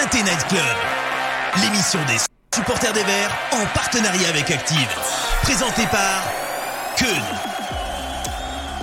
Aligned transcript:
Synthé 0.00 0.22
Night 0.22 0.46
Club. 0.48 0.62
L'émission 1.62 1.98
des 2.06 2.16
supporters 2.54 2.94
des 2.94 3.02
Verts 3.02 3.36
en 3.52 3.66
partenariat 3.74 4.30
avec 4.30 4.50
Active. 4.50 4.88
Présentée 5.42 5.86
par 5.90 6.26
Keun. 6.96 7.22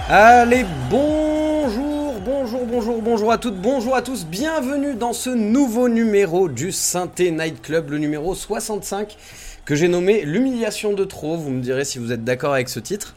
Allez, 0.09 0.63
bonjour, 0.91 2.13
bonjour, 2.23 2.65
bonjour, 2.67 3.01
bonjour 3.01 3.31
à 3.31 3.39
toutes, 3.39 3.59
bonjour 3.59 3.95
à 3.95 4.03
tous, 4.03 4.27
bienvenue 4.27 4.93
dans 4.93 5.13
ce 5.13 5.31
nouveau 5.31 5.89
numéro 5.89 6.49
du 6.49 6.71
Synthé 6.71 7.31
Night 7.31 7.63
Club, 7.63 7.89
le 7.89 7.97
numéro 7.97 8.35
65, 8.35 9.17
que 9.65 9.73
j'ai 9.73 9.87
nommé 9.87 10.21
L'humiliation 10.21 10.93
de 10.93 11.03
trop, 11.03 11.35
vous 11.35 11.49
me 11.49 11.61
direz 11.61 11.83
si 11.83 11.97
vous 11.97 12.11
êtes 12.11 12.25
d'accord 12.25 12.53
avec 12.53 12.69
ce 12.69 12.79
titre. 12.79 13.15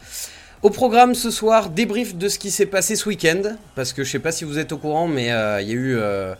Au 0.62 0.70
programme 0.70 1.14
ce 1.14 1.30
soir, 1.30 1.68
débrief 1.68 2.16
de 2.16 2.28
ce 2.28 2.38
qui 2.38 2.50
s'est 2.50 2.64
passé 2.64 2.96
ce 2.96 3.06
week-end, 3.10 3.42
parce 3.74 3.92
que 3.92 4.04
je 4.04 4.10
sais 4.10 4.18
pas 4.20 4.32
si 4.32 4.44
vous 4.44 4.58
êtes 4.58 4.72
au 4.72 4.78
courant, 4.78 5.06
mais 5.06 5.32
euh, 5.32 5.60
il 5.60 5.68
y 5.68 5.72
a 5.72 5.74
eu... 5.74 5.96
euh, 5.98 6.34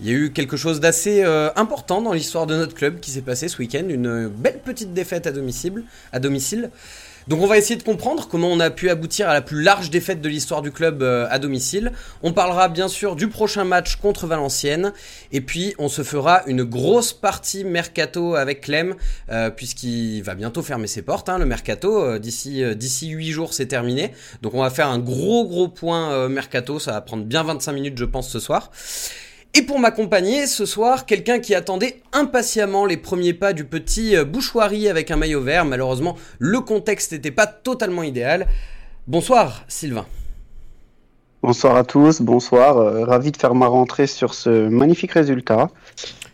il 0.00 0.06
y 0.06 0.10
a 0.10 0.12
eu 0.12 0.30
quelque 0.30 0.56
chose 0.56 0.80
d'assez 0.80 1.22
euh, 1.24 1.50
important 1.56 2.02
dans 2.02 2.12
l'histoire 2.12 2.46
de 2.46 2.54
notre 2.54 2.74
club 2.74 3.00
qui 3.00 3.10
s'est 3.10 3.22
passé 3.22 3.48
ce 3.48 3.58
week-end, 3.58 3.84
une 3.88 4.28
belle 4.28 4.60
petite 4.62 4.92
défaite 4.92 5.26
à 5.26 5.32
domicile, 5.32 5.84
à 6.12 6.18
domicile. 6.20 6.70
Donc 7.28 7.40
on 7.40 7.48
va 7.48 7.58
essayer 7.58 7.74
de 7.74 7.82
comprendre 7.82 8.28
comment 8.28 8.46
on 8.46 8.60
a 8.60 8.70
pu 8.70 8.88
aboutir 8.88 9.28
à 9.28 9.34
la 9.34 9.40
plus 9.40 9.60
large 9.60 9.90
défaite 9.90 10.20
de 10.20 10.28
l'histoire 10.28 10.62
du 10.62 10.70
club 10.70 11.02
euh, 11.02 11.26
à 11.28 11.40
domicile. 11.40 11.90
On 12.22 12.32
parlera 12.32 12.68
bien 12.68 12.86
sûr 12.86 13.16
du 13.16 13.26
prochain 13.26 13.64
match 13.64 13.96
contre 13.96 14.28
Valenciennes 14.28 14.92
et 15.32 15.40
puis 15.40 15.74
on 15.78 15.88
se 15.88 16.04
fera 16.04 16.42
une 16.46 16.62
grosse 16.62 17.12
partie 17.12 17.64
mercato 17.64 18.36
avec 18.36 18.60
Clem 18.60 18.94
euh, 19.30 19.50
puisqu'il 19.50 20.22
va 20.22 20.36
bientôt 20.36 20.62
fermer 20.62 20.86
ses 20.86 21.02
portes. 21.02 21.28
hein, 21.28 21.38
le 21.38 21.46
mercato 21.46 22.16
d'ici 22.18 22.62
d'ici 22.76 23.08
8 23.08 23.32
jours 23.32 23.54
c'est 23.54 23.66
terminé. 23.66 24.12
Donc 24.42 24.54
on 24.54 24.60
va 24.60 24.70
faire 24.70 24.86
un 24.88 25.00
gros 25.00 25.48
gros 25.48 25.66
point 25.66 26.28
mercato. 26.28 26.78
Ça 26.78 26.92
va 26.92 27.00
prendre 27.00 27.24
bien 27.24 27.42
25 27.42 27.72
minutes 27.72 27.98
je 27.98 28.04
pense 28.04 28.28
ce 28.28 28.38
soir. 28.38 28.70
Et 29.58 29.62
pour 29.62 29.78
m'accompagner 29.78 30.46
ce 30.46 30.66
soir, 30.66 31.06
quelqu'un 31.06 31.38
qui 31.38 31.54
attendait 31.54 32.02
impatiemment 32.12 32.84
les 32.84 32.98
premiers 32.98 33.32
pas 33.32 33.52
du 33.54 33.64
petit 33.64 34.14
euh, 34.14 34.24
Bouchoirie 34.24 34.88
avec 34.88 35.10
un 35.10 35.16
maillot 35.16 35.40
vert. 35.40 35.64
Malheureusement, 35.64 36.16
le 36.38 36.60
contexte 36.60 37.12
n'était 37.12 37.30
pas 37.30 37.46
totalement 37.46 38.02
idéal. 38.02 38.46
Bonsoir 39.06 39.64
Sylvain. 39.68 40.04
Bonsoir 41.42 41.76
à 41.76 41.84
tous, 41.84 42.20
bonsoir. 42.20 42.76
euh, 42.76 43.04
ravi 43.04 43.32
de 43.32 43.36
faire 43.38 43.54
ma 43.54 43.66
rentrée 43.66 44.06
sur 44.06 44.34
ce 44.34 44.68
magnifique 44.68 45.12
résultat. 45.12 45.70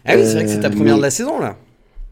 Ah 0.05 0.15
oui, 0.17 0.23
c'est 0.25 0.33
vrai 0.35 0.45
que 0.45 0.51
c'est 0.51 0.61
ta 0.61 0.67
Euh, 0.69 0.71
première 0.71 0.95
mais- 0.95 0.99
de 1.01 1.03
la 1.03 1.11
saison 1.11 1.39
là. 1.39 1.57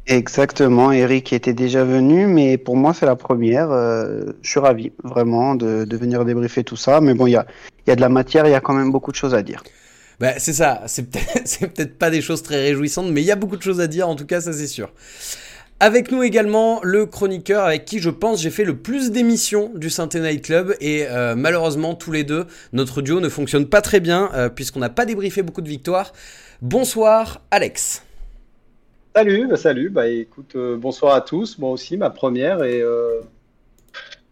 Exactement, 0.06 0.90
Eric 0.92 1.32
était 1.32 1.52
déjà 1.52 1.84
venu, 1.84 2.26
mais 2.26 2.56
pour 2.58 2.76
moi 2.76 2.94
c'est 2.94 3.06
la 3.06 3.16
première. 3.16 3.70
euh, 3.70 4.32
je 4.42 4.50
suis 4.50 4.60
ravi 4.60 4.92
vraiment 5.02 5.54
de, 5.54 5.84
de 5.84 5.96
venir 5.96 6.24
débriefer 6.24 6.62
tout 6.62 6.76
ça. 6.76 7.00
Mais 7.00 7.14
bon, 7.14 7.26
il 7.26 7.32
y 7.32 7.36
a, 7.36 7.46
il 7.86 7.90
y 7.90 7.92
a 7.92 7.96
de 7.96 8.00
la 8.00 8.08
matière, 8.08 8.46
il 8.46 8.50
y 8.50 8.54
a 8.54 8.60
quand 8.60 8.74
même 8.74 8.92
beaucoup 8.92 9.10
de 9.10 9.16
choses 9.16 9.34
à 9.34 9.42
dire. 9.42 9.62
Bah, 10.20 10.34
c'est 10.38 10.52
ça, 10.52 10.82
c'est 10.86 11.10
peut-être 11.10 11.98
pas 11.98 12.10
des 12.10 12.20
choses 12.20 12.42
très 12.42 12.62
réjouissantes, 12.62 13.10
mais 13.10 13.22
il 13.22 13.26
y 13.26 13.32
a 13.32 13.36
beaucoup 13.36 13.56
de 13.56 13.62
choses 13.62 13.80
à 13.80 13.86
dire, 13.86 14.08
en 14.08 14.14
tout 14.14 14.26
cas, 14.26 14.42
ça 14.42 14.52
c'est 14.52 14.66
sûr. 14.66 14.92
Avec 15.82 16.12
nous 16.12 16.22
également 16.22 16.80
le 16.82 17.06
chroniqueur 17.06 17.64
avec 17.64 17.86
qui 17.86 18.00
je 18.00 18.10
pense 18.10 18.42
j'ai 18.42 18.50
fait 18.50 18.64
le 18.64 18.76
plus 18.76 19.12
d'émissions 19.12 19.72
du 19.74 19.88
Synthé 19.88 20.20
Night 20.20 20.44
Club 20.44 20.76
et 20.78 21.06
euh, 21.08 21.34
malheureusement 21.34 21.94
tous 21.94 22.12
les 22.12 22.22
deux 22.22 22.44
notre 22.74 23.00
duo 23.00 23.18
ne 23.18 23.30
fonctionne 23.30 23.66
pas 23.66 23.80
très 23.80 23.98
bien 23.98 24.28
euh, 24.34 24.50
puisqu'on 24.50 24.80
n'a 24.80 24.90
pas 24.90 25.06
débriefé 25.06 25.42
beaucoup 25.42 25.62
de 25.62 25.68
victoires. 25.70 26.12
Bonsoir 26.60 27.40
Alex. 27.50 28.02
Salut, 29.16 29.46
bah 29.48 29.56
salut, 29.56 29.88
bah 29.88 30.06
écoute, 30.06 30.52
euh, 30.54 30.76
bonsoir 30.76 31.14
à 31.14 31.22
tous, 31.22 31.58
moi 31.58 31.70
aussi, 31.70 31.96
ma 31.96 32.10
première, 32.10 32.62
et 32.62 32.82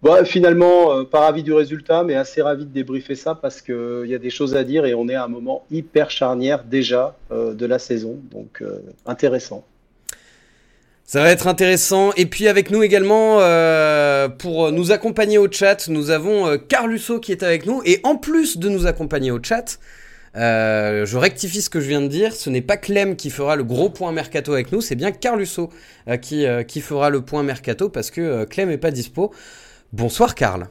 bah, 0.03 0.25
finalement, 0.25 0.95
euh, 0.95 1.05
pas 1.05 1.21
ravi 1.21 1.43
du 1.43 1.53
résultat, 1.53 2.05
mais 2.05 2.15
assez 2.15 2.43
ravi 2.43 2.65
de 2.65 2.71
débriefer 2.71 3.15
ça 3.15 3.35
parce 3.35 3.61
qu'il 3.63 4.07
y 4.07 4.15
a 4.15 4.19
des 4.19 4.31
choses 4.31 4.55
à 4.55 4.65
dire 4.65 4.87
et 4.87 4.95
on 4.95 5.09
est 5.09 5.15
à 5.15 5.25
un 5.25 5.29
moment 5.29 5.65
hyper 5.71 6.11
charnière 6.11 6.65
déjà 6.65 7.17
euh, 7.31 7.55
de 7.55 7.67
la 7.67 7.79
saison, 7.79 8.19
donc 8.31 8.63
euh, 8.63 8.79
intéressant. 9.07 9.65
Ça 11.09 11.23
va 11.23 11.31
être 11.31 11.47
intéressant. 11.47 12.13
Et 12.19 12.27
puis 12.27 12.49
avec 12.49 12.71
nous 12.71 12.83
également, 12.83 13.39
euh, 13.41 14.29
pour 14.29 14.71
nous 14.73 14.93
accompagner 14.93 15.39
au 15.39 15.51
chat, 15.51 15.89
nous 15.89 16.11
avons 16.11 16.47
euh, 16.47 16.59
Carlusso 16.59 17.19
qui 17.19 17.33
est 17.33 17.43
avec 17.43 17.65
nous. 17.65 17.81
Et 17.87 18.01
en 18.03 18.17
plus 18.17 18.59
de 18.59 18.69
nous 18.69 18.87
accompagner 18.87 19.31
au 19.31 19.43
chat, 19.43 19.79
euh, 20.37 21.07
je 21.07 21.17
rectifie 21.17 21.63
ce 21.63 21.71
que 21.71 21.81
je 21.81 21.89
viens 21.89 22.03
de 22.03 22.09
dire. 22.09 22.35
Ce 22.35 22.51
n'est 22.51 22.61
pas 22.61 22.77
Clem 22.77 23.17
qui 23.17 23.31
fera 23.31 23.57
le 23.57 23.65
gros 23.65 23.89
point 23.89 24.13
mercato 24.13 24.53
avec 24.53 24.71
nous, 24.71 24.83
c'est 24.83 24.97
bien 24.97 25.11
Carlusso 25.11 25.71
euh, 26.09 26.19
qui, 26.19 26.45
euh, 26.45 26.63
qui 26.63 26.83
fera 26.83 27.09
le 27.09 27.23
point 27.23 27.43
mercato 27.43 27.89
parce 27.89 28.11
que 28.11 28.21
euh, 28.21 28.45
Clem 28.45 28.71
est 28.71 28.77
pas 28.77 28.91
dispo. 28.91 29.33
Bonsoir 29.93 30.35
Carl. 30.35 30.69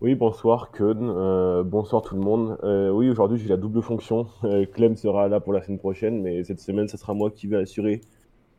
Oui, 0.00 0.14
bonsoir 0.14 0.70
Keun, 0.70 0.96
Euh, 1.02 1.62
bonsoir 1.62 2.02
tout 2.02 2.14
le 2.14 2.20
monde. 2.20 2.58
Euh, 2.62 2.90
oui, 2.90 3.08
aujourd'hui 3.08 3.38
j'ai 3.38 3.48
la 3.48 3.56
double 3.56 3.82
fonction. 3.82 4.26
Euh, 4.44 4.66
Clem 4.66 4.96
sera 4.96 5.28
là 5.28 5.40
pour 5.40 5.52
la 5.52 5.62
semaine 5.62 5.78
prochaine, 5.78 6.22
mais 6.22 6.44
cette 6.44 6.60
semaine, 6.60 6.88
ce 6.88 6.96
sera 6.96 7.14
moi 7.14 7.30
qui 7.30 7.46
vais 7.46 7.56
assurer 7.56 8.02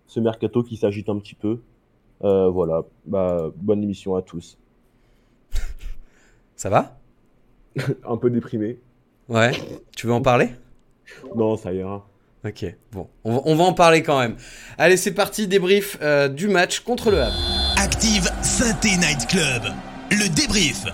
ce 0.07 0.19
mercato 0.19 0.63
qui 0.63 0.75
s'agite 0.77 1.09
un 1.09 1.19
petit 1.19 1.35
peu. 1.35 1.59
Voilà, 2.21 2.83
bah, 3.05 3.51
bonne 3.55 3.83
émission 3.83 4.15
à 4.15 4.21
tous. 4.23 4.57
Ça 6.55 6.69
va? 6.69 6.97
Un 8.07 8.17
peu 8.17 8.31
déprimé. 8.31 8.79
Ouais. 9.29 9.51
Tu 9.95 10.07
veux 10.07 10.13
en 10.13 10.21
parler? 10.21 10.49
Non, 11.35 11.55
ça 11.55 11.71
ira. 11.71 12.07
Ok, 12.43 12.65
bon, 12.91 13.07
on 13.23 13.33
va, 13.35 13.41
on 13.45 13.55
va 13.55 13.63
en 13.65 13.73
parler 13.73 14.01
quand 14.01 14.17
même. 14.19 14.37
Allez, 14.77 14.97
c'est 14.97 15.13
parti, 15.13 15.47
débrief 15.47 15.99
du 16.33 16.47
match 16.47 16.79
contre 16.79 17.11
le 17.11 17.21
Havre. 17.21 17.54
Active 17.85 18.27
Synthé 18.41 18.97
Night 18.97 19.27
Club. 19.27 19.61
Le 20.09 20.27
débrief. 20.27 20.85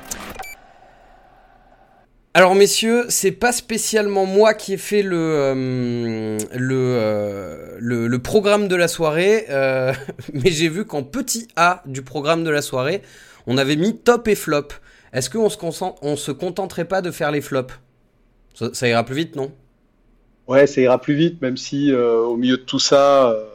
Alors 2.33 2.53
messieurs, 2.53 3.05
c'est 3.07 3.31
pas 3.31 3.53
spécialement 3.53 4.25
moi 4.25 4.53
qui 4.53 4.73
ai 4.73 4.77
fait 4.77 5.01
le 5.01 5.15
euh, 5.17 6.37
le, 6.53 6.75
euh, 6.75 7.77
le 7.79 8.07
le 8.07 8.19
programme 8.19 8.67
de 8.67 8.75
la 8.75 8.89
soirée, 8.89 9.45
euh, 9.49 9.93
mais 10.33 10.51
j'ai 10.51 10.67
vu 10.67 10.83
qu'en 10.83 11.03
petit 11.03 11.47
A 11.55 11.81
du 11.85 12.01
programme 12.01 12.43
de 12.43 12.49
la 12.49 12.61
soirée, 12.61 13.03
on 13.47 13.57
avait 13.57 13.77
mis 13.77 13.95
top 13.95 14.27
et 14.27 14.35
flop. 14.35 14.67
Est-ce 15.13 15.29
qu'on 15.29 15.49
se 15.49 15.55
concent- 15.57 15.95
on 16.01 16.17
se 16.17 16.31
contenterait 16.33 16.83
pas 16.89 17.01
de 17.01 17.11
faire 17.11 17.31
les 17.31 17.39
flops? 17.39 17.73
Ça, 18.53 18.67
ça 18.73 18.89
ira 18.89 19.05
plus 19.05 19.15
vite, 19.15 19.37
non? 19.37 19.53
Ouais, 20.45 20.67
ça 20.67 20.81
ira 20.81 20.99
plus 20.99 21.15
vite, 21.15 21.41
même 21.41 21.55
si 21.55 21.93
euh, 21.93 22.17
au 22.17 22.35
milieu 22.35 22.57
de 22.57 22.63
tout 22.63 22.79
ça, 22.79 23.29
euh, 23.29 23.45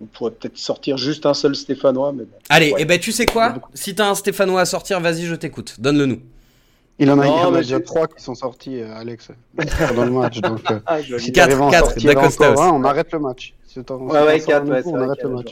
on 0.00 0.06
pourrait 0.06 0.30
peut-être 0.32 0.56
sortir 0.58 0.96
juste 0.96 1.26
un 1.26 1.34
seul 1.34 1.54
Stéphanois, 1.54 2.12
mais 2.12 2.24
bon. 2.24 2.36
Allez, 2.48 2.72
Ouais. 2.72 2.82
et 2.82 2.84
ben 2.84 2.98
tu 2.98 3.12
sais 3.12 3.26
quoi 3.26 3.54
Si 3.74 3.94
t'as 3.94 4.08
un 4.08 4.14
Stéphanois 4.14 4.60
à 4.62 4.64
sortir, 4.64 5.00
vas-y, 5.00 5.22
je 5.26 5.34
t'écoute. 5.34 5.76
Donne-le 5.78 6.06
nous. 6.06 6.20
Il 6.98 7.10
en 7.10 7.18
a, 7.18 7.24
Non, 7.24 7.36
il 7.38 7.46
en 7.46 7.54
a 7.54 7.58
déjà 7.58 7.78
j'ai- 7.78 7.82
trois 7.84 8.06
qui 8.06 8.22
sont 8.22 8.34
sortis, 8.34 8.80
euh, 8.80 8.94
Alex, 8.94 9.28
pendant 9.88 10.04
le 10.04 10.10
match. 10.10 10.40
Donc, 10.40 10.60
euh, 10.70 10.78
Ah, 10.86 10.98
si 11.18 11.32
Quatre, 11.32 11.60
en 11.60 11.70
d'Acosta 11.70 12.54
on 12.72 12.84
arrête 12.84 13.10
le 13.12 13.18
match. 13.20 13.54
Si 13.66 13.78
Ouais, 13.78 13.86
ouais, 14.26 14.40
quatre, 14.40 14.68
ouais, 14.68 14.82
on 14.84 14.90
vrai 14.90 15.04
arrête 15.06 15.22
le 15.22 15.28
match. 15.30 15.46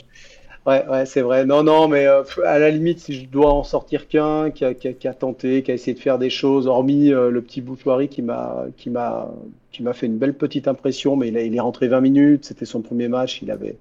Ouais, 0.67 0.85
ouais, 0.87 1.05
c'est 1.07 1.21
vrai. 1.21 1.45
Non, 1.45 1.63
non, 1.63 1.87
mais 1.87 2.05
euh, 2.05 2.21
à 2.45 2.59
la 2.59 2.69
limite, 2.69 2.99
si 2.99 3.15
je 3.21 3.25
dois 3.25 3.51
en 3.51 3.63
sortir 3.63 4.07
qu'un 4.07 4.51
qui 4.51 4.65
a, 4.65 4.73
qui 4.75 4.89
a- 4.89 4.93
qui 4.93 5.07
a 5.07 5.13
tenté, 5.13 5.63
qui 5.63 5.71
a 5.71 5.73
essayé 5.73 5.95
de 5.95 5.99
faire 5.99 6.19
des 6.19 6.29
choses, 6.29 6.67
hormis 6.67 7.11
euh, 7.11 7.31
le 7.31 7.41
petit 7.41 7.61
Boutoirie 7.61 8.09
qui 8.09 8.21
m'a, 8.21 8.65
qui 8.77 8.89
m'a, 8.91 9.31
qui 9.71 9.81
m'a 9.81 9.93
fait 9.93 10.05
une 10.05 10.17
belle 10.17 10.35
petite 10.35 10.67
impression, 10.67 11.15
mais 11.15 11.29
il, 11.29 11.37
a- 11.37 11.41
il 11.41 11.55
est 11.55 11.59
rentré 11.61 11.87
20 11.87 12.01
minutes, 12.01 12.45
c'était 12.45 12.65
son 12.65 12.81
premier 12.81 13.07
match, 13.07 13.39
il 13.41 13.49
avait, 13.49 13.77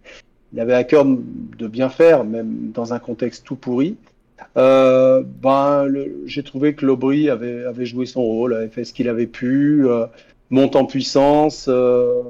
il 0.52 0.60
avait 0.60 0.74
à 0.74 0.84
cœur 0.84 1.04
de 1.04 1.66
bien 1.66 1.88
faire, 1.88 2.24
même 2.24 2.70
dans 2.72 2.92
un 2.94 2.98
contexte 2.98 3.44
tout 3.44 3.56
pourri. 3.56 3.96
Euh, 4.56 5.22
ben, 5.42 5.86
j'ai 6.26 6.42
trouvé 6.42 6.74
que 6.74 6.86
Lobry 6.86 7.28
avait, 7.28 7.64
avait 7.64 7.86
joué 7.86 8.06
son 8.06 8.22
rôle, 8.22 8.54
avait 8.54 8.68
fait 8.68 8.84
ce 8.84 8.92
qu'il 8.92 9.08
avait 9.08 9.26
pu, 9.26 9.86
euh, 9.86 10.06
monte 10.50 10.76
en 10.76 10.84
puissance. 10.86 11.66
euh, 11.68 12.22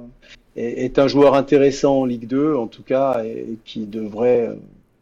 est, 0.56 0.98
un 0.98 1.06
joueur 1.06 1.34
intéressant 1.34 2.00
en 2.00 2.04
Ligue 2.04 2.26
2, 2.26 2.54
en 2.54 2.66
tout 2.66 2.82
cas, 2.82 3.22
et, 3.24 3.52
et 3.52 3.58
qui 3.64 3.86
devrait 3.86 4.48
euh, 4.48 4.54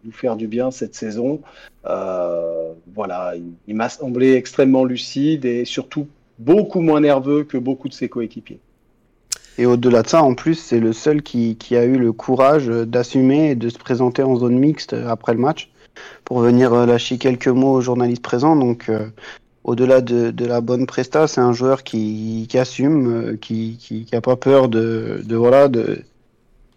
nous 0.05 0.13
faire 0.13 0.37
du 0.37 0.47
bien 0.49 0.71
cette 0.71 0.95
saison. 0.95 1.41
Euh, 1.87 2.73
voilà, 2.95 3.35
il, 3.37 3.53
il 3.67 3.75
m'a 3.75 3.89
semblé 3.89 4.35
extrêmement 4.35 4.85
lucide 4.85 5.45
et 5.45 5.65
surtout 5.65 6.09
beaucoup 6.39 6.81
moins 6.81 7.01
nerveux 7.01 7.45
que 7.45 7.57
beaucoup 7.57 7.89
de 7.89 7.95
ses 7.95 8.09
coéquipiers. 8.09 8.61
Et 9.59 9.67
au-delà 9.67 10.03
de 10.03 10.09
ça, 10.09 10.23
en 10.23 10.35
plus, 10.35 10.55
c'est 10.55 10.81
le 10.81 10.93
seul 10.93 11.23
qui, 11.23 11.57
qui 11.57 11.77
a 11.77 11.85
eu 11.85 11.97
le 11.97 12.13
courage 12.13 12.67
d'assumer 12.69 13.51
et 13.51 13.55
de 13.55 13.69
se 13.69 13.79
présenter 13.79 14.23
en 14.23 14.37
zone 14.37 14.59
mixte 14.59 14.93
après 14.93 15.33
le 15.33 15.41
match 15.41 15.71
pour 16.25 16.41
venir 16.41 16.75
euh, 16.75 16.85
lâcher 16.85 17.17
quelques 17.17 17.49
mots 17.49 17.73
aux 17.73 17.81
journalistes 17.81 18.23
présents. 18.23 18.57
Donc, 18.57 18.89
euh, 18.89 19.07
au-delà 19.65 20.01
de, 20.03 20.31
de 20.31 20.45
la 20.45 20.61
bonne 20.61 20.87
presta, 20.87 21.27
c'est 21.27 21.41
un 21.41 21.53
joueur 21.53 21.85
qui, 21.85 22.47
qui 22.49 22.59
assume, 22.59 23.13
euh, 23.13 23.37
qui, 23.37 23.79
qui, 23.79 24.05
qui 24.05 24.21
pas 24.21 24.37
peur 24.37 24.69
de, 24.69 25.23
de 25.25 25.37
voilà 25.37 25.69
de, 25.69 26.03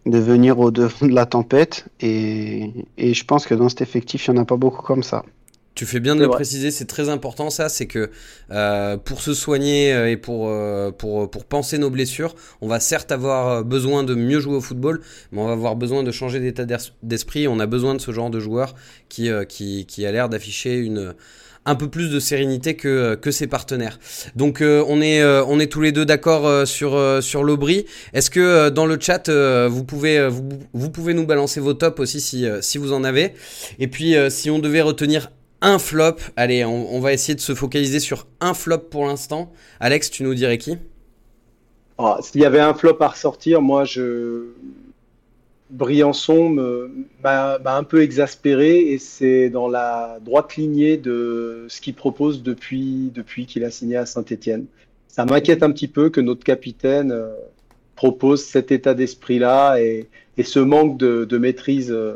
de 0.05 0.17
venir 0.17 0.59
au 0.59 0.71
devant 0.71 1.05
de 1.05 1.13
la 1.13 1.25
tempête. 1.25 1.85
Et, 1.99 2.71
et 2.97 3.13
je 3.13 3.25
pense 3.25 3.45
que 3.45 3.55
dans 3.55 3.69
cet 3.69 3.81
effectif, 3.81 4.27
il 4.27 4.31
n'y 4.31 4.39
en 4.39 4.41
a 4.43 4.45
pas 4.45 4.57
beaucoup 4.57 4.81
comme 4.81 5.03
ça. 5.03 5.23
Tu 5.79 5.85
fais 5.85 6.01
bien 6.01 6.13
de 6.13 6.19
le 6.19 6.27
vrai. 6.27 6.35
préciser, 6.35 6.71
c'est 6.71 6.87
très 6.87 7.07
important 7.07 7.49
ça, 7.49 7.69
c'est 7.69 7.85
que 7.85 8.09
euh, 8.51 8.97
pour 8.97 9.21
se 9.21 9.33
soigner 9.33 9.93
euh, 9.93 10.11
et 10.11 10.17
pour, 10.17 10.49
euh, 10.49 10.91
pour, 10.91 11.31
pour 11.31 11.45
penser 11.45 11.77
nos 11.77 11.89
blessures, 11.89 12.35
on 12.59 12.67
va 12.67 12.81
certes 12.81 13.13
avoir 13.13 13.63
besoin 13.63 14.03
de 14.03 14.13
mieux 14.13 14.41
jouer 14.41 14.55
au 14.55 14.59
football, 14.59 14.99
mais 15.31 15.39
on 15.39 15.45
va 15.45 15.53
avoir 15.53 15.77
besoin 15.77 16.03
de 16.03 16.11
changer 16.11 16.41
d'état 16.41 16.65
d'es- 16.65 16.91
d'esprit, 17.01 17.47
on 17.47 17.61
a 17.61 17.65
besoin 17.65 17.95
de 17.95 18.01
ce 18.01 18.11
genre 18.11 18.29
de 18.29 18.41
joueur 18.41 18.75
qui, 19.07 19.29
euh, 19.29 19.45
qui, 19.45 19.85
qui 19.85 20.05
a 20.05 20.11
l'air 20.11 20.27
d'afficher 20.27 20.75
une, 20.75 21.13
un 21.65 21.75
peu 21.75 21.87
plus 21.89 22.09
de 22.09 22.19
sérénité 22.19 22.75
que, 22.75 23.15
que 23.15 23.31
ses 23.31 23.47
partenaires. 23.47 23.99
Donc 24.35 24.61
on, 24.61 25.01
est, 25.01 25.23
on 25.23 25.61
est 25.61 25.71
tous 25.71 25.79
les 25.81 25.93
deux 25.93 26.05
d'accord 26.05 26.67
sur, 26.67 27.23
sur 27.23 27.43
l'Aubry. 27.45 27.85
Est-ce 28.13 28.29
que 28.29 28.67
dans 28.67 28.85
le 28.85 28.97
chat, 28.99 29.29
vous, 29.29 29.85
pouvez, 29.85 30.27
vous, 30.27 30.43
vous, 30.73 30.89
pouvez 30.89 31.13
nous 31.13 31.25
balancer 31.25 31.61
vos 31.61 31.73
tops 31.73 32.01
aussi 32.01 32.19
si, 32.19 32.45
si 32.59 32.77
vous 32.77 32.91
en 32.91 33.05
avez 33.05 33.33
Et 33.77 33.87
puis 33.87 34.15
si 34.29 34.49
on 34.49 34.59
devait 34.59 34.81
retenir 34.81 35.31
un 35.61 35.79
flop, 35.79 36.17
allez, 36.35 36.63
on, 36.63 37.00
va 37.00 37.13
essayer 37.13 37.35
de 37.35 37.41
se 37.41 37.53
focaliser 37.53 38.00
sur 38.00 38.27
un 38.39 38.53
flop 38.53 38.79
pour 38.89 39.06
l'instant. 39.06 39.51
Alex, 39.79 40.09
tu 40.09 40.23
nous 40.23 40.33
dirais 40.33 40.57
qui? 40.57 40.77
Ah, 41.97 42.17
S'il 42.21 42.41
y 42.41 42.45
avait 42.45 42.61
un 42.61 42.73
flop 42.73 42.97
à 43.01 43.09
ressortir, 43.09 43.61
moi 43.61 43.83
je 43.83 44.53
Briançon 45.69 46.50
m'a 47.21 47.59
un 47.65 47.83
peu 47.83 48.01
exaspéré 48.01 48.79
et 48.79 48.97
c'est 48.97 49.50
dans 49.50 49.67
la 49.67 50.19
droite 50.21 50.56
lignée 50.56 50.97
de 50.97 51.65
ce 51.67 51.79
qu'il 51.81 51.94
propose 51.94 52.41
depuis, 52.41 53.11
depuis 53.13 53.45
qu'il 53.45 53.63
a 53.63 53.69
signé 53.69 53.97
à 53.97 54.06
Saint-Etienne. 54.06 54.65
Ça 55.07 55.25
m'inquiète 55.25 55.61
un 55.61 55.71
petit 55.71 55.88
peu 55.88 56.09
que 56.09 56.21
notre 56.21 56.44
capitaine 56.44 57.11
euh, 57.11 57.33
propose 57.95 58.44
cet 58.44 58.71
état 58.71 58.94
d'esprit-là 58.94 59.77
et, 59.79 60.07
et, 60.38 60.44
ce 60.44 60.59
manque 60.59 60.97
de, 60.97 61.25
de 61.25 61.38
maîtrise 61.38 61.91
euh, 61.91 62.15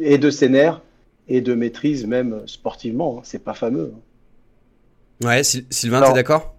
et 0.00 0.18
de 0.18 0.30
ses 0.30 0.48
nerfs 0.48 0.80
et 1.28 1.40
de 1.40 1.54
maîtrise 1.54 2.06
même 2.06 2.42
sportivement. 2.46 3.18
Hein. 3.18 3.22
C'est 3.24 3.44
pas 3.44 3.54
fameux. 3.54 3.92
Hein. 3.94 5.26
Ouais, 5.26 5.42
Sylvain, 5.42 6.00
t'es 6.02 6.12
d'accord? 6.12 6.54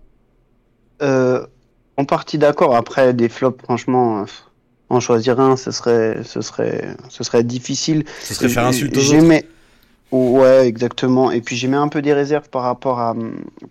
euh, 1.02 1.46
En 1.98 2.06
partie 2.06 2.38
d'accord. 2.38 2.76
Après, 2.76 3.14
des 3.14 3.30
flops, 3.30 3.64
franchement 3.64 4.26
en 4.90 5.00
choisir 5.00 5.40
un, 5.40 5.56
ce 5.56 5.72
serait, 5.72 6.24
ce 6.24 6.42
serait, 6.42 6.96
ce 7.10 7.24
serait 7.24 7.44
difficile. 7.44 8.06
Ce 8.24 8.34
serait 8.34 8.50
faire 8.50 8.66
insulte 8.66 8.98
aux 8.98 9.14
autres. 9.14 9.44
Ouais, 10.12 10.68
exactement. 10.68 11.30
Et 11.30 11.42
puis 11.42 11.56
j'ai 11.56 11.68
mis 11.68 11.76
un 11.76 11.88
peu 11.88 12.02
des 12.02 12.14
réserves 12.14 12.50
par 12.50 12.64
rapport 12.64 13.00
à, 13.00 13.16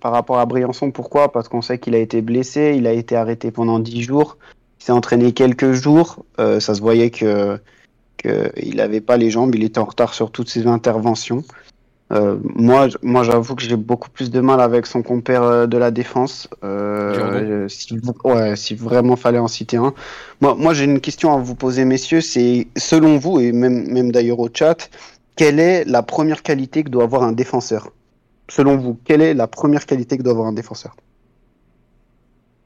par 0.00 0.12
rapport 0.12 0.38
à 0.38 0.46
Briançon. 0.46 0.92
Pourquoi? 0.92 1.32
Parce 1.32 1.48
qu'on 1.48 1.62
sait 1.62 1.78
qu'il 1.78 1.96
a 1.96 1.98
été 1.98 2.22
blessé, 2.22 2.74
il 2.76 2.86
a 2.86 2.92
été 2.92 3.16
arrêté 3.16 3.50
pendant 3.50 3.80
10 3.80 4.02
jours, 4.02 4.38
il 4.80 4.84
s'est 4.84 4.92
entraîné 4.92 5.32
quelques 5.32 5.72
jours. 5.72 6.24
Euh, 6.38 6.60
ça 6.60 6.76
se 6.76 6.80
voyait 6.80 7.10
que 7.10 7.58
qu'il 8.18 8.76
n'avait 8.76 9.00
pas 9.00 9.16
les 9.16 9.30
jambes, 9.30 9.54
il 9.54 9.64
était 9.64 9.78
en 9.78 9.84
retard 9.84 10.14
sur 10.14 10.30
toutes 10.30 10.50
ses 10.50 10.66
interventions. 10.66 11.44
Euh, 12.10 12.38
moi, 12.42 12.88
moi 13.02 13.22
j'avoue 13.22 13.54
que 13.54 13.62
j'ai 13.62 13.76
beaucoup 13.76 14.08
plus 14.08 14.30
de 14.30 14.40
mal 14.40 14.60
avec 14.60 14.86
son 14.86 15.02
compère 15.02 15.42
euh, 15.42 15.66
de 15.66 15.76
la 15.76 15.90
défense. 15.90 16.48
Euh, 16.64 17.68
si, 17.68 17.98
ouais, 18.24 18.56
si 18.56 18.74
vraiment 18.74 19.16
fallait 19.16 19.38
en 19.38 19.48
citer 19.48 19.76
un. 19.76 19.92
Moi, 20.40 20.54
moi 20.54 20.72
j'ai 20.72 20.84
une 20.84 21.00
question 21.00 21.34
à 21.34 21.38
vous 21.38 21.54
poser, 21.54 21.84
messieurs. 21.84 22.22
C'est 22.22 22.68
selon 22.76 23.18
vous, 23.18 23.40
et 23.40 23.52
même, 23.52 23.88
même 23.92 24.10
d'ailleurs 24.10 24.40
au 24.40 24.48
chat, 24.52 24.88
quelle 25.36 25.60
est 25.60 25.84
la 25.84 26.02
première 26.02 26.42
qualité 26.42 26.82
que 26.82 26.88
doit 26.88 27.04
avoir 27.04 27.22
un 27.22 27.32
défenseur? 27.32 27.90
Selon 28.48 28.78
vous, 28.78 28.98
quelle 29.04 29.20
est 29.20 29.34
la 29.34 29.46
première 29.46 29.84
qualité 29.84 30.16
que 30.16 30.22
doit 30.22 30.32
avoir 30.32 30.48
un 30.48 30.54
défenseur? 30.54 30.96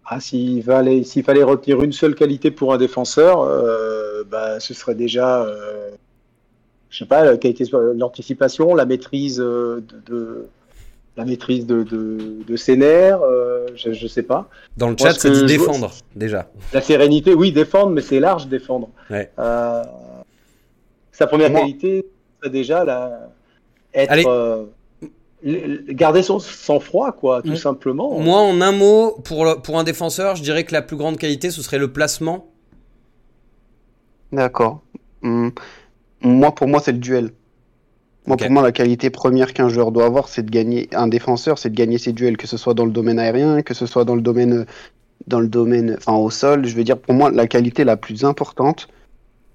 Ah, 0.04 0.20
s'il 0.20 0.62
fallait, 0.62 1.04
s'il 1.04 1.24
fallait 1.24 1.42
retenir 1.42 1.82
une 1.82 1.92
seule 1.92 2.14
qualité 2.14 2.50
pour 2.50 2.74
un 2.74 2.78
défenseur, 2.78 3.40
euh, 3.40 4.24
bah, 4.24 4.60
ce 4.60 4.74
serait 4.74 4.94
déjà 4.94 5.46
je 6.92 6.98
sais 6.98 7.06
pas, 7.06 7.24
la 7.24 7.36
qualité 7.38 7.64
l'anticipation, 7.94 8.74
la 8.74 8.84
maîtrise 8.84 9.40
euh, 9.40 9.82
de, 10.06 10.46
la 11.16 11.24
maîtrise 11.24 11.66
de, 11.66 11.82
de, 11.82 12.56
ses 12.56 12.76
nerfs, 12.76 13.22
euh, 13.22 13.66
je, 13.74 13.88
ne 13.88 14.08
sais 14.08 14.22
pas. 14.22 14.48
Dans 14.76 14.90
le 14.90 14.96
chat, 14.98 15.14
c'est 15.18 15.30
dit 15.30 15.44
défendre, 15.46 15.90
déjà. 16.14 16.50
La 16.74 16.82
sérénité, 16.82 17.32
oui, 17.32 17.50
défendre, 17.50 17.90
mais 17.92 18.02
c'est 18.02 18.20
large, 18.20 18.46
défendre. 18.46 18.90
Euh, 19.10 19.82
sa 21.12 21.26
première 21.26 21.50
qualité, 21.52 22.04
c'est 22.42 22.50
déjà 22.50 22.84
la, 22.84 23.30
être, 23.94 24.68
garder 25.44 26.22
son 26.22 26.38
sang-froid, 26.38 27.12
quoi, 27.12 27.42
tout 27.42 27.56
simplement. 27.56 28.18
Moi, 28.18 28.38
en 28.38 28.60
un 28.60 28.72
mot, 28.72 29.12
pour, 29.24 29.60
pour 29.62 29.78
un 29.78 29.84
défenseur, 29.84 30.36
je 30.36 30.42
dirais 30.42 30.64
que 30.64 30.72
la 30.72 30.82
plus 30.82 30.96
grande 30.96 31.18
qualité, 31.18 31.50
ce 31.50 31.62
serait 31.62 31.78
le 31.78 31.92
placement. 31.92 32.48
D'accord. 34.32 34.82
Hum 35.22 35.52
moi, 36.22 36.54
pour 36.54 36.68
moi, 36.68 36.80
c'est 36.80 36.92
le 36.92 36.98
duel. 36.98 37.30
Moi, 38.26 38.36
pour 38.36 38.50
moi, 38.50 38.62
la 38.62 38.72
qualité 38.72 39.10
première 39.10 39.52
qu'un 39.52 39.68
joueur 39.68 39.90
doit 39.90 40.06
avoir, 40.06 40.28
c'est 40.28 40.44
de 40.44 40.50
gagner 40.50 40.88
un 40.92 41.08
défenseur, 41.08 41.58
c'est 41.58 41.70
de 41.70 41.74
gagner 41.74 41.98
ses 41.98 42.12
duels, 42.12 42.36
que 42.36 42.46
ce 42.46 42.56
soit 42.56 42.74
dans 42.74 42.86
le 42.86 42.92
domaine 42.92 43.18
aérien, 43.18 43.62
que 43.62 43.74
ce 43.74 43.86
soit 43.86 44.04
dans 44.04 44.14
le 44.14 44.22
domaine, 44.22 44.64
dans 45.26 45.40
le 45.40 45.48
domaine, 45.48 45.96
enfin 45.98 46.14
au 46.14 46.30
sol. 46.30 46.66
Je 46.66 46.76
veux 46.76 46.84
dire, 46.84 46.98
pour 46.98 47.14
moi, 47.14 47.32
la 47.32 47.48
qualité 47.48 47.82
la 47.82 47.96
plus 47.96 48.24
importante, 48.24 48.88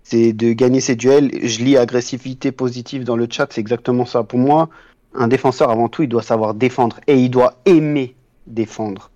c'est 0.03 0.33
de 0.33 0.51
gagner 0.51 0.81
ses 0.81 0.95
duels. 0.95 1.31
Je 1.43 1.63
lis 1.63 1.77
agressivité 1.77 2.51
positive 2.51 3.05
dans 3.05 3.15
le 3.15 3.27
chat, 3.29 3.47
c'est 3.51 3.61
exactement 3.61 4.05
ça. 4.05 4.23
Pour 4.23 4.39
moi, 4.39 4.69
un 5.13 5.27
défenseur, 5.27 5.69
avant 5.69 5.89
tout, 5.89 6.03
il 6.03 6.09
doit 6.09 6.21
savoir 6.21 6.53
défendre 6.53 6.99
et 7.07 7.15
il 7.15 7.29
doit 7.29 7.55
aimer 7.65 8.15
défendre. 8.45 9.11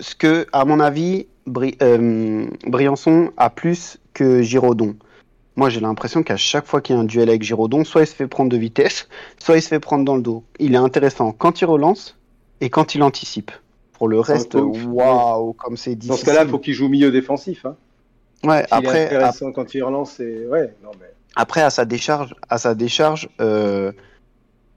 Ce 0.00 0.14
que, 0.14 0.46
à 0.52 0.64
mon 0.64 0.80
avis, 0.80 1.26
euh, 1.82 2.46
Briançon 2.66 3.32
a 3.36 3.50
plus 3.50 3.98
que 4.12 4.42
Giraudon. 4.42 4.96
Moi, 5.56 5.68
j'ai 5.68 5.80
l'impression 5.80 6.22
qu'à 6.22 6.36
chaque 6.36 6.66
fois 6.66 6.80
qu'il 6.80 6.96
y 6.96 6.98
a 6.98 7.02
un 7.02 7.04
duel 7.04 7.28
avec 7.28 7.42
Giraudon, 7.42 7.84
soit 7.84 8.02
il 8.02 8.06
se 8.06 8.14
fait 8.14 8.26
prendre 8.26 8.50
de 8.50 8.56
vitesse, 8.56 9.08
soit 9.38 9.56
il 9.56 9.62
se 9.62 9.68
fait 9.68 9.80
prendre 9.80 10.04
dans 10.04 10.16
le 10.16 10.22
dos. 10.22 10.44
Il 10.58 10.74
est 10.74 10.78
intéressant 10.78 11.32
quand 11.32 11.60
il 11.60 11.66
relance 11.66 12.16
et 12.60 12.70
quand 12.70 12.94
il 12.94 13.02
anticipe. 13.02 13.50
Pour 13.92 14.08
le 14.08 14.18
reste, 14.18 14.56
waouh, 14.56 15.52
comme 15.52 15.76
c'est 15.76 15.94
difficile. 15.94 16.08
Dans 16.08 16.16
ce 16.16 16.24
cas-là, 16.24 16.42
il 16.44 16.50
faut 16.50 16.58
qu'il 16.58 16.74
joue 16.74 16.88
milieu 16.88 17.12
défensif. 17.12 17.64
Hein. 17.64 17.76
Ouais, 18.42 18.66
après. 18.72 19.06
intéressant 19.06 19.52
quand 19.52 19.72
il 19.72 19.84
relance, 19.84 20.14
c'est. 20.16 20.46
Ouais, 20.46 20.74
non, 20.82 20.90
mais... 21.00 21.06
Après, 21.36 21.62
à 21.62 21.70
sa 21.70 21.84
décharge, 21.84 22.34
à 22.48 22.58
sa 22.58 22.74
décharge 22.74 23.28
euh, 23.40 23.92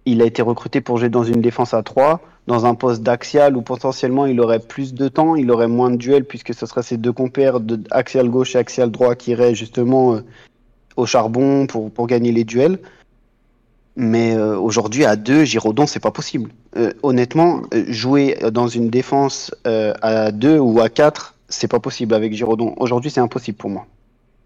il 0.08 0.22
a 0.22 0.26
été 0.26 0.42
recruté 0.42 0.80
pour 0.80 0.98
jouer 0.98 1.10
dans 1.10 1.26
une 1.26 1.42
défense 1.42 1.74
à 1.74 1.84
3, 1.84 2.22
dans 2.48 2.66
un 2.66 2.76
poste 2.76 3.04
d'axial 3.04 3.58
où 3.58 3.62
potentiellement 3.62 4.26
il 4.26 4.40
aurait 4.40 4.60
plus 4.60 4.94
de 4.94 5.10
temps, 5.10 5.36
il 5.36 5.52
aurait 5.52 5.68
moins 5.68 5.92
de 5.92 5.98
duels 5.98 6.24
puisque 6.24 6.54
ce 6.54 6.66
serait 6.66 6.82
ses 6.82 6.96
deux 6.96 7.12
compères 7.12 7.60
de 7.60 7.78
axial 7.92 8.30
gauche 8.30 8.56
et 8.56 8.58
axial 8.58 8.90
droit 8.90 9.16
qui 9.16 9.32
iraient 9.32 9.54
justement 9.54 10.16
euh, 10.16 10.22
au 10.96 11.06
charbon 11.06 11.68
pour, 11.68 11.92
pour 11.92 12.08
gagner 12.08 12.32
les 12.32 12.46
duels. 12.46 12.80
Mais 13.98 14.36
euh, 14.36 14.58
aujourd'hui, 14.58 15.04
à 15.04 15.18
deux, 15.18 15.44
Giraudon, 15.44 15.88
c'est 15.88 16.00
pas 16.00 16.12
possible. 16.12 16.52
Euh, 16.78 16.94
honnêtement, 17.04 17.64
jouer 17.90 18.38
dans 18.52 18.68
une 18.68 18.90
défense 18.90 19.54
à 19.66 20.32
deux 20.32 20.60
ou 20.60 20.80
à 20.80 20.88
quatre, 20.88 21.36
c'est 21.50 21.68
pas 21.68 21.80
possible 21.80 22.14
avec 22.14 22.34
Giraudon. 22.34 22.76
Aujourd'hui, 22.78 23.12
c'est 23.12 23.20
impossible 23.20 23.58
pour 23.58 23.72
moi. 23.72 23.88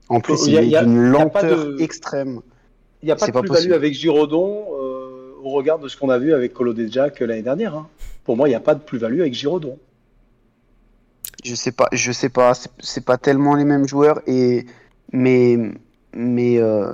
En 0.09 0.21
plus, 0.21 0.47
il, 0.47 0.53
y 0.53 0.75
a, 0.75 0.83
une 0.83 0.97
lenteur 0.97 1.79
extrême. 1.79 2.39
Il 3.03 3.07
n'y 3.07 3.11
a 3.11 3.15
pas 3.15 3.27
de 3.27 3.31
plus-value 3.31 3.73
avec 3.73 3.93
Giraudon 3.93 4.65
au 5.43 5.49
regard 5.49 5.79
de 5.79 5.87
ce 5.87 5.97
qu'on 5.97 6.09
a 6.09 6.17
vu 6.17 6.33
avec 6.33 6.53
Colo 6.53 6.73
Jack 6.87 7.19
l'année 7.19 7.41
dernière. 7.41 7.75
Hein. 7.75 7.87
Pour 8.23 8.37
moi, 8.37 8.47
il 8.47 8.51
n'y 8.51 8.55
a 8.55 8.61
pas 8.61 8.75
de 8.75 8.81
plus-value 8.81 9.21
avec 9.21 9.33
Giraudon. 9.33 9.77
Je 11.43 11.55
sais 11.55 11.71
pas, 11.71 11.87
je 11.91 12.11
sais 12.11 12.29
pas. 12.29 12.53
C'est 12.79 13.05
pas 13.05 13.17
tellement 13.17 13.55
les 13.55 13.65
mêmes 13.65 13.87
joueurs 13.87 14.21
et 14.27 14.65
mais 15.11 15.57
mais, 16.13 16.57
euh, 16.59 16.93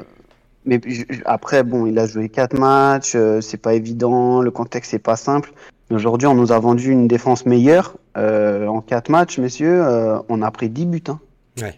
mais 0.65 0.79
après, 1.25 1.63
bon, 1.63 1.85
il 1.85 1.97
a 1.99 2.07
joué 2.07 2.29
4 2.29 2.57
matchs, 2.57 3.13
euh, 3.15 3.41
c'est 3.41 3.57
pas 3.57 3.73
évident, 3.73 4.41
le 4.41 4.51
contexte 4.51 4.91
c'est 4.91 4.99
pas 4.99 5.15
simple. 5.15 5.53
Aujourd'hui, 5.89 6.27
on 6.27 6.35
nous 6.35 6.51
a 6.51 6.59
vendu 6.59 6.91
une 6.91 7.07
défense 7.07 7.45
meilleure. 7.45 7.95
Euh, 8.17 8.67
en 8.67 8.81
4 8.81 9.09
matchs, 9.09 9.37
messieurs, 9.37 9.81
on 10.27 10.41
a 10.41 10.51
pris 10.51 10.69
10 10.69 10.85
buts. 10.85 11.03
Hein. 11.07 11.19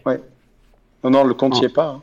Ouais. 0.04 0.20
Non, 1.04 1.10
non, 1.10 1.24
le 1.24 1.34
compte 1.34 1.54
n'y 1.60 1.64
est 1.64 1.74
pas. 1.74 1.86
Hein. 1.86 2.02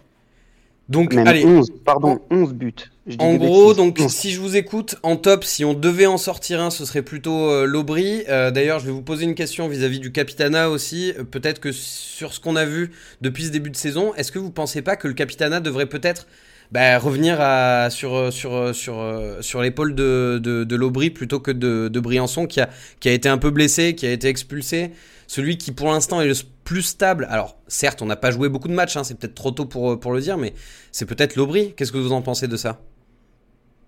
Donc, 0.89 1.13
allez. 1.15 1.44
11, 1.44 1.67
pardon, 1.84 2.20
11 2.32 2.53
buts. 2.53 2.74
En 3.20 3.36
gros, 3.36 3.74
donc 3.74 4.00
si 4.10 4.32
je 4.32 4.39
vous 4.39 4.56
écoute, 4.56 4.96
en 5.03 5.15
top, 5.15 5.44
si 5.44 5.63
on 5.63 5.74
devait 5.74 6.06
en 6.06 6.17
sortir 6.17 6.62
un, 6.62 6.70
ce 6.70 6.86
serait 6.86 7.01
plutôt 7.01 7.50
euh, 7.50 7.65
l'Aubry. 7.65 8.24
Euh, 8.27 8.51
d'ailleurs, 8.51 8.79
je 8.79 8.86
vais 8.86 8.91
vous 8.91 9.01
poser 9.01 9.24
une 9.24 9.36
question 9.36 9.67
vis-à-vis 9.67 10.00
du 10.00 10.12
Capitana 10.12 10.70
aussi. 10.70 11.13
Euh, 11.17 11.24
peut-être 11.24 11.60
que 11.60 11.72
sur 11.72 12.34
ce 12.34 12.39
qu'on 12.39 12.56
a 12.56 12.65
vu 12.65 12.91
depuis 13.22 13.46
ce 13.46 13.51
début 13.51 13.70
de 13.70 13.77
saison, 13.77 14.13
est-ce 14.15 14.32
que 14.32 14.39
vous 14.39 14.51
pensez 14.51 14.82
pas 14.82 14.98
que 14.98 15.08
le 15.08 15.13
Capitana 15.13 15.60
devrait 15.60 15.86
peut-être 15.86 16.27
bah, 16.72 17.00
revenir 17.00 17.38
à, 17.39 17.89
sur, 17.89 18.32
sur, 18.34 18.75
sur, 18.75 19.38
sur 19.39 19.62
l'épaule 19.62 19.96
de, 19.96 20.39
de, 20.44 21.10
plutôt 21.10 21.39
que 21.39 21.51
de, 21.51 21.88
de 21.88 22.00
Briançon 22.01 22.46
qui 22.46 22.60
a, 22.60 22.70
qui 23.00 23.08
a 23.08 23.13
été 23.13 23.29
un 23.29 23.38
peu 23.38 23.51
blessé, 23.51 23.96
qui 23.96 24.06
a 24.06 24.12
été 24.12 24.27
expulsé 24.27 24.91
celui 25.27 25.58
qui 25.58 25.72
pour 25.72 25.91
l'instant 25.91 26.22
est 26.22 26.27
le 26.27 26.34
plus 26.68 26.82
stable. 26.82 27.26
Alors 27.30 27.56
certes, 27.70 28.02
on 28.02 28.06
n'a 28.06 28.18
pas 28.18 28.30
joué 28.30 28.50
beaucoup 28.50 28.68
de 28.68 28.74
matchs, 28.74 28.98
hein, 28.98 29.06
c'est 29.06 29.18
peut-être 29.18 29.36
trop 29.36 29.52
tôt 29.52 29.66
pour, 29.66 29.98
pour 29.98 30.12
le 30.12 30.20
dire, 30.20 30.38
mais 30.38 30.54
c'est 30.92 31.06
peut-être 31.06 31.38
l'Aubry. 31.38 31.74
Qu'est-ce 31.74 31.94
que 31.94 31.98
vous 31.98 32.12
en 32.12 32.22
pensez 32.22 32.50
de 32.50 32.58
ça? 32.58 32.80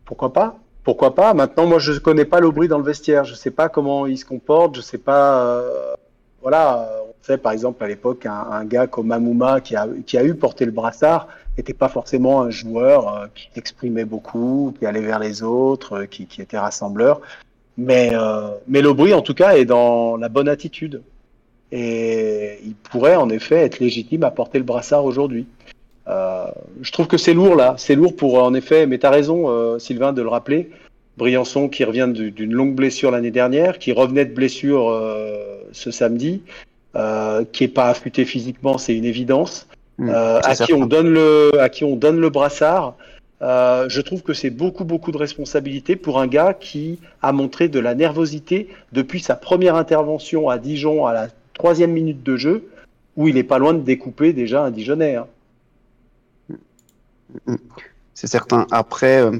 Pourquoi 0.06 0.32
pas? 0.32 0.58
Pourquoi 0.86 1.14
pas? 1.14 1.34
Maintenant, 1.34 1.66
moi, 1.66 1.80
je 1.80 1.92
ne 1.92 2.00
connais 2.00 2.24
pas 2.24 2.40
l'Aubry 2.40 2.70
dans 2.70 2.78
le 2.78 2.86
vestiaire. 2.86 3.26
Je 3.26 3.34
ne 3.34 3.38
sais 3.38 3.52
pas 3.52 3.68
comment 3.68 4.08
il 4.08 4.18
se 4.18 4.24
comporte. 4.24 4.76
Je 4.76 4.80
ne 4.80 4.86
sais 4.86 4.98
pas. 4.98 5.44
Euh, 5.44 5.94
voilà, 6.42 6.90
on 7.06 7.14
sait 7.22 7.38
par 7.38 7.52
exemple 7.52 7.84
à 7.84 7.88
l'époque 7.90 8.26
un, 8.26 8.64
gars 8.64 8.88
comme 8.88 9.08
Mamouma 9.08 9.60
qui 9.60 9.76
a, 9.76 9.86
qui 10.06 10.18
a 10.18 10.24
eu 10.24 10.34
porté 10.34 10.64
le 10.64 10.72
brassard 10.72 11.28
n'était 11.58 11.74
pas 11.74 11.90
forcément 11.90 12.44
un 12.44 12.50
joueur 12.50 13.14
euh, 13.14 13.28
qui 13.36 13.50
exprimait 13.58 14.06
beaucoup, 14.06 14.74
qui 14.80 14.86
allait 14.86 15.02
vers 15.02 15.20
les 15.20 15.44
autres, 15.44 15.98
euh, 15.98 16.06
qui, 16.06 16.28
qui, 16.28 16.42
était 16.42 16.58
rassembleur. 16.58 17.20
Mais, 17.78 18.12
mais 18.68 18.82
l'Aubry, 18.82 19.14
en 19.14 19.22
tout 19.22 19.34
cas, 19.34 19.56
est 19.56 19.64
dans 19.64 20.18
la 20.18 20.28
bonne 20.28 20.50
attitude 20.50 21.02
et 21.72 22.60
il 22.66 22.74
pourrait 22.74 23.16
en 23.16 23.30
effet 23.30 23.58
être 23.58 23.80
légitime 23.80 24.24
à 24.24 24.32
porter 24.32 24.58
le 24.58 24.64
brassard 24.64 25.06
aujourd'hui. 25.06 25.46
Euh, 26.08 26.46
je 26.82 26.92
trouve 26.92 27.08
que 27.08 27.18
c'est 27.18 27.34
lourd 27.34 27.56
là, 27.56 27.76
c'est 27.78 27.96
lourd 27.96 28.16
pour 28.16 28.42
en 28.42 28.54
effet, 28.54 28.88
mais 28.88 28.98
tu 28.98 29.06
as 29.06 29.12
raison 29.12 29.50
euh, 29.50 29.78
Sylvain 29.78 30.12
de 30.12 30.22
le 30.24 30.30
rappeler, 30.30 30.72
Briançon 31.18 31.70
qui 31.70 31.84
revient 31.84 32.10
d'une 32.12 32.54
longue 32.54 32.74
blessure 32.74 33.12
l'année 33.12 33.32
dernière, 33.32 33.78
qui 33.78 33.92
revenait 33.92 34.26
de 34.26 34.34
blessure 34.34 34.90
ce 35.72 35.92
samedi, 35.92 36.42
qui 37.52 37.64
est 37.64 37.74
pas 37.74 37.90
affûté 37.90 38.26
physiquement, 38.26 38.78
c'est 38.78 38.96
une 38.96 39.06
évidence, 39.06 39.68
mmh, 40.00 40.10
à 40.10 40.56
qui 40.56 40.74
on 40.74 40.86
donne 40.86 41.10
le, 41.10 41.52
à 41.60 41.70
qui 41.70 41.84
on 41.84 41.98
donne 41.98 42.20
le 42.20 42.30
brassard. 42.30 42.96
je 43.42 44.02
trouve 44.02 44.24
que 44.24 44.34
c'est 44.34 44.50
beaucoup, 44.50 44.86
beaucoup 44.86 45.12
de 45.12 45.18
responsabilité 45.18 45.98
pour 45.98 46.22
un 46.22 46.28
gars 46.28 46.54
qui 46.54 47.00
a 47.22 47.34
montré 47.34 47.68
de 47.68 47.80
la 47.80 47.94
nervosité 47.96 48.70
depuis 48.94 49.20
sa 49.20 49.36
première 49.36 49.76
intervention 49.76 50.50
à 50.50 50.58
Dijon 50.58 51.06
à 51.06 51.14
la 51.14 51.28
troisième 51.60 51.92
minute 51.92 52.24
de 52.24 52.38
jeu, 52.38 52.70
où 53.16 53.28
il 53.28 53.38
est 53.38 53.44
pas 53.44 53.60
loin 53.60 53.74
de 53.74 53.82
découper 53.82 54.34
déjà 54.34 54.64
un 54.64 54.72
Dijonais. 54.72 55.18
Hein. 55.18 55.28
C'est 58.14 58.28
certain. 58.28 58.66
Après, 58.72 59.22
euh, 59.22 59.38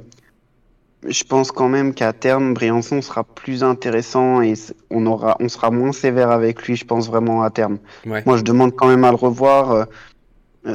je 1.08 1.24
pense 1.24 1.52
quand 1.52 1.70
même 1.70 1.94
qu'à 1.94 2.12
terme, 2.12 2.54
Briançon 2.54 3.02
sera 3.02 3.24
plus 3.24 3.64
intéressant 3.64 4.42
et 4.42 4.54
on, 4.92 5.06
aura, 5.06 5.38
on 5.40 5.48
sera 5.48 5.72
moins 5.72 5.94
sévère 5.94 6.30
avec 6.30 6.62
lui, 6.64 6.76
je 6.76 6.86
pense 6.86 7.08
vraiment 7.08 7.42
à 7.42 7.50
terme. 7.50 7.80
Moi, 8.06 8.38
je 8.38 8.44
demande 8.44 8.76
quand 8.76 8.88
même 8.88 9.06
à 9.06 9.12
le 9.12 9.18
revoir. 9.18 9.72
Euh, 9.72 9.86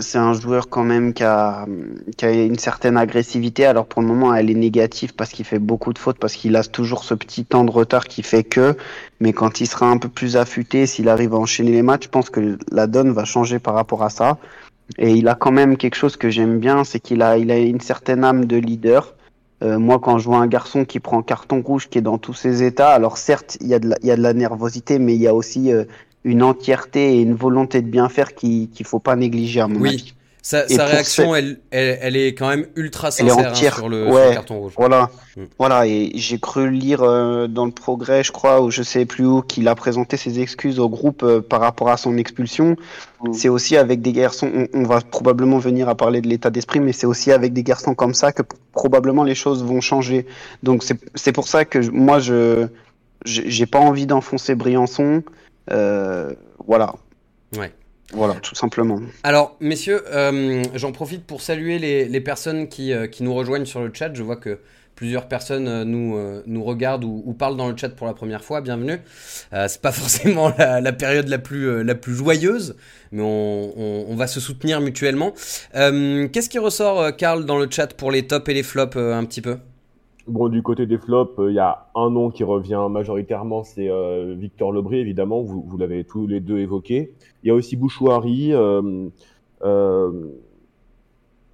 c'est 0.01 0.19
un 0.19 0.33
joueur 0.33 0.69
quand 0.69 0.83
même 0.85 1.13
qui 1.13 1.25
a, 1.25 1.67
qui 2.17 2.25
a 2.25 2.33
une 2.33 2.59
certaine 2.59 2.97
agressivité. 2.97 3.67
Alors 3.67 3.87
pour 3.87 4.03
le 4.03 4.09
moment, 4.09 4.35
elle 4.35 4.51
est 4.51 4.55
négative 4.55 5.15
parce 5.15 5.31
qu'il 5.31 5.45
fait 5.45 5.59
beaucoup 5.59 5.93
de 5.93 5.99
fautes, 5.99 6.19
parce 6.19 6.35
qu'il 6.35 6.57
a 6.57 6.65
toujours 6.65 7.05
ce 7.05 7.15
petit 7.15 7.45
temps 7.45 7.65
de 7.65 7.71
retard 7.71 8.07
qui 8.07 8.23
fait 8.23 8.45
que. 8.45 8.77
Mais 9.21 9.33
quand 9.33 9.61
il 9.61 9.67
sera 9.67 9.87
un 9.87 9.99
peu 9.99 10.09
plus 10.09 10.37
affûté, 10.37 10.87
s'il 10.87 11.09
arrive 11.09 11.35
à 11.35 11.39
enchaîner 11.39 11.73
les 11.73 11.83
matchs, 11.83 12.05
je 12.05 12.09
pense 12.09 12.31
que 12.31 12.59
la 12.73 12.87
donne 12.87 13.13
va 13.13 13.25
changer 13.25 13.59
par 13.59 13.75
rapport 13.75 14.03
à 14.03 14.11
ça. 14.11 14.39
Et 14.99 15.13
il 15.13 15.29
a 15.29 15.35
quand 15.35 15.53
même 15.53 15.77
quelque 15.77 15.97
chose 15.97 16.17
que 16.17 16.31
j'aime 16.31 16.59
bien, 16.59 16.85
c'est 16.85 17.01
qu'il 17.01 17.23
a, 17.23 17.39
il 17.39 17.51
a 17.51 17.59
une 17.59 17.81
certaine 17.81 18.25
âme 18.25 18.47
de 18.47 18.57
leader. 18.57 19.15
Euh, 19.63 19.79
moi, 19.79 19.99
quand 19.99 20.19
je 20.19 20.27
vois 20.27 20.39
un 20.39 20.47
garçon 20.47 20.85
qui 20.85 21.01
prend 21.01 21.23
carton 21.23 21.63
rouge, 21.63 21.89
qui 21.89 21.99
est 21.99 22.03
dans 22.03 22.19
tous 22.19 22.35
ses 22.35 22.63
états, 22.63 22.91
alors 22.91 23.17
certes, 23.17 23.57
il 23.61 23.69
y 23.69 23.75
a 23.75 23.79
de 23.79 23.89
la, 23.89 23.97
il 24.03 24.09
y 24.09 24.11
a 24.11 24.17
de 24.17 24.23
la 24.23 24.35
nervosité, 24.35 24.99
mais 24.99 25.15
il 25.15 25.21
y 25.21 25.29
a 25.29 25.35
aussi 25.35 25.73
euh, 25.73 25.85
une 26.25 26.43
entièreté 26.43 27.17
et 27.17 27.21
une 27.21 27.35
volonté 27.35 27.83
de 27.83 27.89
bien 27.89 28.09
faire 28.09 28.35
qu'il 28.35 28.69
ne 28.79 28.85
faut 28.85 28.99
pas 28.99 29.17
négliger 29.17 29.61
à 29.61 29.69
mon 29.69 29.81
oui. 29.81 30.15
Sa, 30.47 30.69
sa 30.69 30.85
réaction, 30.85 31.35
elle, 31.35 31.59
elle, 31.71 31.99
elle, 32.03 32.17
est 32.17 32.35
quand 32.35 32.49
même 32.49 32.67
ultra 32.77 33.11
sincère 33.11 33.49
hein, 33.49 33.55
sur, 33.55 33.89
le, 33.89 34.35
carton 34.35 34.59
rouge. 34.59 34.75
Voilà, 34.77 35.09
mm. 35.39 35.43
voilà. 35.59 35.87
Et 35.87 36.13
j'ai 36.17 36.39
cru 36.39 36.71
lire 36.71 37.03
euh, 37.03 37.47
dans 37.47 37.65
le 37.65 37.71
Progrès, 37.71 38.23
je 38.23 38.31
crois, 38.31 38.61
ou 38.61 38.71
je 38.71 38.83
sais 38.83 39.07
plus 39.07 39.25
où, 39.25 39.41
qu'il 39.41 39.67
a 39.69 39.75
présenté 39.75 40.19
ses 40.19 40.41
excuses 40.41 40.79
au 40.79 40.91
groupe 40.91 41.23
euh, 41.23 41.41
par 41.41 41.61
rapport 41.61 41.89
à 41.89 41.97
son 41.97 42.19
expulsion. 42.19 42.77
Mm. 43.23 43.33
C'est 43.33 43.49
aussi 43.49 43.79
avec 43.79 44.03
des 44.03 44.13
garçons. 44.13 44.51
On, 44.55 44.67
on, 44.75 44.83
va 44.83 45.01
probablement 45.01 45.57
venir 45.57 45.89
à 45.89 45.95
parler 45.95 46.21
de 46.21 46.29
l'état 46.29 46.51
d'esprit, 46.51 46.79
mais 46.79 46.93
c'est 46.93 47.07
aussi 47.07 47.33
avec 47.33 47.55
des 47.55 47.63
garçons 47.63 47.95
comme 47.95 48.13
ça 48.13 48.31
que 48.31 48.43
probablement 48.73 49.25
les 49.25 49.35
choses 49.35 49.65
vont 49.65 49.81
changer. 49.81 50.27
Donc 50.63 50.85
c'est 51.15 51.33
pour 51.33 51.49
ça 51.49 51.65
que 51.65 51.79
moi 51.89 52.19
je 52.19 52.69
j'ai 53.25 53.65
pas 53.65 53.79
envie 53.79 54.05
d'enfoncer 54.05 54.55
Briançon. 54.55 55.23
Euh, 55.71 56.35
voilà. 56.67 56.95
Ouais. 57.57 57.73
Voilà, 58.13 58.35
tout 58.35 58.55
simplement. 58.55 59.01
Alors, 59.23 59.57
messieurs, 59.61 60.03
euh, 60.13 60.63
j'en 60.75 60.93
profite 60.93 61.25
pour 61.25 61.41
saluer 61.41 61.79
les, 61.79 62.07
les 62.07 62.21
personnes 62.21 62.69
qui, 62.69 62.93
euh, 62.93 63.07
qui, 63.07 63.23
nous 63.23 63.35
rejoignent 63.35 63.65
sur 63.65 63.81
le 63.81 63.91
chat. 63.93 64.13
Je 64.15 64.23
vois 64.23 64.37
que 64.37 64.61
plusieurs 64.95 65.27
personnes 65.27 65.83
nous, 65.83 66.17
nous 66.47 66.63
regardent 66.63 67.03
ou, 67.03 67.23
ou, 67.27 67.33
parlent 67.33 67.57
dans 67.57 67.69
le 67.69 67.77
chat 67.77 67.89
pour 67.89 68.07
la 68.07 68.15
première 68.15 68.45
fois. 68.45 68.61
Bienvenue. 68.61 69.01
c'est 69.51 69.81
pas 69.81 69.91
forcément 69.93 70.53
la, 70.57 70.81
la, 70.81 70.93
période 70.93 71.29
la 71.29 71.39
plus, 71.39 71.83
la 71.83 71.95
plus 71.97 72.15
joyeuse, 72.15 72.77
mais 73.11 73.23
on, 73.23 73.73
on, 73.77 74.07
on 74.09 74.15
va 74.15 74.29
se 74.29 74.39
soutenir 74.39 74.81
mutuellement. 74.81 75.33
Qu'est-ce 75.73 76.49
qui 76.49 76.61
ressort, 76.61 77.17
Karl, 77.17 77.45
dans 77.45 77.59
le 77.59 77.69
chat 77.69 77.93
pour 77.95 78.13
les 78.13 78.27
tops 78.27 78.49
et 78.49 78.55
les 78.55 78.63
flops 78.63 78.97
un 78.97 79.25
petit 79.25 79.41
peu? 79.41 79.57
Bon, 80.27 80.49
du 80.49 80.63
côté 80.63 80.87
des 80.87 80.97
flops, 80.97 81.35
il 81.39 81.53
y 81.53 81.59
a 81.59 81.91
un 81.95 82.09
nom 82.09 82.31
qui 82.31 82.45
revient 82.45 82.87
majoritairement, 82.91 83.63
c'est 83.63 83.91
euh, 83.91 84.35
Victor 84.39 84.73
Lebré, 84.73 84.99
évidemment, 85.01 85.43
vous, 85.43 85.63
vous 85.67 85.77
l'avez 85.77 86.05
tous 86.05 86.27
les 86.27 86.41
deux 86.41 86.59
évoqué. 86.61 87.13
Il 87.43 87.49
y 87.49 87.51
a 87.51 87.55
aussi 87.55 87.77
Bouchouari. 87.77 88.55
Euh, 88.55 89.09
euh, 89.65 90.13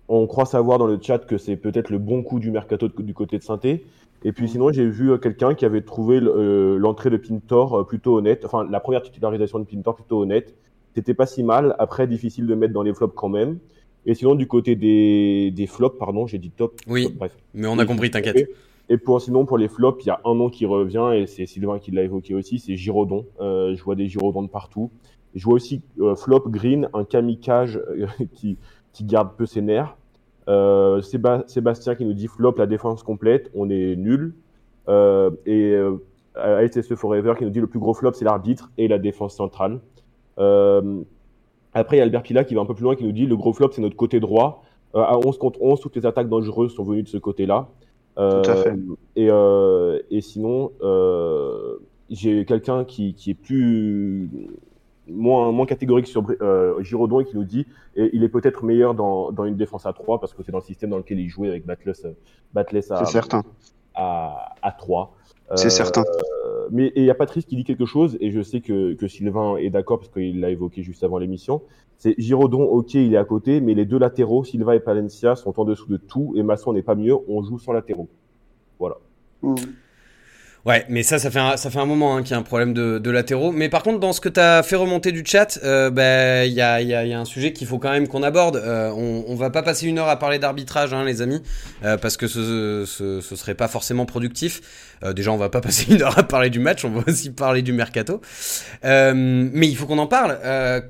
on 0.08 0.26
croit 0.28 0.44
savoir 0.44 0.78
dans 0.78 0.86
le 0.86 0.98
chat 1.02 1.18
que 1.18 1.36
c'est 1.36 1.56
peut-être 1.56 1.90
le 1.90 1.98
bon 1.98 2.22
coup 2.22 2.38
du 2.38 2.52
mercato 2.52 2.88
du 2.88 3.12
côté 3.12 3.38
de 3.38 3.42
Synthé. 3.42 3.84
Et 4.22 4.30
puis 4.32 4.48
sinon, 4.48 4.70
j'ai 4.70 4.86
vu 4.86 5.18
quelqu'un 5.18 5.54
qui 5.54 5.64
avait 5.64 5.82
trouvé 5.82 6.20
l'entrée 6.20 7.10
de 7.10 7.16
Pintor 7.16 7.86
plutôt 7.86 8.18
honnête, 8.18 8.44
enfin 8.44 8.66
la 8.70 8.78
première 8.78 9.02
titularisation 9.02 9.58
de 9.58 9.64
Pintor 9.64 9.96
plutôt 9.96 10.20
honnête. 10.20 10.54
C'était 10.94 11.14
pas 11.14 11.26
si 11.26 11.42
mal. 11.42 11.74
Après, 11.78 12.06
difficile 12.06 12.46
de 12.46 12.54
mettre 12.54 12.72
dans 12.72 12.82
les 12.82 12.94
flops 12.94 13.14
quand 13.16 13.28
même. 13.28 13.58
Et 14.06 14.14
sinon, 14.14 14.34
du 14.34 14.46
côté 14.46 14.76
des, 14.76 15.50
des 15.50 15.66
flops, 15.66 15.98
pardon, 15.98 16.26
j'ai 16.26 16.38
dit 16.38 16.50
top. 16.50 16.74
Oui, 16.86 17.08
bref. 17.14 17.36
mais 17.54 17.66
on 17.66 17.78
a 17.78 17.84
compris, 17.84 18.10
t'inquiète. 18.10 18.48
Et 18.88 18.98
pour, 18.98 19.20
sinon, 19.20 19.46
pour 19.46 19.56
les 19.56 19.68
flops, 19.68 20.04
il 20.04 20.08
y 20.08 20.10
a 20.10 20.20
un 20.24 20.34
nom 20.34 20.50
qui 20.50 20.66
revient, 20.66 21.12
et 21.14 21.26
c'est 21.26 21.46
Sylvain 21.46 21.78
qui 21.78 21.92
l'a 21.92 22.02
évoqué 22.02 22.34
aussi, 22.34 22.58
c'est 22.58 22.76
Giraudon. 22.76 23.24
Euh, 23.40 23.76
je 23.76 23.82
vois 23.84 23.94
des 23.94 24.08
Giraudons 24.08 24.42
de 24.42 24.48
partout. 24.48 24.90
Je 25.36 25.44
vois 25.44 25.54
aussi 25.54 25.80
euh, 26.00 26.16
flop 26.16 26.48
green, 26.48 26.88
un 26.92 27.04
kamikaze 27.04 27.76
euh, 27.76 28.06
qui, 28.34 28.56
qui 28.92 29.04
garde 29.04 29.36
peu 29.36 29.46
ses 29.46 29.62
nerfs. 29.62 29.96
Sébastien 31.02 31.94
qui 31.94 32.04
nous 32.04 32.14
dit 32.14 32.26
flop, 32.26 32.54
la 32.58 32.66
défense 32.66 33.04
complète, 33.04 33.48
on 33.54 33.70
est 33.70 33.94
nul. 33.94 34.34
Et 35.46 35.76
ASSE 36.34 36.94
Forever 36.96 37.34
qui 37.38 37.44
nous 37.44 37.50
dit 37.50 37.60
le 37.60 37.68
plus 37.68 37.78
gros 37.78 37.94
flop, 37.94 38.14
c'est 38.14 38.24
l'arbitre 38.24 38.72
et 38.76 38.88
la 38.88 38.98
défense 38.98 39.36
centrale. 39.36 39.78
Euh, 41.76 41.80
après, 41.80 41.96
il 41.96 41.98
y 41.98 42.00
a 42.00 42.04
Albert 42.04 42.22
Pila 42.22 42.44
qui 42.44 42.54
va 42.54 42.60
un 42.60 42.66
peu 42.66 42.74
plus 42.74 42.84
loin, 42.84 42.96
qui 42.96 43.04
nous 43.04 43.12
dit 43.12 43.26
le 43.26 43.36
gros 43.36 43.52
flop, 43.52 43.70
c'est 43.72 43.82
notre 43.82 43.96
côté 43.96 44.20
droit. 44.20 44.64
Euh, 44.94 45.00
à 45.00 45.18
11 45.18 45.38
contre 45.38 45.62
11, 45.62 45.80
toutes 45.80 45.96
les 45.96 46.06
attaques 46.06 46.28
dangereuses 46.28 46.74
sont 46.74 46.84
venues 46.84 47.02
de 47.02 47.08
ce 47.08 47.18
côté-là. 47.18 47.68
Euh, 48.18 48.42
Tout 48.42 48.50
à 48.50 48.56
fait. 48.56 48.74
Et, 49.16 49.28
euh, 49.30 50.00
et 50.10 50.20
sinon, 50.20 50.72
euh, 50.82 51.76
j'ai 52.10 52.44
quelqu'un 52.44 52.84
qui, 52.84 53.14
qui, 53.14 53.30
est 53.30 53.34
plus 53.34 54.28
moins, 55.06 55.52
moins 55.52 55.66
catégorique 55.66 56.06
sur 56.06 56.24
euh, 56.40 56.82
Giraudon 56.82 57.20
et 57.20 57.24
qui 57.24 57.36
nous 57.36 57.44
dit 57.44 57.66
et 57.96 58.10
il 58.12 58.24
est 58.24 58.28
peut-être 58.28 58.64
meilleur 58.64 58.94
dans, 58.94 59.30
dans, 59.32 59.44
une 59.44 59.56
défense 59.56 59.86
à 59.86 59.92
3 59.92 60.20
parce 60.20 60.34
que 60.34 60.42
c'est 60.42 60.52
dans 60.52 60.58
le 60.58 60.64
système 60.64 60.90
dans 60.90 60.98
lequel 60.98 61.20
il 61.20 61.28
jouait 61.28 61.48
avec 61.48 61.64
Batless, 61.66 62.06
Batless 62.52 62.90
à, 62.90 63.04
à, 63.94 64.54
à 64.62 64.72
3. 64.72 65.14
C'est 65.56 65.66
euh, 65.66 65.70
certain. 65.70 66.04
Mais 66.70 66.92
il 66.96 67.04
y 67.04 67.10
a 67.10 67.14
Patrice 67.14 67.44
qui 67.44 67.56
dit 67.56 67.64
quelque 67.64 67.86
chose, 67.86 68.16
et 68.20 68.30
je 68.30 68.42
sais 68.42 68.60
que, 68.60 68.94
que 68.94 69.08
Sylvain 69.08 69.56
est 69.56 69.70
d'accord 69.70 69.98
parce 69.98 70.10
qu'il 70.10 70.40
l'a 70.40 70.50
évoqué 70.50 70.82
juste 70.82 71.02
avant 71.02 71.18
l'émission. 71.18 71.62
C'est 71.98 72.14
Giraudon, 72.16 72.62
ok, 72.62 72.94
il 72.94 73.14
est 73.14 73.18
à 73.18 73.24
côté, 73.24 73.60
mais 73.60 73.74
les 73.74 73.84
deux 73.84 73.98
latéraux, 73.98 74.44
Silva 74.44 74.74
et 74.74 74.80
Palencia, 74.80 75.36
sont 75.36 75.58
en 75.60 75.64
dessous 75.64 75.88
de 75.88 75.98
tout, 75.98 76.32
et 76.36 76.42
Masson 76.42 76.72
n'est 76.72 76.82
pas 76.82 76.94
mieux, 76.94 77.14
on 77.28 77.42
joue 77.42 77.58
sans 77.58 77.72
latéraux. 77.72 78.08
Voilà. 78.78 78.96
Mmh. 79.42 79.54
Ouais, 80.66 80.84
mais 80.90 81.02
ça, 81.02 81.18
ça 81.18 81.30
fait 81.30 81.38
un, 81.38 81.56
ça 81.56 81.70
fait 81.70 81.78
un 81.78 81.86
moment 81.86 82.16
hein, 82.16 82.22
qu'il 82.22 82.32
y 82.32 82.34
a 82.34 82.38
un 82.38 82.42
problème 82.42 82.74
de, 82.74 82.98
de 82.98 83.10
latéraux. 83.10 83.50
Mais 83.50 83.70
par 83.70 83.82
contre, 83.82 83.98
dans 83.98 84.12
ce 84.12 84.20
que 84.20 84.28
tu 84.28 84.40
as 84.40 84.62
fait 84.62 84.76
remonter 84.76 85.10
du 85.10 85.22
chat, 85.24 85.58
euh, 85.64 85.90
bah, 85.90 86.44
il 86.44 86.52
y, 86.52 86.60
a, 86.60 86.82
y, 86.82 86.94
a, 86.94 87.04
y, 87.06 87.14
a, 87.14 87.18
un 87.18 87.24
sujet 87.24 87.52
qu'il 87.52 87.66
faut 87.66 87.78
quand 87.78 87.90
même 87.90 88.08
qu'on 88.08 88.22
aborde. 88.22 88.56
Euh, 88.56 88.90
on, 88.90 89.24
on 89.26 89.34
va 89.36 89.48
pas 89.48 89.62
passer 89.62 89.86
une 89.86 89.98
heure 89.98 90.08
à 90.08 90.18
parler 90.18 90.38
d'arbitrage, 90.38 90.92
hein, 90.92 91.04
les 91.04 91.22
amis, 91.22 91.42
euh, 91.84 91.96
parce 91.96 92.18
que 92.18 92.26
ce, 92.26 92.84
ce, 92.86 93.20
ce, 93.20 93.36
serait 93.36 93.54
pas 93.54 93.68
forcément 93.68 94.04
productif. 94.04 94.60
Euh, 95.02 95.14
déjà, 95.14 95.32
on 95.32 95.38
va 95.38 95.48
pas 95.48 95.60
passer 95.62 95.94
une 95.94 96.02
heure 96.02 96.18
à 96.18 96.24
parler 96.24 96.50
du 96.50 96.60
match, 96.60 96.84
on 96.84 96.90
va 96.90 97.04
aussi 97.06 97.30
parler 97.30 97.62
du 97.62 97.72
mercato. 97.72 98.20
Euh, 98.84 99.14
mais 99.14 99.66
il 99.66 99.76
faut 99.76 99.86
qu'on 99.86 99.98
en 99.98 100.06
parle. 100.06 100.38
Euh, 100.44 100.80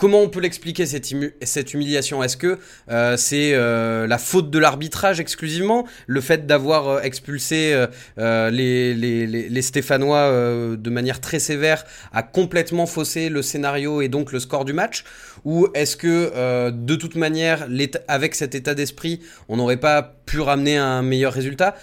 Comment 0.00 0.22
on 0.22 0.30
peut 0.30 0.40
l'expliquer 0.40 0.86
cette, 0.86 1.74
humiliation? 1.74 2.22
Est-ce 2.22 2.38
que 2.38 2.58
euh, 2.90 3.18
c'est 3.18 3.52
euh, 3.52 4.06
la 4.06 4.16
faute 4.16 4.48
de 4.48 4.58
l'arbitrage 4.58 5.20
exclusivement? 5.20 5.86
Le 6.06 6.22
fait 6.22 6.46
d'avoir 6.46 6.88
euh, 6.88 7.00
expulsé 7.02 7.76
les, 8.16 8.94
les, 8.94 9.26
les, 9.26 9.62
Stéphanois 9.62 10.30
de 10.74 10.90
manière 10.90 11.20
très 11.20 11.38
sévère 11.38 11.84
a 12.12 12.22
complètement 12.22 12.86
faussé 12.86 13.28
le 13.28 13.42
scénario 13.42 14.00
et 14.00 14.08
donc 14.08 14.32
le 14.32 14.40
score 14.40 14.64
du 14.64 14.72
match? 14.72 15.04
Ou 15.44 15.68
est-ce 15.74 15.98
que 15.98 16.70
de 16.70 16.94
toute 16.94 17.16
manière, 17.16 17.68
avec 18.08 18.34
cet 18.34 18.54
état 18.54 18.74
d'esprit, 18.74 19.20
on 19.50 19.58
n'aurait 19.58 19.76
pas 19.76 20.14
pu 20.24 20.40
ramener 20.40 20.78
un 20.78 21.02
meilleur 21.02 21.34
résultat? 21.34 21.76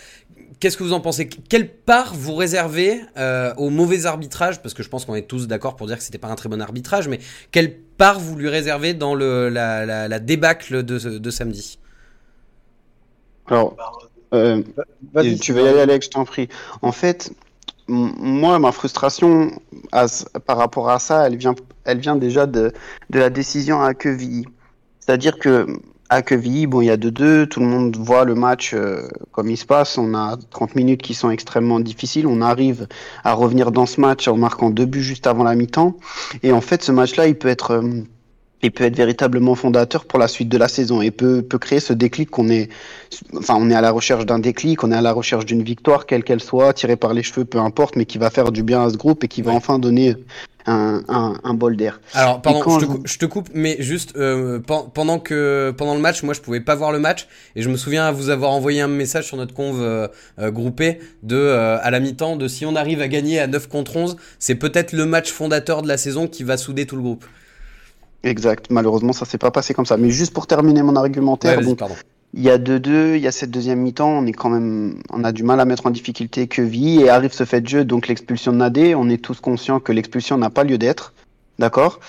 Qu'est-ce 0.59 0.77
que 0.77 0.83
vous 0.83 0.93
en 0.93 1.01
pensez? 1.01 1.27
Quelle 1.27 1.69
part 1.69 2.13
vous 2.15 2.35
réservez 2.35 3.01
euh, 3.17 3.53
au 3.57 3.69
mauvais 3.69 4.05
arbitrage? 4.05 4.61
Parce 4.61 4.73
que 4.73 4.81
je 4.81 4.89
pense 4.89 5.05
qu'on 5.05 5.15
est 5.15 5.27
tous 5.27 5.47
d'accord 5.47 5.75
pour 5.75 5.87
dire 5.87 5.97
que 5.97 6.03
c'était 6.03 6.17
pas 6.17 6.29
un 6.29 6.35
très 6.35 6.49
bon 6.49 6.61
arbitrage, 6.61 7.07
mais 7.07 7.19
quelle 7.51 7.77
part 7.77 8.19
vous 8.19 8.35
lui 8.35 8.49
réservez 8.49 8.93
dans 8.93 9.13
le, 9.13 9.49
la, 9.49 9.85
la, 9.85 10.07
la 10.07 10.19
débâcle 10.19 10.83
de, 10.83 10.97
de, 10.97 11.29
samedi? 11.29 11.79
Alors, 13.47 13.75
euh, 14.33 14.63
tu 15.41 15.53
vas 15.53 15.61
y 15.61 15.67
aller, 15.67 15.79
Alex, 15.79 16.07
je 16.07 16.11
t'en 16.11 16.25
prie. 16.25 16.49
En 16.81 16.91
fait, 16.91 17.31
moi, 17.87 18.57
ma 18.59 18.71
frustration 18.71 19.51
à, 19.91 20.07
par 20.45 20.57
rapport 20.57 20.89
à 20.89 20.99
ça, 20.99 21.27
elle 21.27 21.37
vient, 21.37 21.55
elle 21.85 21.99
vient 21.99 22.15
déjà 22.15 22.45
de, 22.45 22.73
de 23.09 23.19
la 23.19 23.29
décision 23.29 23.81
à 23.81 23.93
Quevilly. 23.93 24.45
C'est-à-dire 24.99 25.37
que 25.39 25.67
à 26.09 26.21
Quevilly, 26.21 26.67
bon, 26.67 26.81
il 26.81 26.85
y 26.85 26.89
a 26.89 26.97
2-2, 26.97 27.47
tout 27.47 27.59
le 27.59 27.65
monde 27.65 27.97
voit 27.97 28.23
le 28.23 28.35
match 28.35 28.73
euh, 28.73 29.07
comme 29.31 29.49
il 29.49 29.57
se 29.57 29.65
passe. 29.65 29.97
On 29.97 30.13
a 30.13 30.37
30 30.51 30.75
minutes 30.75 31.01
qui 31.01 31.13
sont 31.13 31.29
extrêmement 31.29 31.79
difficiles. 31.79 32.27
On 32.27 32.41
arrive 32.41 32.87
à 33.23 33.33
revenir 33.33 33.71
dans 33.71 33.85
ce 33.85 33.99
match 33.99 34.27
en 34.27 34.37
marquant 34.37 34.69
deux 34.69 34.85
buts 34.85 35.03
juste 35.03 35.27
avant 35.27 35.43
la 35.43 35.55
mi-temps. 35.55 35.97
Et 36.43 36.51
en 36.51 36.61
fait, 36.61 36.83
ce 36.83 36.91
match-là, 36.91 37.27
il 37.27 37.35
peut 37.35 37.49
être, 37.49 37.71
euh, 37.71 38.03
il 38.63 38.71
peut 38.71 38.85
être 38.85 38.95
véritablement 38.95 39.53
fondateur 39.55 40.05
pour 40.05 40.17
la 40.17 40.29
suite 40.29 40.49
de 40.49 40.57
la 40.57 40.69
saison 40.69 41.01
et 41.01 41.11
peut, 41.11 41.41
peut 41.41 41.59
créer 41.59 41.81
ce 41.81 41.93
déclic 41.93 42.29
qu'on 42.29 42.47
est, 42.47 42.69
enfin, 43.35 43.55
on 43.59 43.69
est 43.69 43.75
à 43.75 43.81
la 43.81 43.91
recherche 43.91 44.25
d'un 44.25 44.39
déclic, 44.39 44.83
on 44.83 44.91
est 44.91 44.95
à 44.95 45.01
la 45.01 45.11
recherche 45.11 45.45
d'une 45.45 45.61
victoire, 45.61 46.05
quelle 46.05 46.23
qu'elle 46.23 46.41
soit, 46.41 46.73
tirée 46.73 46.95
par 46.95 47.13
les 47.13 47.21
cheveux, 47.21 47.45
peu 47.45 47.59
importe, 47.59 47.97
mais 47.97 48.05
qui 48.05 48.17
va 48.17 48.29
faire 48.29 48.51
du 48.51 48.63
bien 48.63 48.83
à 48.83 48.89
ce 48.89 48.97
groupe 48.97 49.25
et 49.25 49.27
qui 49.27 49.41
va 49.41 49.51
enfin 49.51 49.77
donner 49.77 50.15
un, 50.67 51.01
un, 51.07 51.39
un 51.43 51.53
bol 51.53 51.75
d'air. 51.77 51.99
Alors, 52.13 52.41
pardon, 52.41 52.59
quand 52.61 52.79
je 52.79 52.85
te, 52.85 52.91
je- 52.91 52.95
coupe, 52.97 53.07
je 53.07 53.17
te 53.17 53.25
coupe, 53.25 53.49
mais 53.53 53.77
juste 53.79 54.15
euh, 54.17 54.59
pen- 54.59 54.83
pendant 54.93 55.19
que 55.19 55.73
pendant 55.77 55.95
le 55.95 56.01
match, 56.01 56.21
moi 56.23 56.33
je 56.33 56.41
pouvais 56.41 56.59
pas 56.61 56.75
voir 56.75 56.91
le 56.91 56.99
match 56.99 57.27
et 57.55 57.61
je 57.61 57.69
me 57.69 57.77
souviens 57.77 58.11
vous 58.11 58.29
avoir 58.29 58.51
envoyé 58.51 58.81
un 58.81 58.87
message 58.87 59.25
sur 59.25 59.37
notre 59.37 59.53
conve 59.53 59.81
euh, 59.81 60.07
euh, 60.39 60.51
groupé 60.51 60.99
de 61.23 61.35
euh, 61.37 61.77
à 61.81 61.89
la 61.89 61.99
mi-temps 61.99 62.35
de 62.35 62.47
si 62.47 62.65
on 62.65 62.75
arrive 62.75 63.01
à 63.01 63.07
gagner 63.07 63.39
à 63.39 63.47
9 63.47 63.67
contre 63.69 63.95
11, 63.95 64.17
c'est 64.39 64.55
peut-être 64.55 64.91
le 64.93 65.05
match 65.05 65.31
fondateur 65.31 65.81
de 65.81 65.87
la 65.87 65.97
saison 65.97 66.27
qui 66.27 66.43
va 66.43 66.57
souder 66.57 66.85
tout 66.85 66.95
le 66.97 67.01
groupe. 67.01 67.25
Exact. 68.23 68.67
Malheureusement, 68.69 69.13
ça 69.13 69.25
s'est 69.25 69.37
pas 69.37 69.51
passé 69.51 69.73
comme 69.73 69.85
ça. 69.85 69.95
Mais 69.95 70.09
juste 70.09 70.33
pour 70.33 70.47
terminer 70.47 70.81
mon 70.83 70.95
argumentaire, 70.95 71.61
bon. 71.61 71.75
Il 72.37 72.43
y 72.43 72.51
a 72.51 72.59
2-2, 72.59 73.15
il 73.15 73.21
y 73.21 73.27
a 73.27 73.31
cette 73.31 73.49
deuxième 73.49 73.79
mi-temps, 73.79 74.09
on 74.09 74.25
est 74.27 74.31
quand 74.31 74.49
même, 74.49 75.01
on 75.09 75.23
a 75.23 75.31
du 75.31 75.41
mal 75.41 75.59
à 75.59 75.65
mettre 75.65 75.87
en 75.87 75.89
difficulté 75.89 76.47
Queville 76.47 77.01
et 77.01 77.09
arrive 77.09 77.33
ce 77.33 77.45
fait 77.45 77.61
de 77.61 77.67
jeu, 77.67 77.83
donc 77.83 78.07
l'expulsion 78.07 78.51
de 78.51 78.57
Nadé. 78.57 78.93
On 78.93 79.09
est 79.09 79.17
tous 79.21 79.39
conscients 79.39 79.79
que 79.79 79.91
l'expulsion 79.91 80.37
n'a 80.37 80.51
pas 80.51 80.63
lieu 80.63 80.77
d'être. 80.77 81.13
D'accord? 81.57 81.99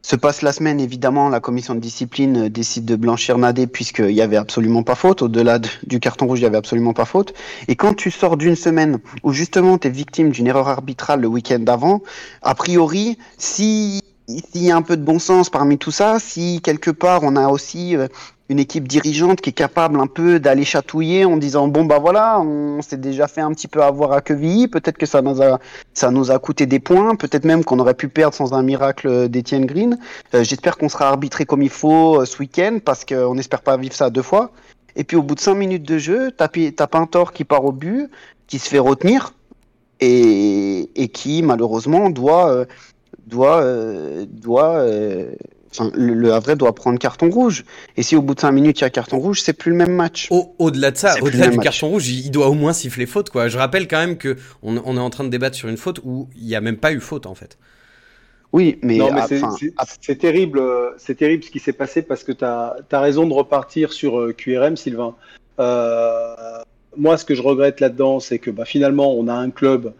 Se 0.00 0.16
passe 0.16 0.40
la 0.40 0.52
semaine, 0.52 0.80
évidemment, 0.80 1.28
la 1.28 1.40
commission 1.40 1.74
de 1.74 1.80
discipline 1.80 2.48
décide 2.48 2.86
de 2.86 2.96
blanchir 2.96 3.36
Nadé 3.36 3.66
puisqu'il 3.66 4.12
y 4.12 4.22
avait 4.22 4.38
absolument 4.38 4.82
pas 4.82 4.94
faute. 4.94 5.20
Au-delà 5.20 5.58
de- 5.58 5.68
du 5.86 6.00
carton 6.00 6.26
rouge, 6.26 6.38
il 6.40 6.44
y 6.44 6.46
avait 6.46 6.56
absolument 6.56 6.94
pas 6.94 7.04
faute. 7.04 7.34
Et 7.68 7.76
quand 7.76 7.92
tu 7.92 8.10
sors 8.10 8.38
d'une 8.38 8.56
semaine 8.56 9.00
où 9.22 9.32
justement 9.34 9.76
tu 9.76 9.90
victime 9.90 10.30
d'une 10.30 10.46
erreur 10.46 10.68
arbitrale 10.68 11.20
le 11.20 11.28
week-end 11.28 11.58
d'avant, 11.58 12.00
a 12.40 12.54
priori, 12.54 13.18
si 13.36 14.00
s'il 14.28 14.62
y 14.62 14.70
a 14.70 14.76
un 14.76 14.82
peu 14.82 14.96
de 14.98 15.02
bon 15.02 15.18
sens 15.18 15.48
parmi 15.48 15.78
tout 15.78 15.90
ça, 15.90 16.18
si 16.18 16.60
quelque 16.62 16.90
part 16.90 17.20
on 17.22 17.34
a 17.36 17.48
aussi 17.48 17.96
euh, 17.96 18.08
une 18.48 18.58
équipe 18.58 18.88
dirigeante 18.88 19.40
qui 19.40 19.50
est 19.50 19.54
capable 19.54 20.00
un 20.00 20.06
peu 20.06 20.40
d'aller 20.40 20.64
chatouiller 20.64 21.24
en 21.24 21.36
disant 21.36 21.68
bon 21.68 21.84
bah 21.84 21.98
voilà, 21.98 22.40
on 22.40 22.80
s'est 22.82 22.96
déjà 22.96 23.28
fait 23.28 23.40
un 23.40 23.52
petit 23.52 23.68
peu 23.68 23.82
avoir 23.82 24.12
à 24.12 24.20
Quevilly, 24.20 24.68
peut-être 24.68 24.96
que 24.96 25.06
ça 25.06 25.20
nous 25.22 25.42
a 25.42 25.58
ça 25.94 26.10
nous 26.10 26.30
a 26.30 26.38
coûté 26.38 26.66
des 26.66 26.80
points, 26.80 27.14
peut-être 27.14 27.44
même 27.44 27.64
qu'on 27.64 27.78
aurait 27.78 27.94
pu 27.94 28.08
perdre 28.08 28.34
sans 28.34 28.54
un 28.54 28.62
miracle 28.62 29.28
d'Etienne 29.28 29.66
Green. 29.66 29.98
Euh, 30.34 30.44
J'espère 30.44 30.76
qu'on 30.78 30.88
sera 30.88 31.08
arbitré 31.08 31.44
comme 31.44 31.62
il 31.62 31.70
faut 31.70 32.20
euh, 32.20 32.24
ce 32.24 32.38
week-end 32.38 32.78
parce 32.84 33.04
qu'on 33.04 33.34
n'espère 33.34 33.62
pas 33.62 33.76
vivre 33.76 33.94
ça 33.94 34.10
deux 34.10 34.22
fois. 34.22 34.50
Et 34.96 35.04
puis 35.04 35.16
au 35.16 35.22
bout 35.22 35.34
de 35.34 35.40
cinq 35.40 35.54
minutes 35.54 35.84
de 35.84 35.98
jeu, 35.98 36.32
t'as 36.32 36.48
t'as 36.48 36.86
Pintor 36.86 37.32
qui 37.32 37.44
part 37.44 37.64
au 37.64 37.72
but, 37.72 38.10
qui 38.46 38.58
se 38.58 38.68
fait 38.68 38.78
retenir 38.78 39.32
et, 40.00 40.90
et 41.00 41.08
qui 41.08 41.42
malheureusement 41.42 42.10
doit 42.10 42.50
euh, 42.50 42.64
doit 43.26 43.60
euh, 43.62 44.26
doit 44.28 44.76
euh, 44.78 45.32
enfin 45.70 45.90
le, 45.94 46.14
le 46.14 46.32
Havre 46.32 46.54
doit 46.56 46.74
prendre 46.74 46.98
carton 46.98 47.30
rouge. 47.30 47.64
Et 47.96 48.02
si 48.02 48.16
au 48.16 48.22
bout 48.22 48.34
de 48.34 48.40
cinq 48.40 48.52
minutes 48.52 48.80
il 48.80 48.82
y 48.82 48.84
a 48.86 48.90
carton 48.90 49.18
rouge, 49.18 49.42
c'est 49.42 49.52
plus 49.52 49.70
le 49.70 49.76
même 49.76 49.94
match. 49.94 50.28
Au- 50.30 50.54
Au-delà 50.58 50.90
de 50.90 50.96
ça, 50.96 51.14
au-delà 51.22 51.48
du 51.48 51.56
match. 51.56 51.64
carton 51.64 51.88
rouge, 51.88 52.08
il 52.08 52.26
il 52.26 52.30
doit 52.30 52.48
au 52.48 52.54
moins 52.54 52.72
siffler 52.72 53.06
faute 53.06 53.30
quoi. 53.30 53.48
Je 53.48 53.58
rappelle 53.58 53.88
quand 53.88 53.98
même 53.98 54.16
que 54.18 54.36
on, 54.62 54.76
on 54.84 54.96
est 54.96 55.00
en 55.00 55.10
train 55.10 55.24
de 55.24 55.28
débattre 55.30 55.56
sur 55.56 55.68
une 55.68 55.76
faute 55.76 56.00
où 56.04 56.28
il 56.36 56.46
y 56.48 56.54
a 56.54 56.60
même 56.60 56.76
pas 56.76 56.92
eu 56.92 57.00
faute 57.00 57.26
en 57.26 57.34
fait. 57.34 57.58
Oui, 58.52 58.78
mais, 58.82 58.98
ah, 59.12 59.26
c'est- 59.28 59.74
ah, 59.76 59.84
c'est 60.00 60.16
terrible, 60.16 60.58
euh, 60.58 60.90
c'est 60.96 61.14
terrible 61.16 61.44
ce 61.44 61.50
qui 61.50 61.58
s'est 61.58 61.74
passé 61.74 62.00
parce 62.00 62.24
que 62.24 62.32
tu 62.32 62.44
as, 62.46 62.76
raison 62.92 63.26
de 63.26 63.34
repartir 63.34 63.92
sur 63.92 64.18
euh, 64.18 64.32
QRM, 64.32 64.74
Sylvain. 64.76 65.14
Euh, 65.60 66.34
moi, 66.96 67.18
ce 67.18 67.24
que 67.24 67.34
je 67.34 67.42
regrette 67.42 67.80
là-dedans, 67.80 68.20
c'est 68.20 68.38
que 68.38 68.50
bah, 68.50 68.64
finalement, 68.64 69.14
on 69.14 69.28
a 69.28 69.34
un 69.34 69.50
club. 69.50 69.92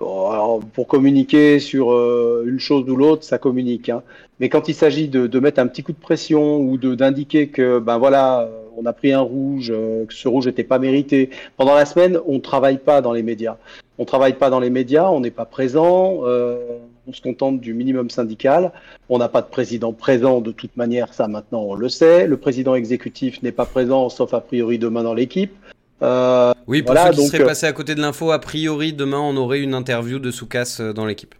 Bon, 0.00 0.30
alors, 0.30 0.60
pour 0.74 0.88
communiquer 0.88 1.60
sur 1.60 1.92
euh, 1.92 2.44
une 2.46 2.58
chose 2.58 2.88
ou 2.90 2.96
l'autre, 2.96 3.22
ça 3.24 3.38
communique. 3.38 3.88
hein. 3.88 4.02
Mais 4.42 4.48
quand 4.48 4.66
il 4.66 4.74
s'agit 4.74 5.06
de, 5.06 5.28
de 5.28 5.38
mettre 5.38 5.60
un 5.60 5.68
petit 5.68 5.84
coup 5.84 5.92
de 5.92 6.00
pression 6.00 6.58
ou 6.58 6.76
d'indiquer 6.76 7.46
que 7.46 7.78
ben 7.78 7.96
voilà, 7.98 8.48
on 8.76 8.84
a 8.86 8.92
pris 8.92 9.12
un 9.12 9.20
rouge, 9.20 9.70
euh, 9.72 10.04
que 10.04 10.12
ce 10.12 10.26
rouge 10.26 10.46
n'était 10.46 10.64
pas 10.64 10.80
mérité. 10.80 11.30
Pendant 11.56 11.76
la 11.76 11.86
semaine, 11.86 12.18
on 12.26 12.34
ne 12.34 12.38
travaille 12.40 12.78
pas 12.78 13.00
dans 13.02 13.12
les 13.12 13.22
médias. 13.22 13.56
On 13.98 14.04
travaille 14.04 14.32
pas 14.32 14.50
dans 14.50 14.58
les 14.58 14.68
médias, 14.68 15.08
on 15.08 15.20
n'est 15.20 15.30
pas 15.30 15.44
présent. 15.44 16.22
euh, 16.24 16.56
on 17.06 17.12
se 17.12 17.20
contente 17.20 17.60
du 17.60 17.72
minimum 17.72 18.10
syndical. 18.10 18.72
On 19.08 19.18
n'a 19.18 19.28
pas 19.28 19.42
de 19.42 19.46
président 19.46 19.92
présent 19.92 20.40
de 20.40 20.50
toute 20.50 20.76
manière, 20.76 21.14
ça 21.14 21.28
maintenant 21.28 21.62
on 21.62 21.74
le 21.74 21.88
sait. 21.88 22.26
Le 22.26 22.36
président 22.36 22.74
exécutif 22.74 23.40
n'est 23.44 23.52
pas 23.52 23.64
présent, 23.66 24.08
sauf 24.08 24.34
a 24.34 24.40
priori 24.40 24.76
demain 24.76 25.04
dans 25.04 25.14
l'équipe. 25.14 25.52
Euh, 26.02 26.52
Oui, 26.66 26.82
pour 26.82 26.94
Voilà, 26.94 27.12
ceux 27.12 27.12
qui 27.12 27.22
donc, 27.22 27.30
seraient 27.30 27.44
passés 27.44 27.66
à 27.66 27.72
côté 27.72 27.94
de 27.94 28.00
l'info, 28.00 28.32
a 28.32 28.40
priori 28.40 28.92
demain 28.92 29.20
on 29.20 29.36
aurait 29.36 29.60
une 29.60 29.74
interview 29.74 30.18
de 30.18 30.32
Soukas 30.32 30.80
dans 30.96 31.06
l'équipe. 31.06 31.36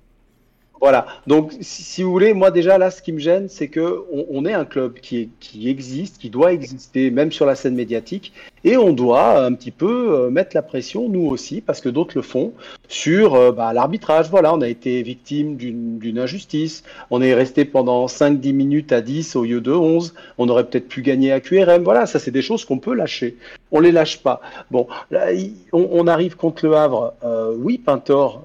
Voilà. 0.83 1.07
Donc, 1.29 1.53
si, 1.61 2.03
vous 2.03 2.11
voulez, 2.11 2.35
moi 2.35 2.51
déjà 2.51 2.77
là, 2.77 2.91
ce 2.91 3.01
qui 3.03 3.13
me 3.13 3.21
gêne, 3.21 3.49
c'est 3.49 3.69
que 3.69 4.03
on, 4.11 4.45
est 4.45 4.53
un 4.53 4.65
club 4.65 4.95
qui, 4.95 5.31
existe, 5.65 6.19
qui 6.19 6.29
doit 6.29 6.53
exister, 6.53 7.13
même 7.13 7.31
sur 7.31 7.47
la 7.47 7.55
scène 7.55 7.77
médiatique, 7.77 8.33
et 8.65 8.77
on 8.77 8.93
doit 8.93 9.45
un 9.45 9.53
petit 9.53 9.71
peu 9.71 10.13
euh, 10.13 10.31
mettre 10.31 10.57
la 10.57 10.63
pression, 10.63 11.09
nous 11.09 11.25
aussi, 11.27 11.61
parce 11.61 11.81
que 11.81 11.89
d'autres 11.89 12.17
le 12.17 12.23
font, 12.23 12.53
sur 12.89 13.37
euh, 13.37 13.53
bah, 13.53 13.73
l'arbitrage. 13.73 14.29
Voilà, 14.29 14.53
on 14.53 14.61
a 14.61 14.69
été 14.69 15.05
victime 15.05 15.57
d'une 15.57 16.19
injustice. 16.19 16.83
On 17.11 17.23
est 17.23 17.35
resté 17.35 17.65
pendant 17.65 18.07
5-10 18.07 18.53
minutes 18.53 18.91
à 18.91 19.03
10 19.03 19.37
au 19.37 19.45
lieu 19.45 19.61
de 19.61 19.71
11. 19.71 20.15
On 20.39 20.49
aurait 20.49 20.65
peut-être 20.65 20.89
pu 20.89 21.03
gagner 21.03 21.31
à 21.31 21.39
QRM. 21.39 21.85
Voilà, 21.85 22.07
ça, 22.07 22.19
c'est 22.19 22.33
des 22.33 22.43
choses 22.43 22.65
qu'on 22.65 22.79
peut 22.79 22.95
lâcher. 22.95 23.37
On 23.71 23.79
les 23.79 23.93
lâche 23.93 24.19
pas. 24.19 24.41
Bon, 24.73 24.89
là, 25.13 25.27
on, 25.73 26.07
arrive 26.09 26.37
contre 26.37 26.67
le 26.67 26.75
Havre. 26.75 27.15
Euh, 27.25 27.55
oui, 27.57 27.79
Pintor, 27.79 28.43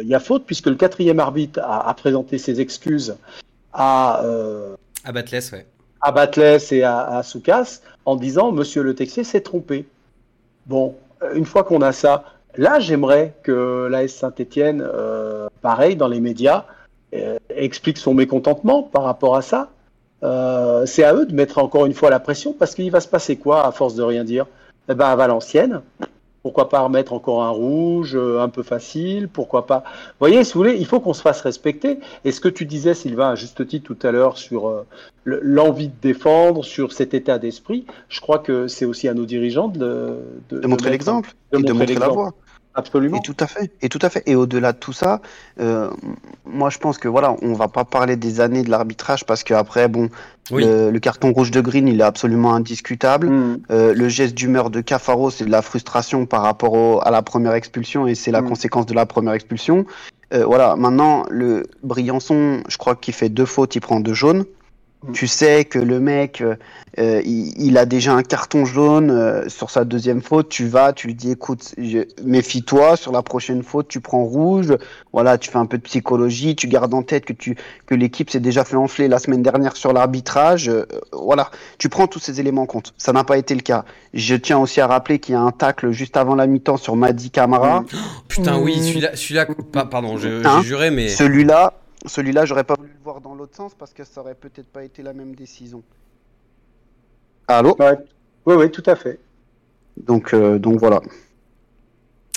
il 0.00 0.08
y 0.08 0.14
a 0.14 0.20
faute 0.20 0.44
puisque 0.46 0.66
le 0.66 0.74
quatrième 0.74 1.20
arbitre 1.20 1.33
a 1.62 1.94
présenté 1.94 2.38
ses 2.38 2.60
excuses 2.60 3.16
à, 3.72 4.22
euh, 4.24 4.76
À 5.04 5.12
Batless, 5.12 5.52
ouais. 5.52 5.66
à 6.00 6.12
Batles 6.12 6.58
et 6.70 6.82
à, 6.82 7.18
à 7.18 7.22
Soukas 7.22 7.80
en 8.04 8.16
disant 8.16 8.52
Monsieur 8.52 8.82
le 8.82 8.94
Texier 8.94 9.24
s'est 9.24 9.40
trompé. 9.40 9.86
Bon, 10.66 10.96
euh, 11.22 11.34
une 11.34 11.44
fois 11.44 11.64
qu'on 11.64 11.82
a 11.82 11.92
ça, 11.92 12.24
là, 12.56 12.80
j'aimerais 12.80 13.34
que 13.42 13.88
l'AS 13.90 14.08
Saint-Etienne, 14.08 14.82
euh, 14.86 15.48
pareil, 15.60 15.96
dans 15.96 16.08
les 16.08 16.20
médias, 16.20 16.64
euh, 17.14 17.38
explique 17.50 17.98
son 17.98 18.14
mécontentement 18.14 18.82
par 18.82 19.02
rapport 19.02 19.36
à 19.36 19.42
ça. 19.42 19.70
Euh, 20.22 20.86
c'est 20.86 21.04
à 21.04 21.14
eux 21.14 21.26
de 21.26 21.34
mettre 21.34 21.58
encore 21.58 21.84
une 21.86 21.92
fois 21.92 22.10
la 22.10 22.20
pression 22.20 22.54
parce 22.54 22.74
qu'il 22.74 22.90
va 22.90 23.00
se 23.00 23.08
passer 23.08 23.36
quoi 23.36 23.66
à 23.66 23.72
force 23.72 23.94
de 23.94 24.02
rien 24.02 24.24
dire? 24.24 24.46
Eh 24.88 24.94
ben, 24.94 25.06
à 25.06 25.16
Valenciennes, 25.16 25.82
pourquoi 26.44 26.68
pas 26.68 26.80
remettre 26.80 27.14
encore 27.14 27.42
un 27.42 27.48
rouge 27.48 28.14
euh, 28.14 28.38
un 28.42 28.50
peu 28.50 28.62
facile 28.62 29.28
Pourquoi 29.28 29.64
pas 29.66 29.78
Vous 29.86 30.14
voyez, 30.20 30.44
si 30.44 30.52
vous 30.52 30.60
voulez, 30.60 30.76
il 30.78 30.84
faut 30.84 31.00
qu'on 31.00 31.14
se 31.14 31.22
fasse 31.22 31.40
respecter. 31.40 31.98
Et 32.26 32.32
ce 32.32 32.40
que 32.40 32.50
tu 32.50 32.66
disais, 32.66 32.92
Sylvain, 32.92 33.30
à 33.30 33.34
juste 33.34 33.66
titre 33.66 33.86
tout 33.92 34.06
à 34.06 34.12
l'heure 34.12 34.36
sur 34.36 34.68
euh, 34.68 34.86
le- 35.24 35.40
l'envie 35.42 35.88
de 35.88 35.94
défendre, 36.02 36.62
sur 36.62 36.92
cet 36.92 37.14
état 37.14 37.38
d'esprit, 37.38 37.86
je 38.10 38.20
crois 38.20 38.38
que 38.40 38.68
c'est 38.68 38.84
aussi 38.84 39.08
à 39.08 39.14
nos 39.14 39.24
dirigeants 39.24 39.68
de, 39.68 40.18
de 40.50 40.66
montrer 40.66 40.90
l'exemple 40.90 41.30
de 41.50 41.58
et 41.58 41.62
de 41.62 41.72
montrer 41.72 41.94
montrer 41.94 42.06
la 42.06 42.08
voie. 42.08 42.34
Absolument. 42.76 43.18
Et 43.18 43.20
tout 43.22 43.36
à 43.38 43.46
fait, 43.46 43.70
et 43.82 43.88
tout 43.88 44.00
à 44.02 44.10
fait. 44.10 44.22
Et 44.26 44.34
au-delà 44.34 44.72
de 44.72 44.78
tout 44.78 44.92
ça, 44.92 45.20
euh, 45.60 45.90
moi 46.44 46.70
je 46.70 46.78
pense 46.78 46.98
que 46.98 47.06
voilà, 47.06 47.36
on 47.42 47.52
va 47.52 47.68
pas 47.68 47.84
parler 47.84 48.16
des 48.16 48.40
années 48.40 48.62
de 48.62 48.70
l'arbitrage 48.70 49.24
parce 49.24 49.44
que 49.44 49.54
après, 49.54 49.86
bon, 49.88 50.08
Oui. 50.50 50.64
le, 50.64 50.90
le 50.90 50.98
carton 50.98 51.32
rouge 51.32 51.50
de 51.52 51.60
Green, 51.60 51.86
il 51.86 52.00
est 52.00 52.04
absolument 52.04 52.52
indiscutable. 52.54 53.30
Mm. 53.30 53.60
Euh, 53.70 53.94
le 53.94 54.08
geste 54.08 54.34
d'humeur 54.34 54.70
de 54.70 54.80
Cafaro, 54.80 55.30
c'est 55.30 55.44
de 55.44 55.50
la 55.50 55.62
frustration 55.62 56.26
par 56.26 56.42
rapport 56.42 56.72
au- 56.72 57.00
à 57.02 57.10
la 57.12 57.22
première 57.22 57.54
expulsion 57.54 58.06
et 58.08 58.14
c'est 58.16 58.32
la 58.32 58.42
Mm. 58.42 58.48
conséquence 58.48 58.86
de 58.86 58.94
la 58.94 59.06
première 59.06 59.34
expulsion. 59.34 59.86
Euh, 60.32 60.44
voilà, 60.44 60.74
maintenant 60.74 61.24
le 61.30 61.62
Briançon, 61.84 62.62
je 62.68 62.76
crois 62.76 62.96
qu'il 62.96 63.14
fait 63.14 63.28
deux 63.28 63.44
fautes, 63.46 63.76
il 63.76 63.80
prend 63.80 64.00
deux 64.00 64.14
jaunes. 64.14 64.44
Mm. 65.08 65.12
Tu 65.12 65.26
sais 65.26 65.64
que 65.64 65.78
le 65.78 66.00
mec, 66.00 66.40
euh, 66.40 66.54
euh, 66.98 67.20
il, 67.24 67.52
il 67.60 67.76
a 67.78 67.86
déjà 67.86 68.12
un 68.14 68.22
carton 68.22 68.64
jaune 68.64 69.10
euh, 69.10 69.48
sur 69.48 69.70
sa 69.70 69.84
deuxième 69.84 70.22
faute. 70.22 70.48
Tu 70.48 70.66
vas, 70.66 70.92
tu 70.92 71.08
lui 71.08 71.14
dis, 71.14 71.32
écoute, 71.32 71.74
je- 71.76 72.06
méfie-toi. 72.24 72.96
Sur 72.96 73.12
la 73.12 73.22
prochaine 73.22 73.62
faute, 73.62 73.88
tu 73.88 74.00
prends 74.00 74.24
rouge. 74.24 74.72
Voilà, 75.12 75.36
tu 75.38 75.50
fais 75.50 75.58
un 75.58 75.66
peu 75.66 75.76
de 75.78 75.82
psychologie. 75.82 76.54
Tu 76.56 76.68
gardes 76.68 76.94
en 76.94 77.02
tête 77.02 77.24
que 77.24 77.32
tu 77.32 77.56
que 77.86 77.94
l'équipe 77.94 78.30
s'est 78.30 78.40
déjà 78.40 78.64
fait 78.64 78.76
enfler 78.76 79.08
la 79.08 79.18
semaine 79.18 79.42
dernière 79.42 79.76
sur 79.76 79.92
l'arbitrage. 79.92 80.68
euh, 80.68 80.84
voilà, 81.12 81.50
tu 81.78 81.88
prends 81.88 82.06
tous 82.06 82.18
ces 82.20 82.40
éléments 82.40 82.62
en 82.62 82.66
compte. 82.66 82.94
Ça 82.96 83.12
n'a 83.12 83.24
pas 83.24 83.38
été 83.38 83.54
le 83.54 83.60
cas. 83.62 83.84
Je 84.14 84.36
tiens 84.36 84.58
aussi 84.58 84.80
à 84.80 84.86
rappeler 84.86 85.18
qu'il 85.18 85.32
y 85.34 85.36
a 85.36 85.40
un 85.40 85.50
tacle 85.50 85.90
juste 85.90 86.16
avant 86.16 86.34
la 86.36 86.46
mi-temps 86.46 86.76
sur 86.76 86.96
Madi 86.96 87.30
Camara. 87.30 87.80
Mm. 87.80 87.86
Putain, 88.28 88.58
oui, 88.58 88.76
Mm. 88.78 88.82
celui-là, 88.82 89.10
celui-là, 89.14 89.46
pa- 89.72 89.84
pardon, 89.84 90.16
je- 90.16 90.46
Hein 90.46 90.60
j'ai 90.62 90.68
juré, 90.68 90.90
mais 90.90 91.08
Celui-là, 91.08 91.72
celui-là, 92.04 92.44
j'aurais 92.44 92.64
pas 92.64 92.74
voulu 92.76 92.90
le 92.90 93.02
voir 93.02 93.20
dans 93.20 93.34
l'autre 93.34 93.56
sens 93.56 93.74
parce 93.74 93.92
que 93.92 94.04
ça 94.04 94.20
aurait 94.20 94.34
peut-être 94.34 94.68
pas 94.68 94.84
été 94.84 95.02
la 95.02 95.12
même 95.12 95.34
décision. 95.34 95.82
Allô 97.48 97.76
Ouais. 97.78 97.96
Oui, 98.46 98.54
oui, 98.56 98.70
tout 98.70 98.82
à 98.86 98.96
fait. 98.96 99.18
Donc, 99.96 100.34
euh, 100.34 100.58
donc 100.58 100.78
voilà. 100.78 101.00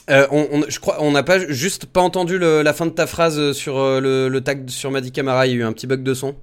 Euh, 0.10 0.26
on, 0.32 0.48
on- 0.52 0.64
je 0.70 0.80
crois, 0.80 0.98
on 1.02 1.12
n'a 1.12 1.24
pas 1.24 1.40
juste 1.52 1.86
pas 1.86 2.02
entendu 2.02 2.38
le- 2.38 2.62
la 2.62 2.74
fin 2.74 2.86
de 2.86 2.92
ta 2.92 3.08
phrase 3.08 3.52
sur 3.52 3.78
euh, 3.78 4.00
le, 4.00 4.30
le 4.30 4.42
tag 4.42 4.70
sur 4.70 4.90
Madi 4.92 5.12
Camara. 5.12 5.48
Il 5.48 5.52
y 5.52 5.56
a 5.56 5.58
eu 5.58 5.64
un 5.64 5.74
petit 5.74 5.88
bug 5.88 6.02
de 6.04 6.14
son. 6.14 6.36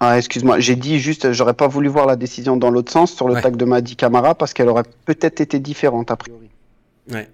Ah, 0.00 0.16
excuse-moi, 0.18 0.58
j'ai 0.60 0.76
dit 0.76 0.98
juste, 0.98 1.30
j'aurais 1.32 1.54
pas 1.54 1.68
voulu 1.68 1.88
voir 1.88 2.06
la 2.06 2.16
décision 2.16 2.56
dans 2.56 2.70
l'autre 2.70 2.90
sens 2.90 3.12
sur 3.14 3.28
le 3.28 3.34
Ouais. 3.34 3.42
tag 3.42 3.54
de 3.56 3.64
Madi 3.64 3.96
Camara 3.96 4.34
parce 4.34 4.54
qu'elle 4.54 4.68
aurait 4.68 4.84
peut-être 5.04 5.40
été 5.40 5.60
différente 5.60 6.10
a 6.10 6.16
priori. 6.16 6.48
Ouais. 7.10 7.28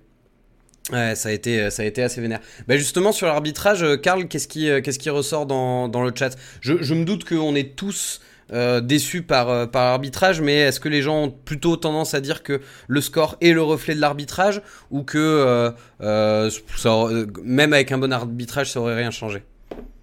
Ouais, 0.92 1.14
ça 1.16 1.30
a 1.30 1.32
été, 1.32 1.70
ça 1.70 1.82
a 1.82 1.84
été 1.84 2.02
assez 2.02 2.20
vénère. 2.20 2.40
Bah 2.68 2.76
justement, 2.76 3.10
sur 3.10 3.26
l'arbitrage, 3.26 3.84
Karl, 4.02 4.28
qu'est-ce 4.28 4.46
qui, 4.46 4.68
qu'est-ce 4.82 5.00
qui 5.00 5.10
ressort 5.10 5.44
dans, 5.46 5.88
dans 5.88 6.02
le 6.02 6.12
chat? 6.14 6.36
Je, 6.60 6.80
je 6.80 6.94
me 6.94 7.04
doute 7.04 7.24
qu'on 7.24 7.56
est 7.56 7.74
tous 7.74 8.20
euh, 8.52 8.80
déçus 8.80 9.22
par, 9.22 9.68
par 9.68 9.86
l'arbitrage, 9.86 10.40
mais 10.40 10.54
est-ce 10.54 10.78
que 10.78 10.88
les 10.88 11.02
gens 11.02 11.24
ont 11.24 11.30
plutôt 11.30 11.76
tendance 11.76 12.14
à 12.14 12.20
dire 12.20 12.44
que 12.44 12.60
le 12.86 13.00
score 13.00 13.36
est 13.40 13.52
le 13.52 13.62
reflet 13.62 13.96
de 13.96 14.00
l'arbitrage 14.00 14.62
ou 14.92 15.02
que 15.02 15.18
euh, 16.00 16.50
même 17.42 17.72
avec 17.72 17.90
un 17.90 17.98
bon 17.98 18.12
arbitrage, 18.12 18.70
ça 18.70 18.80
aurait 18.80 18.94
rien 18.94 19.10
changé? 19.10 19.42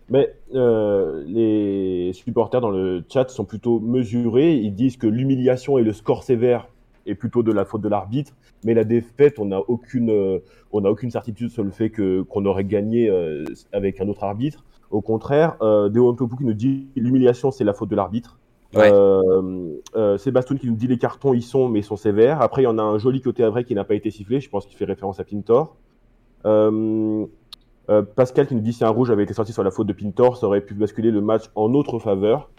Mais 0.10 0.36
euh, 0.54 1.24
les 1.26 2.12
supporters 2.13 2.60
dans 2.60 2.69
le 2.69 3.02
chat 3.12 3.30
sont 3.30 3.46
plutôt 3.46 3.80
mesurés. 3.80 4.56
Ils 4.56 4.76
disent 4.76 4.98
que 4.98 5.08
l'humiliation 5.08 5.78
et 5.78 5.82
le 5.82 5.93
score 5.93 6.24
sévère 6.24 6.67
est 7.06 7.16
plutôt 7.16 7.44
de 7.44 7.52
la 7.52 7.66
faute 7.66 7.82
de 7.82 7.89
l'arbitre, 7.89 8.34
mais 8.63 8.74
la 8.74 8.84
défaite, 8.84 9.39
on 9.39 9.46
n'a 9.46 9.60
aucune, 9.60 10.10
euh, 10.10 10.39
on 10.72 10.82
n'a 10.82 10.92
aucune 10.92 11.12
certitude 11.12 11.50
sur 11.50 11.63
le 11.63 11.72
fait 11.72 11.89
que 11.89 12.22
qu'on 12.22 12.46
aurait 12.46 12.66
gagné 12.66 13.10
euh, 13.10 13.44
avec 13.72 14.00
un 14.02 14.08
autre 14.08 14.24
arbitre. 14.24 14.63
Au 14.92 15.02
contraire, 15.02 15.58
euh, 15.62 15.89
Deontopou 15.89 16.36
qui 16.38 16.46
nous 16.46 16.54
dit 16.54 16.88
l'humiliation, 16.96 17.52
c'est 17.52 17.63
la 17.63 17.74
faute 17.74 17.89
de 17.89 17.96
l'arbitre. 17.96 18.39
Ouais. 18.76 18.92
Euh, 18.92 19.80
euh, 19.96 20.18
Sébastien 20.18 20.58
qui 20.58 20.68
nous 20.68 20.76
dit 20.76 20.88
les 20.88 20.98
cartons, 20.98 21.34
ils 21.34 21.44
sont, 21.44 21.70
mais 21.70 21.80
ils 21.80 21.84
sont 21.84 21.96
sévères. 21.96 22.42
Après, 22.42 22.62
il 22.62 22.66
y 22.66 22.68
en 22.68 22.78
a 22.78 22.84
un 22.84 22.98
joli 22.98 23.22
côté 23.22 23.44
à 23.44 23.50
vrai 23.50 23.63
qui 23.63 23.76
n'a 23.76 23.84
pas 23.84 23.96
été 23.96 24.10
sifflé. 24.12 24.39
Je 24.39 24.50
pense 24.50 24.66
qu'il 24.66 24.78
fait 24.78 24.86
référence 24.86 25.20
à 25.20 25.24
Pintor. 25.24 25.76
Euh, 27.89 28.02
Pascal 28.16 28.48
qui 28.48 28.56
nous 28.56 28.62
dit 28.62 28.74
si 28.74 28.84
un 28.86 28.89
rouge 28.89 29.12
avait 29.12 29.24
été 29.24 29.34
sorti 29.34 29.52
sur 29.52 29.63
la 29.63 29.72
faute 29.72 29.88
de 29.88 29.94
Pintor, 29.94 30.38
ça 30.38 30.48
aurait 30.48 30.62
pu 30.62 30.74
basculer 30.74 31.12
le 31.12 31.22
match 31.22 31.44
en 31.56 31.70
notre 31.70 32.00
faveur. 32.00 32.50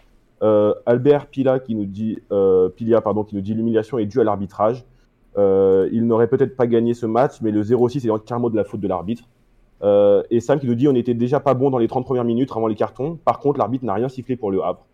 Euh, 0.43 0.73
Albert 0.85 1.27
Pila 1.27 1.59
qui 1.59 1.75
nous 1.75 1.85
dit 1.85 2.19
euh, 2.31 2.67
Pilia 2.69 2.99
pardon 3.01 3.23
qui 3.23 3.35
nous 3.35 3.41
dit 3.41 3.53
l'humiliation 3.53 3.97
est 3.97 4.05
due 4.05 4.19
à 4.19 4.23
l'arbitrage. 4.23 4.85
Euh, 5.37 5.89
il 5.91 6.05
n'aurait 6.07 6.27
peut-être 6.27 6.55
pas 6.55 6.67
gagné 6.67 6.93
ce 6.93 7.05
match, 7.05 7.41
mais 7.41 7.51
le 7.51 7.61
0-6 7.61 8.05
est 8.05 8.09
entièrement 8.09 8.49
de 8.49 8.55
la 8.55 8.63
faute 8.63 8.79
de 8.79 8.87
l'arbitre. 8.87 9.23
Et 10.31 10.39
Sam 10.39 10.59
qui 10.59 10.65
nous 10.65 10.73
dit 10.75 10.87
on 10.87 10.95
était 10.95 11.13
déjà 11.13 11.39
pas 11.39 11.53
bon 11.53 11.69
dans 11.69 11.77
les 11.77 11.87
30 11.87 12.05
premières 12.05 12.23
minutes 12.23 12.51
avant 12.55 12.67
les 12.67 12.75
cartons. 12.75 13.19
Par 13.23 13.39
contre, 13.39 13.59
l'arbitre 13.59 13.85
n'a 13.85 13.93
rien 13.93 14.09
sifflé 14.09 14.35
pour 14.35 14.49
le 14.49 14.63
Havre. 14.63 14.87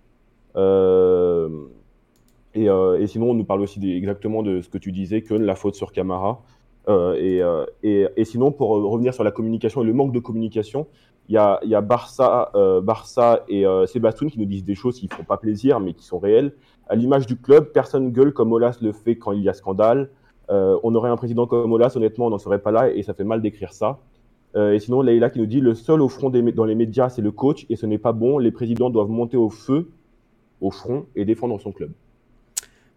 Et, 2.54 3.08
sinon, 3.08 3.30
on 3.30 3.34
nous 3.34 3.46
parle 3.46 3.62
aussi 3.62 3.80
exactement 3.90 4.44
de 4.44 4.60
ce 4.60 4.68
que 4.68 4.78
tu 4.78 4.92
disais, 4.92 5.22
que 5.22 5.34
la 5.34 5.56
faute 5.56 5.76
sur 5.76 5.94
Camara. 5.94 6.42
Et, 6.90 7.42
et, 7.84 8.08
et, 8.18 8.26
sinon, 8.26 8.52
pour 8.52 8.70
revenir 8.70 9.14
sur 9.14 9.24
la 9.24 9.32
communication 9.32 9.82
et 9.82 9.86
le 9.86 9.94
manque 9.94 10.12
de 10.12 10.20
communication, 10.20 10.88
il 11.32 11.70
y 11.70 11.76
a, 11.76 11.82
Barça, 11.82 12.52
euh, 12.56 12.82
Barça 12.82 13.46
et 13.48 13.64
Sébastien 13.88 14.28
qui 14.28 14.38
nous 14.38 14.46
disent 14.46 14.66
des 14.66 14.76
choses 14.76 15.00
qui 15.00 15.08
ne 15.08 15.14
font 15.14 15.24
pas 15.24 15.38
plaisir, 15.38 15.80
mais 15.80 15.94
qui 15.94 16.04
sont 16.04 16.20
réelles. 16.20 16.54
À 16.88 16.96
l'image 16.96 17.26
du 17.26 17.38
club, 17.38 17.72
personne 17.72 18.12
gueule 18.12 18.34
comme 18.34 18.52
Olas 18.52 18.78
le 18.82 18.92
fait 18.92 19.16
quand 19.16 19.32
il 19.32 19.42
y 19.42 19.50
a 19.50 19.54
scandale. 19.54 20.10
on 20.50 20.94
aurait 20.94 21.10
un 21.10 21.16
président 21.16 21.48
comme 21.48 21.72
Olas, 21.72 21.94
honnêtement, 21.96 22.28
on 22.28 22.32
n'en 22.32 22.38
serait 22.38 22.60
pas 22.60 22.72
là 22.72 22.92
et 22.92 23.02
ça 23.04 23.14
fait 23.14 23.24
mal 23.24 23.42
d'écrire 23.42 23.72
ça. 23.72 24.00
et 24.56 24.80
sinon, 24.80 25.02
Leïla 25.02 25.30
qui 25.30 25.40
nous 25.40 25.46
dit 25.46 25.62
le 25.62 25.74
seul 25.74 26.02
au 26.02 26.10
front 26.10 26.30
dans 26.30 26.66
les 26.66 26.76
médias, 26.76 27.08
c'est 27.08 27.22
le 27.22 27.32
coach 27.32 27.66
et 27.70 27.78
ce 27.78 27.86
n'est 27.86 27.98
pas 27.98 28.12
bon. 28.12 28.38
Les 28.38 28.52
présidents 28.52 28.90
doivent 28.90 29.10
monter 29.10 29.38
au 29.38 29.50
feu 29.50 29.90
au 30.60 30.70
front 30.70 31.06
et 31.16 31.24
défendre 31.24 31.60
son 31.62 31.72
club. 31.72 31.92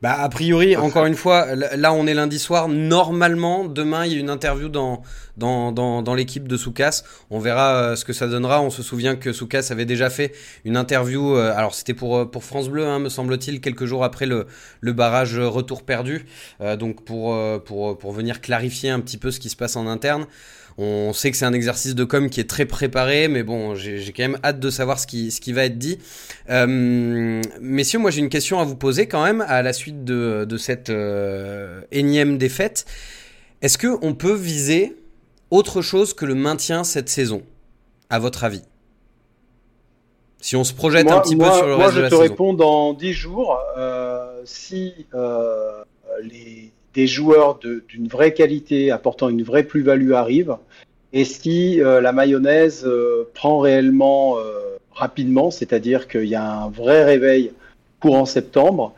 Bah, 0.03 0.19
a 0.21 0.29
priori, 0.29 0.77
encore 0.77 1.07
une 1.07 1.15
fois, 1.15 1.55
là 1.55 1.95
on 1.95 2.07
est 2.07 2.13
lundi 2.13 2.39
soir. 2.39 2.69
Normalement, 2.69 3.65
demain 3.65 4.05
il 4.05 4.13
y 4.13 4.17
a 4.17 4.19
une 4.19 4.29
interview 4.29 4.69
dans, 4.69 5.03
dans, 5.39 5.73
dans, 5.73 6.03
dans 6.03 6.15
l'équipe 6.15 6.47
de 6.47 6.59
Soukas. 6.59 7.05
On 7.31 7.39
verra 7.39 7.75
euh, 7.75 7.97
ce 7.97 8.05
que 8.05 8.13
ça 8.13 8.27
donnera. 8.27 8.61
On 8.61 8.69
se 8.69 8.83
souvient 8.83 9.17
que 9.17 9.33
Soukas 9.33 9.69
avait 9.71 9.87
déjà 9.87 10.11
fait 10.11 10.35
une 10.67 10.77
interview. 10.77 11.37
Euh, 11.37 11.55
alors 11.57 11.75
c'était 11.75 11.95
pour, 11.95 12.19
euh, 12.19 12.25
pour 12.27 12.45
France 12.45 12.69
Bleu, 12.69 12.87
hein, 12.87 12.99
me 12.99 13.09
semble-t-il, 13.09 13.63
quelques 13.63 13.87
jours 13.87 14.05
après 14.05 14.27
le, 14.27 14.47
le 14.81 14.93
barrage 14.93 15.39
retour 15.39 15.83
perdu. 15.83 16.27
Euh, 16.61 16.77
donc 16.77 17.03
pour, 17.05 17.35
pour, 17.63 17.97
pour 17.97 18.13
venir 18.13 18.43
clarifier 18.43 18.91
un 18.91 19.01
petit 19.01 19.17
peu 19.17 19.31
ce 19.31 19.41
qui 19.41 19.49
se 19.49 19.57
passe 19.57 19.75
en 19.77 19.87
interne. 19.87 20.27
On 20.77 21.13
sait 21.13 21.31
que 21.31 21.37
c'est 21.37 21.45
un 21.45 21.53
exercice 21.53 21.95
de 21.95 22.03
com 22.03 22.29
qui 22.29 22.41
est 22.41 22.49
très 22.51 22.67
préparé, 22.67 23.29
mais 23.29 23.45
bon, 23.45 23.77
j'ai 23.77 24.13
quand 24.15 24.25
même 24.25 24.39
hâte 24.43 24.59
de 24.59 24.71
savoir 24.71 24.99
ce 24.99 25.07
qui, 25.07 25.31
ce 25.31 25.41
qui 25.41 25.53
va 25.53 25.65
être 25.67 25.79
dit. 25.79 25.99
Euh, 26.51 27.41
messieurs, 27.61 28.01
moi 28.01 28.11
j'ai 28.11 28.19
une 28.21 28.29
question 28.29 28.59
à 28.59 28.65
vous 28.65 28.75
poser 28.75 29.07
quand 29.07 29.23
même 29.25 29.41
à 29.47 29.63
la 29.63 29.73
suite 29.73 30.05
de, 30.05 30.45
de 30.49 30.57
cette 30.57 30.91
euh, 30.91 31.81
énième 31.93 32.39
défaite. 32.39 32.87
Est-ce 33.63 33.79
que 33.79 33.97
on 34.03 34.15
peut 34.15 34.35
viser 34.35 34.97
autre 35.51 35.81
chose 35.81 36.13
que 36.13 36.25
le 36.25 36.35
maintien 36.35 36.83
cette 36.83 37.09
saison, 37.09 37.43
à 38.11 38.19
votre 38.19 38.43
avis? 38.43 38.63
Si 40.41 40.57
on 40.57 40.65
se 40.65 40.75
projette 40.75 41.07
moi, 41.07 41.15
un 41.15 41.21
petit 41.21 41.37
moi, 41.37 41.51
peu 41.51 41.57
sur 41.57 41.67
le 41.69 41.77
moi, 41.77 41.85
reste 41.87 41.97
de 41.97 42.03
la 42.03 42.09
Moi, 42.09 42.11
saison. 42.11 42.23
je 42.23 42.27
te 42.27 42.31
réponds 42.33 42.53
dans 42.53 42.93
10 42.93 43.13
jours. 43.15 43.59
Euh, 43.79 44.43
si 44.45 44.93
euh, 45.15 45.83
les 46.23 46.71
des 46.95 47.07
joueurs 47.07 47.59
d'une 47.59 48.09
vraie 48.09 48.33
qualité 48.33 48.91
apportant 48.91 49.29
une 49.29 49.43
vraie 49.43 49.65
plus-value 49.65 50.13
arrivent 50.13 50.57
et 51.15 51.25
si 51.25 51.81
euh, 51.81 52.01
la 52.01 52.13
mayonnaise 52.13 52.83
euh, 52.85 53.31
prend 53.35 53.61
réellement 53.61 54.37
euh, 54.37 54.77
rapidement, 54.93 55.53
c'est-à-dire 55.53 56.09
qu'il 56.09 56.25
y 56.25 56.35
a 56.35 56.63
un 56.65 56.69
vrai 56.69 57.05
réveil 57.05 57.53
courant 58.01 58.27
septembre, 58.27 58.93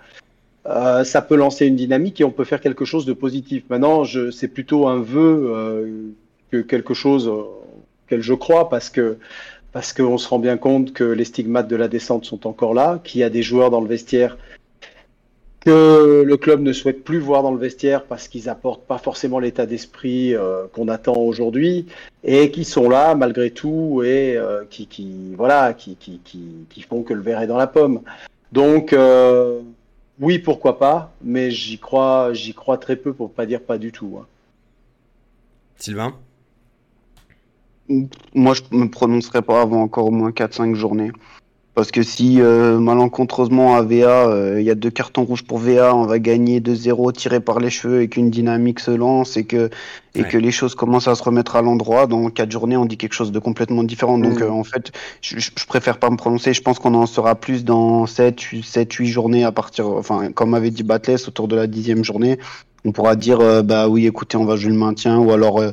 ça 0.64 1.22
peut 1.22 1.36
lancer 1.36 1.64
une 1.66 1.76
dynamique 1.76 2.20
et 2.20 2.24
on 2.24 2.32
peut 2.32 2.42
faire 2.42 2.60
quelque 2.60 2.84
chose 2.84 3.06
de 3.06 3.12
positif. 3.12 3.62
Maintenant, 3.70 4.02
c'est 4.32 4.48
plutôt 4.48 4.88
un 4.88 5.00
vœu 5.00 6.12
que 6.50 6.56
quelque 6.56 6.92
chose 6.92 7.28
auquel 7.28 8.20
je 8.20 8.34
crois 8.34 8.68
parce 8.68 8.90
que 8.90 9.16
parce 9.70 9.92
qu'on 9.92 10.18
se 10.18 10.28
rend 10.28 10.40
bien 10.40 10.56
compte 10.56 10.92
que 10.92 11.04
les 11.04 11.24
stigmates 11.24 11.68
de 11.68 11.76
la 11.76 11.86
descente 11.86 12.24
sont 12.24 12.48
encore 12.48 12.74
là, 12.74 13.00
qu'il 13.04 13.20
y 13.20 13.24
a 13.24 13.30
des 13.30 13.44
joueurs 13.44 13.70
dans 13.70 13.80
le 13.80 13.86
vestiaire 13.86 14.36
que 15.66 16.22
le 16.24 16.36
club 16.36 16.60
ne 16.60 16.72
souhaite 16.72 17.02
plus 17.02 17.18
voir 17.18 17.42
dans 17.42 17.50
le 17.50 17.58
vestiaire 17.58 18.04
parce 18.04 18.28
qu'ils 18.28 18.48
apportent 18.48 18.86
pas 18.86 18.98
forcément 18.98 19.40
l'état 19.40 19.66
d'esprit 19.66 20.32
euh, 20.32 20.68
qu'on 20.72 20.86
attend 20.86 21.16
aujourd'hui 21.16 21.86
et 22.22 22.52
qui 22.52 22.64
sont 22.64 22.88
là 22.88 23.16
malgré 23.16 23.50
tout 23.50 24.00
et 24.04 24.36
euh, 24.36 24.62
qui, 24.70 24.86
qui 24.86 25.34
voilà 25.34 25.74
qui, 25.74 25.96
qui, 25.96 26.20
qui, 26.22 26.66
qui, 26.70 26.82
font 26.82 27.02
que 27.02 27.12
le 27.12 27.20
verre 27.20 27.40
est 27.40 27.48
dans 27.48 27.56
la 27.56 27.66
pomme. 27.66 28.02
Donc 28.52 28.92
euh, 28.92 29.60
oui 30.20 30.38
pourquoi 30.38 30.78
pas, 30.78 31.12
mais 31.20 31.50
j'y 31.50 31.80
crois 31.80 32.32
j'y 32.32 32.54
crois 32.54 32.78
très 32.78 32.94
peu 32.94 33.12
pour 33.12 33.32
pas 33.32 33.44
dire 33.44 33.60
pas 33.60 33.76
du 33.76 33.90
tout. 33.90 34.18
Hein. 34.20 34.26
Sylvain? 35.78 36.14
Moi 37.88 38.54
je 38.54 38.62
me 38.70 38.88
prononcerai 38.88 39.42
pas 39.42 39.62
avant 39.62 39.82
encore 39.82 40.06
au 40.06 40.12
moins 40.12 40.30
4-5 40.30 40.76
journées. 40.76 41.10
Parce 41.76 41.90
que 41.90 42.02
si 42.02 42.40
euh, 42.40 42.78
malencontreusement 42.78 43.76
à 43.76 43.82
VA, 43.82 43.90
il 43.90 44.02
euh, 44.02 44.62
y 44.62 44.70
a 44.70 44.74
deux 44.74 44.88
cartons 44.88 45.24
rouges 45.24 45.44
pour 45.44 45.58
VA, 45.58 45.94
on 45.94 46.06
va 46.06 46.18
gagner 46.18 46.58
2-0 46.58 47.12
tiré 47.12 47.38
par 47.38 47.60
les 47.60 47.68
cheveux 47.68 48.00
et 48.00 48.08
qu'une 48.08 48.30
dynamique 48.30 48.80
se 48.80 48.92
lance 48.92 49.36
et 49.36 49.44
que 49.44 49.68
et 50.14 50.22
ouais. 50.22 50.28
que 50.28 50.38
les 50.38 50.52
choses 50.52 50.74
commencent 50.74 51.06
à 51.06 51.14
se 51.14 51.22
remettre 51.22 51.54
à 51.54 51.60
l'endroit, 51.60 52.06
dans 52.06 52.30
quatre 52.30 52.50
journées, 52.50 52.78
on 52.78 52.86
dit 52.86 52.96
quelque 52.96 53.12
chose 53.12 53.30
de 53.30 53.38
complètement 53.38 53.84
différent. 53.84 54.16
Donc 54.16 54.40
mmh. 54.40 54.44
euh, 54.44 54.50
en 54.50 54.64
fait, 54.64 54.90
je, 55.20 55.38
je, 55.38 55.66
préfère 55.66 55.98
pas 55.98 56.08
me 56.08 56.16
prononcer. 56.16 56.54
Je 56.54 56.62
pense 56.62 56.78
qu'on 56.78 56.94
en 56.94 57.04
saura 57.04 57.34
plus 57.34 57.62
dans 57.62 58.06
7, 58.06 58.40
7, 58.62 58.90
8 58.90 59.06
journées 59.08 59.44
à 59.44 59.52
partir, 59.52 59.86
enfin 59.86 60.32
comme 60.32 60.54
avait 60.54 60.70
dit 60.70 60.82
Batless, 60.82 61.28
autour 61.28 61.46
de 61.46 61.56
la 61.56 61.66
dixième 61.66 62.04
journée. 62.04 62.38
On 62.86 62.92
pourra 62.92 63.16
dire 63.16 63.40
euh, 63.40 63.62
bah 63.62 63.88
oui, 63.88 64.06
écoutez, 64.06 64.36
on 64.36 64.44
va 64.44 64.56
jouer 64.56 64.70
le 64.70 64.78
maintien 64.78 65.18
ou 65.18 65.32
alors 65.32 65.60
euh, 65.60 65.72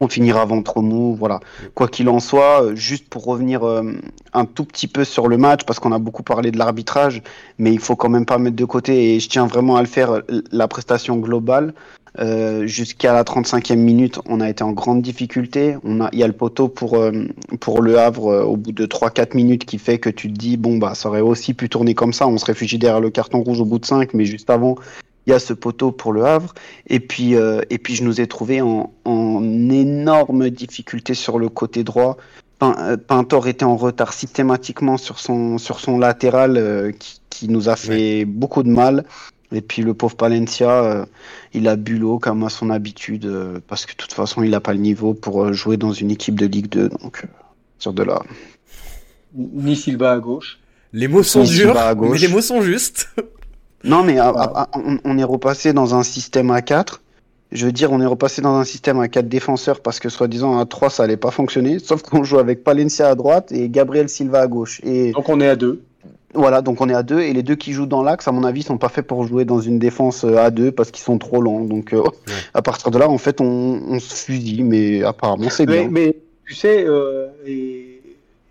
on 0.00 0.08
finira 0.08 0.44
ventre 0.44 0.80
mou, 0.80 1.14
voilà. 1.14 1.40
Quoi 1.74 1.88
qu'il 1.88 2.08
en 2.08 2.20
soit, 2.20 2.74
juste 2.74 3.08
pour 3.08 3.24
revenir 3.24 3.64
euh, 3.64 3.92
un 4.32 4.44
tout 4.44 4.64
petit 4.64 4.86
peu 4.86 5.04
sur 5.04 5.28
le 5.28 5.36
match, 5.36 5.64
parce 5.64 5.78
qu'on 5.78 5.92
a 5.92 5.98
beaucoup 5.98 6.22
parlé 6.22 6.50
de 6.50 6.58
l'arbitrage, 6.58 7.22
mais 7.58 7.72
il 7.72 7.80
faut 7.80 7.96
quand 7.96 8.08
même 8.08 8.26
pas 8.26 8.38
mettre 8.38 8.56
de 8.56 8.64
côté, 8.64 9.14
et 9.14 9.20
je 9.20 9.28
tiens 9.28 9.46
vraiment 9.46 9.76
à 9.76 9.80
le 9.80 9.88
faire, 9.88 10.22
la 10.52 10.68
prestation 10.68 11.16
globale. 11.16 11.74
Euh, 12.18 12.66
Jusqu'à 12.66 13.12
la 13.12 13.22
35e 13.22 13.76
minute, 13.76 14.20
on 14.26 14.40
a 14.40 14.48
été 14.48 14.64
en 14.64 14.72
grande 14.72 15.02
difficulté. 15.02 15.76
On 15.84 16.00
a, 16.00 16.08
il 16.12 16.18
y 16.18 16.22
a 16.22 16.26
le 16.26 16.32
poteau 16.32 16.68
pour 16.68 16.96
euh, 16.96 17.12
pour 17.60 17.82
le 17.82 17.98
Havre 17.98 18.28
euh, 18.28 18.42
au 18.42 18.56
bout 18.56 18.72
de 18.72 18.86
3-4 18.86 19.36
minutes 19.36 19.64
qui 19.64 19.78
fait 19.78 19.98
que 19.98 20.10
tu 20.10 20.32
te 20.32 20.36
dis 20.36 20.56
bon 20.56 20.78
bah 20.78 20.94
ça 20.94 21.08
aurait 21.08 21.20
aussi 21.20 21.54
pu 21.54 21.68
tourner 21.68 21.94
comme 21.94 22.12
ça. 22.12 22.26
On 22.26 22.38
se 22.38 22.44
réfugie 22.44 22.78
derrière 22.78 23.00
le 23.00 23.10
carton 23.10 23.42
rouge 23.42 23.60
au 23.60 23.64
bout 23.64 23.78
de 23.78 23.86
5, 23.86 24.14
mais 24.14 24.24
juste 24.24 24.50
avant, 24.50 24.76
il 25.28 25.32
y 25.32 25.34
a 25.34 25.38
ce 25.38 25.52
poteau 25.52 25.92
pour 25.92 26.12
le 26.12 26.24
Havre. 26.24 26.54
Et 26.88 27.00
puis, 27.00 27.36
euh, 27.36 27.60
et 27.70 27.78
puis 27.78 27.94
je 27.94 28.02
nous 28.02 28.20
ai 28.20 28.26
trouvé 28.26 28.60
en, 28.62 28.92
en, 29.04 29.70
énorme 29.70 30.50
difficulté 30.50 31.14
sur 31.14 31.38
le 31.38 31.48
côté 31.48 31.84
droit. 31.84 32.16
Pintor 33.06 33.46
était 33.46 33.64
en 33.64 33.76
retard 33.76 34.12
systématiquement 34.12 34.96
sur 34.96 35.20
son, 35.20 35.58
sur 35.58 35.78
son 35.78 35.98
latéral 35.98 36.56
euh, 36.56 36.90
qui, 36.90 37.20
qui, 37.30 37.48
nous 37.48 37.68
a 37.68 37.76
fait 37.76 38.20
ouais. 38.20 38.24
beaucoup 38.24 38.64
de 38.64 38.70
mal. 38.70 39.04
Et 39.52 39.60
puis 39.60 39.82
le 39.82 39.94
pauvre 39.94 40.16
Palencia, 40.16 40.70
euh, 40.70 41.06
il 41.54 41.68
a 41.68 41.76
bu 41.76 41.98
l'eau 41.98 42.18
comme 42.18 42.42
à 42.44 42.48
son 42.48 42.70
habitude, 42.70 43.26
euh, 43.26 43.60
parce 43.66 43.86
que 43.86 43.92
de 43.92 43.96
toute 43.96 44.12
façon, 44.12 44.42
il 44.42 44.50
n'a 44.50 44.60
pas 44.60 44.72
le 44.72 44.80
niveau 44.80 45.14
pour 45.14 45.44
euh, 45.44 45.52
jouer 45.52 45.76
dans 45.76 45.92
une 45.92 46.10
équipe 46.10 46.38
de 46.38 46.46
Ligue 46.46 46.68
2. 46.68 46.88
Donc, 46.88 47.24
sur 47.78 47.92
de 47.92 48.02
là. 48.02 48.22
Ni 49.34 49.76
Silva 49.76 50.12
à 50.12 50.18
gauche. 50.18 50.58
Les 50.92 51.06
mots 51.06 51.22
sont 51.22 51.44
durs, 51.44 51.74
mais 52.00 52.18
les 52.18 52.28
mots 52.28 52.40
sont 52.40 52.62
justes. 52.62 53.08
Non, 53.84 54.02
mais 54.02 54.18
à, 54.18 54.28
à, 54.28 54.68
on, 54.74 54.98
on, 55.04 55.18
est 55.18 55.24
repassé 55.24 55.72
dans 55.72 55.94
un 55.94 56.02
système 56.02 56.50
à 56.50 56.62
4. 56.62 57.00
Je 57.52 57.66
veux 57.66 57.72
dire, 57.72 57.92
on 57.92 58.00
est 58.00 58.06
repassé 58.06 58.42
dans 58.42 58.56
un 58.56 58.64
système 58.64 59.00
à 59.00 59.08
4 59.08 59.28
défenseurs 59.28 59.80
parce 59.80 60.00
que 60.00 60.08
soi-disant 60.08 60.58
à 60.58 60.66
3 60.66 60.90
ça 60.90 61.04
allait 61.04 61.16
pas 61.16 61.30
fonctionner. 61.30 61.78
Sauf 61.78 62.02
qu'on 62.02 62.24
joue 62.24 62.38
avec 62.38 62.64
Palencia 62.64 63.08
à 63.08 63.14
droite 63.14 63.52
et 63.52 63.68
Gabriel 63.68 64.08
Silva 64.08 64.40
à 64.40 64.46
gauche. 64.46 64.80
Et... 64.84 65.12
Donc 65.12 65.28
on 65.28 65.40
est 65.40 65.48
à 65.48 65.56
2. 65.56 65.82
voilà, 66.34 66.60
donc 66.60 66.80
on 66.80 66.88
est 66.88 66.94
à 66.94 67.02
deux 67.02 67.20
et 67.20 67.32
les 67.32 67.42
deux 67.42 67.54
qui 67.54 67.72
jouent 67.72 67.86
dans 67.86 68.02
l'axe, 68.02 68.28
à 68.28 68.32
mon 68.32 68.44
avis, 68.44 68.62
sont 68.62 68.76
pas 68.76 68.90
faits 68.90 69.06
pour 69.06 69.26
jouer 69.26 69.44
dans 69.46 69.60
une 69.60 69.78
défense 69.78 70.24
euh, 70.24 70.36
à 70.36 70.50
deux 70.50 70.72
parce 70.72 70.90
qu'ils 70.90 71.04
sont 71.04 71.18
trop 71.18 71.40
longs. 71.40 71.64
Donc 71.64 71.94
euh, 71.94 72.02
à 72.54 72.60
partir 72.60 72.90
de 72.90 72.98
là, 72.98 73.08
en 73.08 73.18
fait, 73.18 73.40
on, 73.40 73.44
on 73.88 73.98
se 73.98 74.14
fusille, 74.24 74.64
mais 74.64 75.02
apparemment 75.02 75.48
c'est 75.48 75.66
bien. 75.66 75.88
Mais, 75.90 76.16
tu 76.48 76.54
sais, 76.54 76.84
euh, 76.86 77.28
et 77.46 78.00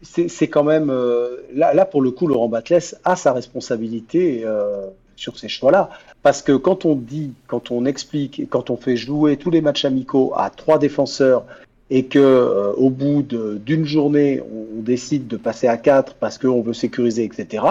c'est 0.02 0.48
quand 0.48 0.64
même 0.64 0.90
euh, 0.90 1.38
là, 1.54 1.74
là 1.74 1.86
pour 1.86 2.02
le 2.02 2.12
coup, 2.12 2.28
Laurent 2.28 2.48
Batles 2.48 2.96
a 3.04 3.16
sa 3.16 3.34
responsabilité 3.34 4.44
euh, 4.46 4.88
sur 5.18 5.38
ces 5.38 5.50
choix-là, 5.50 5.90
parce 6.24 6.42
que 6.42 6.54
quand 6.54 6.86
on 6.86 6.96
dit, 6.96 7.34
quand 7.48 7.72
on 7.72 7.86
explique, 7.86 8.44
quand 8.50 8.70
on 8.70 8.78
fait 8.78 8.96
jouer 8.96 9.36
tous 9.36 9.50
les 9.50 9.60
matchs 9.60 9.84
amicaux 9.84 10.32
à 10.38 10.50
trois 10.50 10.80
défenseurs 10.80 11.44
et 11.90 12.06
que 12.06 12.20
euh, 12.20 12.72
au 12.74 12.90
bout 12.90 13.22
d'une 13.24 13.86
journée, 13.86 14.42
on, 14.42 14.80
on 14.80 14.82
décide 14.82 15.28
de 15.28 15.36
passer 15.38 15.68
à 15.68 15.78
quatre 15.78 16.14
parce 16.16 16.38
qu'on 16.38 16.62
veut 16.62 16.74
sécuriser, 16.74 17.24
etc. 17.26 17.64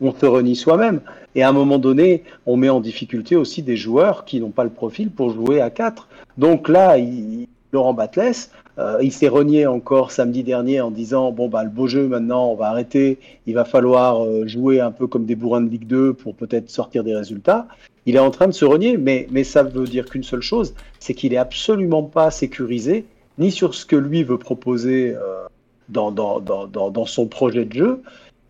On 0.00 0.12
se 0.14 0.24
renie 0.26 0.56
soi-même. 0.56 1.00
Et 1.34 1.42
à 1.42 1.48
un 1.48 1.52
moment 1.52 1.78
donné, 1.78 2.24
on 2.46 2.56
met 2.56 2.68
en 2.70 2.80
difficulté 2.80 3.36
aussi 3.36 3.62
des 3.62 3.76
joueurs 3.76 4.24
qui 4.24 4.40
n'ont 4.40 4.50
pas 4.50 4.64
le 4.64 4.70
profil 4.70 5.10
pour 5.10 5.30
jouer 5.30 5.60
à 5.60 5.70
quatre. 5.70 6.08
Donc 6.38 6.68
là, 6.68 6.98
il- 6.98 7.46
Laurent 7.72 7.94
Batles, 7.94 8.50
euh, 8.78 8.98
il 9.02 9.12
s'est 9.12 9.28
renié 9.28 9.66
encore 9.66 10.12
samedi 10.12 10.42
dernier 10.42 10.80
en 10.80 10.90
disant 10.90 11.30
bon 11.30 11.48
bah 11.48 11.62
le 11.62 11.68
beau 11.68 11.86
jeu 11.86 12.08
maintenant, 12.08 12.50
on 12.50 12.54
va 12.54 12.68
arrêter. 12.68 13.18
Il 13.46 13.54
va 13.54 13.64
falloir 13.64 14.24
euh, 14.24 14.46
jouer 14.46 14.80
un 14.80 14.90
peu 14.90 15.06
comme 15.06 15.26
des 15.26 15.34
bourrins 15.34 15.60
de 15.60 15.68
Ligue 15.68 15.86
2 15.86 16.14
pour 16.14 16.34
peut-être 16.34 16.70
sortir 16.70 17.04
des 17.04 17.14
résultats. 17.14 17.68
Il 18.06 18.16
est 18.16 18.20
en 18.20 18.30
train 18.30 18.46
de 18.46 18.52
se 18.52 18.64
renier, 18.64 18.96
mais, 18.96 19.28
mais 19.30 19.44
ça 19.44 19.62
veut 19.62 19.84
dire 19.84 20.06
qu'une 20.06 20.22
seule 20.22 20.40
chose, 20.40 20.74
c'est 21.00 21.14
qu'il 21.14 21.34
est 21.34 21.38
absolument 21.38 22.02
pas 22.02 22.30
sécurisé 22.30 23.04
ni 23.38 23.50
sur 23.50 23.74
ce 23.74 23.84
que 23.84 23.96
lui 23.96 24.24
veut 24.24 24.38
proposer 24.38 25.14
euh, 25.14 25.44
dans, 25.88 26.10
dans, 26.10 26.40
dans, 26.40 26.66
dans, 26.66 27.06
son 27.06 27.26
projet 27.26 27.64
de 27.64 27.72
jeu, 27.72 28.02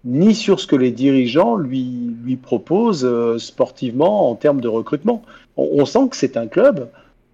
ni 0.04 0.34
sur 0.34 0.60
ce 0.60 0.66
que 0.66 0.76
les 0.76 0.92
dirigeants 0.92 1.56
lui, 1.56 2.14
lui 2.24 2.36
proposent 2.36 3.08
sportivement 3.38 4.30
en 4.30 4.34
termes 4.34 4.60
de 4.60 4.68
recrutement. 4.68 5.22
On, 5.56 5.84
sent 5.84 6.08
que 6.10 6.16
c'est 6.16 6.36
un 6.36 6.46
club 6.46 6.88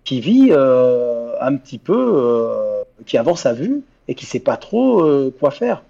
qui 0.05 0.21
vit 0.21 0.53
un 0.53 1.57
petit 1.57 1.79
peu, 1.79 2.78
qui 3.07 3.19
avance 3.19 3.47
à 3.47 3.53
vue 3.55 3.83
et 4.09 4.15
qui 4.15 4.27
sait 4.27 4.41
pas 4.41 4.57
trop 4.57 5.03
euh, 5.03 5.35
quoi 5.39 5.51
faire. 5.51 5.83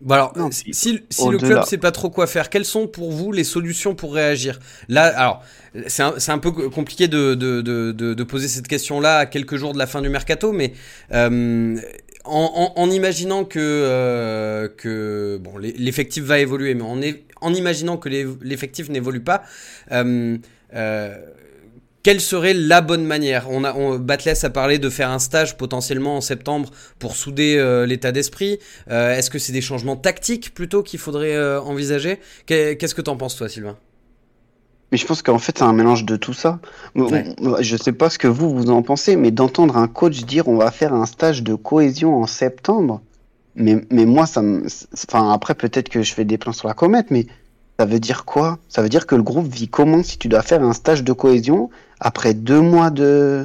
Bon 0.00 0.14
alors, 0.16 0.32
Non, 0.36 0.50
si, 0.50 0.92
le 1.30 1.38
club 1.38 1.62
sait 1.62 1.78
pas 1.78 1.92
trop 1.92 2.10
quoi 2.10 2.26
faire, 2.26 2.50
quelles 2.50 2.64
sont 2.64 2.88
pour 2.88 3.12
vous 3.12 3.30
les 3.32 3.44
solutions 3.44 3.94
pour 3.94 4.12
réagir? 4.12 4.58
Là, 4.88 5.04
alors, 5.16 5.42
c'est 5.86 6.02
un, 6.02 6.38
peu 6.38 6.50
compliqué 6.50 7.06
de, 7.08 7.34
de, 7.34 7.62
de, 7.62 7.92
de, 7.92 8.12
de 8.12 8.24
poser 8.24 8.48
cette 8.48 8.66
question-là 8.68 9.18
à 9.18 9.26
quelques 9.26 9.56
jours 9.56 9.72
de 9.72 9.78
la 9.78 9.86
fin 9.86 10.02
du 10.02 10.08
mercato, 10.08 10.52
mais 10.52 10.72
euh, 11.12 11.76
en, 12.24 12.72
en, 12.76 12.80
en 12.82 12.90
imaginant 12.90 13.44
que, 13.44 13.58
euh, 13.60 14.68
que 14.76 15.38
bon, 15.40 15.56
l'e- 15.58 15.72
l'effectif 15.78 16.24
va 16.24 16.38
évoluer, 16.40 16.74
mais 16.74 16.84
en, 17.40 17.54
imaginant 17.54 17.96
que 17.96 18.08
l'effectif 18.42 18.88
n'évolue 18.90 19.20
pas, 19.22 19.42
euh, 19.92 20.36
euh, 20.74 21.16
quelle 22.04 22.20
serait 22.20 22.54
la 22.54 22.80
bonne 22.82 23.04
manière 23.04 23.46
On 23.50 23.64
a, 23.64 23.74
on, 23.74 23.98
Batles 23.98 24.34
a 24.44 24.50
parlé 24.50 24.78
de 24.78 24.88
faire 24.90 25.10
un 25.10 25.18
stage 25.18 25.56
potentiellement 25.56 26.16
en 26.16 26.20
septembre 26.20 26.70
pour 27.00 27.16
souder 27.16 27.56
euh, 27.56 27.86
l'état 27.86 28.12
d'esprit. 28.12 28.60
Euh, 28.90 29.16
Est-ce 29.16 29.30
que 29.30 29.40
c'est 29.40 29.52
des 29.52 29.60
changements 29.62 29.96
tactiques 29.96 30.54
plutôt 30.54 30.84
qu'il 30.84 31.00
faudrait 31.00 31.34
euh, 31.34 31.60
envisager 31.60 32.20
Qu'est- 32.46 32.76
Qu'est-ce 32.76 32.94
que 32.94 33.02
t'en 33.02 33.16
penses 33.16 33.34
toi, 33.36 33.48
Sylvain? 33.48 33.76
Mais 34.92 34.98
je 34.98 35.06
pense 35.06 35.22
qu'en 35.22 35.38
fait, 35.38 35.58
c'est 35.58 35.64
un 35.64 35.72
mélange 35.72 36.04
de 36.04 36.14
tout 36.16 36.34
ça. 36.34 36.60
Ouais. 36.94 37.24
Je 37.60 37.76
sais 37.76 37.92
pas 37.92 38.10
ce 38.10 38.18
que 38.18 38.28
vous, 38.28 38.50
vous 38.54 38.70
en 38.70 38.82
pensez, 38.82 39.16
mais 39.16 39.32
d'entendre 39.32 39.76
un 39.76 39.88
coach 39.88 40.24
dire 40.24 40.46
on 40.46 40.56
va 40.56 40.70
faire 40.70 40.94
un 40.94 41.06
stage 41.06 41.42
de 41.42 41.54
cohésion 41.54 42.14
en 42.22 42.26
septembre, 42.28 43.00
mais, 43.56 43.80
mais 43.90 44.04
moi, 44.04 44.26
ça 44.26 44.42
me. 44.42 44.66
Enfin, 45.08 45.32
après, 45.32 45.54
peut-être 45.54 45.88
que 45.88 46.02
je 46.02 46.12
fais 46.14 46.24
des 46.24 46.38
plans 46.38 46.52
sur 46.52 46.68
la 46.68 46.74
comète, 46.74 47.10
mais 47.10 47.26
ça 47.80 47.86
veut 47.86 47.98
dire 47.98 48.24
quoi? 48.24 48.58
Ça 48.68 48.82
veut 48.82 48.88
dire 48.88 49.06
que 49.06 49.16
le 49.16 49.22
groupe 49.24 49.48
vit 49.52 49.68
comment 49.68 50.02
si 50.04 50.16
tu 50.18 50.28
dois 50.28 50.42
faire 50.42 50.62
un 50.62 50.74
stage 50.74 51.02
de 51.02 51.12
cohésion 51.12 51.70
après 52.04 52.34
deux 52.34 52.60
mois 52.60 52.90
de. 52.90 53.44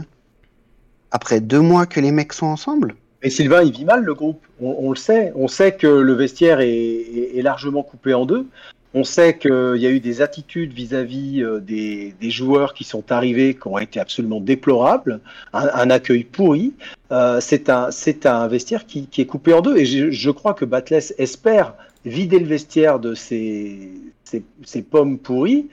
Après 1.12 1.40
deux 1.40 1.62
mois 1.62 1.88
que 1.88 2.00
les 2.00 2.12
mecs 2.12 2.34
sont 2.34 2.46
ensemble? 2.46 2.96
Et 3.24 3.32
Sylvain, 3.32 3.64
il 3.64 3.72
vit 3.72 3.86
mal 3.86 4.04
le 4.04 4.14
groupe. 4.14 4.46
On, 4.62 4.92
le 4.92 4.96
sait. 4.96 5.32
On 5.36 5.48
sait 5.48 5.72
que 5.72 5.88
le 5.88 6.14
vestiaire 6.14 6.60
est, 6.60 7.42
largement 7.42 7.82
coupé 7.82 8.14
en 8.14 8.26
deux. 8.26 8.46
On 8.94 9.04
sait 9.04 9.38
qu'il 9.38 9.78
y 9.78 9.88
a 9.88 9.90
eu 9.90 10.00
des 10.00 10.22
attitudes 10.22 10.74
vis-à-vis 10.74 11.44
euh, 11.44 11.60
des, 11.60 12.14
joueurs 12.30 12.74
qui 12.74 12.84
sont 12.84 13.12
arrivés 13.12 13.54
qui 13.54 13.68
ont 13.68 13.78
été 13.78 14.00
absolument 14.00 14.42
déplorables, 14.42 15.20
un, 15.54 15.90
accueil 15.90 16.24
pourri. 16.24 16.74
Euh, 17.12 17.40
c'est 17.40 17.70
un, 17.70 17.90
un 18.26 18.48
vestiaire 18.48 18.86
qui, 18.86 19.08
est 19.18 19.26
coupé 19.26 19.54
en 19.54 19.62
deux. 19.62 19.78
Et 19.78 19.86
je, 19.86 20.32
crois 20.32 20.54
que 20.54 20.66
Batles 20.66 21.14
espère 21.18 21.76
vider 22.06 22.40
le 22.40 22.48
vestiaire 22.48 23.00
de 23.00 23.14
ces, 23.16 23.92
ces, 24.24 24.44
ces 24.64 24.82
pommes 24.82 25.18
pourries 25.18 25.68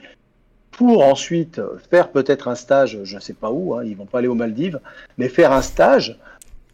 pour 0.77 1.03
ensuite 1.03 1.59
faire 1.89 2.11
peut-être 2.11 2.47
un 2.47 2.55
stage, 2.55 2.99
je 3.03 3.15
ne 3.15 3.19
sais 3.19 3.33
pas 3.33 3.51
où, 3.51 3.73
hein, 3.73 3.83
ils 3.83 3.97
vont 3.97 4.05
pas 4.05 4.19
aller 4.19 4.27
aux 4.27 4.35
Maldives, 4.35 4.79
mais 5.17 5.27
faire 5.27 5.51
un 5.51 5.63
stage 5.63 6.17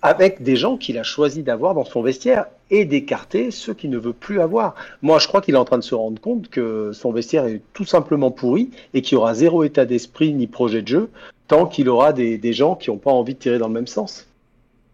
avec 0.02 0.44
des 0.44 0.58
gens 0.58 0.76
qu'il 0.76 0.98
a 0.98 1.04
choisi 1.04 1.42
d'avoir 1.42 1.74
dans 1.74 1.86
son 1.86 2.02
vestiaire 2.02 2.48
et 2.70 2.84
d'écarter 2.84 3.50
ceux 3.50 3.74
qu'il 3.74 3.90
ne 3.90 3.98
veut 3.98 4.12
plus 4.12 4.42
avoir. 4.42 4.76
Moi, 5.02 5.20
je 5.20 5.30
crois 5.30 5.40
qu'il 5.40 5.56
est 5.56 5.58
en 5.58 5.64
train 5.64 5.78
de 5.78 5.84
se 5.84 5.96
rendre 5.96 6.20
compte 6.20 6.50
que 6.50 6.92
son 6.92 7.14
vestiaire 7.14 7.46
est 7.46 7.62
tout 7.72 7.86
simplement 7.86 8.30
pourri 8.30 8.72
et 8.94 9.02
qu'il 9.02 9.18
aura 9.18 9.34
zéro 9.34 9.64
état 9.64 9.86
d'esprit 9.86 10.34
ni 10.34 10.48
projet 10.48 10.82
de 10.82 10.88
jeu 10.90 11.10
tant 11.48 11.66
qu'il 11.66 11.88
aura 11.88 12.12
des 12.12 12.54
gens 12.54 12.76
qui 12.76 12.90
n'ont 12.90 12.98
pas 12.98 13.12
envie 13.12 13.36
de 13.36 13.40
tirer 13.40 13.58
dans 13.58 13.70
le 13.70 13.74
même 13.74 13.88
sens. 13.88 14.28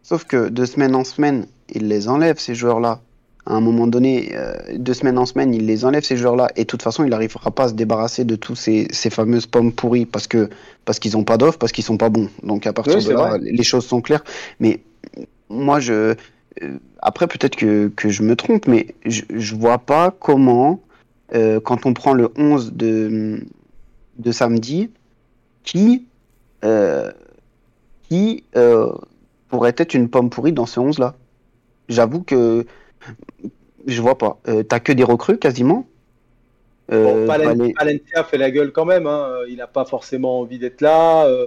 Sauf 0.04 0.24
que 0.26 0.50
de 0.50 0.66
semaine 0.66 0.94
en 0.94 1.04
semaine, 1.04 1.48
il 1.74 1.88
les 1.88 2.08
enlève, 2.08 2.38
ces 2.38 2.54
joueurs-là. 2.54 3.00
À 3.50 3.54
un 3.56 3.62
moment 3.62 3.88
donné, 3.88 4.32
euh, 4.36 4.54
de 4.78 4.94
semaine 4.94 5.18
en 5.18 5.26
semaine, 5.26 5.54
il 5.56 5.66
les 5.66 5.84
enlève, 5.84 6.04
ces 6.04 6.16
joueurs-là. 6.18 6.50
Et 6.56 6.62
de 6.62 6.68
toute 6.68 6.84
façon, 6.84 7.04
il 7.04 7.10
n'arrivera 7.10 7.50
pas 7.52 7.64
à 7.64 7.70
se 7.70 7.74
débarrasser 7.74 8.24
de 8.24 8.36
tous 8.36 8.56
ces, 8.56 8.88
ces 8.92 9.10
fameuses 9.10 9.48
pommes 9.48 9.74
pourries 9.74 10.06
parce 10.06 10.28
que 10.28 10.50
parce 10.86 11.00
qu'ils 11.00 11.14
n'ont 11.14 11.24
pas 11.24 11.38
d'offre, 11.38 11.58
parce 11.58 11.72
qu'ils 11.72 11.84
sont 11.84 11.98
pas 11.98 12.10
bons. 12.10 12.30
Donc 12.44 12.68
à 12.68 12.74
partir 12.74 12.98
Oui, 12.98 13.04
de 13.06 13.12
là, 13.12 13.30
vrai. 13.30 13.40
les 13.42 13.64
choses 13.64 13.86
sont 13.86 14.02
claires. 14.02 14.24
Mais 14.60 14.82
moi, 15.50 15.80
je. 15.80 16.16
euh, 16.62 16.78
Après, 17.02 17.28
peut-être 17.28 17.56
que, 17.56 17.88
que 17.96 18.10
je 18.10 18.22
me 18.24 18.36
trompe, 18.36 18.68
mais 18.68 18.88
je, 19.06 19.24
je 19.36 19.56
vois 19.56 19.80
pas 19.80 20.12
comment, 20.20 20.80
euh, 21.34 21.60
quand 21.60 21.86
on 21.88 21.94
prend 21.96 22.14
le 22.14 22.30
11 22.38 22.74
de, 22.74 23.44
de 24.20 24.32
samedi, 24.32 24.92
qui, 25.64 26.06
euh, 26.64 27.12
qui 28.10 28.44
pourrait 29.50 29.74
être 29.78 29.94
une 29.96 30.08
pomme 30.10 30.30
pourrie 30.30 30.54
dans 30.54 30.66
ce 30.68 30.80
11-là. 30.80 31.16
J'avoue 31.88 32.22
que 32.22 32.66
je 33.88 34.02
vois 34.02 34.18
pas. 34.18 34.38
Euh, 34.48 34.64
T'as 34.64 34.80
que 34.80 34.92
des 34.92 35.04
recrues 35.04 35.38
quasiment. 35.38 35.86
Euh, 36.92 37.04
Bon, 37.04 37.28
Palen- 37.28 37.58
Palais- 37.58 37.74
Palencia 37.78 38.24
fait 38.24 38.38
la 38.38 38.50
gueule 38.52 38.72
quand 38.72 38.86
même. 38.86 39.06
hein. 39.08 39.28
Euh, 39.42 39.46
Il 39.50 39.58
n'a 39.58 39.68
pas 39.68 39.86
forcément 39.86 40.40
envie 40.40 40.58
d'être 40.58 40.82
là. 40.82 41.26
Euh, 41.26 41.46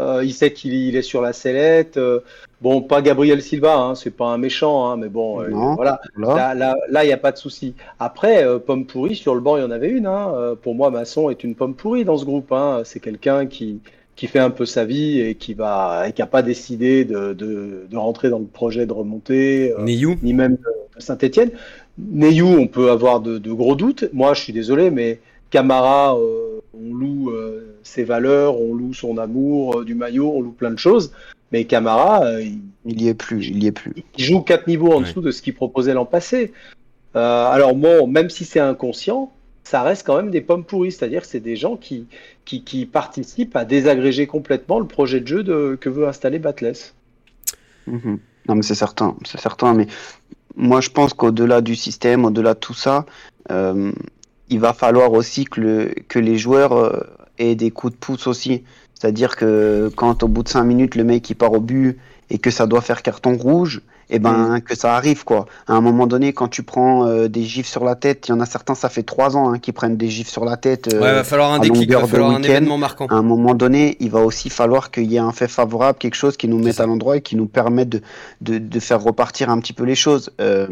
euh, 0.00 0.22
il 0.24 0.32
sait 0.32 0.52
qu'il 0.52 0.72
il 0.74 0.94
est 0.96 1.02
sur 1.02 1.20
la 1.20 1.32
sellette. 1.32 1.96
Euh, 1.96 2.20
bon, 2.60 2.80
pas 2.80 3.02
Gabriel 3.02 3.42
Silva. 3.42 3.76
Hein, 3.76 3.94
c'est 3.96 4.12
pas 4.12 4.26
un 4.26 4.38
méchant, 4.38 4.86
hein, 4.88 4.96
mais 4.96 5.08
bon, 5.08 5.40
euh, 5.40 5.48
Non. 5.48 5.74
voilà. 5.74 6.00
voilà. 6.16 6.54
Là, 6.88 7.04
il 7.04 7.06
n'y 7.08 7.12
a 7.12 7.16
pas 7.16 7.32
de 7.32 7.38
souci. 7.38 7.74
Après, 7.98 8.44
euh, 8.44 8.58
pomme 8.60 8.86
pourrie, 8.86 9.16
sur 9.16 9.34
le 9.34 9.40
banc, 9.40 9.56
il 9.56 9.62
y 9.62 9.66
en 9.66 9.70
avait 9.72 9.88
une. 9.90 10.06
Hein. 10.06 10.32
Euh, 10.36 10.54
pour 10.54 10.76
moi, 10.76 10.90
Masson 10.90 11.28
est 11.28 11.42
une 11.42 11.56
pomme 11.56 11.74
pourrie 11.74 12.04
dans 12.04 12.16
ce 12.16 12.24
groupe. 12.24 12.54
C'est 12.84 13.00
quelqu'un 13.00 13.46
qui, 13.46 13.80
qui 14.16 14.26
fait 14.28 14.38
un 14.38 14.50
peu 14.50 14.64
sa 14.66 14.84
vie 14.84 15.20
et 15.20 15.34
qui 15.34 15.54
va, 15.54 16.04
et 16.08 16.12
qui 16.12 16.22
n'a 16.22 16.26
pas 16.26 16.42
décidé 16.42 17.04
de, 17.04 17.32
de, 17.32 17.86
de 17.90 17.96
rentrer 17.96 18.30
dans 18.30 18.38
le 18.38 18.44
projet 18.46 18.86
de 18.86 18.92
remonter, 18.92 19.72
euh, 19.72 19.82
ni 19.84 20.32
même 20.34 20.52
de, 20.52 20.96
de 20.96 21.00
Saint-Etienne. 21.02 21.50
Neyou, 21.98 22.46
on 22.46 22.66
peut 22.66 22.90
avoir 22.90 23.20
de, 23.20 23.38
de 23.38 23.52
gros 23.52 23.74
doutes. 23.76 24.08
Moi, 24.12 24.34
je 24.34 24.42
suis 24.42 24.52
désolé, 24.52 24.90
mais 24.90 25.20
Camara, 25.50 26.16
euh, 26.16 26.60
on 26.74 26.94
loue 26.94 27.30
euh, 27.30 27.76
ses 27.82 28.04
valeurs, 28.04 28.60
on 28.60 28.74
loue 28.74 28.94
son 28.94 29.18
amour 29.18 29.80
euh, 29.80 29.84
du 29.84 29.94
maillot, 29.94 30.32
on 30.34 30.40
loue 30.40 30.52
plein 30.52 30.70
de 30.70 30.78
choses. 30.78 31.12
Mais 31.52 31.64
Camara, 31.64 32.24
euh, 32.24 32.42
il, 32.42 32.60
Il 32.86 33.00
y 33.02 33.08
est 33.08 33.14
plus. 33.14 33.46
Il 33.46 33.62
y 33.62 33.66
est 33.68 33.72
plus. 33.72 33.92
il 34.18 34.24
joue 34.24 34.40
quatre 34.40 34.66
niveaux 34.66 34.92
en 34.92 34.98
Ouais. 34.98 35.04
dessous 35.04 35.20
de 35.20 35.30
ce 35.30 35.40
qu'il 35.42 35.54
proposait 35.54 35.94
l'an 35.94 36.04
passé. 36.04 36.52
Euh, 37.16 37.46
alors 37.46 37.74
bon, 37.76 38.08
même 38.08 38.28
si 38.28 38.44
c'est 38.44 38.58
inconscient, 38.60 39.30
ça 39.64 39.82
reste 39.82 40.06
quand 40.06 40.16
même 40.16 40.30
des 40.30 40.42
pommes 40.42 40.64
pourries, 40.64 40.92
c'est-à-dire 40.92 41.22
que 41.22 41.26
c'est 41.26 41.40
des 41.40 41.56
gens 41.56 41.76
qui, 41.76 42.06
qui, 42.44 42.86
participent 42.86 43.56
à 43.56 43.64
désagréger 43.64 44.26
complètement 44.26 44.78
le 44.78 44.86
projet 44.86 45.20
de 45.20 45.26
jeu 45.26 45.76
que 45.76 45.88
veut 45.88 46.06
installer 46.06 46.38
Batles. 46.38 46.74
Mhm. 47.86 48.18
Non, 48.48 48.54
mais 48.54 48.62
c'est 48.62 48.74
certain, 48.74 49.16
c'est 49.24 49.40
certain. 49.40 49.72
Mais 49.72 49.86
moi, 50.54 50.80
je 50.80 50.90
pense 50.90 51.14
qu'au-delà 51.14 51.62
du 51.62 51.76
système, 51.76 52.26
au-delà 52.26 52.54
de 52.54 52.58
tout 52.58 52.74
ça, 52.74 53.06
euh, 53.50 53.90
il 54.50 54.60
va 54.60 54.74
falloir 54.74 55.12
aussi 55.12 55.44
que 55.44 56.18
les 56.18 56.38
joueurs 56.38 56.72
euh, 56.72 57.00
aient 57.38 57.54
des 57.54 57.70
coups 57.70 57.94
de 57.94 57.98
pouce 57.98 58.26
aussi. 58.26 58.64
C'est-à-dire 58.94 59.36
que 59.36 59.90
quand 59.96 60.22
au 60.22 60.28
bout 60.28 60.42
de 60.42 60.48
5 60.48 60.64
minutes, 60.64 60.94
le 60.94 61.04
mec 61.04 61.28
il 61.30 61.34
part 61.34 61.52
au 61.52 61.60
but 61.60 61.98
et 62.30 62.38
que 62.38 62.50
ça 62.50 62.66
doit 62.66 62.80
faire 62.80 63.02
carton 63.02 63.36
rouge, 63.36 63.82
et 64.10 64.18
ben 64.18 64.60
que 64.60 64.74
ça 64.76 64.96
arrive 64.96 65.24
quoi. 65.24 65.46
À 65.66 65.74
un 65.74 65.80
moment 65.80 66.06
donné, 66.06 66.32
quand 66.32 66.48
tu 66.48 66.62
prends 66.62 67.06
euh, 67.06 67.28
des 67.28 67.42
gifs 67.42 67.66
sur 67.66 67.84
la 67.84 67.94
tête, 67.94 68.28
il 68.28 68.30
y 68.30 68.34
en 68.34 68.40
a 68.40 68.46
certains, 68.46 68.74
ça 68.74 68.88
fait 68.88 69.02
3 69.02 69.36
ans 69.36 69.52
hein, 69.52 69.58
qui 69.58 69.72
prennent 69.72 69.96
des 69.96 70.08
gifs 70.08 70.28
sur 70.28 70.44
la 70.44 70.56
tête. 70.56 70.92
euh, 70.92 71.00
Ouais, 71.00 71.12
va 71.14 71.24
falloir 71.24 71.52
un 71.52 71.58
déclic, 71.58 71.90
va 71.92 72.06
falloir 72.06 72.30
un 72.30 72.42
événement 72.42 72.78
marquant. 72.78 73.06
à 73.06 73.14
un 73.14 73.22
moment 73.22 73.54
donné, 73.54 73.96
il 74.00 74.10
va 74.10 74.20
aussi 74.24 74.50
falloir 74.50 74.90
qu'il 74.90 75.10
y 75.10 75.16
ait 75.16 75.18
un 75.20 75.32
fait 75.32 75.48
favorable, 75.48 75.98
quelque 75.98 76.14
chose 76.16 76.36
qui 76.36 76.48
nous 76.48 76.58
mette 76.58 76.80
à 76.80 76.86
l'endroit 76.86 77.16
et 77.16 77.20
qui 77.22 77.36
nous 77.36 77.46
permette 77.46 77.88
de, 77.88 78.00
de, 78.40 78.58
de 78.58 78.80
faire 78.80 79.02
repartir 79.02 79.50
un 79.50 79.58
petit 79.58 79.72
peu 79.72 79.84
les 79.84 79.94
choses. 79.94 80.30
Euh, 80.40 80.66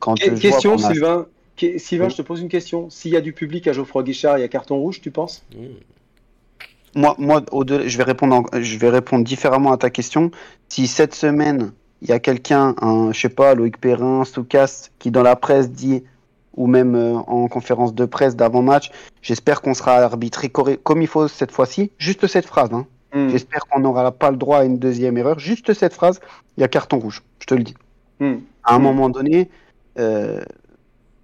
quand 0.00 0.14
Que- 0.18 0.24
je 0.26 0.30
vois 0.30 0.38
Question, 0.40 0.74
a- 0.74 0.78
Sylvain. 0.92 1.26
Qu- 1.56 1.78
Sylvain, 1.78 2.08
je 2.08 2.16
te 2.16 2.22
pose 2.22 2.40
une 2.40 2.48
question. 2.48 2.88
S'il 2.88 3.10
y 3.10 3.16
a 3.16 3.20
du 3.20 3.32
public 3.32 3.66
à 3.66 3.72
Geoffroy 3.72 4.04
Guichard, 4.04 4.38
il 4.38 4.42
y 4.42 4.44
a 4.44 4.48
carton 4.48 4.76
rouge, 4.76 5.00
tu 5.00 5.10
penses? 5.10 5.42
Moi, 6.94 7.14
moi 7.18 7.42
au-delà- 7.52 7.86
je, 7.86 7.98
vais 7.98 8.04
répondre 8.04 8.36
en- 8.36 8.60
je 8.60 8.78
vais 8.78 8.88
répondre 8.90 9.24
différemment 9.24 9.72
à 9.72 9.76
ta 9.76 9.90
question. 9.90 10.30
Si 10.68 10.86
cette 10.86 11.14
semaine, 11.14 11.72
il 12.02 12.08
y 12.08 12.12
a 12.12 12.18
quelqu'un, 12.18 12.74
un, 12.80 13.12
je 13.12 13.20
sais 13.20 13.28
pas, 13.28 13.54
Loïc 13.54 13.78
Perrin, 13.80 14.24
Soukas, 14.24 14.90
qui 14.98 15.10
dans 15.10 15.22
la 15.22 15.36
presse 15.36 15.70
dit, 15.70 16.04
ou 16.56 16.66
même 16.66 16.94
euh, 16.94 17.14
en 17.14 17.48
conférence 17.48 17.94
de 17.94 18.04
presse 18.04 18.36
d'avant-match, 18.36 18.90
j'espère 19.22 19.62
qu'on 19.62 19.74
sera 19.74 19.96
arbitré 19.96 20.48
comme 20.48 21.02
il 21.02 21.08
faut 21.08 21.28
cette 21.28 21.50
fois-ci. 21.52 21.90
Juste 21.98 22.26
cette 22.26 22.46
phrase. 22.46 22.70
Hein. 22.72 22.86
Hmm. 23.14 23.28
J'espère 23.30 23.60
qu'on 23.66 23.80
n'aura 23.80 24.10
pas 24.12 24.30
le 24.30 24.36
droit 24.36 24.58
à 24.58 24.64
une 24.64 24.78
deuxième 24.78 25.16
erreur. 25.16 25.38
Juste 25.38 25.72
cette 25.72 25.94
phrase, 25.94 26.20
il 26.56 26.60
y 26.60 26.64
a 26.64 26.68
carton 26.68 26.98
rouge. 26.98 27.22
Je 27.40 27.46
te 27.46 27.54
le 27.54 27.62
dis. 27.62 27.74
Hmm. 28.20 28.36
À 28.64 28.74
un 28.74 28.78
Mm. 28.78 28.82
moment 28.82 29.08
donné, 29.08 29.48
euh, 29.98 30.40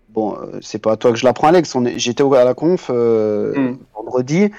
bon, 0.08 0.34
euh, 0.34 0.58
c'est 0.62 0.78
pas 0.78 0.92
à 0.92 0.96
toi 0.96 1.10
que 1.12 1.18
je 1.18 1.24
l'apprends, 1.24 1.48
Alex. 1.48 1.76
J'étais 1.96 2.22
à 2.24 2.44
la 2.44 2.54
conf 2.54 2.90
euh, 2.90 3.52
Mm. 3.72 3.78
vendredi. 3.94 4.50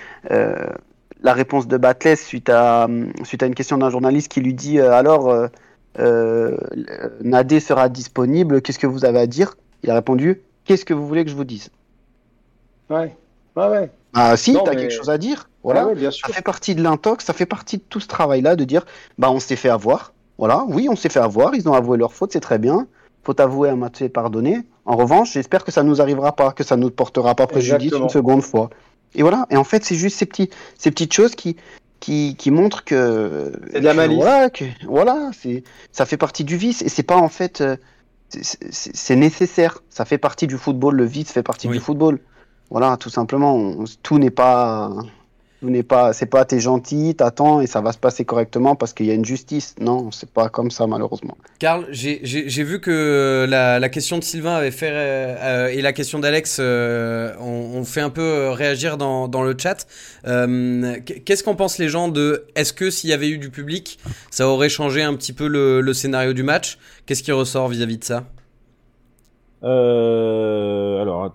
la 1.22 1.34
réponse 1.34 1.68
de 1.68 1.78
Batless 1.78 2.24
suite 2.24 2.50
à, 2.50 2.88
suite 3.24 3.42
à 3.42 3.48
une 3.48 3.56
question 3.56 3.80
d'un 3.80 3.90
journaliste 3.90 4.28
qui 4.32 4.42
lui 4.42 4.54
dit 4.54 4.80
euh, 4.80 4.92
alors, 4.92 5.30
euh, 5.30 5.48
Nadé 7.22 7.60
sera 7.60 7.90
disponible, 7.90 8.62
qu'est-ce 8.62 8.80
que 8.80 8.88
vous 8.88 9.06
avez 9.06 9.20
à 9.20 9.28
dire? 9.28 9.56
Il 9.84 9.92
a 9.92 9.96
répondu 9.96 10.42
qu'est-ce 10.66 10.86
que 10.86 10.94
vous 10.94 11.08
voulez 11.08 11.24
que 11.24 11.32
je 11.32 11.36
vous 11.36 11.44
dise? 11.46 11.70
Ouais, 12.90 13.16
ouais, 13.56 13.68
ouais. 13.68 13.92
Ah, 14.14 14.38
si, 14.38 14.54
t'as 14.54 14.72
mais- 14.72 14.78
quelque 14.78 14.94
chose 14.94 15.10
à 15.10 15.18
dire 15.18 15.50
Voilà. 15.64 15.82
Ah 15.82 15.88
ouais, 15.88 15.96
bien 15.96 16.12
sûr. 16.12 16.28
Ça 16.28 16.34
fait 16.34 16.42
partie 16.42 16.76
de 16.76 16.82
l'intox, 16.84 17.26
ça 17.26 17.34
fait 17.34 17.46
partie 17.46 17.78
de 17.78 17.84
tout 17.90 18.00
ce 18.00 18.08
travail-là 18.08 18.56
de 18.56 18.64
dire, 18.64 18.86
bah 19.18 19.30
on 19.32 19.40
s'est 19.40 19.56
fait 19.56 19.70
avoir. 19.70 20.14
Voilà, 20.38 20.64
oui, 20.68 20.88
on 20.90 20.96
s'est 20.96 21.10
fait 21.10 21.20
avoir, 21.20 21.56
ils 21.56 21.68
ont 21.70 21.74
avoué 21.74 21.98
leur 21.98 22.14
faute, 22.14 22.32
c'est 22.34 22.40
très 22.40 22.60
bien. 22.60 22.88
Faut 23.24 23.40
avouer 23.42 23.70
à 23.70 23.76
moitié 23.76 24.08
pardonner. 24.10 24.60
En 24.86 24.96
revanche, 24.96 25.34
j'espère 25.34 25.64
que 25.64 25.72
ça 25.72 25.82
nous 25.82 26.02
arrivera 26.02 26.36
pas, 26.36 26.52
que 26.52 26.64
ça 26.64 26.78
nous 26.78 26.92
portera 26.92 27.34
pas 27.34 27.48
préjudice 27.48 27.88
Exactement. 27.88 28.04
une 28.06 28.10
seconde 28.10 28.42
fois. 28.44 28.70
Et 29.16 29.22
voilà. 29.24 29.48
Et 29.50 29.58
en 29.58 29.64
fait, 29.64 29.84
c'est 29.84 29.96
juste 29.96 30.18
ces 30.18 30.26
petits, 30.28 30.50
ces 30.78 30.92
petites 30.92 31.14
choses 31.14 31.34
qui, 31.36 31.56
qui, 32.00 32.36
qui 32.38 32.52
montrent 32.52 32.84
que. 32.84 33.52
C'est 33.72 33.80
de 33.80 33.86
la 33.86 33.94
malice. 33.94 34.18
Voilà, 34.18 34.50
que- 34.50 34.66
voilà, 34.88 35.32
c'est, 35.34 35.64
ça 35.92 36.06
fait 36.06 36.18
partie 36.18 36.44
du 36.44 36.58
vice 36.58 36.82
et 36.82 36.90
c'est 36.90 37.04
pas 37.04 37.18
en 37.18 37.30
fait, 37.30 37.62
euh, 37.62 37.78
c'est- 38.30 39.16
nécessaire. 39.16 39.80
Ça 39.90 40.06
fait 40.06 40.18
partie 40.18 40.48
du 40.48 40.58
football. 40.58 40.96
Le 40.96 41.06
vice 41.06 41.32
fait 41.32 41.44
partie 41.44 41.68
Oui. 41.68 41.78
du 41.78 41.80
football. 41.84 42.20
Voilà, 42.70 42.98
tout 42.98 43.10
simplement. 43.10 43.56
On- 43.56 43.86
tout 44.04 44.18
n'est 44.20 44.32
pas, 44.32 44.92
tout 45.62 45.70
n'est 45.70 45.84
pas, 45.84 46.14
c'est 46.14 46.26
pas 46.26 46.46
t'es 46.46 46.60
gentil, 46.60 47.16
t'attends 47.16 47.62
et 47.62 47.68
ça 47.68 47.82
va 47.82 47.92
se 47.92 47.98
passer 47.98 48.26
correctement 48.26 48.76
parce 48.76 48.94
qu'il 48.94 49.06
y 49.06 49.12
a 49.12 49.14
une 49.14 49.26
justice. 49.26 49.76
Non, 49.80 50.12
c'est 50.12 50.30
pas 50.30 50.50
comme 50.50 50.70
ça 50.72 50.86
malheureusement. 50.88 51.38
Karl, 51.60 51.88
j'ai- 51.92 52.20
vu 52.64 52.80
que 52.82 53.46
la, 53.50 53.80
la 53.80 53.90
question 53.90 54.18
de 54.18 54.24
Sylvain 54.24 54.56
avait 54.56 54.72
fait 54.72 54.90
euh, 54.92 55.68
et 55.68 55.82
la 55.82 55.94
question 55.94 56.20
d'Alex 56.20 56.58
euh, 56.60 57.36
ont, 57.40 57.84
fait 57.84 58.02
un 58.02 58.10
peu 58.10 58.22
euh, 58.22 58.52
réagir 58.52 58.98
dans, 58.98 59.28
dans 59.28 59.44
le 59.44 59.56
chat. 59.58 59.86
Euh, 60.28 60.98
Qu'est-ce 61.26 61.44
qu'en 61.44 61.56
pensent 61.56 61.78
les 61.78 61.90
gens 61.90 62.08
de 62.10 62.46
est-ce 62.56 62.74
que 62.74 62.90
s'il 62.90 63.10
y 63.10 63.14
avait 63.14 63.30
eu 63.30 63.38
du 63.38 63.50
public, 63.50 64.00
ça 64.32 64.48
aurait 64.48 64.70
changé 64.70 65.02
un 65.04 65.14
petit 65.16 65.34
peu 65.34 65.48
le, 65.48 65.82
le 65.82 65.94
scénario 65.94 66.34
du 66.34 66.44
match? 66.44 66.78
Qu'est-ce 67.06 67.24
qui 67.24 67.32
ressort 67.32 67.70
vis-à-vis 67.70 67.98
de 67.98 68.04
ça? 68.04 68.24
Euh, 69.64 71.02
alors, 71.02 71.26
attends. 71.26 71.35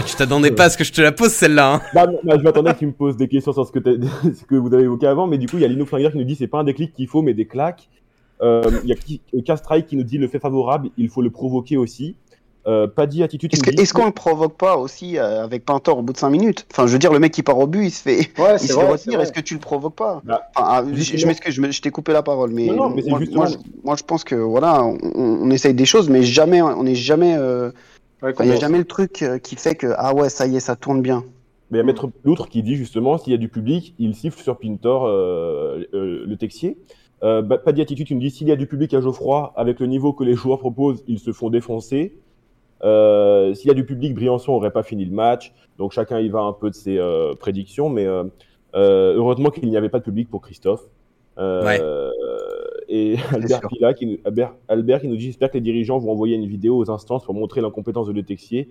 Ah, 0.00 0.06
tu 0.06 0.16
t'attendais 0.16 0.50
pas 0.50 0.64
à 0.64 0.70
ce 0.70 0.76
que 0.78 0.84
je 0.84 0.92
te 0.92 1.00
la 1.00 1.12
pose 1.12 1.30
celle-là. 1.30 1.74
Hein 1.74 1.80
bah, 1.94 2.06
non, 2.06 2.18
bah, 2.24 2.34
je 2.38 2.42
m'attendais 2.42 2.72
que 2.74 2.78
tu 2.78 2.86
me 2.86 2.92
poses 2.92 3.16
des 3.16 3.28
questions 3.28 3.52
sur 3.52 3.66
ce 3.66 3.72
que, 3.72 3.78
t'as- 3.78 3.90
ce 4.34 4.44
que 4.44 4.54
vous 4.54 4.72
avez 4.72 4.84
évoqué 4.84 5.06
avant, 5.06 5.26
mais 5.26 5.38
du 5.38 5.46
coup, 5.48 5.56
il 5.56 5.62
y 5.62 5.64
a 5.64 5.68
Lino 5.68 5.84
Flinguer 5.86 6.10
qui 6.10 6.18
nous 6.18 6.24
dit 6.24 6.34
c'est 6.36 6.46
pas 6.46 6.58
un 6.60 6.64
déclic 6.64 6.92
qu'il 6.94 7.06
faut, 7.08 7.22
mais 7.22 7.34
des 7.34 7.46
claques. 7.46 7.88
Euh, 8.42 8.62
Il 8.84 8.88
y 8.88 8.92
a 8.92 8.96
Ki- 8.96 9.20
Castrike 9.44 9.86
qui 9.86 9.96
nous 9.96 10.02
dit 10.02 10.16
le 10.16 10.26
fait 10.28 10.38
favorable, 10.38 10.88
il 10.96 11.08
faut 11.10 11.20
le 11.22 11.30
provoquer 11.30 11.76
aussi. 11.76 12.16
Euh, 12.66 12.86
Paddy 12.86 13.22
Attitude 13.22 13.52
Est-ce 13.54 13.62
dit 13.62 13.80
est-ce 13.82 13.94
qu'on 13.94 14.04
le 14.04 14.12
provoque 14.12 14.56
pas 14.58 14.76
aussi 14.76 15.18
euh, 15.18 15.42
avec 15.44 15.64
Pintor 15.64 15.98
au 15.98 16.02
bout 16.02 16.12
de 16.12 16.18
5 16.18 16.28
minutes? 16.28 16.66
Enfin, 16.70 16.86
je 16.86 16.92
veux 16.92 16.98
dire, 16.98 17.10
le 17.12 17.18
mec 17.18 17.32
qui 17.32 17.42
part 17.42 17.58
au 17.58 17.66
but, 17.66 17.84
il 17.84 17.90
se 17.90 18.02
fait, 18.02 18.16
Ouais, 18.38 18.56
il 18.56 18.58
c'est 18.58 18.66
se 18.68 18.72
vrai. 18.74 18.84
fait 18.84 18.92
retenir. 18.92 19.20
Est-ce 19.20 19.32
que 19.32 19.40
tu 19.40 19.54
le 19.54 19.60
provoques 19.60 19.94
pas? 19.96 20.20
Bah, 20.24 20.42
Enfin, 20.54 20.68
ah, 20.70 20.84
je, 20.92 21.26
m'excuse, 21.26 21.54
je, 21.54 21.70
je 21.70 21.80
t'ai 21.80 21.90
coupé 21.90 22.12
la 22.12 22.22
parole, 22.22 22.50
mais, 22.50 22.66
Non, 22.66 22.88
non, 22.88 22.90
mais 22.90 23.02
moi, 23.08 23.20
je, 23.24 23.56
moi, 23.82 23.96
je 23.96 24.02
pense 24.04 24.24
que 24.24 24.34
voilà, 24.34 24.84
on, 24.84 24.98
on 25.14 25.50
essaye 25.50 25.72
des 25.74 25.86
choses, 25.86 26.10
mais 26.10 26.22
jamais, 26.22 26.60
on 26.60 26.82
n'est 26.82 26.94
jamais, 26.94 27.34
euh, 27.36 27.70
Ouais, 28.22 28.34
il 28.40 28.46
n'y 28.46 28.52
a 28.52 28.56
jamais 28.56 28.78
le 28.78 28.84
truc 28.84 29.22
euh, 29.22 29.38
qui 29.38 29.56
fait 29.56 29.74
que 29.74 29.88
ah 29.96 30.14
ouais, 30.14 30.28
ça 30.28 30.46
y 30.46 30.56
est, 30.56 30.60
ça 30.60 30.76
tourne 30.76 31.00
bien. 31.02 31.24
Mais 31.70 31.78
il 31.78 31.80
y 31.80 31.82
a 31.82 31.84
Maître 31.84 32.10
Loutre 32.24 32.48
qui 32.48 32.62
dit 32.62 32.74
justement, 32.74 33.16
s'il 33.16 33.32
y 33.32 33.34
a 33.34 33.38
du 33.38 33.48
public, 33.48 33.94
il 33.98 34.14
siffle 34.14 34.40
sur 34.40 34.58
Pintor, 34.58 35.06
euh, 35.06 35.84
euh, 35.94 36.24
le 36.26 36.36
texier. 36.36 36.78
Euh, 37.22 37.42
bah, 37.42 37.58
pas 37.58 37.72
d'attitude, 37.72 38.06
tu 38.06 38.14
me 38.14 38.20
dis, 38.20 38.30
s'il 38.30 38.48
y 38.48 38.52
a 38.52 38.56
du 38.56 38.66
public 38.66 38.92
à 38.94 39.00
Geoffroy, 39.00 39.52
avec 39.56 39.78
le 39.80 39.86
niveau 39.86 40.12
que 40.12 40.24
les 40.24 40.34
joueurs 40.34 40.58
proposent, 40.58 41.04
ils 41.06 41.18
se 41.18 41.32
font 41.32 41.50
défoncer. 41.50 42.18
Euh, 42.82 43.52
s'il 43.54 43.68
y 43.68 43.70
a 43.70 43.74
du 43.74 43.84
public, 43.84 44.14
Briançon 44.14 44.52
aurait 44.52 44.70
pas 44.70 44.82
fini 44.82 45.04
le 45.04 45.12
match. 45.12 45.52
Donc 45.78 45.92
chacun 45.92 46.18
y 46.18 46.28
va 46.28 46.40
un 46.40 46.52
peu 46.52 46.70
de 46.70 46.74
ses 46.74 46.98
euh, 46.98 47.34
prédictions, 47.34 47.88
mais 47.90 48.06
euh, 48.06 48.24
euh, 48.74 49.14
heureusement 49.16 49.50
qu'il 49.50 49.68
n'y 49.68 49.76
avait 49.76 49.88
pas 49.90 49.98
de 49.98 50.04
public 50.04 50.28
pour 50.30 50.40
Christophe. 50.40 50.82
Euh, 51.38 51.64
Ouais. 51.64 51.80
Et 52.92 53.16
Albert 53.32 53.94
qui 53.94 54.06
nous, 54.06 54.18
Albert, 54.24 54.54
Albert 54.66 55.00
qui 55.00 55.06
nous 55.08 55.16
dit 55.16 55.26
j'espère 55.26 55.48
que 55.48 55.54
les 55.54 55.60
dirigeants 55.60 56.00
vont 56.00 56.10
envoyer 56.10 56.34
une 56.34 56.46
vidéo 56.46 56.76
aux 56.76 56.90
instances 56.90 57.24
pour 57.24 57.34
montrer 57.34 57.60
l'incompétence 57.60 58.08
de 58.08 58.12
Le 58.12 58.24
Texier. 58.24 58.68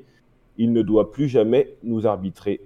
Il 0.58 0.74
ne 0.74 0.82
doit 0.82 1.12
plus 1.12 1.30
jamais 1.30 1.74
nous 1.84 2.06
arbitrer. 2.06 2.60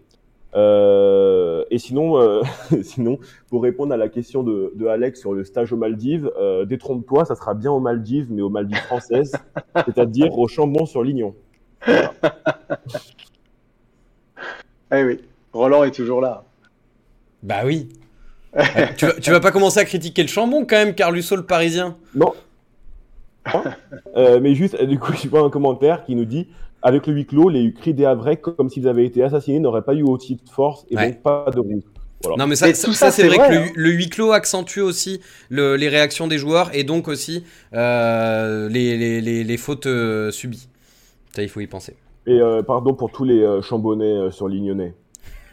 Euh, 0.56 1.64
et 1.70 1.78
sinon, 1.78 2.18
euh, 2.18 2.42
sinon, 2.82 3.20
pour 3.50 3.62
répondre 3.62 3.94
à 3.94 3.98
la 3.98 4.10
question 4.10 4.42
de, 4.42 4.74
de 4.76 4.88
Alex 4.88 5.20
sur 5.20 5.34
le 5.34 5.44
stage 5.44 5.72
aux 5.72 5.78
Maldives, 5.78 6.32
euh, 6.40 6.66
détrompe-toi, 6.66 7.26
ça 7.26 7.36
sera 7.36 7.54
bien 7.54 7.72
aux 7.72 7.80
Maldives, 7.80 8.32
mais 8.32 8.42
aux 8.42 8.50
Maldives 8.50 8.82
françaises, 8.82 9.34
c'est-à-dire 9.86 10.36
au 10.36 10.48
Chambon 10.48 10.88
sur 10.88 11.04
Lignon. 11.04 11.36
Eh 14.92 15.04
oui, 15.04 15.20
Roland 15.54 15.84
est 15.84 15.92
toujours 15.92 16.22
là. 16.22 16.46
bah 17.44 17.62
oui. 17.64 17.90
Tu, 18.98 19.06
vas, 19.06 19.14
tu 19.14 19.32
vas 19.32 19.40
pas 19.40 19.52
commencer 19.52 19.80
à 19.80 19.86
critiquer 19.86 20.22
le 20.22 20.28
chambon 20.28 20.66
quand 20.66 20.76
même, 20.76 20.94
Carlusso 20.96 21.36
le 21.36 21.44
parisien 21.46 21.98
Non. 22.16 22.34
Hein 23.46 23.64
Euh, 24.16 24.40
mais 24.40 24.56
juste, 24.56 24.82
du 24.84 25.00
coup, 25.00 25.14
je 25.14 25.28
vois 25.28 25.42
un 25.42 25.50
commentaire 25.50 26.06
qui 26.06 26.16
nous 26.16 26.26
dit 26.26 26.48
avec 26.82 27.08
le 27.08 27.14
huis 27.14 27.26
clos, 27.26 27.50
les 27.50 27.74
cris 27.74 27.94
des 27.94 28.06
Havrais, 28.06 28.38
comme 28.38 28.70
s'ils 28.70 28.88
avaient 28.88 29.06
été 29.06 29.24
assassinés, 29.24 29.60
n'auraient 29.60 29.82
pas 29.84 29.94
eu 29.96 30.04
aussi 30.04 30.36
de 30.36 30.50
force 30.50 30.86
et 30.92 30.96
Ouais. 30.98 31.12
donc 31.12 31.22
pas 31.22 31.46
de 31.54 31.60
roue. 31.60 31.82
Voilà. 32.24 32.38
Non 32.38 32.48
mais 32.48 32.56
ça, 32.56 32.74
ça, 32.74 32.88
tout 32.88 32.94
ça, 32.94 33.08
ça, 33.08 33.12
c'est 33.12 33.28
vrai, 33.28 33.38
vrai, 33.38 33.50
que 33.50 33.54
hein. 33.56 33.66
le, 33.76 33.82
le 33.84 33.90
huis 33.92 34.10
clos 34.10 34.32
accentue 34.32 34.80
aussi 34.80 35.20
le- 35.50 35.76
les 35.76 35.90
réactions 35.90 36.28
des 36.28 36.38
joueurs 36.38 36.70
et 36.74 36.84
donc 36.86 37.10
aussi 37.10 37.44
euh, 37.74 38.70
les, 38.70 38.98
les, 38.98 39.20
les, 39.20 39.44
les 39.44 39.58
fautes 39.58 39.88
euh, 39.88 40.32
subies. 40.32 40.68
Ça, 41.36 41.42
il 41.44 41.50
faut 41.50 41.60
y 41.60 41.68
penser. 41.68 41.96
Et 42.28 42.40
euh, 42.40 42.62
pardon 42.64 42.94
pour 42.94 43.12
tous 43.12 43.26
les 43.26 43.42
euh, 43.42 43.62
chambonnais 43.62 44.06
euh, 44.06 44.32
sur 44.32 44.48
Lignonnais. 44.48 44.94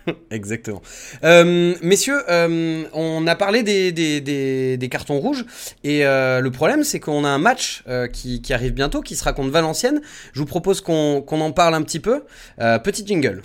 Exactement. 0.30 0.82
Euh, 1.24 1.74
messieurs, 1.82 2.22
euh, 2.28 2.84
on 2.92 3.26
a 3.26 3.36
parlé 3.36 3.62
des, 3.62 3.92
des, 3.92 4.20
des, 4.20 4.76
des 4.76 4.88
cartons 4.88 5.18
rouges 5.18 5.44
et 5.84 6.04
euh, 6.04 6.40
le 6.40 6.50
problème 6.50 6.84
c'est 6.84 7.00
qu'on 7.00 7.24
a 7.24 7.28
un 7.28 7.38
match 7.38 7.84
qui, 8.12 8.42
qui 8.42 8.52
arrive 8.52 8.72
bientôt 8.72 9.00
qui 9.00 9.16
sera 9.16 9.32
contre 9.32 9.50
Valenciennes. 9.50 10.00
Je 10.32 10.40
vous 10.40 10.46
propose 10.46 10.80
qu'on 10.80 11.24
en 11.28 11.52
parle 11.52 11.74
un 11.74 11.82
petit 11.82 12.00
peu. 12.00 12.24
Petit 12.58 13.06
jingle. 13.06 13.42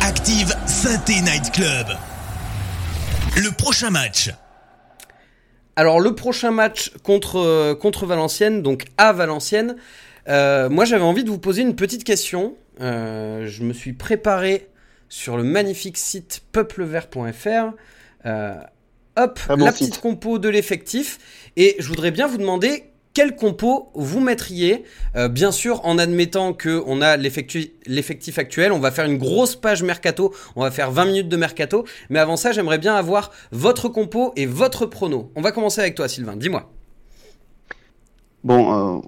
Active 0.00 0.54
Synthé 0.66 1.20
Night 1.22 1.52
Club. 1.52 1.86
Le 3.36 3.50
prochain 3.50 3.90
match. 3.90 4.30
Alors 5.76 6.00
le 6.00 6.14
prochain 6.14 6.50
match 6.50 6.92
contre, 7.02 7.74
contre 7.74 8.06
Valenciennes, 8.06 8.62
donc 8.62 8.86
à 8.96 9.12
Valenciennes, 9.12 9.76
moi 10.26 10.84
j'avais 10.84 11.04
envie 11.04 11.24
de 11.24 11.30
vous 11.30 11.38
poser 11.38 11.62
une 11.62 11.76
petite 11.76 12.04
question. 12.04 12.54
Je 12.80 13.62
me 13.62 13.72
suis 13.72 13.92
préparé 13.92 14.68
sur 15.08 15.36
le 15.36 15.42
magnifique 15.42 15.96
site 15.96 16.42
peuplevert.fr. 16.52 17.74
Euh, 18.26 18.54
hop, 19.16 19.40
bon 19.48 19.56
la 19.56 19.72
site. 19.72 19.88
petite 19.88 20.00
compo 20.00 20.38
de 20.38 20.48
l'effectif. 20.48 21.18
Et 21.56 21.76
je 21.78 21.88
voudrais 21.88 22.10
bien 22.10 22.26
vous 22.26 22.38
demander 22.38 22.84
quel 23.16 23.34
compo 23.34 23.90
vous 23.94 24.20
mettriez. 24.20 24.84
Euh, 25.16 25.28
bien 25.28 25.50
sûr, 25.50 25.82
en 25.86 25.96
admettant 25.96 26.52
qu'on 26.52 27.00
a 27.00 27.16
l'effectif 27.16 28.38
actuel, 28.38 28.72
on 28.72 28.78
va 28.78 28.90
faire 28.90 29.06
une 29.06 29.16
grosse 29.16 29.56
page 29.56 29.82
mercato. 29.82 30.34
On 30.54 30.60
va 30.60 30.70
faire 30.70 30.90
20 30.90 31.06
minutes 31.06 31.28
de 31.30 31.36
mercato. 31.38 31.86
Mais 32.10 32.18
avant 32.18 32.36
ça, 32.36 32.52
j'aimerais 32.52 32.76
bien 32.76 32.94
avoir 32.94 33.30
votre 33.52 33.88
compo 33.88 34.34
et 34.36 34.44
votre 34.44 34.84
prono. 34.84 35.32
On 35.34 35.40
va 35.40 35.50
commencer 35.50 35.80
avec 35.80 35.94
toi, 35.94 36.08
Sylvain. 36.08 36.36
Dis-moi. 36.36 36.70
Bon, 38.44 38.98
euh, 38.98 39.00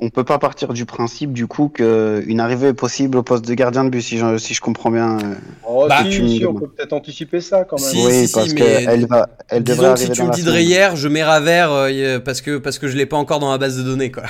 on 0.00 0.10
peut 0.10 0.24
pas 0.24 0.38
partir 0.38 0.72
du 0.72 0.84
principe 0.84 1.32
du 1.32 1.46
coup 1.46 1.68
qu'une 1.68 2.40
arrivée 2.40 2.68
est 2.68 2.74
possible 2.74 3.18
au 3.18 3.22
poste 3.22 3.46
de 3.46 3.54
gardien 3.54 3.84
de 3.84 3.90
but 3.90 4.02
si 4.02 4.18
je, 4.18 4.36
si 4.38 4.54
je 4.54 4.60
comprends 4.60 4.90
bien. 4.90 5.18
euh. 5.18 5.34
Oh, 5.66 5.86
Bah, 5.88 6.02
si, 6.02 6.10
tu 6.10 6.22
me 6.22 6.28
si, 6.28 6.44
on 6.46 6.54
peut 6.54 6.66
peut-être 6.68 6.92
anticiper 6.92 7.40
ça 7.40 7.64
quand 7.64 7.78
même. 7.80 7.88
Si, 7.88 8.04
oui, 8.04 8.26
si, 8.26 8.32
parce 8.32 8.52
qu'elle 8.52 9.06
va, 9.06 9.28
elle 9.48 9.62
devrait 9.62 9.94
Disons 9.94 9.94
que 9.94 9.98
si 9.98 10.04
arriver 10.04 10.14
tu 10.14 10.20
dans 10.22 10.28
me 10.28 10.32
dis. 10.32 10.42
Dreyer, 10.42 10.88
je 10.94 11.08
mets 11.08 11.22
Ravert 11.22 11.70
euh, 11.70 12.18
parce 12.18 12.40
que 12.40 12.58
parce 12.58 12.78
que 12.78 12.88
je 12.88 12.96
l'ai 12.96 13.06
pas 13.06 13.16
encore 13.16 13.38
dans 13.38 13.50
la 13.52 13.58
base 13.58 13.76
de 13.76 13.82
données, 13.82 14.10
quoi. 14.10 14.24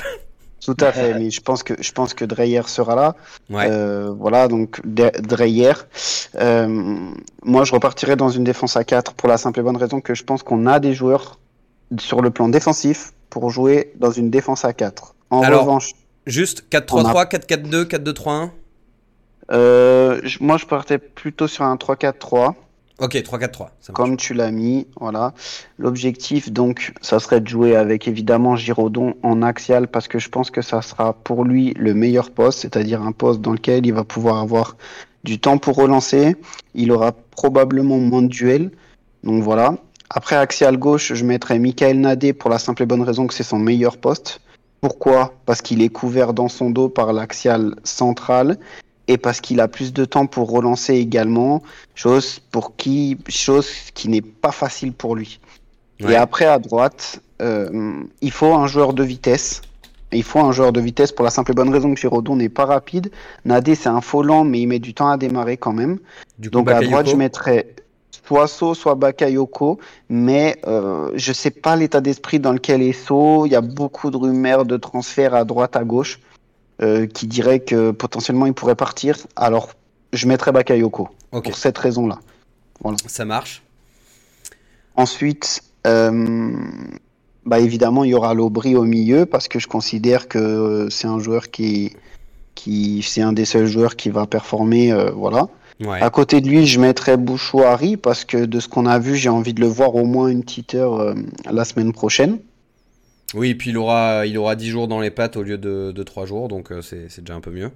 Tout 0.63 0.77
à 0.79 0.91
fait, 0.91 1.13
mais 1.19 1.31
je 1.31 1.41
pense 1.41 1.63
que 1.63 1.73
je 1.79 1.91
pense 1.91 2.13
que 2.13 2.23
Dreyer 2.23 2.61
sera 2.67 2.95
là. 2.95 3.15
Ouais. 3.49 3.67
Euh, 3.69 4.13
voilà, 4.15 4.47
donc 4.47 4.79
Dreyer. 4.85 5.73
Euh, 6.35 6.67
moi, 7.43 7.63
je 7.63 7.73
repartirai 7.73 8.15
dans 8.15 8.29
une 8.29 8.43
défense 8.43 8.77
à 8.77 8.83
4 8.83 9.13
pour 9.13 9.27
la 9.27 9.37
simple 9.37 9.59
et 9.59 9.63
bonne 9.63 9.77
raison 9.77 10.01
que 10.01 10.13
je 10.13 10.23
pense 10.23 10.43
qu'on 10.43 10.67
a 10.67 10.79
des 10.79 10.93
joueurs 10.93 11.39
sur 11.99 12.21
le 12.21 12.29
plan 12.29 12.47
défensif 12.47 13.11
pour 13.31 13.49
jouer 13.49 13.91
dans 13.95 14.11
une 14.11 14.29
défense 14.29 14.65
à 14.65 14.73
4. 14.73 15.15
En 15.31 15.41
Alors- 15.41 15.61
revanche, 15.61 15.93
Juste 16.27 16.65
4-3-3, 16.69 17.25
4-4-2, 17.25 17.85
4-2-3-1 17.85 18.51
Euh, 19.51 20.21
je- 20.23 20.37
moi, 20.41 20.57
je 20.57 20.65
partais 20.65 20.97
plutôt 20.99 21.47
sur 21.47 21.65
un 21.65 21.75
3-4-3, 21.77 22.55
Ok, 22.99 23.21
3-4-3. 23.23 23.71
ça 23.81 23.91
marche. 23.91 23.95
comme 23.97 24.17
tu 24.17 24.33
l'as 24.35 24.51
mis. 24.51 24.87
Voilà. 24.99 25.33
L'objectif, 25.79 26.51
donc, 26.51 26.93
ça 27.01 27.19
serait 27.19 27.41
de 27.41 27.47
jouer 27.47 27.75
avec 27.75 28.07
évidemment 28.07 28.55
Giraudon 28.55 29.15
en 29.23 29.41
axial 29.41 29.87
parce 29.87 30.07
que 30.07 30.19
je 30.19 30.29
pense 30.29 30.51
que 30.51 30.61
ça 30.61 30.81
sera 30.83 31.13
pour 31.13 31.43
lui 31.43 31.73
le 31.75 31.93
meilleur 31.95 32.29
poste, 32.29 32.59
c'est-à-dire 32.59 33.01
un 33.01 33.11
poste 33.11 33.41
dans 33.41 33.51
lequel 33.53 33.85
il 33.85 33.93
va 33.93 34.03
pouvoir 34.03 34.37
avoir 34.39 34.77
du 35.23 35.39
temps 35.39 35.57
pour 35.57 35.75
relancer. 35.75 36.35
Il 36.75 36.91
aura 36.91 37.11
probablement 37.31 37.97
moins 37.97 38.21
de 38.21 38.27
duels. 38.27 38.71
Donc 39.23 39.41
voilà. 39.43 39.75
Après, 40.11 40.35
axial 40.35 40.77
gauche, 40.77 41.13
je 41.13 41.25
mettrais 41.25 41.57
Michael 41.57 41.99
Nadé 41.99 42.31
pour 42.33 42.49
la 42.49 42.59
simple 42.59 42.83
et 42.83 42.85
bonne 42.85 43.01
raison 43.01 43.27
que 43.27 43.33
c'est 43.33 43.43
son 43.43 43.59
meilleur 43.59 43.97
poste. 43.97 44.39
Pourquoi? 44.81 45.33
Parce 45.45 45.61
qu'il 45.61 45.81
est 45.81 45.89
couvert 45.89 46.33
dans 46.33 46.47
son 46.47 46.71
dos 46.71 46.89
par 46.89 47.13
l'axial 47.13 47.75
central 47.83 48.57
et 49.07 49.17
parce 49.17 49.39
qu'il 49.39 49.59
a 49.59 49.67
plus 49.67 49.93
de 49.93 50.05
temps 50.05 50.25
pour 50.25 50.49
relancer 50.49 50.95
également, 50.95 51.61
chose 51.95 52.39
pour 52.51 52.75
qui, 52.75 53.17
chose 53.27 53.69
qui 53.93 54.09
n'est 54.09 54.21
pas 54.21 54.51
facile 54.51 54.93
pour 54.93 55.15
lui. 55.15 55.39
Ouais. 56.01 56.13
Et 56.13 56.15
après 56.15 56.45
à 56.45 56.59
droite, 56.59 57.21
euh, 57.41 57.93
il 58.21 58.31
faut 58.31 58.53
un 58.53 58.67
joueur 58.67 58.93
de 58.93 59.03
vitesse. 59.03 59.61
Il 60.13 60.23
faut 60.23 60.39
un 60.39 60.51
joueur 60.51 60.73
de 60.73 60.81
vitesse 60.81 61.11
pour 61.11 61.23
la 61.23 61.31
simple 61.31 61.51
et 61.51 61.53
bonne 61.53 61.69
raison 61.69 61.93
que 61.93 61.99
Giraudon 61.99 62.35
n'est 62.35 62.49
pas 62.49 62.65
rapide. 62.65 63.11
Nadé 63.45 63.75
c'est 63.75 63.89
un 63.89 64.01
faux 64.01 64.23
lent, 64.23 64.43
mais 64.43 64.61
il 64.61 64.67
met 64.67 64.79
du 64.79 64.93
temps 64.93 65.09
à 65.09 65.17
démarrer 65.17 65.57
quand 65.57 65.73
même. 65.73 65.99
Du 66.39 66.49
coup, 66.49 66.53
Donc 66.53 66.71
à 66.71 66.81
droite, 66.81 67.07
je 67.07 67.15
mettrais 67.15 67.75
soit 68.11 68.47
So, 68.47 68.73
soit 68.73 68.95
Bakayoko, 68.95 69.79
mais 70.09 70.59
euh, 70.67 71.11
je 71.15 71.33
sais 71.33 71.51
pas 71.51 71.75
l'état 71.75 72.01
d'esprit 72.01 72.39
dans 72.39 72.51
lequel 72.53 72.81
est 72.81 72.93
So. 72.93 73.45
Il 73.45 73.51
y 73.51 73.55
a 73.55 73.61
beaucoup 73.61 74.11
de 74.11 74.17
rumeurs 74.17 74.65
de 74.65 74.77
transfert 74.77 75.33
à 75.33 75.45
droite, 75.45 75.75
à 75.75 75.83
gauche, 75.83 76.19
euh, 76.81 77.07
qui 77.07 77.27
diraient 77.27 77.61
que 77.61 77.91
potentiellement 77.91 78.45
il 78.45 78.53
pourrait 78.53 78.75
partir. 78.75 79.17
Alors, 79.35 79.69
je 80.13 80.27
mettrais 80.27 80.51
Bakayoko 80.51 81.09
Ok, 81.31 81.45
pour 81.45 81.57
cette 81.57 81.77
raison-là. 81.77 82.19
ça 83.07 83.25
marche. 83.25 83.63
Ensuite, 84.95 85.61
euh, 85.87 86.51
bah 87.45 87.59
évidemment, 87.59 88.03
il 88.03 88.11
y 88.11 88.13
aura 88.13 88.33
l'Aubry 88.33 88.75
au 88.75 88.83
milieu 88.83 89.25
parce 89.25 89.47
que 89.47 89.57
je 89.57 89.67
considère 89.67 90.27
que 90.27 90.87
c'est 90.91 91.07
un 91.07 91.19
joueur 91.19 91.49
qui, 91.49 91.95
qui 92.55 93.01
c'est 93.01 93.21
un 93.21 93.31
des 93.31 93.45
seuls 93.45 93.67
joueurs 93.67 93.95
qui 93.95 94.09
va 94.09 94.27
performer, 94.27 94.93
voilà. 95.15 95.47
Ouais. 95.81 96.01
À 96.01 96.09
côté 96.09 96.41
de 96.41 96.47
lui, 96.47 96.67
je 96.67 96.79
mettrais 96.79 97.17
Bouchouari 97.17 97.97
parce 97.97 98.23
que 98.23 98.45
de 98.45 98.59
ce 98.59 98.67
qu'on 98.67 98.85
a 98.85 98.99
vu, 98.99 99.15
j'ai 99.15 99.29
envie 99.29 99.53
de 99.53 99.61
le 99.61 99.67
voir 99.67 99.95
au 99.95 100.05
moins 100.05 100.27
une 100.27 100.43
petite 100.43 100.75
heure 100.75 100.99
euh, 100.99 101.15
la 101.49 101.65
semaine 101.65 101.91
prochaine. 101.91 102.39
Oui, 103.33 103.49
et 103.49 103.55
puis 103.55 103.71
il 103.71 103.77
aura, 103.77 104.25
il 104.25 104.37
aura 104.37 104.55
10 104.55 104.69
jours 104.69 104.87
dans 104.87 104.99
les 104.99 105.09
pattes 105.09 105.37
au 105.37 105.43
lieu 105.43 105.57
de, 105.57 105.91
de 105.91 106.03
3 106.03 106.25
jours, 106.25 106.49
donc 106.49 106.71
euh, 106.71 106.81
c'est 106.81 107.09
c'est 107.09 107.21
déjà 107.21 107.35
un 107.35 107.41
peu 107.41 107.51
mieux. 107.51 107.71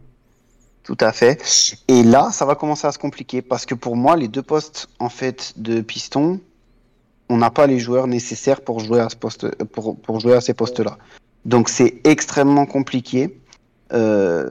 Tout 0.83 0.97
à 0.99 1.11
fait. 1.11 1.41
Et 1.87 2.03
là, 2.03 2.29
ça 2.31 2.45
va 2.45 2.53
commencer 2.53 2.85
à 2.85 2.91
se 2.91 2.99
compliquer 2.99 3.41
parce 3.41 3.65
que 3.65 3.73
pour 3.73 3.95
moi, 3.95 4.15
les 4.15 4.27
deux 4.27 4.43
postes 4.43 4.87
en 4.99 5.09
fait 5.09 5.53
de 5.55 5.81
piston, 5.81 6.39
on 7.29 7.37
n'a 7.37 7.49
pas 7.49 7.65
les 7.65 7.79
joueurs 7.79 8.05
nécessaires 8.05 8.61
pour 8.61 8.81
jouer 8.81 8.99
à 8.99 9.09
ce 9.09 9.15
poste, 9.15 9.47
pour, 9.65 9.99
pour 9.99 10.19
jouer 10.19 10.35
à 10.35 10.41
ces 10.41 10.53
postes-là. 10.53 10.99
Donc 11.45 11.69
c'est 11.69 12.01
extrêmement 12.03 12.67
compliqué. 12.67 13.39
Euh, 13.93 14.49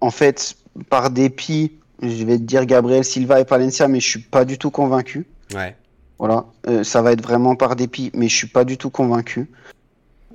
en 0.00 0.10
fait, 0.10 0.56
par 0.90 1.10
dépit, 1.10 1.72
je 2.08 2.24
vais 2.24 2.38
te 2.38 2.42
dire 2.42 2.66
Gabriel 2.66 3.04
Silva 3.04 3.40
et 3.40 3.44
Palencia, 3.44 3.88
mais 3.88 4.00
je 4.00 4.08
suis 4.08 4.20
pas 4.20 4.44
du 4.44 4.58
tout 4.58 4.70
convaincu. 4.70 5.26
Ouais. 5.54 5.76
Voilà, 6.18 6.46
Euh, 6.68 6.84
ça 6.84 7.02
va 7.02 7.12
être 7.12 7.22
vraiment 7.22 7.56
par 7.56 7.76
dépit, 7.76 8.10
mais 8.14 8.28
je 8.28 8.36
suis 8.36 8.46
pas 8.46 8.64
du 8.64 8.78
tout 8.78 8.90
convaincu. 8.90 9.50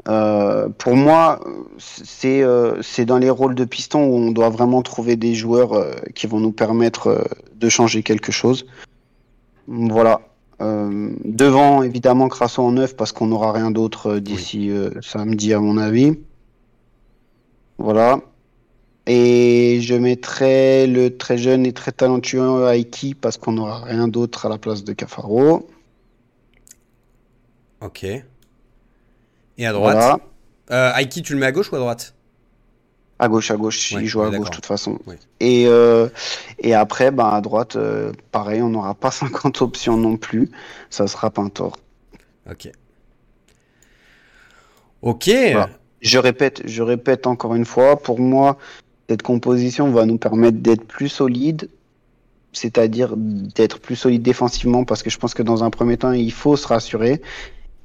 Euh, 0.07 0.69
pour 0.69 0.95
moi, 0.95 1.39
c'est 1.77 2.41
euh, 2.43 2.81
c'est 2.81 3.05
dans 3.05 3.17
les 3.17 3.29
rôles 3.29 3.55
de 3.55 3.65
piston 3.65 4.05
où 4.05 4.15
on 4.15 4.31
doit 4.31 4.49
vraiment 4.49 4.81
trouver 4.81 5.15
des 5.15 5.35
joueurs 5.35 5.95
qui 6.15 6.27
vont 6.27 6.39
nous 6.39 6.51
permettre 6.51 7.27
de 7.55 7.69
changer 7.69 8.03
quelque 8.03 8.31
chose. 8.31 8.65
Voilà. 9.67 10.21
Devant, 10.59 11.83
évidemment, 11.83 12.27
Crasso 12.27 12.61
en 12.61 12.73
neuf 12.73 12.95
parce 12.97 13.13
qu'on 13.13 13.27
n'aura 13.27 13.53
rien 13.53 13.71
d'autre 13.71 14.19
d'ici 14.19 14.69
samedi, 15.01 15.53
à 15.53 15.59
mon 15.59 15.77
avis. 15.77 16.19
Voilà. 17.77 18.19
Et 19.11 19.81
je 19.81 19.95
mettrai 19.95 20.85
le 20.85 21.17
très 21.17 21.39
jeune 21.39 21.65
et 21.65 21.73
très 21.73 21.91
talentueux 21.91 22.67
Aiki 22.67 23.15
parce 23.15 23.37
qu'on 23.37 23.53
n'aura 23.53 23.81
rien 23.83 24.07
d'autre 24.07 24.45
à 24.45 24.49
la 24.49 24.59
place 24.59 24.83
de 24.83 24.93
Cafaro. 24.93 25.67
Ok. 27.81 28.03
Et 28.03 29.65
à 29.65 29.73
droite 29.73 29.95
Voilà. 29.97 30.19
euh, 30.69 30.93
Aiki, 30.95 31.23
tu 31.23 31.33
le 31.33 31.39
mets 31.39 31.47
à 31.47 31.51
gauche 31.51 31.71
ou 31.71 31.75
à 31.75 31.79
droite? 31.79 32.13
À 33.17 33.27
gauche, 33.27 33.49
à 33.49 33.57
gauche, 33.57 33.93
Ouais, 33.93 34.03
il 34.03 34.07
joue 34.07 34.21
à 34.21 34.29
gauche 34.29 34.49
de 34.51 34.55
toute 34.55 34.67
façon. 34.67 34.99
Et, 35.39 35.65
euh, 35.67 36.07
et 36.59 36.75
après, 36.75 37.09
bah, 37.09 37.33
à 37.33 37.41
droite, 37.41 37.75
euh, 37.77 38.13
pareil, 38.31 38.61
on 38.61 38.69
n'aura 38.69 38.93
pas 38.93 39.09
50 39.11 39.61
options 39.63 39.97
non 39.97 40.17
plus. 40.17 40.51
Ça 40.91 41.07
sera 41.07 41.31
Pintor. 41.31 41.77
Ok. 42.49 42.69
Ok. 45.01 45.25
Voilà. 45.27 45.69
Je 46.01 46.17
répète, 46.17 46.61
je 46.65 46.81
répète 46.83 47.25
encore 47.27 47.55
une 47.55 47.65
fois, 47.65 47.97
pour 48.01 48.19
moi, 48.19 48.57
cette 49.09 49.23
composition 49.23 49.89
va 49.89 50.05
nous 50.05 50.19
permettre 50.19 50.59
d'être 50.59 50.85
plus 50.85 51.09
solide, 51.09 51.67
c'est-à-dire 52.53 53.15
d'être 53.17 53.79
plus 53.79 53.95
solide 53.95 54.21
défensivement, 54.21 54.83
parce 54.83 55.01
que 55.01 55.09
je 55.09 55.17
pense 55.17 55.33
que 55.33 55.41
dans 55.41 55.63
un 55.63 55.71
premier 55.71 55.97
temps, 55.97 56.11
il 56.11 56.31
faut 56.31 56.55
se 56.55 56.67
rassurer. 56.67 57.19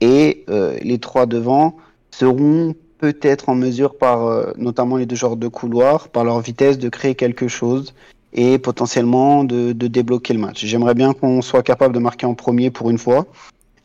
Et 0.03 0.45
euh, 0.51 0.77
les 0.83 0.99
trois 0.99 1.25
devant 1.25 1.77
seront 2.11 2.75
peut-être 2.99 3.49
en 3.49 3.55
mesure, 3.55 3.97
par 3.97 4.27
euh, 4.27 4.53
notamment 4.59 4.99
les 4.99 5.07
deux 5.07 5.17
joueurs 5.17 5.37
de 5.37 5.49
couloir, 5.49 6.11
par 6.11 6.25
leur 6.25 6.41
vitesse, 6.41 6.77
de 6.79 6.91
créer 6.91 7.15
quelque 7.15 7.49
chose 7.49 7.95
et 8.35 8.59
potentiellement 8.59 9.45
de, 9.45 9.73
de 9.73 9.87
débloquer 9.87 10.35
le 10.35 10.41
match. 10.41 10.63
J'aimerais 10.67 10.95
bien 10.95 11.15
qu'on 11.15 11.41
soit 11.41 11.63
capable 11.63 11.95
de 11.95 12.01
marquer 12.01 12.27
en 12.27 12.35
premier 12.35 12.71
pour 12.71 12.91
une 12.91 12.99
fois 12.99 13.27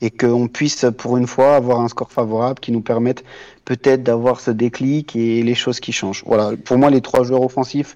et 0.02 0.10
qu'on 0.10 0.48
puisse 0.48 0.86
pour 0.98 1.16
une 1.16 1.28
fois 1.28 1.56
avoir 1.56 1.80
un 1.80 1.88
score 1.88 2.12
favorable 2.12 2.60
qui 2.60 2.72
nous 2.72 2.82
permette 2.82 3.24
peut-être 3.70 4.02
d'avoir 4.02 4.40
ce 4.40 4.50
déclic 4.50 5.16
et 5.16 5.44
les 5.44 5.54
choses 5.54 5.80
qui 5.80 5.92
changent. 5.92 6.24
Voilà, 6.26 6.58
pour 6.66 6.80
moi 6.80 6.90
les 6.90 7.02
trois 7.02 7.24
joueurs 7.24 7.44
offensifs 7.44 7.96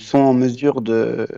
sont 0.00 0.18
en 0.18 0.32
mesure 0.32 0.80
de 0.80 1.28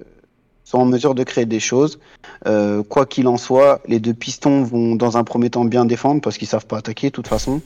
sont 0.62 0.78
en 0.78 0.84
mesure 0.84 1.16
de 1.16 1.24
créer 1.24 1.44
des 1.44 1.58
choses. 1.58 1.98
Euh, 2.46 2.84
quoi 2.84 3.04
qu'il 3.04 3.26
en 3.26 3.36
soit, 3.36 3.82
les 3.88 3.98
deux 3.98 4.14
pistons 4.14 4.62
vont 4.62 4.94
dans 4.94 5.16
un 5.16 5.24
premier 5.24 5.50
temps 5.50 5.64
bien 5.64 5.84
défendre 5.84 6.20
parce 6.20 6.38
qu'ils 6.38 6.46
savent 6.46 6.68
pas 6.68 6.78
attaquer 6.78 7.08
de 7.08 7.12
toute 7.12 7.26
façon. 7.26 7.60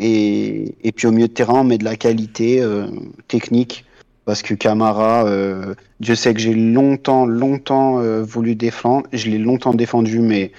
Et, 0.00 0.74
et 0.82 0.90
puis 0.90 1.06
au 1.06 1.12
milieu 1.12 1.28
de 1.28 1.32
terrain, 1.32 1.60
on 1.60 1.64
met 1.64 1.78
de 1.78 1.84
la 1.84 1.94
qualité 1.94 2.60
euh, 2.60 2.88
technique 3.28 3.84
parce 4.24 4.42
que 4.42 4.54
Camara, 4.54 5.26
euh, 5.26 5.76
Dieu 6.00 6.16
sait 6.16 6.34
que 6.34 6.40
j'ai 6.40 6.54
longtemps, 6.54 7.24
longtemps 7.24 8.00
euh, 8.00 8.24
voulu 8.24 8.56
défendre, 8.56 9.06
je 9.12 9.30
l'ai 9.30 9.38
longtemps 9.38 9.74
défendu, 9.74 10.18
mais 10.18 10.50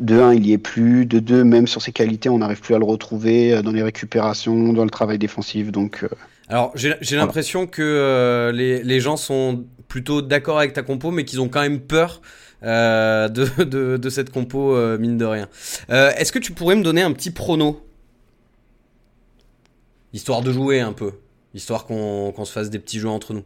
de 0.00 0.18
1, 0.20 0.34
il 0.34 0.46
y 0.46 0.52
est 0.52 0.58
plus, 0.58 1.06
de 1.06 1.18
2, 1.20 1.44
même 1.44 1.66
sur 1.66 1.82
ses 1.82 1.92
qualités, 1.92 2.28
on 2.28 2.38
n'arrive 2.38 2.60
plus 2.60 2.74
à 2.74 2.78
le 2.78 2.84
retrouver 2.84 3.54
euh, 3.54 3.62
dans 3.62 3.72
les 3.72 3.82
récupérations, 3.82 4.72
dans 4.72 4.84
le 4.84 4.90
travail 4.90 5.18
défensif, 5.18 5.70
donc 5.72 6.02
euh, 6.04 6.08
Alors, 6.48 6.72
j'ai 6.74 6.94
Voilà. 7.16 7.26
l'impression 7.26 7.66
que 7.66 7.82
euh, 7.82 8.52
les, 8.52 8.82
les 8.82 9.00
gens 9.00 9.16
sont 9.16 9.64
plutôt 9.88 10.22
d'accord 10.22 10.58
avec 10.58 10.72
ta 10.72 10.82
compo, 10.82 11.10
mais 11.10 11.24
qu'ils 11.24 11.40
ont 11.40 11.48
quand 11.48 11.60
même 11.60 11.80
peur 11.80 12.22
euh, 12.62 13.28
de, 13.28 13.44
de, 13.64 13.96
de 13.96 14.10
cette 14.10 14.30
compo, 14.30 14.76
mine 14.98 15.18
de 15.18 15.24
rien. 15.24 15.48
Est-ce 15.88 16.32
que 16.32 16.38
tu 16.38 16.52
pourrais 16.52 16.76
me 16.76 16.82
donner 16.82 17.02
un 17.02 17.12
petit 17.12 17.30
prono? 17.30 17.80
Histoire 20.12 20.42
de 20.42 20.52
jouer 20.52 20.80
un 20.80 20.92
peu. 20.92 21.12
Histoire 21.54 21.84
qu'on 21.86 22.44
se 22.44 22.52
fasse 22.52 22.70
des 22.70 22.78
petits 22.78 22.98
jeux 23.00 23.08
entre 23.08 23.32
nous. 23.34 23.44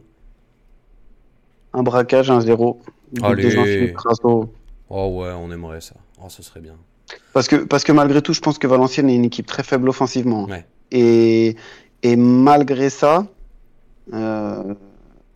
un 1.73 1.83
braquage, 1.83 2.31
un 2.31 2.39
0. 2.41 2.81
de 3.11 3.21
Allez. 3.23 3.93
Oh 4.89 5.21
ouais, 5.21 5.31
on 5.31 5.51
aimerait 5.51 5.81
ça. 5.81 5.95
Oh, 6.23 6.29
ce 6.29 6.43
serait 6.43 6.59
bien. 6.59 6.75
Parce 7.33 7.47
que, 7.47 7.57
parce 7.57 7.83
que 7.83 7.91
malgré 7.91 8.21
tout, 8.21 8.33
je 8.33 8.41
pense 8.41 8.57
que 8.57 8.67
Valenciennes 8.67 9.09
est 9.09 9.15
une 9.15 9.25
équipe 9.25 9.45
très 9.45 9.63
faible 9.63 9.89
offensivement. 9.89 10.45
Ouais. 10.45 10.65
Et, 10.91 11.55
et 12.03 12.15
malgré 12.15 12.89
ça, 12.89 13.27
euh, 14.13 14.73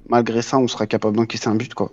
malgré 0.08 0.42
ça, 0.42 0.58
on 0.58 0.68
sera 0.68 0.88
capable 0.88 1.18
d'encaisser 1.18 1.48
un 1.48 1.56
but, 1.56 1.74
quoi. 1.74 1.92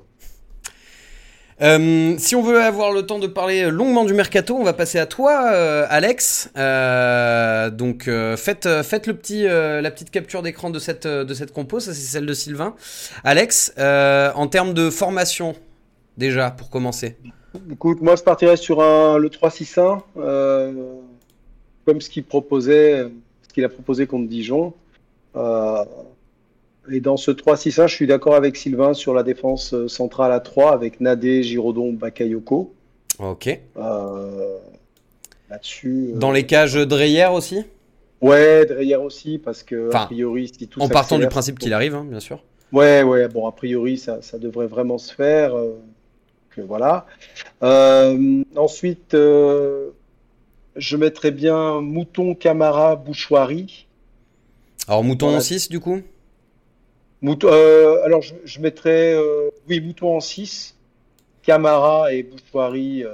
Euh, 1.62 2.16
si 2.18 2.36
on 2.36 2.42
veut 2.42 2.60
avoir 2.60 2.92
le 2.92 3.06
temps 3.06 3.18
de 3.18 3.26
parler 3.26 3.70
longuement 3.70 4.04
du 4.04 4.12
mercato, 4.12 4.54
on 4.54 4.62
va 4.62 4.74
passer 4.74 4.98
à 4.98 5.06
toi, 5.06 5.50
euh, 5.52 5.86
Alex. 5.88 6.50
Euh, 6.56 7.70
donc 7.70 8.10
faites, 8.36 8.68
faites 8.82 9.06
le 9.06 9.14
petit, 9.14 9.44
la 9.44 9.90
petite 9.90 10.10
capture 10.10 10.42
d'écran 10.42 10.68
de 10.68 10.78
cette, 10.78 11.06
de 11.06 11.34
cette 11.34 11.52
compo, 11.54 11.80
ça 11.80 11.94
c'est 11.94 12.00
celle 12.00 12.26
de 12.26 12.34
Sylvain. 12.34 12.74
Alex, 13.24 13.72
en 13.78 14.46
termes 14.48 14.74
de 14.74 14.90
formation, 14.90 15.54
déjà 16.18 16.50
pour 16.50 16.68
commencer. 16.68 17.16
Écoute, 17.70 18.00
moi 18.00 18.16
je 18.16 18.22
partirais 18.22 18.56
sur 18.56 18.82
un, 18.82 19.18
le 19.18 19.28
3-6-1, 19.28 20.00
euh, 20.18 20.72
comme 21.84 22.00
ce 22.00 22.10
qu'il 22.10 22.24
proposait, 22.24 23.04
ce 23.48 23.52
qu'il 23.54 23.64
a 23.64 23.68
proposé 23.68 24.06
contre 24.06 24.28
Dijon. 24.28 24.72
Euh, 25.36 25.84
et 26.90 27.00
dans 27.00 27.16
ce 27.16 27.30
3-6-1, 27.30 27.88
je 27.88 27.94
suis 27.94 28.06
d'accord 28.06 28.34
avec 28.34 28.56
Sylvain 28.56 28.94
sur 28.94 29.12
la 29.14 29.22
défense 29.22 29.74
euh, 29.74 29.88
centrale 29.88 30.32
à 30.32 30.40
3 30.40 30.72
avec 30.72 31.00
Nadé, 31.00 31.42
Giraudon, 31.42 31.92
Bakayoko. 31.92 32.72
Ok. 33.18 33.60
Euh, 33.76 34.56
Là-dessus. 35.50 36.10
euh, 36.14 36.18
Dans 36.18 36.32
les 36.32 36.44
cages 36.44 36.74
Dreyer 36.74 37.26
aussi? 37.32 37.64
Ouais, 38.20 38.64
Dreyer 38.66 38.96
aussi, 38.96 39.38
parce 39.38 39.62
que 39.62 39.88
Enfin, 39.88 40.02
a 40.02 40.06
priori, 40.06 40.48
si 40.48 40.66
tout 40.68 40.80
En 40.80 40.88
partant 40.88 41.18
du 41.18 41.26
principe 41.28 41.58
qu'il 41.58 41.72
arrive, 41.72 41.94
hein, 41.94 42.06
bien 42.08 42.20
sûr. 42.20 42.42
Ouais, 42.72 43.02
ouais, 43.02 43.28
bon, 43.28 43.46
a 43.46 43.52
priori, 43.52 43.96
ça, 43.98 44.22
ça 44.22 44.38
devrait 44.38 44.66
vraiment 44.66 44.98
se 44.98 45.12
faire. 45.14 45.54
Euh, 46.58 46.62
que 46.62 46.66
voilà. 46.66 47.06
Euh, 47.62 48.42
ensuite, 48.56 49.14
euh, 49.14 49.90
je 50.76 50.96
mettrais 50.96 51.30
bien 51.30 51.80
Mouton, 51.80 52.34
Camara, 52.34 52.96
Bouchoirie. 52.96 53.86
Alors, 54.88 55.02
Mouton 55.04 55.26
Voilà. 55.26 55.38
en 55.38 55.42
6, 55.42 55.68
du 55.68 55.80
coup? 55.80 56.00
Mouton, 57.22 57.48
euh, 57.50 58.04
alors, 58.04 58.22
je, 58.22 58.34
je 58.44 58.60
mettrais, 58.60 59.14
euh, 59.14 59.48
oui, 59.68 59.80
Mouton 59.80 60.16
en 60.16 60.20
6, 60.20 60.76
Camara 61.42 62.12
et 62.12 62.22
Bouchoirie, 62.22 63.04
euh, 63.04 63.10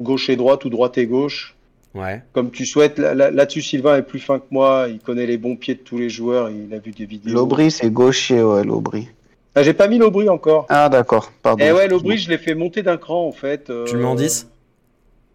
gauche 0.00 0.30
et 0.30 0.36
droite 0.36 0.64
ou 0.64 0.70
droite 0.70 0.96
et 0.98 1.06
gauche. 1.06 1.54
Ouais. 1.94 2.22
Comme 2.32 2.50
tu 2.50 2.66
souhaites, 2.66 2.98
Là- 2.98 3.14
là- 3.14 3.30
là-dessus, 3.30 3.62
Sylvain 3.62 3.96
est 3.98 4.02
plus 4.02 4.18
fin 4.18 4.40
que 4.40 4.46
moi. 4.50 4.86
Il 4.88 4.98
connaît 4.98 5.26
les 5.26 5.38
bons 5.38 5.54
pieds 5.54 5.74
de 5.74 5.80
tous 5.80 5.96
les 5.98 6.10
joueurs. 6.10 6.50
Il 6.50 6.72
a 6.74 6.78
vu 6.78 6.90
des 6.90 7.06
vidéos. 7.06 7.32
L'Aubry, 7.34 7.70
c'est 7.70 7.88
gaucher, 7.90 8.42
ouais, 8.42 8.64
l'Aubry. 8.64 9.06
Ah, 9.54 9.62
j'ai 9.62 9.72
pas 9.74 9.88
mis 9.88 9.98
l'Aubry 9.98 10.28
encore. 10.28 10.66
Ah, 10.68 10.88
d'accord, 10.88 11.30
pardon. 11.42 11.64
Eh 11.64 11.72
ouais, 11.72 11.88
l'Aubry, 11.88 12.18
je 12.18 12.28
l'ai 12.28 12.38
fait 12.38 12.54
monter 12.54 12.82
d'un 12.82 12.96
cran 12.96 13.26
en 13.26 13.32
fait. 13.32 13.70
euh, 13.70 13.84
Tu 13.84 13.94
le 13.94 14.00
mets 14.00 14.06
en 14.06 14.14
10 14.14 14.48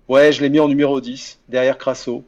Ouais, 0.07 0.32
je 0.32 0.41
l'ai 0.41 0.49
mis 0.49 0.59
en 0.59 0.67
numéro 0.67 0.99
10, 1.01 1.39
derrière 1.49 1.78
Crasso. 1.78 2.24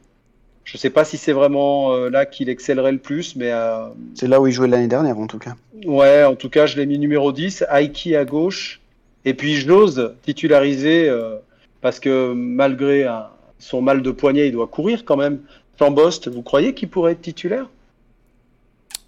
Je 0.64 0.76
sais 0.78 0.90
pas 0.90 1.04
si 1.04 1.16
c'est 1.18 1.32
vraiment 1.32 1.92
euh, 1.92 2.08
là 2.08 2.24
qu'il 2.24 2.48
excellerait 2.48 2.92
le 2.92 2.98
plus, 2.98 3.34
mais 3.34 3.50
euh, 3.50 3.88
C'est 4.14 4.28
là 4.28 4.40
où 4.40 4.46
il 4.46 4.52
jouait 4.52 4.68
l'année 4.68 4.86
dernière, 4.86 5.18
en 5.18 5.26
tout 5.26 5.38
cas. 5.38 5.54
ouais, 5.84 6.22
en 6.24 6.36
tout 6.36 6.48
cas, 6.48 6.66
je 6.66 6.76
l'ai 6.76 6.86
mis 6.86 6.98
numéro 6.98 7.32
10, 7.32 7.64
Aiki 7.70 8.14
à 8.14 8.24
gauche. 8.24 8.80
Et 9.24 9.34
puis 9.34 9.54
j'ose 9.56 10.14
titulariser 10.22 11.08
euh, 11.08 11.36
parce 11.80 11.98
que 12.00 12.32
malgré 12.32 13.04
un- 13.04 13.26
son 13.58 13.82
mal 13.82 14.02
de 14.02 14.10
poignet, 14.12 14.46
il 14.48 14.52
doit 14.52 14.66
courir 14.68 15.04
quand 15.04 15.16
même. 15.16 15.40
Chambost, 15.78 16.28
vous 16.28 16.42
croyez 16.42 16.74
qu'il 16.74 16.88
pourrait 16.88 17.12
être 17.12 17.22
titulaire? 17.22 17.68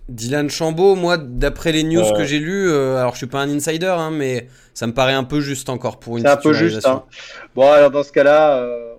Dylan 0.09 0.51
Chambaud, 0.51 0.97
moi, 0.97 1.17
d'après 1.17 1.73
les 1.73 1.83
news 1.83 2.03
que 2.15 2.25
j'ai 2.25 2.39
lues, 2.39 2.71
euh, 2.71 2.99
alors 2.99 3.13
je 3.13 3.19
suis 3.19 3.27
pas 3.27 3.41
un 3.41 3.49
insider, 3.49 3.87
hein, 3.87 4.11
mais 4.11 4.49
ça 4.75 4.87
me 4.87 4.93
paraît 4.93 5.15
un 5.15 5.25
peu 5.25 5.41
juste 5.41 5.69
encore 5.71 5.99
pour 5.99 6.19
une 6.19 6.25
C'est 6.25 6.31
un 6.31 6.37
peu 6.37 6.53
juste. 6.53 6.87
Hein. 6.87 7.05
Bon, 7.55 7.71
alors 7.71 7.91
dans 7.91 8.03
ce 8.03 8.13
cas-là, 8.13 8.59
euh, 8.59 8.93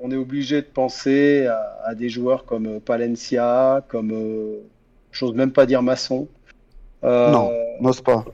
on, 0.00 0.10
est 0.10 0.16
obligé 0.16 0.62
de 0.62 0.66
penser 0.66 1.46
à, 1.46 1.78
à 1.84 1.94
des 1.94 2.08
joueurs 2.08 2.46
comme 2.46 2.66
euh, 2.66 2.80
Palencia, 2.80 3.84
comme, 3.88 4.12
euh, 4.12 4.60
j'ose 5.12 5.34
même 5.34 5.52
pas 5.52 5.66
dire 5.66 5.82
Masson. 5.82 6.26
Euh, 7.04 7.30
Non. 7.30 7.50
N'ose 7.80 8.00
pas. 8.00 8.24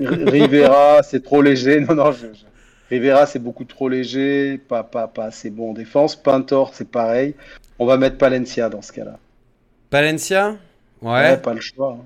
Rivera, 0.00 1.02
c'est 1.02 1.22
trop 1.22 1.42
léger. 1.42 1.80
Non, 1.80 1.94
non, 1.94 2.12
je- 2.12 2.26
je- 2.32 2.44
Rivera, 2.90 3.26
c'est 3.26 3.38
beaucoup 3.38 3.64
trop 3.64 3.88
léger, 3.88 4.58
pas, 4.58 4.82
pas, 4.84 5.06
pas 5.08 5.24
assez 5.24 5.50
bon 5.50 5.70
en 5.70 5.74
défense. 5.74 6.16
Pintor, 6.16 6.70
c'est 6.74 6.88
pareil. 6.90 7.34
On 7.78 7.86
va 7.86 7.96
mettre 7.96 8.18
Palencia 8.18 8.68
dans 8.68 8.82
ce 8.82 8.92
cas-là. 8.92 9.18
Palencia? 9.90 10.56
Ouais, 11.02 11.36
pas 11.36 11.52
le 11.54 11.60
choix. 11.60 11.98
hein. 12.00 12.04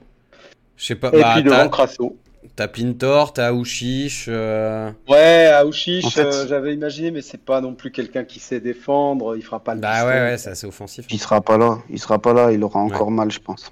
je 0.76 0.84
sais 0.86 0.94
pas. 0.94 1.08
Et 1.12 1.20
bah, 1.20 1.32
puis 1.34 1.44
t'as- 1.44 1.58
devant 1.58 1.68
Crasso. 1.68 2.16
T'as 2.56 2.66
Pintor, 2.68 3.32
t'as 3.32 3.48
Aouchiche. 3.48 4.26
euh, 4.28 4.90
Ouais, 5.08 5.46
Aouchiche, 5.46 6.04
En 6.06 6.10
fait- 6.10 6.24
euh, 6.24 6.46
j'avais 6.48 6.74
imaginé, 6.74 7.10
mais 7.12 7.20
c'est 7.22 7.40
pas 7.40 7.60
non 7.60 7.74
plus 7.74 7.92
quelqu'un 7.92 8.24
qui 8.24 8.40
sait 8.40 8.58
défendre. 8.58 9.36
Il 9.36 9.42
fera 9.42 9.60
pas 9.60 9.74
le 9.76 9.80
Bah 9.80 10.04
ouais, 10.04 10.12
ouais, 10.12 10.38
c'est 10.38 10.50
assez 10.50 10.66
offensif. 10.66 11.06
Il 11.10 11.20
sera 11.20 11.40
pas 11.40 11.56
là. 11.56 11.78
Il 11.88 12.00
sera 12.00 12.18
pas 12.18 12.32
là. 12.32 12.50
Il 12.50 12.64
aura 12.64 12.80
encore 12.80 13.10
mal, 13.12 13.30
je 13.30 13.38
pense. 13.38 13.70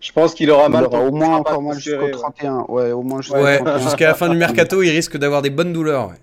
Je 0.00 0.12
pense 0.12 0.34
qu'il 0.34 0.50
aura 0.50 0.66
Il 0.66 0.72
mal. 0.72 0.84
aura 0.84 1.00
au 1.00 1.12
moins 1.12 1.36
encore 1.36 1.60
mal 1.62 1.78
jusqu'au 1.78 2.04
ouais. 2.04 2.10
31. 2.10 2.64
Ouais, 2.68 2.92
au 2.92 3.02
moins 3.02 3.20
jusqu'au 3.22 3.38
Ouais, 3.42 3.56
31. 3.58 3.78
jusqu'à 3.78 4.08
la 4.08 4.14
fin 4.14 4.28
du 4.28 4.36
mercato, 4.36 4.82
il 4.82 4.90
risque 4.90 5.16
d'avoir 5.18 5.40
des 5.42 5.50
bonnes 5.50 5.72
douleurs. 5.72 6.08
ouais. 6.08 6.14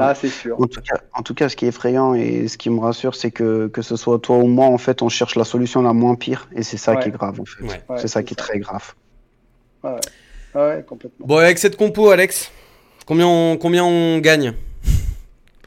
Ah, 0.00 0.14
c'est 0.14 0.28
sûr. 0.28 0.60
En 0.60 0.66
tout, 0.66 0.80
cas, 0.80 0.96
en 1.12 1.22
tout 1.22 1.34
cas, 1.34 1.48
ce 1.48 1.56
qui 1.56 1.64
est 1.64 1.68
effrayant 1.68 2.14
et 2.14 2.46
ce 2.48 2.56
qui 2.56 2.70
me 2.70 2.78
rassure, 2.80 3.14
c'est 3.14 3.30
que 3.30 3.66
que 3.66 3.82
ce 3.82 3.96
soit 3.96 4.18
toi 4.20 4.36
ou 4.38 4.46
moi, 4.46 4.66
en 4.66 4.78
fait, 4.78 5.02
on 5.02 5.08
cherche 5.08 5.34
la 5.36 5.44
solution 5.44 5.82
la 5.82 5.92
moins 5.92 6.14
pire, 6.14 6.48
et 6.54 6.62
c'est 6.62 6.76
ça 6.76 6.92
Ouais. 6.94 7.02
qui 7.02 7.08
est 7.08 7.12
grave, 7.12 7.40
en 7.40 7.44
fait. 7.44 7.62
Ouais. 7.64 7.82
Ouais, 7.88 7.98
c'est 7.98 8.08
ça 8.08 8.22
qui 8.22 8.34
est 8.34 8.36
très 8.36 8.58
grave. 8.58 8.94
Ah 9.82 9.96
ouais, 10.54 10.84
complètement. 10.86 11.26
Bon, 11.26 11.36
avec 11.38 11.58
cette 11.58 11.76
compo, 11.76 12.10
Alex, 12.10 12.50
combien 13.06 13.26
on, 13.26 13.56
combien 13.56 13.84
on 13.84 14.18
gagne? 14.18 14.54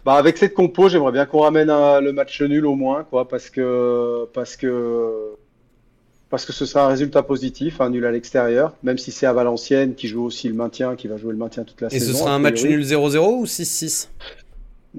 Bah, 0.04 0.14
avec 0.16 0.38
cette 0.38 0.54
compo, 0.56 0.90
j'aimerais 0.90 1.12
bien 1.12 1.26
qu'on 1.26 1.42
ramène 1.42 1.70
un- 1.70 2.02
le 2.02 2.12
match 2.12 2.42
nul 2.42 2.66
au 2.66 2.76
moins, 2.76 3.04
quoi, 3.04 3.28
parce 3.28 3.50
que, 3.52 4.26
parce 4.34 4.56
que, 4.56 5.36
parce 6.32 6.46
que 6.46 6.54
ce 6.54 6.66
sera 6.66 6.86
un 6.86 6.88
résultat 6.88 7.22
positif, 7.24 7.82
un 7.82 7.90
nul 7.90 8.06
à 8.06 8.12
l'extérieur, 8.12 8.74
même 8.84 8.98
si 8.98 9.12
c'est 9.12 9.26
à 9.26 9.34
Valenciennes 9.34 9.96
qui 9.96 10.08
joue 10.08 10.24
aussi 10.24 10.48
le 10.48 10.54
maintien, 10.56 10.96
qui 10.96 11.08
va 11.10 11.18
jouer 11.18 11.34
le 11.34 11.38
maintien 11.38 11.66
toute 11.66 11.80
la 11.82 11.88
Et 11.88 12.00
saison. 12.00 12.14
ce 12.14 12.18
sera 12.20 12.34
un 12.34 12.40
match 12.40 12.64
nul 12.64 12.82
0-0 12.82 13.18
ou 13.42 13.46
6-6 13.46 14.08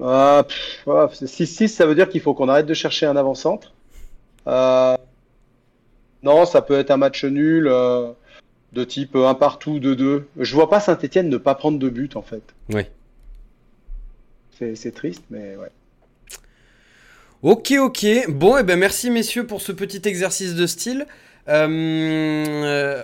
Ah, 0.01 0.45
pff, 0.47 0.83
ah, 0.87 1.09
6-6, 1.11 1.67
ça 1.69 1.87
veut 1.87 1.95
dire 1.95 2.07
qu'il 2.07 2.21
faut 2.21 2.35
qu'on 2.35 2.47
arrête 2.49 2.67
de 2.67 2.73
chercher 2.75 3.07
un 3.07 3.15
avant-centre. 3.17 3.73
Euh, 4.45 4.95
non, 6.21 6.45
ça 6.45 6.61
peut 6.61 6.77
être 6.77 6.91
un 6.91 6.97
match 6.97 7.25
nul 7.25 7.67
euh, 7.67 8.11
de 8.73 8.83
type 8.83 9.15
un 9.15 9.33
partout, 9.33 9.79
2-2. 9.79 10.23
Je 10.37 10.53
vois 10.55 10.69
pas 10.69 10.79
Saint-Etienne 10.79 11.29
ne 11.29 11.37
pas 11.37 11.55
prendre 11.55 11.79
de 11.79 11.89
but, 11.89 12.15
en 12.15 12.21
fait. 12.21 12.43
Oui. 12.71 12.83
C'est 14.59 14.75
c'est 14.75 14.91
triste, 14.91 15.23
mais 15.31 15.55
ouais. 15.55 15.71
Ok, 17.43 17.73
ok. 17.77 18.05
Bon, 18.29 18.57
et 18.57 18.63
ben 18.63 18.79
merci 18.79 19.11
messieurs 19.11 19.45
pour 19.45 19.59
ce 19.59 19.73
petit 19.73 20.01
exercice 20.07 20.55
de 20.55 20.65
style. 20.65 21.05
Euh, 21.49 23.03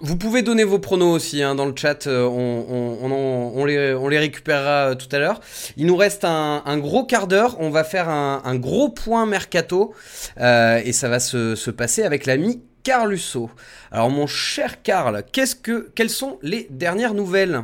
vous 0.00 0.16
pouvez 0.18 0.42
donner 0.42 0.64
vos 0.64 0.80
pronos 0.80 1.14
aussi 1.14 1.44
hein, 1.44 1.54
dans 1.54 1.66
le 1.66 1.72
chat. 1.76 2.08
euh, 2.08 2.26
on, 2.26 3.64
les, 3.64 3.94
on 3.94 4.06
récupérera 4.06 4.90
euh, 4.90 4.94
tout 4.96 5.06
à 5.12 5.20
l'heure. 5.20 5.40
Il 5.76 5.86
nous 5.86 5.94
reste 5.94 6.24
un, 6.24 6.78
gros 6.78 7.04
quart 7.04 7.28
d'heure. 7.28 7.56
On 7.60 7.70
va 7.70 7.84
faire 7.84 8.08
un, 8.08 8.56
gros 8.56 8.88
point 8.88 9.26
mercato 9.26 9.94
et 10.36 10.92
ça 10.92 11.08
va 11.08 11.20
se, 11.20 11.54
se 11.54 11.70
passer 11.70 12.02
avec 12.02 12.26
l'ami 12.26 12.62
Carlusso. 12.82 13.48
Alors 13.92 14.10
mon 14.10 14.26
cher 14.26 14.82
Karl, 14.82 15.22
qu'est-ce 15.30 15.54
que, 15.54 15.88
quelles 15.94 16.10
sont 16.10 16.40
les 16.42 16.66
dernières 16.70 17.14
nouvelles? 17.14 17.62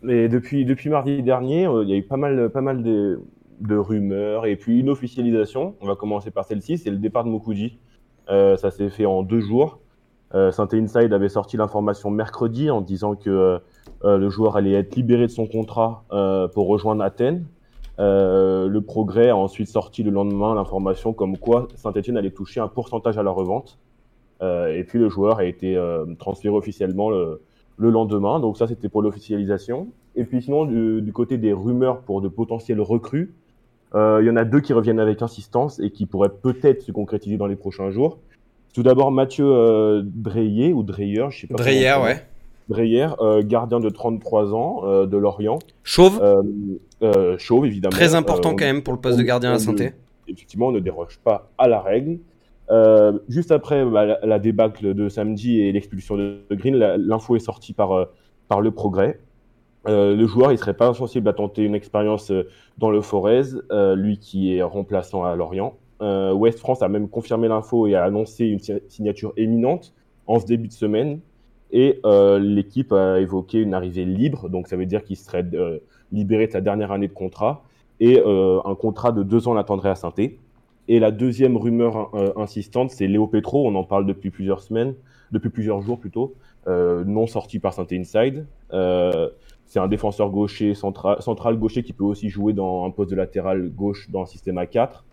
Mais 0.00 0.28
depuis, 0.28 0.64
depuis 0.64 0.90
mardi 0.90 1.22
dernier, 1.24 1.68
il 1.82 1.88
y 1.88 1.92
a 1.92 1.96
eu 1.96 2.04
pas 2.04 2.16
mal, 2.16 2.50
pas 2.50 2.60
mal 2.60 2.84
de, 2.84 3.20
de 3.62 3.76
rumeurs 3.76 4.46
et 4.46 4.56
puis 4.56 4.80
une 4.80 4.90
officialisation. 4.90 5.74
On 5.80 5.86
va 5.86 5.96
commencer 5.96 6.30
par 6.30 6.44
celle-ci, 6.44 6.78
c'est 6.78 6.90
le 6.90 6.98
départ 6.98 7.24
de 7.24 7.30
Mukudi. 7.30 7.78
Euh, 8.30 8.56
ça 8.56 8.70
s'est 8.70 8.90
fait 8.90 9.06
en 9.06 9.22
deux 9.22 9.40
jours. 9.40 9.80
Euh, 10.34 10.50
Saint 10.50 10.68
Inside 10.72 11.12
avait 11.12 11.28
sorti 11.28 11.56
l'information 11.56 12.10
mercredi 12.10 12.70
en 12.70 12.80
disant 12.80 13.14
que 13.16 13.30
euh, 13.30 13.58
euh, 14.04 14.16
le 14.16 14.30
joueur 14.30 14.56
allait 14.56 14.72
être 14.72 14.96
libéré 14.96 15.26
de 15.26 15.30
son 15.32 15.46
contrat 15.46 16.04
pour 16.54 16.68
rejoindre 16.68 17.02
Athènes. 17.02 17.46
Le 17.98 18.80
Progrès 18.80 19.28
a 19.28 19.36
ensuite 19.36 19.68
sorti 19.68 20.02
le 20.02 20.10
lendemain 20.10 20.54
l'information 20.54 21.12
comme 21.12 21.36
quoi 21.36 21.68
Saint-Etienne 21.76 22.16
allait 22.16 22.30
toucher 22.30 22.60
un 22.60 22.68
pourcentage 22.68 23.18
à 23.18 23.22
la 23.22 23.30
revente. 23.30 23.78
Et 24.40 24.84
puis 24.88 24.98
le 24.98 25.08
joueur 25.08 25.38
a 25.38 25.44
été 25.44 25.80
transféré 26.18 26.54
officiellement 26.54 27.10
le, 27.10 27.42
le 27.76 27.90
lendemain. 27.90 28.40
Donc 28.40 28.56
ça, 28.56 28.66
c'était 28.66 28.88
pour 28.88 29.02
l'officialisation. 29.02 29.88
Et 30.16 30.24
puis 30.24 30.42
sinon, 30.42 30.64
du, 30.64 31.00
du 31.00 31.12
côté 31.12 31.38
des 31.38 31.52
rumeurs 31.52 32.00
pour 32.00 32.20
de 32.20 32.28
potentiels 32.28 32.80
recrues, 32.80 33.34
il 33.94 34.26
y 34.26 34.30
en 34.30 34.36
a 34.36 34.44
deux 34.44 34.60
qui 34.60 34.72
reviennent 34.72 35.00
avec 35.00 35.22
insistance 35.22 35.78
et 35.80 35.90
qui 35.90 36.06
pourraient 36.06 36.30
peut-être 36.42 36.82
se 36.82 36.92
concrétiser 36.92 37.36
dans 37.36 37.46
les 37.46 37.56
prochains 37.56 37.90
jours. 37.90 38.18
Tout 38.74 38.82
d'abord, 38.82 39.10
Mathieu 39.12 39.44
euh, 39.46 40.02
Dreyer, 40.04 40.72
ou 40.72 40.82
Dreyer, 40.82 41.26
je 41.30 41.40
sais 41.40 41.46
pas. 41.46 41.56
Dreyer, 41.56 41.94
ouais. 42.02 42.22
Dreyer, 42.68 43.08
euh, 43.20 43.42
gardien 43.44 43.80
de 43.80 43.90
33 43.90 44.54
ans 44.54 44.80
euh, 44.84 45.04
de 45.06 45.16
Lorient. 45.18 45.58
Chauve, 45.82 46.20
Euh, 46.22 46.42
euh, 47.02 47.36
chauve, 47.38 47.66
évidemment. 47.66 47.90
très 47.90 48.14
important 48.14 48.50
Euh, 48.50 48.52
on- 48.52 48.56
quand 48.56 48.64
même 48.64 48.82
pour 48.82 48.94
le 48.94 49.00
poste 49.00 49.18
de 49.18 49.22
gardien 49.24 49.50
à 49.50 49.52
la 49.54 49.58
ne- 49.58 49.64
santé. 49.64 49.92
effectivement, 50.28 50.68
on 50.68 50.72
ne 50.72 50.80
déroge 50.80 51.18
pas 51.22 51.50
à 51.58 51.68
la 51.68 51.80
règle. 51.80 52.18
Euh, 52.70 53.18
juste 53.28 53.50
après 53.52 53.84
bah, 53.84 54.06
la, 54.06 54.18
la 54.22 54.38
débâcle 54.38 54.94
de 54.94 55.08
samedi 55.10 55.60
et 55.60 55.72
l'expulsion 55.72 56.16
de, 56.16 56.38
Green, 56.52 56.76
l'info 56.76 57.36
est 57.36 57.40
sortie 57.40 57.74
par, 57.74 57.92
euh, 57.92 58.04
par 58.48 58.62
le 58.62 58.70
progrès. 58.70 59.18
Euh, 59.88 60.14
le 60.14 60.26
joueur, 60.26 60.52
il 60.52 60.58
serait 60.58 60.74
pas 60.74 60.88
insensible 60.88 61.28
à 61.28 61.32
tenter 61.32 61.62
une 61.64 61.74
expérience 61.74 62.30
euh, 62.30 62.48
dans 62.78 62.90
le 62.90 63.00
Forez, 63.00 63.42
euh, 63.70 63.96
lui 63.96 64.18
qui 64.18 64.54
est 64.56 64.62
remplaçant 64.62 65.24
à 65.24 65.34
Lorient. 65.34 65.74
Euh, 66.00 66.32
West 66.32 66.58
France 66.58 66.82
a 66.82 66.88
même 66.88 67.08
confirmé 67.08 67.48
l'info 67.48 67.86
et 67.86 67.94
a 67.94 68.04
annoncé 68.04 68.46
une 68.46 68.58
si- 68.58 68.72
signature 68.88 69.32
éminente 69.36 69.92
en 70.26 70.38
ce 70.38 70.46
début 70.46 70.68
de 70.68 70.72
semaine. 70.72 71.20
Et 71.74 72.00
l'équipe 72.38 72.92
a 72.92 73.18
évoqué 73.18 73.58
une 73.58 73.72
arrivée 73.72 74.04
libre, 74.04 74.50
donc 74.50 74.68
ça 74.68 74.76
veut 74.76 74.84
dire 74.84 75.02
qu'il 75.04 75.16
serait 75.16 75.42
libéré 76.12 76.46
de 76.46 76.52
sa 76.52 76.60
dernière 76.60 76.92
année 76.92 77.08
de 77.08 77.14
contrat 77.14 77.64
et 77.98 78.20
un 78.20 78.74
contrat 78.74 79.10
de 79.10 79.22
deux 79.22 79.48
ans 79.48 79.54
l'attendrait 79.54 79.88
à 79.88 79.94
saint 79.94 80.12
Et 80.88 81.00
la 81.00 81.10
deuxième 81.10 81.56
rumeur 81.56 82.10
insistante, 82.36 82.90
c'est 82.90 83.06
Léo 83.06 83.26
Petro, 83.26 83.66
on 83.66 83.74
en 83.74 83.84
parle 83.84 84.04
depuis 84.04 84.28
plusieurs 84.28 84.60
semaines, 84.60 84.92
depuis 85.30 85.48
plusieurs 85.48 85.80
jours 85.80 85.98
plutôt, 85.98 86.34
non 86.66 87.26
sorti 87.26 87.58
par 87.58 87.72
saint 87.72 87.86
Inside. 87.90 88.44
Euh, 89.72 89.80
c'est 89.80 89.80
un 89.80 89.88
défenseur 89.88 90.30
gaucher, 90.30 90.74
central, 90.74 91.56
gaucher 91.56 91.82
qui 91.82 91.92
peut 91.92 92.04
aussi 92.04 92.28
jouer 92.28 92.52
dans 92.52 92.84
un 92.84 92.90
poste 92.90 93.10
de 93.10 93.16
latéral 93.16 93.70
gauche 93.70 94.10
dans 94.10 94.22
un 94.22 94.26
système 94.26 94.58
à 94.58 94.66
4. 94.66 95.04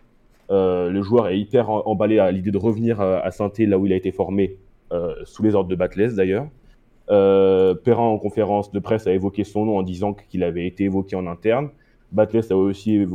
Euh, 0.51 0.89
le 0.89 1.01
joueur 1.01 1.27
est 1.27 1.39
hyper 1.39 1.69
emballé 1.69 2.19
à 2.19 2.31
l'idée 2.31 2.51
de 2.51 2.57
revenir 2.57 2.99
à, 3.01 3.19
à 3.19 3.31
saint 3.31 3.51
là 3.59 3.77
où 3.77 3.85
il 3.85 3.93
a 3.93 3.95
été 3.95 4.11
formé, 4.11 4.57
euh, 4.91 5.13
sous 5.23 5.43
les 5.43 5.55
ordres 5.55 5.69
de 5.69 5.75
Batles 5.75 6.15
d'ailleurs. 6.15 6.47
Euh, 7.11 7.73
Perrin 7.73 8.03
en 8.03 8.19
conférence 8.19 8.71
de 8.71 8.79
presse 8.79 9.07
a 9.07 9.13
évoqué 9.13 9.43
son 9.43 9.65
nom 9.65 9.77
en 9.77 9.83
disant 9.83 10.13
qu'il 10.13 10.43
avait 10.43 10.67
été 10.67 10.85
évoqué 10.85 11.15
en 11.15 11.27
interne. 11.27 11.69
Batles 12.11 12.51
a 12.51 12.55
aussi 12.55 13.05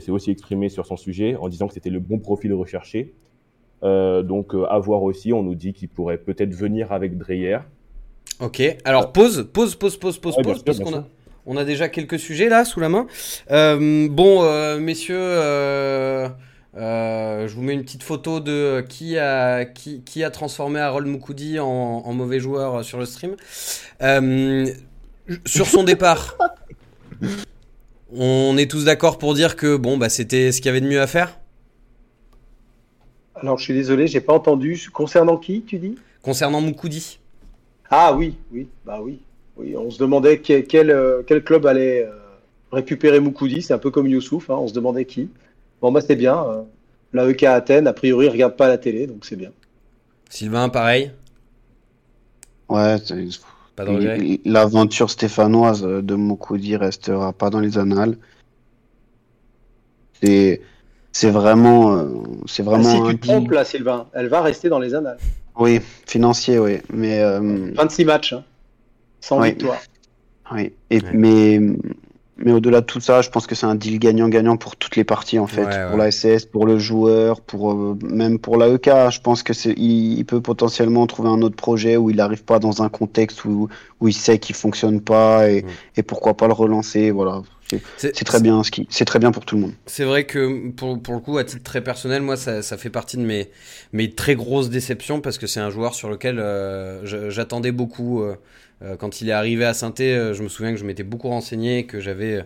s'est 0.00 0.10
aussi 0.10 0.30
exprimé 0.30 0.68
sur 0.68 0.86
son 0.86 0.96
sujet 0.96 1.36
en 1.36 1.48
disant 1.48 1.68
que 1.68 1.74
c'était 1.74 1.90
le 1.90 2.00
bon 2.00 2.18
profil 2.18 2.52
recherché. 2.54 3.14
donc 3.82 4.54
à 4.68 4.78
voir 4.78 5.02
aussi, 5.02 5.32
on 5.32 5.42
nous 5.42 5.54
dit 5.54 5.72
qu'il 5.74 5.88
pourrait 5.88 6.18
peut-être 6.18 6.54
venir 6.54 6.92
avec 6.92 7.18
Dreyer. 7.18 7.58
Ok, 8.42 8.62
alors 8.84 9.12
pause, 9.12 9.48
pause, 9.52 9.76
pause, 9.76 9.96
pause, 9.96 10.18
pause, 10.18 10.36
pause, 10.42 10.62
parce 10.64 10.80
qu'on 10.80 10.94
a, 10.94 11.06
on 11.46 11.56
a 11.56 11.64
déjà 11.64 11.88
quelques 11.88 12.18
sujets 12.18 12.48
là 12.48 12.64
sous 12.64 12.80
la 12.80 12.88
main. 12.88 13.06
bon, 13.48 14.78
messieurs, 14.80 16.28
euh, 16.74 17.46
je 17.46 17.54
vous 17.54 17.62
mets 17.62 17.74
une 17.74 17.82
petite 17.82 18.02
photo 18.02 18.40
de 18.40 18.84
qui 18.88 19.18
a, 19.18 19.64
qui, 19.66 20.02
qui 20.02 20.24
a 20.24 20.30
transformé 20.30 20.80
Harold 20.80 21.06
Moukoudi 21.06 21.58
en, 21.58 21.66
en, 21.66 22.12
mauvais 22.14 22.40
joueur 22.40 22.84
sur 22.84 22.98
le 22.98 23.04
stream. 23.04 23.36
Euh, 24.00 24.66
sur 25.44 25.66
son 25.66 25.84
départ, 25.84 26.36
on 28.14 28.56
est 28.56 28.70
tous 28.70 28.84
d'accord 28.84 29.18
pour 29.18 29.34
dire 29.34 29.56
que 29.56 29.76
bon, 29.76 29.98
bah, 29.98 30.08
c'était 30.08 30.50
ce 30.50 30.58
qu'il 30.58 30.66
y 30.66 30.70
avait 30.70 30.80
de 30.80 30.88
mieux 30.88 31.00
à 31.00 31.06
faire? 31.06 31.38
Alors, 33.34 33.58
je 33.58 33.64
suis 33.64 33.74
désolé, 33.74 34.06
j'ai 34.06 34.20
pas 34.20 34.32
entendu. 34.32 34.88
Concernant 34.92 35.36
qui, 35.36 35.62
tu 35.62 35.78
dis? 35.78 35.96
Concernant 36.22 36.60
Moukoudi. 36.60 37.18
Ah 37.92 38.14
oui, 38.14 38.34
oui, 38.50 38.68
bah 38.84 39.00
oui. 39.02 39.20
oui 39.56 39.76
on 39.76 39.90
se 39.90 39.98
demandait 39.98 40.40
quel, 40.40 40.66
quel, 40.66 40.90
euh, 40.90 41.22
quel 41.26 41.44
club 41.44 41.66
allait 41.66 42.08
récupérer 42.72 43.20
Moukoudi. 43.20 43.62
C'est 43.62 43.74
un 43.74 43.78
peu 43.78 43.90
comme 43.90 44.08
Youssouf, 44.08 44.50
hein, 44.50 44.56
on 44.58 44.66
se 44.66 44.72
demandait 44.72 45.04
qui. 45.04 45.28
Bon, 45.80 45.92
bah, 45.92 46.00
c'est 46.00 46.16
bien. 46.16 46.42
Euh, 46.42 46.62
la 47.12 47.28
EK 47.28 47.44
Athènes, 47.44 47.86
a 47.86 47.92
priori, 47.92 48.28
regarde 48.28 48.56
pas 48.56 48.68
la 48.68 48.78
télé, 48.78 49.06
donc 49.06 49.24
c'est 49.24 49.36
bien. 49.36 49.50
Sylvain, 50.30 50.70
pareil? 50.70 51.12
Ouais, 52.68 52.96
pas 53.76 53.84
de 53.84 54.48
L'aventure 54.48 55.10
stéphanoise 55.10 55.82
de 55.82 56.14
Mokoudi 56.14 56.76
restera 56.76 57.34
pas 57.34 57.50
dans 57.50 57.60
les 57.60 57.76
annales. 57.76 58.16
C'est 60.22 60.62
c'est 61.14 61.30
vraiment 61.30 61.94
euh, 61.94 62.08
c'est 62.46 62.62
vraiment 62.62 62.88
ah, 62.88 63.10
si 63.10 63.14
tu 63.14 63.20
te 63.20 63.26
trompes 63.26 63.50
là 63.50 63.64
Sylvain 63.64 64.06
elle 64.14 64.28
va 64.28 64.40
rester 64.40 64.70
dans 64.70 64.78
les 64.78 64.94
annales 64.94 65.18
oui 65.56 65.80
financier 66.06 66.58
oui. 66.58 66.78
Mais 66.92 67.20
euh... 67.20 67.70
26 67.74 68.04
matchs 68.04 68.32
hein, 68.32 68.44
sans 69.20 69.40
victoire 69.40 69.78
oui. 70.52 70.72
Et, 70.90 71.00
mais 71.14 71.58
mais 72.44 72.52
au-delà 72.52 72.80
de 72.80 72.86
tout 72.86 73.00
ça, 73.00 73.22
je 73.22 73.30
pense 73.30 73.46
que 73.46 73.54
c'est 73.54 73.66
un 73.66 73.74
deal 73.74 73.98
gagnant-gagnant 73.98 74.56
pour 74.56 74.76
toutes 74.76 74.96
les 74.96 75.04
parties 75.04 75.38
en 75.38 75.46
fait, 75.46 75.88
pour 75.88 75.96
la 75.96 76.10
SS, 76.10 76.46
pour 76.46 76.66
le 76.66 76.78
joueur, 76.78 77.40
pour 77.40 77.72
euh, 77.72 77.98
même 78.02 78.38
pour 78.38 78.56
l'AEK. 78.56 78.86
Je 79.10 79.20
pense 79.20 79.42
que 79.42 79.52
c'est, 79.52 79.74
il, 79.76 80.24
peut 80.24 80.40
potentiellement 80.40 81.06
trouver 81.06 81.28
un 81.28 81.42
autre 81.42 81.56
projet 81.56 81.96
où 81.96 82.10
il 82.10 82.16
n'arrive 82.16 82.44
pas 82.44 82.58
dans 82.58 82.82
un 82.82 82.88
contexte 82.88 83.44
où, 83.44 83.68
où 84.00 84.08
il 84.08 84.14
sait 84.14 84.38
qu'il 84.38 84.56
fonctionne 84.56 85.00
pas 85.00 85.48
et, 85.48 85.62
mm. 85.62 85.66
et 85.98 86.02
pourquoi 86.02 86.36
pas 86.36 86.46
le 86.48 86.52
relancer. 86.52 87.10
Voilà, 87.10 87.42
c'est 87.96 88.24
très 88.24 88.40
bien, 88.40 88.62
c'est 88.88 89.04
très 89.04 89.18
bien 89.18 89.32
pour 89.32 89.44
tout 89.44 89.56
le 89.56 89.62
monde. 89.62 89.72
C'est 89.86 90.04
vrai 90.04 90.24
que 90.24 90.70
pour, 90.70 91.00
pour, 91.00 91.14
le 91.14 91.20
coup, 91.20 91.38
à 91.38 91.44
titre 91.44 91.62
très 91.62 91.82
personnel, 91.82 92.22
moi, 92.22 92.36
ça, 92.36 92.62
ça, 92.62 92.76
fait 92.76 92.90
partie 92.90 93.16
de 93.16 93.22
mes, 93.22 93.50
mes 93.92 94.10
très 94.10 94.34
grosses 94.34 94.70
déceptions 94.70 95.20
parce 95.20 95.38
que 95.38 95.46
c'est 95.46 95.60
un 95.60 95.70
joueur 95.70 95.94
sur 95.94 96.08
lequel 96.10 96.38
euh, 96.38 97.30
j'attendais 97.30 97.72
beaucoup. 97.72 98.22
Euh, 98.22 98.36
euh, 98.82 98.96
quand 98.96 99.20
il 99.20 99.28
est 99.28 99.32
arrivé 99.32 99.64
à 99.64 99.74
saint 99.74 99.94
je 99.96 100.42
me 100.42 100.48
souviens 100.48 100.72
que 100.72 100.78
je 100.78 100.84
m'étais 100.84 101.04
beaucoup 101.04 101.28
renseigné, 101.28 101.86
que 101.86 102.00
j'avais 102.00 102.44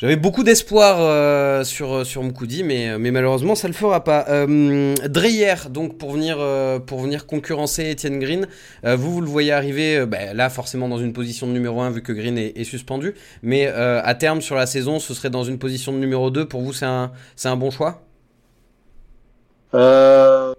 j'avais 0.00 0.16
beaucoup 0.16 0.42
d'espoir 0.42 1.64
sur, 1.66 2.06
sur 2.06 2.22
Moukoudi, 2.22 2.64
mais, 2.64 2.98
mais 2.98 3.10
malheureusement, 3.10 3.54
ça 3.54 3.68
ne 3.68 3.72
le 3.72 3.78
fera 3.78 4.02
pas. 4.02 4.24
Dreyer, 5.08 5.54
donc, 5.68 5.98
pour 5.98 6.12
venir, 6.12 6.38
pour 6.86 7.00
venir 7.00 7.26
concurrencer 7.26 7.92
Etienne 7.92 8.18
Green, 8.18 8.46
vous, 8.82 9.12
vous 9.12 9.20
le 9.20 9.26
voyez 9.26 9.52
arriver, 9.52 10.06
bah, 10.06 10.32
là, 10.32 10.48
forcément, 10.48 10.88
dans 10.88 10.98
une 10.98 11.12
position 11.12 11.46
de 11.46 11.52
numéro 11.52 11.82
1, 11.82 11.90
vu 11.90 12.02
que 12.02 12.12
Green 12.12 12.38
est, 12.38 12.64
suspendu. 12.64 13.14
Mais 13.42 13.66
à 13.66 14.14
terme, 14.14 14.40
sur 14.40 14.56
la 14.56 14.66
saison, 14.66 14.98
ce 14.98 15.12
serait 15.12 15.30
dans 15.30 15.44
une 15.44 15.58
position 15.58 15.92
de 15.92 15.98
numéro 15.98 16.30
2. 16.30 16.46
Pour 16.46 16.62
vous, 16.62 16.72
c'est 16.72 16.86
un, 16.86 17.12
un 17.44 17.56
bon 17.56 17.70
choix? 17.70 18.02
Euh, 19.74 20.54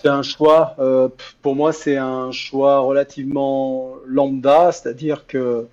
c'est 0.00 0.08
un 0.08 0.22
choix, 0.22 0.76
euh, 0.78 1.08
pour 1.42 1.56
moi, 1.56 1.72
c'est 1.72 1.96
un 1.96 2.30
choix 2.30 2.78
relativement 2.80 3.94
lambda, 4.06 4.70
c'est-à-dire 4.70 5.26
que 5.26 5.66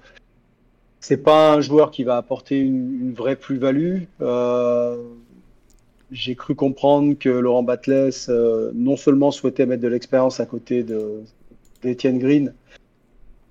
c'est 1.02 1.18
pas 1.18 1.54
un 1.54 1.62
joueur 1.62 1.92
qui 1.92 2.04
va 2.04 2.16
apporter 2.16 2.60
une, 2.60 3.14
vraie 3.14 3.36
plus-value. 3.36 4.04
Euh, 4.22 4.96
j'ai 6.12 6.36
cru 6.36 6.56
comprendre 6.56 7.16
que 7.18 7.30
Laurent 7.30 7.64
Batles 7.64 8.12
non 8.74 8.96
seulement 8.96 9.32
souhaitait 9.32 9.66
mettre 9.66 9.82
de 9.82 9.88
l'expérience 9.88 10.40
à 10.40 10.46
côté 10.46 10.86
d'Etienne 11.82 12.20
Green, 12.20 12.54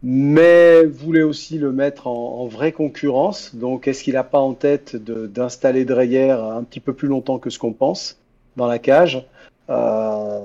mais 0.03 0.84
voulait 0.86 1.22
aussi 1.22 1.59
le 1.59 1.72
mettre 1.72 2.07
en, 2.07 2.46
vraie 2.46 2.72
concurrence. 2.72 3.55
Donc, 3.55 3.88
est-ce 3.88 4.05
qu'il 4.05 4.14
n'a 4.14 4.24
pas 4.24 4.38
en 4.38 4.55
tête 4.55 4.96
d'installer 4.96 5.84
Dreyer 5.84 6.30
un 6.30 6.62
petit 6.62 6.80
peu 6.80 6.92
plus 6.92 7.09
longtemps 7.09 7.38
que 7.38 7.51
ce 7.51 7.59
qu'on 7.59 7.72
pense 7.72 8.18
dans 8.57 8.66
la 8.66 8.78
cage? 8.78 9.26
Euh, 9.68 10.40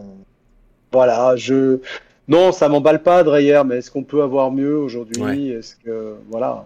voilà, 0.92 1.36
je. 1.36 1.80
Non, 2.28 2.52
ça 2.52 2.70
m'emballe 2.70 3.04
pas, 3.04 3.24
Dreyer, 3.24 3.62
mais 3.66 3.78
est-ce 3.78 3.92
qu'on 3.92 4.04
peut 4.04 4.24
avoir 4.24 4.52
mieux 4.52 4.76
aujourd'hui? 4.76 5.52
Est-ce 5.52 5.76
que. 5.76 6.16
Voilà. 6.30 6.66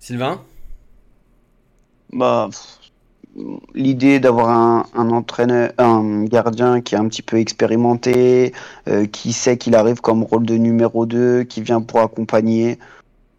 Sylvain 0.00 0.40
Bah. 2.12 2.50
L'idée 3.74 4.18
d'avoir 4.18 4.48
un, 4.48 5.10
entraîneur, 5.10 5.70
un 5.78 6.24
gardien 6.24 6.80
qui 6.80 6.96
est 6.96 6.98
un 6.98 7.06
petit 7.06 7.22
peu 7.22 7.38
expérimenté, 7.38 8.52
euh, 8.88 9.06
qui 9.06 9.32
sait 9.32 9.56
qu'il 9.56 9.76
arrive 9.76 10.00
comme 10.00 10.24
rôle 10.24 10.44
de 10.44 10.56
numéro 10.56 11.06
2, 11.06 11.44
qui 11.44 11.62
vient 11.62 11.80
pour 11.80 12.00
accompagner, 12.00 12.78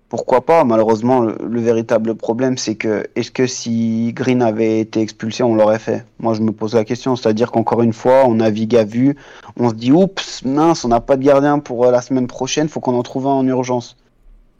pourquoi 0.09 0.41
pas? 0.41 0.63
Malheureusement, 0.63 1.21
le, 1.21 1.61
véritable 1.61 2.15
problème, 2.15 2.57
c'est 2.57 2.75
que 2.75 3.07
est-ce 3.15 3.29
que 3.29 3.45
si 3.45 4.11
Green 4.13 4.41
avait 4.41 4.79
été 4.79 5.01
expulsé, 5.01 5.43
on 5.43 5.53
l'aurait 5.53 5.79
fait? 5.79 6.03
Moi, 6.19 6.33
je 6.33 6.41
me 6.41 6.51
pose 6.51 6.73
la 6.73 6.83
question. 6.83 7.15
C'est-à-dire 7.15 7.51
qu'encore 7.51 7.83
une 7.83 7.93
fois, 7.93 8.25
on 8.25 8.35
navigue 8.35 8.75
à 8.75 8.83
vue, 8.83 9.15
on 9.55 9.69
se 9.69 9.75
dit 9.75 9.91
oups, 9.91 10.43
mince, 10.43 10.83
on 10.83 10.87
n'a 10.87 10.99
pas 10.99 11.15
de 11.15 11.23
gardien 11.23 11.59
pour 11.59 11.85
euh, 11.85 11.91
la 11.91 12.01
semaine 12.01 12.25
prochaine, 12.25 12.69
faut 12.69 12.79
qu'on 12.79 12.97
en 12.97 13.03
trouve 13.03 13.27
un 13.27 13.31
en 13.31 13.45
urgence. 13.45 13.97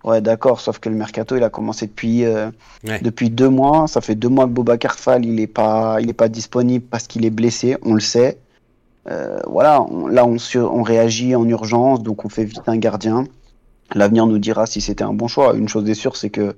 Ouais, 0.04 0.22
d'accord, 0.22 0.62
sauf 0.62 0.80
que 0.80 0.88
le 0.88 0.96
mercato, 0.96 1.36
il 1.36 1.44
a 1.44 1.50
commencé 1.50 1.88
depuis 1.88 2.24
euh, 2.24 2.50
depuis 3.02 3.30
deux 3.30 3.50
mois. 3.50 3.88
Ça 3.88 4.00
fait 4.02 4.16
deux 4.16 4.30
mois 4.30 4.46
que 4.46 4.52
Boba 4.52 4.78
Fall, 4.90 5.26
il 5.26 5.40
est 5.40 5.48
pas 5.48 5.98
il 6.02 6.10
est 6.10 6.14
pas 6.14 6.30
disponible 6.30 6.86
parce 6.90 7.08
qu'il 7.08 7.26
est 7.26 7.30
blessé, 7.30 7.78
on 7.84 7.94
le 7.94 8.00
sait. 8.00 8.40
Euh, 9.10 9.40
voilà, 9.48 9.86
là 10.10 10.26
on, 10.26 10.38
on 10.56 10.84
réagit 10.84 11.36
en 11.36 11.48
urgence, 11.48 12.04
donc 12.04 12.26
on 12.26 12.30
fait 12.30 12.46
vite 12.46 12.62
un 12.68 12.78
gardien. 12.78 13.26
L'avenir 13.96 14.28
nous 14.28 14.38
dira 14.38 14.66
si 14.66 14.82
c'était 14.82 15.04
un 15.04 15.14
bon 15.14 15.28
choix. 15.28 15.56
Une 15.56 15.68
chose 15.68 15.90
est 15.90 15.96
sûre, 15.96 16.16
c'est 16.16 16.30
que, 16.30 16.56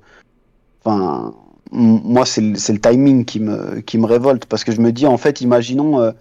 enfin, 0.83 1.33
moi, 1.71 2.25
c'est 2.25 2.41
le, 2.41 2.51
le, 2.51 2.79
timing 2.79 3.25
qui 3.25 3.39
me, 3.39 3.79
qui 3.79 3.97
me 3.97 4.05
révolte 4.05 4.45
parce 4.45 4.63
que 4.63 4.71
je 4.71 4.81
me 4.81 4.91
dis, 4.91 5.07
en 5.07 5.17
fait, 5.17 5.39
imaginons, 5.41 6.01
euh, 6.01 6.11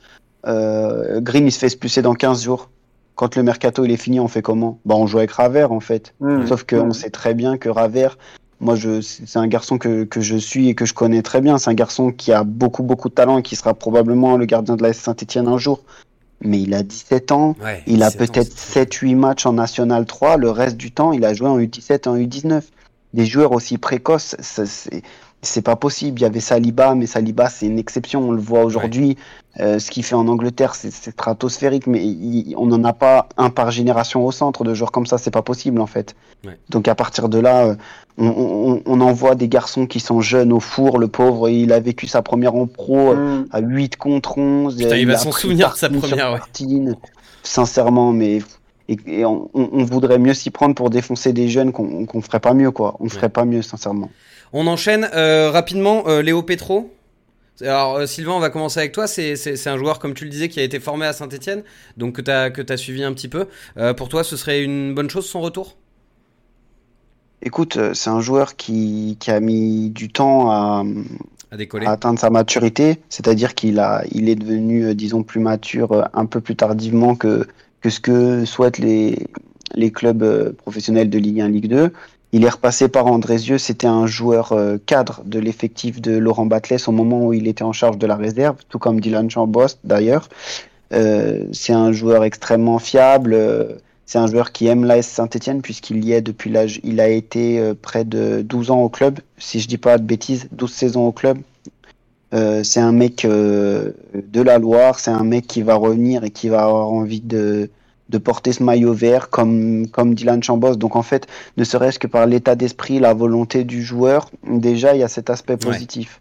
euh, 0.47 1.21
Green, 1.21 1.47
il 1.47 1.53
se 1.53 1.59
fait 1.59 1.67
expulser 1.67 2.03
dans 2.03 2.15
15 2.15 2.45
jours. 2.45 2.71
Quand 3.21 3.37
le 3.37 3.43
mercato 3.43 3.85
il 3.85 3.91
est 3.91 3.99
fini, 3.99 4.19
on 4.19 4.29
fait 4.29 4.41
comment? 4.41 4.81
Bah, 4.87 4.95
on 4.97 5.07
joue 5.07 5.19
avec 5.19 5.33
Raver 5.33 5.67
en 5.69 5.81
fait. 5.81 6.15
Mmh. 6.21 6.47
Sauf 6.47 6.65
qu'on 6.65 6.87
mmh. 6.87 6.95
sait 6.95 7.11
très 7.11 7.35
bien 7.35 7.59
que 7.59 7.69
Raver, 7.69 8.09
moi, 8.61 8.77
je, 8.77 9.03
c'est 9.03 9.37
un 9.37 9.47
garçon 9.47 9.77
que, 9.77 10.05
que 10.05 10.23
je 10.23 10.37
suis 10.37 10.71
et 10.71 10.75
que 10.75 10.87
je 10.87 10.95
connais 10.95 11.21
très 11.21 11.43
bien. 11.43 11.59
C'est 11.59 11.69
un 11.69 11.75
garçon 11.75 12.13
qui 12.13 12.33
a 12.33 12.45
beaucoup, 12.45 12.83
beaucoup 12.83 13.11
de 13.11 13.15
talent 13.15 13.37
et 13.37 13.43
qui 13.43 13.57
sera 13.57 13.75
probablement 13.75 14.39
le 14.39 14.47
gardien 14.47 14.75
de 14.75 14.83
la 14.83 14.95
Saint-Etienne 14.95 15.49
un 15.49 15.59
jour 15.59 15.83
mais 16.43 16.63
il 16.63 16.73
a 16.73 16.83
17 16.83 17.33
ans, 17.33 17.55
il 17.87 18.03
a 18.03 18.11
peut-être 18.11 18.57
7-8 18.57 19.15
matchs 19.15 19.45
en 19.45 19.53
National 19.53 20.07
3, 20.07 20.39
le 20.39 20.49
reste 20.49 20.79
du 20.79 20.91
temps, 20.91 21.13
il 21.13 21.27
a 21.27 21.35
joué 21.35 21.49
en 21.49 21.59
U17, 21.59 22.09
en 22.09 22.17
U19. 22.17 22.63
Des 23.13 23.27
joueurs 23.27 23.53
aussi 23.53 23.77
précoces, 23.77 24.35
c'est 24.41 25.03
pas 25.63 25.77
possible. 25.77 26.19
Il 26.19 26.23
y 26.23 26.27
avait 26.27 26.41
Saliba, 26.41 26.95
mais 26.95 27.07
Saliba, 27.07 27.49
c'est 27.49 27.67
une 27.67 27.79
exception. 27.79 28.29
On 28.29 28.33
le 28.33 28.41
voit 28.41 28.65
aujourd'hui. 28.65 29.17
Euh, 29.59 29.79
ce 29.79 29.91
qu'il 29.91 30.05
fait 30.05 30.15
en 30.15 30.29
Angleterre, 30.29 30.75
c'est 30.75 30.93
stratosphérique, 30.93 31.87
mais 31.87 32.03
on 32.57 32.67
n'en 32.67 32.85
a 32.85 32.93
pas 32.93 33.29
un 33.37 33.51
par 33.51 33.71
génération 33.71 34.25
au 34.25 34.31
centre 34.31 34.65
de 34.65 34.75
joueurs 34.75 34.93
comme 34.93 35.07
ça. 35.07 35.19
C'est 35.19 35.31
pas 35.31 35.43
possible, 35.43 35.81
en 35.81 35.87
fait. 35.87 36.15
Donc, 36.69 36.89
à 36.89 36.95
partir 36.95 37.29
de 37.29 37.39
là, 37.39 37.67
euh, 37.67 37.75
on, 38.19 38.81
on, 38.85 39.01
envoie 39.01 39.35
des 39.35 39.49
garçons 39.49 39.87
qui 39.87 40.01
sont 40.01 40.21
jeunes 40.21 40.53
au 40.53 40.61
four. 40.61 40.99
Le 40.99 41.09
pauvre, 41.09 41.49
il 41.49 41.73
a 41.73 41.81
vécu 41.81 42.07
sa 42.07 42.23
première 42.23 42.55
en 42.55 42.67
pro 42.67 43.13
euh, 43.13 43.41
mm. 43.41 43.47
à 43.51 43.61
8 43.61 43.97
contre 43.97 44.39
11. 44.39 44.77
il, 44.79 45.07
va 45.07 45.17
s'en 45.17 45.33
souvenir 45.33 45.73
de 45.73 45.77
sa 45.77 45.89
première, 45.89 46.33
ouais. 46.33 46.93
Sincèrement, 47.43 48.13
mais 48.13 48.41
et, 49.07 49.25
on, 49.25 49.49
voudrait 49.85 50.19
mieux 50.19 50.35
s'y 50.35 50.51
prendre 50.51 50.75
pour 50.75 50.91
défoncer 50.91 51.33
des 51.33 51.49
jeunes 51.49 51.73
qu'on 51.73 52.21
ferait 52.21 52.41
pas 52.41 52.55
mieux, 52.55 52.71
quoi. 52.71 52.97
On 53.01 53.09
ferait 53.09 53.29
pas 53.29 53.45
mieux, 53.45 53.63
sincèrement. 53.63 54.11
On 54.53 54.67
enchaîne 54.67 55.09
euh, 55.15 55.51
rapidement. 55.51 56.05
Euh, 56.09 56.23
Léo 56.23 56.43
Petro. 56.43 56.93
Alors 57.61 57.97
euh, 57.97 58.07
Sylvain, 58.07 58.33
on 58.33 58.41
va 58.41 58.51
commencer 58.51 58.81
avec 58.81 58.93
toi. 58.93 59.07
C'est 59.07 59.67
un 59.67 59.77
joueur, 59.77 59.99
comme 59.99 60.15
tu 60.15 60.25
le 60.25 60.31
disais, 60.31 60.49
qui 60.49 60.61
a 60.61 60.63
été 60.63 60.81
formé 60.81 61.07
à 61.07 61.13
Saint-Etienne, 61.13 61.63
donc 61.97 62.17
que 62.17 62.23
tu 62.23 62.31
as, 62.31 62.51
que 62.51 62.63
as 62.73 62.77
suivi 62.77 63.05
un 63.05 63.13
petit 63.13 63.29
peu. 63.29 63.47
pour 63.97 64.09
toi, 64.09 64.25
ce 64.25 64.37
serait 64.37 64.63
une 64.63 64.95
bonne 64.95 65.11
chose 65.11 65.27
son 65.27 65.41
retour? 65.41 65.77
Écoute, 67.43 67.79
c'est 67.95 68.11
un 68.11 68.21
joueur 68.21 68.57
qui, 68.57 69.17
qui, 69.19 69.31
a 69.31 69.41
mis 69.41 69.89
du 69.91 70.11
temps 70.11 70.51
à, 70.51 70.85
à, 71.51 71.91
atteindre 71.91 72.19
sa 72.19 72.29
maturité, 72.29 73.01
c'est-à-dire 73.09 73.55
qu'il 73.55 73.83
il 74.13 74.29
est 74.29 74.35
devenu, 74.35 74.95
disons, 74.95 75.23
plus 75.23 75.41
mature 75.41 76.09
un 76.13 76.27
peu 76.27 76.41
plus 76.41 76.57
tardivement 76.57 77.15
que, 77.15 77.47
que 77.81 77.89
ce 77.89 78.01
que 78.01 78.45
souhaitent 78.45 78.79
les, 78.79 79.27
les 79.75 79.91
clubs 79.91 80.53
professionnels 80.57 81.09
de 81.09 81.19
Ligue 81.19 81.41
1, 81.41 81.49
Ligue 81.49 81.69
2. 81.69 81.93
Il 82.33 82.45
est 82.45 82.49
repassé 82.49 82.89
par 82.89 83.07
Andrézieux, 83.07 83.59
c'était 83.59 83.89
un 83.89 84.07
joueur 84.07 84.53
euh, 84.53 84.79
cadre 84.85 85.23
de 85.25 85.41
l'effectif 85.41 86.01
de 86.01 86.17
Laurent 86.17 86.47
Batles 86.47 86.77
au 86.87 86.93
moment 86.93 87.27
où 87.27 87.33
il 87.33 87.49
était 87.49 87.65
en 87.65 87.73
charge 87.73 87.99
de 87.99 88.07
la 88.07 88.15
réserve, 88.15 88.57
tout 88.69 88.79
comme 88.79 89.01
Dylan 89.01 89.29
Chambos 89.29 89.79
d'ailleurs. 89.83 90.29
Euh, 90.93 91.45
c'est 91.53 91.73
un 91.73 91.91
joueur 91.91 92.23
extrêmement 92.23 92.79
fiable. 92.79 93.35
euh, 93.35 93.75
c'est 94.07 94.19
un 94.19 94.27
joueur 94.27 94.53
qui 94.53 94.67
aime 94.67 94.85
l'AS 94.85 95.07
Saint-Etienne 95.07 95.63
puisqu'il 95.63 96.05
y 96.05 96.13
est 96.13 96.21
depuis 96.21 96.51
l'âge. 96.51 96.81
Il 96.85 97.01
a 97.01 97.09
été 97.09 97.73
près 97.81 98.05
de 98.05 98.43
12 98.43 98.73
ans 98.73 98.83
au 98.83 98.89
club, 98.89 99.21
si 99.39 99.61
je 99.61 99.69
dis 99.69 99.79
pas 99.79 99.99
de 99.99 100.03
bêtises, 100.03 100.49
12 100.51 100.73
saisons 100.73 101.07
au 101.07 101.13
club. 101.13 101.39
C'est 102.33 102.81
un 102.81 102.91
mec 102.91 103.25
de 103.25 103.95
la 104.35 104.59
Loire, 104.59 104.99
c'est 104.99 105.13
un 105.13 105.23
mec 105.23 105.47
qui 105.47 105.63
va 105.63 105.77
revenir 105.77 106.25
et 106.25 106.31
qui 106.33 106.49
va 106.49 106.65
avoir 106.65 106.91
envie 106.91 107.21
de, 107.21 107.71
de 108.11 108.19
porter 108.19 108.53
ce 108.53 108.63
maillot 108.63 108.93
vert 108.93 109.31
comme, 109.31 109.87
comme 109.89 110.15
Dylan 110.15 110.43
Chambos. 110.43 110.77
Donc 110.77 110.97
en 110.97 111.03
fait, 111.03 111.27
ne 111.57 111.65
serait-ce 111.65 111.99
que 111.99 112.07
par 112.07 112.27
l'état 112.27 112.55
d'esprit, 112.55 112.99
la 112.99 113.15
volonté 113.15 113.65
du 113.65 113.83
joueur, 113.83 114.31
déjà 114.47 114.95
il 114.95 115.01
y 115.01 115.03
a 115.03 115.09
cet 115.09 115.31
aspect 115.31 115.57
positif. 115.57 116.21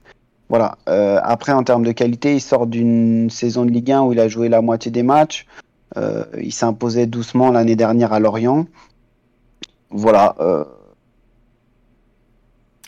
Voilà. 0.49 0.77
Euh, 0.87 1.19
après, 1.23 1.51
en 1.51 1.63
termes 1.63 1.83
de 1.83 1.91
qualité, 1.91 2.35
il 2.35 2.41
sort 2.41 2.65
d'une 2.65 3.29
saison 3.29 3.65
de 3.65 3.71
Ligue 3.71 3.91
1 3.91 4.01
où 4.01 4.13
il 4.13 4.19
a 4.19 4.27
joué 4.27 4.49
la 4.49 4.61
moitié 4.61 4.91
des 4.91 5.03
matchs. 5.03 5.45
Euh, 5.97 6.25
il 6.41 6.51
s'imposait 6.51 7.05
doucement 7.05 7.51
l'année 7.51 7.75
dernière 7.75 8.13
à 8.13 8.19
Lorient. 8.19 8.65
Voilà. 9.91 10.35
Euh, 10.39 10.65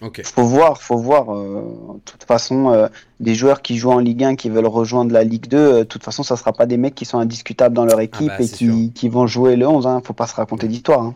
Ok. 0.02 0.22
faut 0.26 0.44
voir, 0.44 0.82
faut 0.82 0.98
voir. 0.98 1.34
euh, 1.36 1.62
de 1.96 2.00
toute 2.06 2.24
façon, 2.24 2.72
euh, 2.72 2.88
des 3.20 3.36
joueurs 3.36 3.62
qui 3.62 3.78
jouent 3.78 3.92
en 3.92 4.00
Ligue 4.00 4.24
1 4.24 4.36
qui 4.36 4.50
veulent 4.50 4.66
rejoindre 4.66 5.14
la 5.14 5.24
Ligue 5.24 5.48
2, 5.48 5.58
euh, 5.58 5.80
de 5.80 5.84
toute 5.84 6.04
façon, 6.04 6.24
ça 6.24 6.36
sera 6.38 6.54
pas 6.54 6.66
des 6.66 6.78
mecs 6.78 6.96
qui 6.96 7.06
sont 7.06 7.20
indiscutables 7.20 7.76
dans 7.76 7.86
leur 7.86 8.00
équipe 8.00 8.28
bah, 8.28 8.38
et 8.40 8.48
qui, 8.48 8.92
qui 8.94 9.10
vont 9.10 9.28
jouer 9.28 9.56
le 9.56 9.68
11. 9.68 9.86
Hein. 9.88 10.02
Faut 10.04 10.14
pas 10.14 10.28
se 10.28 10.36
raconter 10.36 10.68
d'histoire. 10.68 11.02
Hein. 11.02 11.16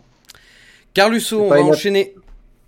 Carlusso, 0.93 1.41
on 1.41 1.49
va 1.49 1.59
une- 1.59 1.67
enchaîner. 1.69 2.13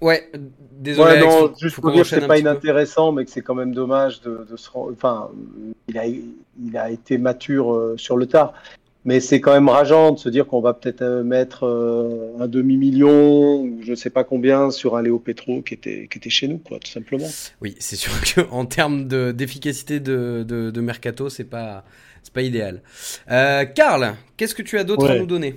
Ouais, 0.01 0.29
désolé. 0.71 1.07
Ouais, 1.07 1.17
Alex, 1.17 1.25
non, 1.33 1.39
faut- 1.47 1.53
juste 1.59 1.75
faut 1.75 1.81
pour 1.81 1.91
dire 1.91 2.03
que 2.03 2.07
c'est 2.09 2.21
pas 2.27 2.35
peu. 2.35 2.39
inintéressant, 2.39 3.11
mais 3.11 3.25
que 3.25 3.31
c'est 3.31 3.41
quand 3.41 3.55
même 3.55 3.73
dommage 3.73 4.21
de, 4.21 4.45
de 4.49 4.55
se 4.57 4.69
rendre. 4.69 4.91
Enfin, 4.93 5.29
il 5.87 5.97
a, 5.97 6.05
il 6.05 6.77
a 6.77 6.91
été 6.91 7.17
mature 7.17 7.73
euh, 7.73 7.95
sur 7.97 8.15
le 8.17 8.27
tard. 8.27 8.53
Mais 9.07 9.21
c'est 9.21 9.39
quand 9.39 9.53
même 9.53 9.69
rageant 9.69 10.11
de 10.11 10.19
se 10.19 10.27
dire 10.27 10.45
qu'on 10.47 10.59
va 10.59 10.73
peut-être 10.73 11.01
euh, 11.01 11.23
mettre 11.23 11.63
euh, 11.65 12.33
un 12.41 12.47
demi-million 12.47 13.61
ou 13.61 13.79
je 13.81 13.95
sais 13.95 14.09
pas 14.09 14.25
combien 14.25 14.69
sur 14.69 14.97
un 14.97 15.01
Léo 15.01 15.17
Petro 15.17 15.61
qui 15.61 15.73
était, 15.75 16.09
qui 16.11 16.17
était 16.17 16.29
chez 16.29 16.49
nous, 16.49 16.57
quoi, 16.57 16.77
tout 16.79 16.91
simplement. 16.91 17.25
Oui, 17.61 17.75
c'est 17.79 17.95
sûr 17.95 18.11
qu'en 18.35 18.65
termes 18.65 19.07
de- 19.07 19.31
d'efficacité 19.31 20.01
de, 20.01 20.43
de, 20.45 20.71
de 20.71 20.81
mercato, 20.81 21.29
c'est 21.29 21.45
pas, 21.45 21.85
c'est 22.21 22.33
pas 22.33 22.41
idéal. 22.41 22.81
Euh, 23.31 23.63
Karl, 23.63 24.13
qu'est-ce 24.35 24.53
que 24.53 24.61
tu 24.61 24.77
as 24.77 24.83
d'autre 24.83 25.05
à 25.09 25.13
nous 25.19 25.25
donner? 25.25 25.55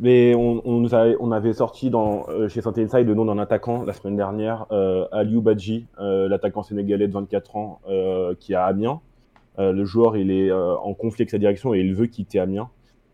Mais 0.00 0.34
on, 0.34 0.60
on, 0.68 0.80
nous 0.80 0.92
a- 0.94 1.14
on 1.20 1.30
avait 1.30 1.52
sorti 1.52 1.88
dans, 1.88 2.26
euh, 2.30 2.48
chez 2.48 2.62
saint 2.62 2.72
Inside 2.76 3.06
le 3.06 3.14
nom 3.14 3.26
d'un 3.26 3.38
attaquant 3.38 3.84
la 3.84 3.92
semaine 3.92 4.16
dernière, 4.16 4.66
euh, 4.72 5.04
Aliou 5.12 5.40
Badji, 5.40 5.86
euh, 6.00 6.28
l'attaquant 6.28 6.64
sénégalais 6.64 7.06
de 7.06 7.12
24 7.12 7.54
ans 7.56 7.80
euh, 7.88 8.34
qui 8.40 8.54
est 8.54 8.56
à 8.56 8.64
Amiens. 8.64 9.00
Euh, 9.58 9.72
le 9.72 9.84
joueur, 9.84 10.16
il 10.16 10.30
est 10.30 10.50
euh, 10.50 10.76
en 10.76 10.94
conflit 10.94 11.22
avec 11.22 11.30
sa 11.30 11.38
direction 11.38 11.74
et 11.74 11.80
il 11.80 11.94
veut 11.94 12.06
quitter 12.06 12.38
Amiens. 12.38 12.70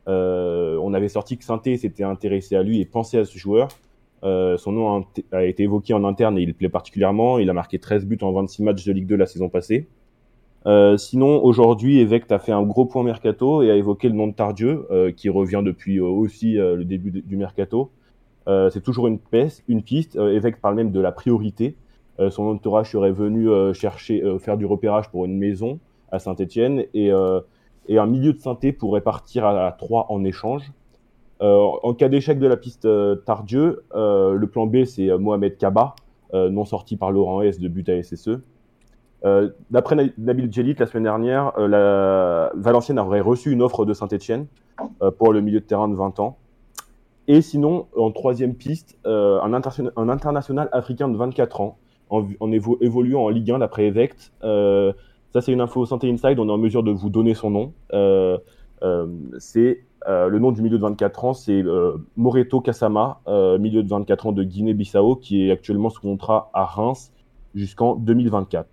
Euh, 0.08 0.78
on 0.82 0.94
avait 0.94 1.08
sorti 1.08 1.36
que 1.36 1.44
saint 1.44 1.60
s'était 1.62 2.04
intéressé 2.04 2.56
à 2.56 2.62
lui 2.62 2.80
et 2.80 2.84
pensait 2.84 3.18
à 3.18 3.24
ce 3.24 3.36
joueur. 3.36 3.68
Son 4.22 4.72
nom 4.72 5.04
a, 5.32 5.44
été 5.44 5.62
évoqué 5.64 5.94
en 5.94 6.04
interne 6.04 6.38
et 6.38 6.42
il 6.42 6.54
plaît 6.54 6.68
particulièrement. 6.68 7.38
Il 7.38 7.50
a 7.50 7.52
marqué 7.52 7.78
13 7.78 8.06
buts 8.06 8.18
en 8.22 8.32
26 8.32 8.62
matchs 8.62 8.84
de 8.84 8.92
Ligue 8.92 9.06
2 9.06 9.16
la 9.16 9.26
saison 9.26 9.48
passée. 9.48 9.86
Sinon, 10.96 11.42
aujourd'hui, 11.44 12.00
Évêque 12.00 12.30
a 12.32 12.40
fait 12.40 12.50
un 12.50 12.62
gros 12.62 12.84
point 12.84 13.04
mercato 13.04 13.62
et 13.62 13.70
a 13.70 13.76
évoqué 13.76 14.08
le 14.08 14.14
nom 14.14 14.26
de 14.26 14.32
Tardieu, 14.32 14.88
qui 15.16 15.28
revient 15.28 15.62
depuis 15.64 16.00
aussi 16.00 16.54
le 16.54 16.84
début 16.84 17.10
du 17.10 17.36
mercato. 17.36 17.90
C'est 18.46 18.82
toujours 18.82 19.06
une 19.06 19.20
piste. 19.20 19.62
Une 19.68 19.82
piste. 19.84 20.16
Évêque 20.16 20.60
parle 20.60 20.74
même 20.74 20.90
de 20.90 21.00
la 21.00 21.12
priorité. 21.12 21.76
Son 22.30 22.42
entourage 22.42 22.90
serait 22.90 23.12
venu 23.12 23.48
chercher, 23.72 24.20
faire 24.40 24.56
du 24.56 24.66
repérage 24.66 25.10
pour 25.10 25.26
une 25.26 25.38
maison 25.38 25.78
à 26.12 26.18
Saint-Étienne 26.18 26.84
et, 26.94 27.12
euh, 27.12 27.40
et 27.88 27.98
un 27.98 28.06
milieu 28.06 28.32
de 28.32 28.38
synthé 28.38 28.72
pourrait 28.72 29.00
partir 29.00 29.44
à, 29.44 29.66
à 29.66 29.72
3 29.72 30.06
en 30.10 30.24
échange. 30.24 30.72
Euh, 31.40 31.56
en 31.82 31.94
cas 31.94 32.08
d'échec 32.08 32.38
de 32.38 32.46
la 32.48 32.56
piste 32.56 32.84
euh, 32.84 33.14
Tardieu, 33.16 33.84
le 33.94 34.44
plan 34.46 34.66
B 34.66 34.84
c'est 34.84 35.08
Mohamed 35.18 35.56
Kaba, 35.56 35.94
non 36.34 36.64
sorti 36.64 36.96
par 36.96 37.10
Laurent 37.12 37.42
S 37.42 37.58
de 37.60 37.68
but 37.68 37.88
à 37.88 38.02
SSE. 38.02 38.40
Euh, 39.24 39.50
D'après 39.70 39.96
Na- 39.96 40.04
Nabil 40.18 40.52
Djelit, 40.52 40.74
la 40.78 40.86
semaine 40.86 41.04
dernière. 41.04 41.52
Valenciennes 42.54 42.98
aurait 42.98 43.20
reçu 43.20 43.50
une 43.52 43.62
offre 43.62 43.84
de 43.84 43.92
Saint-Etienne 43.94 44.46
pour 45.18 45.32
le 45.32 45.40
milieu 45.40 45.60
de 45.60 45.64
terrain 45.64 45.88
de 45.88 45.94
20 45.94 46.20
ans. 46.20 46.36
Et 47.26 47.42
sinon, 47.42 47.86
en 47.96 48.10
troisième 48.10 48.54
piste, 48.54 48.96
un, 49.04 49.52
interna- 49.52 49.90
un 49.96 50.08
international 50.08 50.68
africain 50.72 51.08
de 51.08 51.16
24 51.16 51.60
ans, 51.60 51.78
en, 52.10 52.24
en 52.40 52.50
évo- 52.50 52.78
évoluant 52.80 53.24
en 53.24 53.28
Ligue 53.28 53.50
1 53.50 53.58
d'après 53.58 53.86
Evect. 53.86 54.32
Ça, 55.32 55.40
c'est 55.42 55.52
une 55.52 55.60
info 55.60 55.84
Santé 55.84 56.10
Inside, 56.10 56.38
on 56.38 56.48
est 56.48 56.52
en 56.52 56.58
mesure 56.58 56.82
de 56.82 56.90
vous 56.90 57.10
donner 57.10 57.34
son 57.34 57.50
nom. 57.50 57.72
Euh, 57.92 58.38
euh, 58.82 59.06
c'est 59.38 59.84
euh, 60.06 60.28
le 60.28 60.38
nom 60.38 60.52
du 60.52 60.62
milieu 60.62 60.78
de 60.78 60.82
24 60.82 61.24
ans, 61.24 61.34
c'est 61.34 61.62
Moreto 62.16 62.60
Kassama, 62.60 63.20
euh, 63.28 63.58
milieu 63.58 63.82
de 63.82 63.88
24 63.88 64.28
ans 64.28 64.32
de 64.32 64.42
Guinée-Bissau, 64.42 65.16
qui 65.16 65.46
est 65.46 65.50
actuellement 65.50 65.90
sous 65.90 66.00
contrat 66.00 66.50
à 66.54 66.64
Reims 66.64 67.12
jusqu'en 67.54 67.94
2024. 67.96 68.68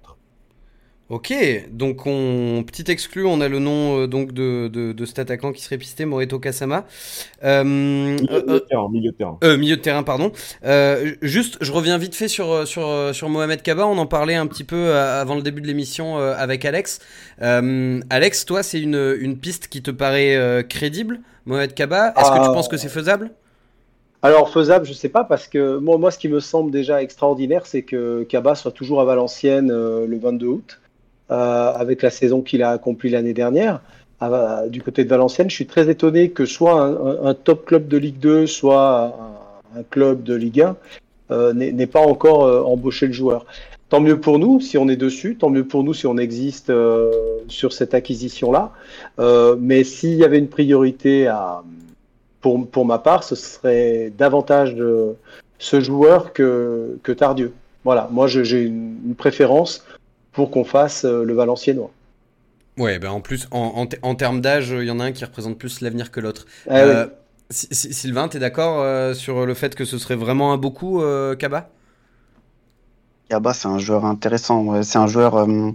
Ok, 1.10 1.32
donc 1.70 2.08
on 2.08 2.64
petit 2.66 2.92
exclu, 2.92 3.28
on 3.28 3.40
a 3.40 3.48
le 3.48 3.60
nom 3.60 4.00
euh, 4.02 4.08
donc 4.08 4.32
de, 4.32 4.68
de, 4.68 4.92
de 4.92 5.06
cet 5.06 5.20
attaquant 5.20 5.52
qui 5.52 5.62
serait 5.62 5.78
pisté, 5.78 6.04
Moreto 6.04 6.40
Kasama. 6.40 6.86
Euh, 7.44 7.64
Milieu, 7.64 8.28
euh, 8.32 8.42
de 8.42 8.60
terrain, 8.60 8.90
milieu 8.90 9.12
de 9.12 9.16
terrain. 9.16 9.38
Euh, 9.44 9.56
milieu 9.56 9.76
de 9.76 9.82
terrain, 9.82 10.02
pardon. 10.02 10.32
Euh, 10.66 11.14
juste, 11.22 11.60
je 11.62 11.72
reviens 11.72 12.00
vite 12.00 12.16
fait 12.16 12.28
sur 12.28 12.68
sur 12.68 13.14
sur 13.14 13.30
Mohamed 13.30 13.62
Kaba. 13.62 13.86
On 13.86 14.00
en 14.00 14.08
parlait 14.08 14.34
un 14.34 14.48
petit 14.48 14.64
peu 14.64 14.76
euh, 14.76 15.22
avant 15.22 15.36
le 15.36 15.44
début 15.44 15.62
de 15.62 15.68
l'émission 15.68 16.18
euh, 16.18 16.34
avec 16.36 16.66
Alex. 16.66 16.98
Euh, 17.44 18.00
Alex, 18.10 18.46
toi, 18.46 18.64
c'est 18.64 18.82
une 18.82 19.16
une 19.20 19.38
piste 19.38 19.68
qui 19.68 19.84
te 19.84 19.92
paraît 19.92 20.36
euh, 20.36 20.64
crédible, 20.64 21.20
Mohamed 21.46 21.76
Kaba? 21.76 22.14
Est-ce 22.18 22.32
que 22.32 22.38
tu 22.38 22.50
Ah. 22.50 22.52
penses 22.52 22.68
que 22.68 22.78
c'est 22.78 22.90
faisable? 22.90 23.30
Alors 24.24 24.50
faisable, 24.52 24.86
je 24.88 24.94
sais 24.94 25.10
pas, 25.10 25.24
parce 25.24 25.48
que 25.48 25.78
moi, 25.78 26.00
moi 26.00 26.10
ce 26.10 26.18
qui 26.18 26.30
me 26.30 26.40
semble 26.40 26.72
déjà 26.72 27.04
extraordinaire, 27.04 27.68
c'est 27.68 27.84
que 27.84 28.24
Kaba 28.24 28.56
soit 28.56 28.72
toujours 28.72 29.00
à 29.02 29.06
Valenciennes 29.06 29.70
euh, 29.72 30.08
le 30.08 30.18
22 30.18 30.48
août, 30.48 30.80
euh, 30.82 30.85
avec 31.30 32.02
la 32.02 32.12
saison 32.12 32.42
qu'il 32.42 32.62
a 32.64 32.72
accomplie 32.72 33.10
l'année 33.10 33.34
dernière. 33.34 33.82
Ah, 34.22 34.64
du 34.70 34.82
côté 34.82 35.04
de 35.04 35.10
Valenciennes, 35.10 35.50
je 35.50 35.56
suis 35.56 35.66
très 35.66 35.90
étonné 35.90 36.30
que 36.30 36.46
soit 36.46 36.84
un, 37.24 37.34
top 37.34 37.66
club 37.66 37.88
de 37.88 37.98
Ligue 37.98 38.20
2, 38.20 38.48
soit 38.48 39.14
un, 39.76 39.84
club 39.90 40.24
de 40.24 40.36
Ligue 40.36 40.62
1 40.62 40.78
euh, 41.32 41.54
n'ait 41.54 41.72
n'ait 41.74 41.88
pas 41.88 42.00
encore 42.00 42.46
euh, 42.46 42.62
embauché 42.62 43.08
le 43.08 43.14
joueur. 43.14 43.46
Tant 43.90 44.00
mieux 44.00 44.20
pour 44.20 44.40
nous 44.40 44.62
si 44.62 44.78
on 44.78 44.88
est 44.88 44.96
dessus, 44.96 45.36
tant 45.36 45.50
mieux 45.50 45.66
pour 45.68 45.84
nous 45.84 45.94
si 45.94 46.08
on 46.08 46.18
existe 46.18 46.70
euh, 46.70 47.12
sur 47.50 47.74
cette 47.74 47.94
acquisition-là. 47.94 48.72
Euh, 49.20 49.56
mais 49.60 49.84
s'il 49.84 50.16
y 50.16 50.24
avait 50.24 50.40
une 50.40 50.48
priorité 50.48 51.28
à, 51.28 51.62
pour, 52.42 52.66
pour 52.68 52.86
ma 52.86 53.00
part, 53.00 53.24
ce 53.24 53.36
serait 53.36 54.14
davantage 54.18 54.76
de 54.76 55.16
ce 55.60 55.82
joueur 55.82 56.34
que, 56.34 56.98
que 57.04 57.12
Tardieu. 57.12 57.54
Voilà, 57.84 58.10
moi 58.12 58.28
j'ai 58.28 58.64
une 58.64 59.14
préférence 59.16 59.86
pour 60.36 60.52
qu'on 60.52 60.64
fasse 60.66 61.06
euh, 61.06 61.24
le 61.24 61.34
Valenciennois. 61.34 61.92
Ouais, 62.78 63.00
ben 63.00 63.10
en 63.12 63.22
plus, 63.22 63.48
en, 63.52 63.60
en, 63.60 63.88
te- 63.88 63.96
en 64.02 64.16
termes 64.16 64.42
d'âge, 64.42 64.70
il 64.70 64.84
y 64.86 64.92
en 64.92 65.00
a 65.00 65.06
un 65.06 65.12
qui 65.14 65.24
représente 65.24 65.58
plus 65.58 65.80
l'avenir 65.82 66.12
que 66.12 66.20
l'autre. 66.20 66.46
Ah 66.68 66.84
Euh, 66.84 67.08
oui. 67.08 67.10
Si- 67.50 67.68
Si- 67.72 67.94
Sylvain, 67.94 68.28
t'es 68.28 68.40
d'accord 68.40 68.82
euh, 68.82 69.14
sur 69.14 69.46
le 69.46 69.54
fait 69.54 69.76
que 69.76 69.86
ce 69.86 69.98
serait 69.98 70.16
vraiment 70.16 70.52
un 70.52 70.58
beaucoup 70.58 71.02
euh, 71.02 71.36
Kaba? 71.36 71.70
Kaba, 73.30 73.54
c'est 73.54 73.68
un 73.68 73.78
joueur 73.80 74.06
intéressant. 74.06 74.82
C'est 74.84 74.98
un 74.98 75.08
joueur, 75.08 75.36
euh, 75.36 75.72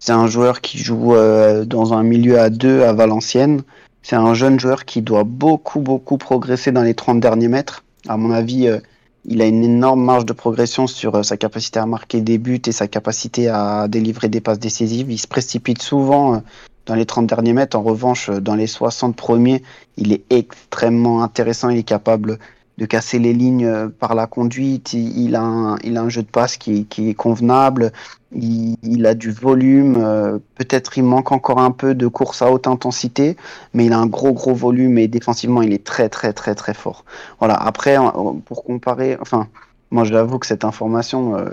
c'est 0.00 0.12
un 0.12 0.26
joueur 0.28 0.60
qui 0.60 0.78
joue 0.78 1.14
euh, 1.14 1.64
dans 1.64 1.94
un 1.94 2.02
milieu 2.02 2.40
à 2.40 2.50
deux 2.50 2.82
à 2.82 2.92
Valenciennes. 2.92 3.62
C'est 4.02 4.16
un 4.16 4.34
jeune 4.34 4.60
joueur 4.60 4.84
qui 4.84 5.02
doit 5.02 5.24
beaucoup, 5.24 5.80
beaucoup 5.80 6.18
progresser 6.18 6.72
dans 6.72 6.82
les 6.82 6.94
30 6.94 7.20
derniers 7.20 7.48
mètres. 7.48 7.84
À 8.08 8.16
mon 8.18 8.32
avis, 8.32 8.68
euh, 8.68 8.80
il 9.24 9.40
a 9.40 9.46
une 9.46 9.62
énorme 9.62 10.02
marge 10.02 10.26
de 10.26 10.32
progression 10.32 10.86
sur 10.86 11.14
euh, 11.14 11.22
sa 11.22 11.36
capacité 11.36 11.78
à 11.78 11.86
marquer 11.86 12.20
des 12.20 12.38
buts 12.38 12.60
et 12.66 12.72
sa 12.72 12.88
capacité 12.88 13.48
à 13.48 13.86
délivrer 13.88 14.28
des 14.28 14.40
passes 14.40 14.58
décisives. 14.58 15.10
Il 15.10 15.18
se 15.18 15.28
précipite 15.28 15.80
souvent 15.80 16.34
euh, 16.34 16.38
dans 16.86 16.94
les 16.94 17.06
30 17.06 17.26
derniers 17.26 17.52
mètres. 17.52 17.76
En 17.76 17.82
revanche, 17.82 18.30
euh, 18.30 18.40
dans 18.40 18.56
les 18.56 18.66
60 18.66 19.14
premiers, 19.14 19.62
il 19.96 20.12
est 20.12 20.24
extrêmement 20.30 21.22
intéressant. 21.22 21.68
Il 21.68 21.78
est 21.78 21.84
capable 21.84 22.38
de 22.78 22.86
casser 22.86 23.18
les 23.18 23.32
lignes 23.34 23.66
euh, 23.66 23.88
par 23.88 24.14
la 24.14 24.26
conduite. 24.26 24.92
Il, 24.94 25.26
il 25.26 25.36
a, 25.36 25.42
un, 25.42 25.76
il 25.84 25.96
a 25.96 26.02
un 26.02 26.08
jeu 26.08 26.22
de 26.22 26.26
passe 26.28 26.56
qui, 26.56 26.86
qui 26.86 27.10
est 27.10 27.14
convenable. 27.14 27.92
Il, 28.34 28.76
il 28.82 29.04
a 29.06 29.14
du 29.14 29.30
volume. 29.30 29.96
euh, 29.98 30.38
Peut-être 30.56 30.96
il 30.96 31.04
manque 31.04 31.32
encore 31.32 31.58
un 31.60 31.70
peu 31.70 31.94
de 31.94 32.06
course 32.06 32.40
à 32.40 32.50
haute 32.50 32.66
intensité, 32.66 33.36
mais 33.74 33.84
il 33.86 33.92
a 33.92 33.98
un 33.98 34.06
gros 34.06 34.32
gros 34.32 34.54
volume 34.54 34.96
et 34.98 35.06
défensivement 35.06 35.60
il 35.62 35.72
est 35.72 35.84
très 35.84 36.08
très 36.08 36.32
très 36.32 36.54
très 36.54 36.72
fort. 36.74 37.04
Voilà. 37.40 37.54
Après, 37.54 37.96
pour 38.46 38.64
comparer, 38.64 39.18
enfin, 39.20 39.48
moi 39.90 40.04
j'avoue 40.04 40.38
que 40.38 40.46
cette 40.46 40.64
information, 40.64 41.36
euh, 41.36 41.50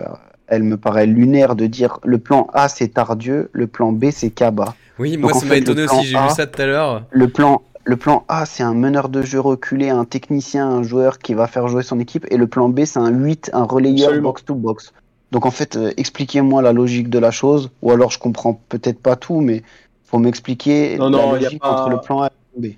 elle 0.48 0.64
me 0.64 0.78
paraît 0.78 1.06
lunaire 1.06 1.56
de 1.56 1.68
dire 1.68 2.00
le 2.06 2.18
plan 2.18 2.48
A 2.54 2.70
c'est 2.70 2.88
Tardieu, 2.88 3.50
le 3.52 3.68
plan 3.68 3.92
B 3.92 4.06
c'est 4.12 4.30
Kaba. 4.30 4.74
Oui, 5.00 5.16
moi 5.18 5.32
Donc, 5.32 5.42
ça 5.42 5.48
m'a 5.48 5.56
étonné 5.56 5.84
aussi, 5.84 6.06
j'ai 6.06 6.18
vu 6.18 6.30
ça 6.36 6.46
tout 6.48 6.62
à 6.62 6.66
l'heure. 6.66 7.04
Le 7.12 7.28
plan 7.30 7.62
le 7.90 7.98
plan 7.98 8.24
A, 8.28 8.46
c'est 8.46 8.62
un 8.62 8.76
meneur 8.76 9.10
de 9.10 9.24
jeu 9.24 9.40
reculé, 9.40 9.90
un 9.90 10.06
technicien, 10.06 10.70
un 10.70 10.84
joueur 10.84 11.18
qui 11.18 11.34
va 11.34 11.48
faire 11.48 11.68
jouer 11.68 11.82
son 11.82 12.00
équipe. 12.00 12.24
Et 12.30 12.38
le 12.38 12.46
plan 12.46 12.70
B, 12.70 12.86
c'est 12.86 13.00
un 13.00 13.10
8, 13.10 13.50
un 13.52 13.64
relayeur 13.64 14.22
box-to-box. 14.22 14.94
Donc 15.32 15.48
en 15.48 15.52
fait, 15.52 15.76
euh, 15.76 15.92
expliquez-moi 15.98 16.62
la 16.62 16.72
logique 16.72 17.10
de 17.10 17.18
la 17.18 17.32
chose. 17.32 17.72
Ou 17.82 17.92
alors 17.92 18.12
je 18.12 18.20
comprends 18.20 18.62
peut-être 18.70 19.00
pas 19.00 19.16
tout, 19.16 19.42
mais 19.42 19.64
faut 20.04 20.20
m'expliquer 20.20 20.98
la 20.98 21.10
logique 21.10 21.66
entre 21.66 21.90
le 21.90 22.00
plan 22.00 22.22
A 22.22 22.28
et 22.28 22.30
le 22.30 22.62
plan 22.62 22.70
B. 22.70 22.76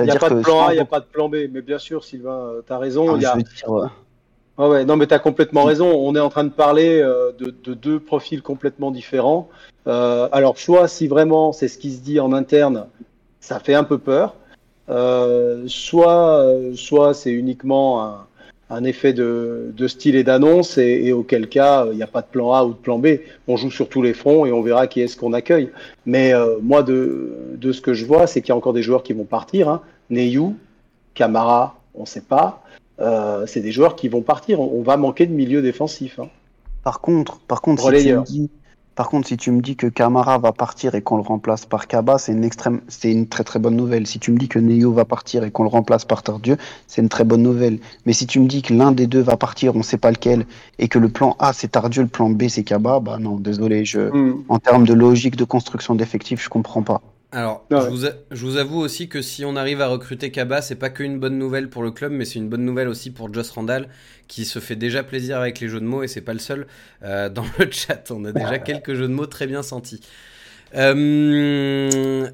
Il 0.00 0.04
n'y 0.06 0.10
a 0.10 0.16
pas 0.16 0.28
de 0.28 0.40
plan 0.40 0.66
A, 0.66 0.72
il 0.72 0.74
n'y 0.74 0.80
a 0.80 0.84
pas 0.84 0.98
de 0.98 1.06
plan 1.06 1.28
B. 1.28 1.36
Mais 1.52 1.62
bien 1.62 1.78
sûr, 1.78 2.02
Sylvain, 2.02 2.30
euh, 2.30 2.62
tu 2.66 2.72
as 2.72 2.78
raison. 2.78 3.16
Ah, 3.16 3.90
ah 4.58 4.68
ouais, 4.68 4.84
non, 4.84 4.96
mais 4.96 5.06
tu 5.06 5.14
as 5.14 5.20
complètement 5.20 5.62
raison. 5.62 5.86
On 5.86 6.16
est 6.16 6.20
en 6.20 6.30
train 6.30 6.42
de 6.42 6.48
parler 6.48 7.00
euh, 7.00 7.30
de, 7.38 7.74
deux 7.74 8.00
profils 8.00 8.42
complètement 8.42 8.90
différents. 8.90 9.50
alors, 9.86 10.58
soit 10.58 10.88
si 10.88 11.06
vraiment 11.06 11.52
c'est 11.52 11.68
ce 11.68 11.78
qui 11.78 11.92
se 11.92 12.00
dit 12.00 12.18
en 12.18 12.32
interne, 12.32 12.86
ça 13.38 13.60
fait 13.60 13.74
un 13.74 13.84
peu 13.84 13.98
peur. 13.98 14.34
Euh, 14.90 15.64
soit, 15.66 16.44
soit 16.74 17.14
c'est 17.14 17.30
uniquement 17.30 18.26
un, 18.70 18.84
effet 18.84 19.12
de, 19.12 19.72
style 19.86 20.16
et 20.16 20.24
d'annonce, 20.24 20.78
et, 20.78 21.12
auquel 21.12 21.48
cas, 21.48 21.86
il 21.90 21.96
n'y 21.96 22.02
a 22.02 22.06
pas 22.06 22.22
de 22.22 22.26
plan 22.26 22.52
A 22.52 22.64
ou 22.64 22.70
de 22.70 22.78
plan 22.78 22.98
B. 22.98 23.18
On 23.46 23.56
joue 23.56 23.70
sur 23.70 23.88
tous 23.88 24.02
les 24.02 24.14
fronts 24.14 24.46
et 24.46 24.52
on 24.52 24.62
verra 24.62 24.86
qui 24.86 25.00
est-ce 25.00 25.16
qu'on 25.16 25.32
accueille. 25.32 25.70
Mais 26.06 26.34
euh, 26.34 26.56
moi, 26.62 26.82
de, 26.82 27.32
de, 27.56 27.72
ce 27.72 27.80
que 27.80 27.94
je 27.94 28.04
vois, 28.04 28.26
c'est 28.26 28.40
qu'il 28.40 28.50
y 28.50 28.52
a 28.52 28.56
encore 28.56 28.72
des 28.72 28.82
joueurs 28.82 29.02
qui 29.02 29.12
vont 29.12 29.24
partir. 29.24 29.68
Hein. 29.68 29.82
Neyou, 30.10 30.56
Camara, 31.14 31.78
on 31.94 32.02
ne 32.02 32.06
sait 32.06 32.22
pas. 32.22 32.62
Euh, 33.00 33.46
c'est 33.46 33.60
des 33.60 33.72
joueurs 33.72 33.96
qui 33.96 34.08
vont 34.08 34.22
partir. 34.22 34.60
On, 34.60 34.82
va 34.82 34.96
manquer 34.96 35.26
de 35.26 35.32
milieu 35.32 35.62
défensif. 35.62 36.18
Hein. 36.18 36.28
Par 36.82 37.00
contre, 37.00 37.38
par 37.40 37.60
contre, 37.60 37.94
si 37.94 38.06
tu 38.06 38.14
me 38.14 38.22
dis, 38.22 38.50
par 38.98 39.10
contre, 39.10 39.28
si 39.28 39.36
tu 39.36 39.52
me 39.52 39.60
dis 39.60 39.76
que 39.76 39.86
Camara 39.86 40.38
va 40.38 40.50
partir 40.50 40.96
et 40.96 41.02
qu'on 41.02 41.14
le 41.18 41.22
remplace 41.22 41.64
par 41.66 41.86
Kaba, 41.86 42.18
c'est 42.18 42.32
une 42.32 42.42
extrême, 42.42 42.80
c'est 42.88 43.12
une 43.12 43.28
très 43.28 43.44
très 43.44 43.60
bonne 43.60 43.76
nouvelle. 43.76 44.08
Si 44.08 44.18
tu 44.18 44.32
me 44.32 44.38
dis 44.38 44.48
que 44.48 44.58
Neo 44.58 44.92
va 44.92 45.04
partir 45.04 45.44
et 45.44 45.52
qu'on 45.52 45.62
le 45.62 45.68
remplace 45.68 46.04
par 46.04 46.24
Tardieu, 46.24 46.56
c'est 46.88 47.00
une 47.00 47.08
très 47.08 47.22
bonne 47.22 47.42
nouvelle. 47.42 47.78
Mais 48.06 48.12
si 48.12 48.26
tu 48.26 48.40
me 48.40 48.48
dis 48.48 48.60
que 48.60 48.74
l'un 48.74 48.90
des 48.90 49.06
deux 49.06 49.20
va 49.20 49.36
partir, 49.36 49.76
on 49.76 49.78
ne 49.78 49.82
sait 49.84 49.98
pas 49.98 50.10
lequel, 50.10 50.46
et 50.80 50.88
que 50.88 50.98
le 50.98 51.08
plan 51.08 51.36
A 51.38 51.52
c'est 51.52 51.68
Tardieu, 51.68 52.02
le 52.02 52.08
plan 52.08 52.28
B 52.28 52.48
c'est 52.48 52.64
Kaba, 52.64 52.98
bah 52.98 53.18
non, 53.20 53.36
désolé, 53.36 53.84
je, 53.84 54.00
hmm. 54.00 54.42
en 54.48 54.58
termes 54.58 54.84
de 54.84 54.94
logique 54.94 55.36
de 55.36 55.44
construction 55.44 55.94
d'effectifs, 55.94 56.42
je 56.42 56.48
comprends 56.48 56.82
pas. 56.82 57.00
Alors, 57.30 57.66
je, 57.70 58.44
vous 58.44 58.56
avoue 58.56 58.78
aussi 58.78 59.08
que 59.10 59.20
si 59.20 59.44
on 59.44 59.54
arrive 59.54 59.82
à 59.82 59.88
recruter 59.88 60.30
Kaba, 60.30 60.62
c'est 60.62 60.76
pas 60.76 60.88
qu'une 60.88 61.20
bonne 61.20 61.36
nouvelle 61.36 61.68
pour 61.68 61.82
le 61.82 61.90
club, 61.90 62.10
mais 62.10 62.24
c'est 62.24 62.38
une 62.38 62.48
bonne 62.48 62.64
nouvelle 62.64 62.88
aussi 62.88 63.10
pour 63.10 63.32
Joss 63.32 63.50
Randall, 63.50 63.88
qui 64.28 64.46
se 64.46 64.60
fait 64.60 64.76
déjà 64.76 65.02
plaisir 65.02 65.38
avec 65.38 65.60
les 65.60 65.68
jeux 65.68 65.80
de 65.80 65.84
mots, 65.84 66.02
et 66.02 66.08
c'est 66.08 66.22
pas 66.22 66.32
le 66.32 66.38
seul. 66.38 66.66
Euh, 67.02 67.28
dans 67.28 67.44
le 67.58 67.70
chat, 67.70 68.10
on 68.10 68.24
a 68.24 68.32
déjà 68.32 68.58
quelques 68.58 68.94
jeux 68.94 69.08
de 69.08 69.12
mots 69.12 69.26
très 69.26 69.46
bien 69.46 69.62
sentis. 69.62 70.00
Euh, 70.74 72.30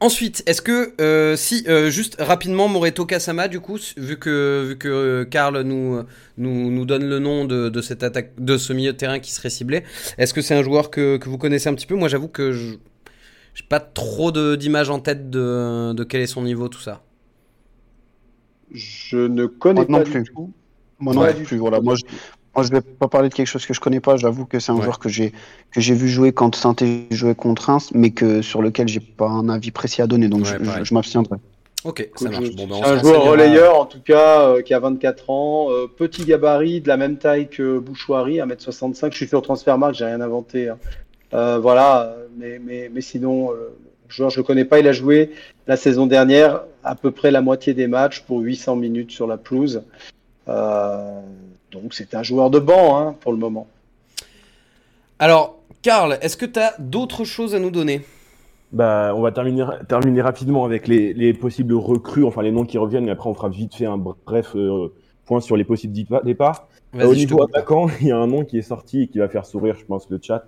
ensuite, 0.00 0.42
est-ce 0.46 0.62
que, 0.62 1.00
euh, 1.00 1.36
si, 1.36 1.64
juste 1.90 2.16
rapidement, 2.18 2.66
Moreto 2.66 3.06
Kasama, 3.06 3.46
du 3.46 3.60
coup, 3.60 3.78
vu 3.96 4.18
que, 4.18 4.64
vu 4.68 4.78
que 4.78 5.22
Karl 5.30 5.62
nous, 5.62 6.02
nous, 6.38 6.72
nous 6.72 6.84
donne 6.86 7.08
le 7.08 7.20
nom 7.20 7.44
de, 7.44 7.68
de, 7.68 7.80
cette 7.80 8.02
attaque, 8.02 8.32
de 8.36 8.58
ce 8.58 8.72
milieu 8.72 8.94
de 8.94 8.98
terrain 8.98 9.20
qui 9.20 9.30
serait 9.30 9.50
ciblé, 9.50 9.84
est-ce 10.18 10.34
que 10.34 10.42
c'est 10.42 10.56
un 10.56 10.64
joueur 10.64 10.90
que, 10.90 11.18
que 11.18 11.28
vous 11.28 11.38
connaissez 11.38 11.68
un 11.68 11.74
petit 11.74 11.86
peu? 11.86 11.94
Moi, 11.94 12.08
j'avoue 12.08 12.26
que 12.26 12.50
je 12.50 12.74
j'ai 13.54 13.64
pas 13.68 13.80
trop 13.80 14.32
d'images 14.56 14.90
en 14.90 14.98
tête 14.98 15.30
de, 15.30 15.92
de, 15.92 16.04
quel 16.04 16.20
est 16.20 16.26
son 16.26 16.42
niveau, 16.42 16.68
tout 16.68 16.80
ça. 16.80 17.02
Je 18.72 19.18
ne 19.18 19.46
connais 19.46 19.84
pas 19.84 19.98
non 19.98 20.04
plus. 20.04 20.24
Moi 20.98 21.14
non 21.14 21.44
plus. 21.44 21.58
Voilà. 21.58 21.80
Moi, 21.80 21.94
je, 21.96 22.04
moi, 22.54 22.64
je 22.64 22.70
vais 22.70 22.80
pas 22.80 23.08
parler 23.08 23.28
de 23.28 23.34
quelque 23.34 23.46
chose 23.46 23.64
que 23.64 23.74
je 23.74 23.80
connais 23.80 24.00
pas. 24.00 24.16
J'avoue 24.16 24.44
que 24.44 24.58
c'est 24.58 24.72
un 24.72 24.80
joueur 24.80 24.98
que 24.98 25.08
j'ai 25.08 25.32
que 25.70 25.80
j'ai 25.80 25.94
vu 25.94 26.08
jouer 26.08 26.32
quand 26.32 26.54
saint 26.54 26.74
jouait 27.10 27.34
contre 27.34 27.66
Reims, 27.66 27.90
mais 27.94 28.10
que 28.10 28.42
sur 28.42 28.62
lequel 28.62 28.88
j'ai 28.88 29.00
pas 29.00 29.28
un 29.28 29.48
avis 29.48 29.70
précis 29.70 30.02
à 30.02 30.06
donner. 30.06 30.28
Donc, 30.28 30.44
je, 30.44 30.94
m'abstiendrai. 30.94 31.38
Ok, 31.84 32.10
ça 32.14 32.30
marche. 32.30 32.54
Bon, 32.54 32.66
ben, 32.68 32.84
un 32.84 32.98
joueur 33.00 33.24
relayeur, 33.24 33.78
en 33.80 33.86
tout 33.86 34.00
cas, 34.00 34.42
euh, 34.42 34.62
qui 34.62 34.72
a 34.72 34.78
24 34.78 35.30
ans, 35.30 35.66
euh, 35.70 35.88
petit 35.88 36.24
gabarit, 36.24 36.80
de 36.80 36.86
la 36.86 36.96
même 36.96 37.16
taille 37.16 37.48
que 37.48 37.80
Bouchoirie, 37.80 38.36
1m65. 38.36 39.10
Je 39.10 39.16
suis 39.16 39.26
sur 39.26 39.42
Transfermarkt, 39.42 39.96
j'ai 39.96 40.04
rien 40.04 40.20
inventé. 40.20 40.68
Hein. 40.68 40.78
Euh, 41.34 41.58
voilà, 41.58 42.14
mais, 42.36 42.58
mais, 42.58 42.90
mais 42.92 43.00
sinon, 43.00 43.52
euh, 43.52 43.74
je 44.08 44.24
ne 44.24 44.36
le 44.36 44.42
connais 44.42 44.64
pas. 44.64 44.78
Il 44.78 44.88
a 44.88 44.92
joué 44.92 45.32
la 45.66 45.76
saison 45.76 46.06
dernière 46.06 46.62
à 46.84 46.94
peu 46.94 47.10
près 47.10 47.30
la 47.30 47.40
moitié 47.40 47.74
des 47.74 47.86
matchs 47.86 48.20
pour 48.20 48.40
800 48.40 48.76
minutes 48.76 49.10
sur 49.10 49.26
la 49.26 49.36
pelouse. 49.36 49.82
Euh, 50.48 51.20
donc 51.70 51.94
c'est 51.94 52.14
un 52.14 52.22
joueur 52.22 52.50
de 52.50 52.58
banc 52.58 52.98
hein, 52.98 53.16
pour 53.20 53.32
le 53.32 53.38
moment. 53.38 53.66
Alors, 55.18 55.58
Karl, 55.82 56.18
est-ce 56.20 56.36
que 56.36 56.46
tu 56.46 56.58
as 56.58 56.74
d'autres 56.78 57.24
choses 57.24 57.54
à 57.54 57.58
nous 57.58 57.70
donner? 57.70 58.02
Bah, 58.72 59.12
on 59.14 59.20
va 59.20 59.32
terminer, 59.32 59.66
terminer 59.88 60.22
rapidement 60.22 60.64
avec 60.64 60.88
les, 60.88 61.12
les, 61.12 61.34
possibles 61.34 61.74
recrues, 61.74 62.24
enfin 62.24 62.42
les 62.42 62.50
noms 62.50 62.64
qui 62.64 62.78
reviennent, 62.78 63.04
mais 63.04 63.10
après 63.10 63.28
on 63.28 63.34
fera 63.34 63.50
vite 63.50 63.74
fait 63.74 63.84
un 63.84 63.98
bref 63.98 64.56
point 65.26 65.40
sur 65.40 65.56
les 65.56 65.64
possibles 65.64 65.94
départs. 66.24 66.68
au 66.94 67.14
niveau 67.14 67.42
attaquant, 67.42 67.88
il 68.00 68.08
y 68.08 68.12
a 68.12 68.16
un 68.16 68.26
nom 68.26 68.44
qui 68.44 68.58
est 68.58 68.62
sorti 68.62 69.02
et 69.02 69.08
qui 69.08 69.18
va 69.18 69.28
faire 69.28 69.46
sourire, 69.46 69.76
je 69.78 69.84
pense, 69.84 70.08
le 70.10 70.18
chat. 70.22 70.44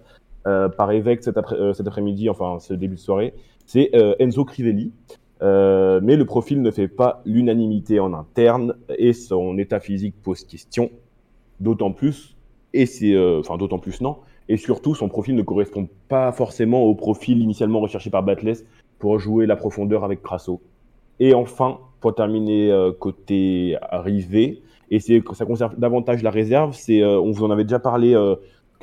Euh, 0.46 0.68
par 0.68 0.92
évêque 0.92 1.24
cet, 1.24 1.38
après, 1.38 1.56
euh, 1.56 1.72
après-midi, 1.86 2.28
enfin 2.28 2.58
ce 2.60 2.74
début 2.74 2.96
de 2.96 3.00
soirée, 3.00 3.32
c'est 3.64 3.90
euh, 3.94 4.14
Enzo 4.18 4.44
Crivelli. 4.44 4.92
mais 5.40 6.16
le 6.16 6.24
profil 6.24 6.60
ne 6.60 6.70
fait 6.70 6.88
pas 6.88 7.22
l'unanimité 7.24 7.98
en 7.98 8.12
interne 8.12 8.74
et 8.98 9.14
son 9.14 9.56
état 9.56 9.80
physique 9.80 10.14
pose 10.22 10.44
question. 10.44 10.90
D'autant 11.60 11.92
plus, 11.92 12.36
et 12.74 12.84
c'est, 12.84 13.16
enfin 13.38 13.56
d'autant 13.56 13.78
plus 13.78 14.00
non, 14.00 14.18
et 14.48 14.56
surtout 14.56 14.94
son 14.94 15.08
profil 15.08 15.34
ne 15.34 15.42
correspond 15.42 15.88
pas 16.08 16.30
forcément 16.32 16.82
au 16.82 16.94
profil 16.94 17.38
initialement 17.40 17.80
recherché 17.80 18.10
par 18.10 18.22
Batles 18.22 18.64
pour 18.98 19.18
jouer 19.18 19.46
la 19.46 19.56
profondeur 19.56 20.04
avec 20.04 20.22
Crasso. 20.22 20.60
Et 21.20 21.32
enfin, 21.32 21.78
pour 22.00 22.14
terminer 22.14 22.90
côté 22.98 23.76
arrivé, 23.80 24.62
et 24.90 24.98
c'est 24.98 25.22
ça 25.32 25.46
concerne 25.46 25.74
davantage 25.78 26.22
la 26.22 26.30
réserve, 26.30 26.74
c'est 26.74 27.04
on 27.04 27.30
vous 27.30 27.44
en 27.44 27.50
avait 27.50 27.64
déjà 27.64 27.78
parlé 27.78 28.14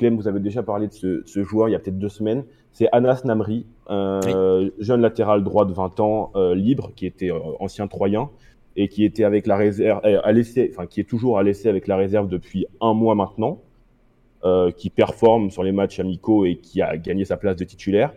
Clem, 0.02 0.16
vous 0.16 0.26
avez 0.26 0.40
déjà 0.40 0.64
parlé 0.64 0.88
de 0.88 1.22
ce, 1.24 1.42
joueur 1.44 1.68
il 1.68 1.72
y 1.72 1.74
a 1.76 1.78
peut-être 1.78 1.98
deux 1.98 2.08
semaines. 2.08 2.44
C'est 2.72 2.88
Anas 2.90 3.22
Namri, 3.24 3.66
un 3.86 4.18
jeune 4.80 5.00
latéral 5.00 5.44
droit 5.44 5.64
de 5.64 5.72
20 5.72 6.00
ans, 6.00 6.32
euh, 6.34 6.56
libre, 6.56 6.90
qui 6.96 7.06
était 7.06 7.30
euh, 7.30 7.38
ancien 7.60 7.86
Troyen 7.86 8.28
et 8.74 8.88
qui 8.88 9.04
était 9.04 9.22
avec 9.22 9.46
la 9.46 9.56
réserve, 9.56 10.00
euh, 10.04 10.42
enfin 10.70 10.86
qui 10.86 10.98
est 10.98 11.08
toujours 11.08 11.38
à 11.38 11.44
l'essai 11.44 11.68
avec 11.68 11.86
la 11.86 11.96
réserve 11.96 12.28
depuis 12.28 12.66
un 12.80 12.94
mois 12.94 13.14
maintenant, 13.14 13.60
qui 14.76 14.90
performe 14.90 15.52
sur 15.52 15.62
les 15.62 15.70
matchs 15.70 16.00
amicaux 16.00 16.46
et 16.46 16.56
qui 16.56 16.82
a 16.82 16.96
gagné 16.96 17.24
sa 17.24 17.36
place 17.36 17.54
de 17.54 17.62
titulaire, 17.62 18.12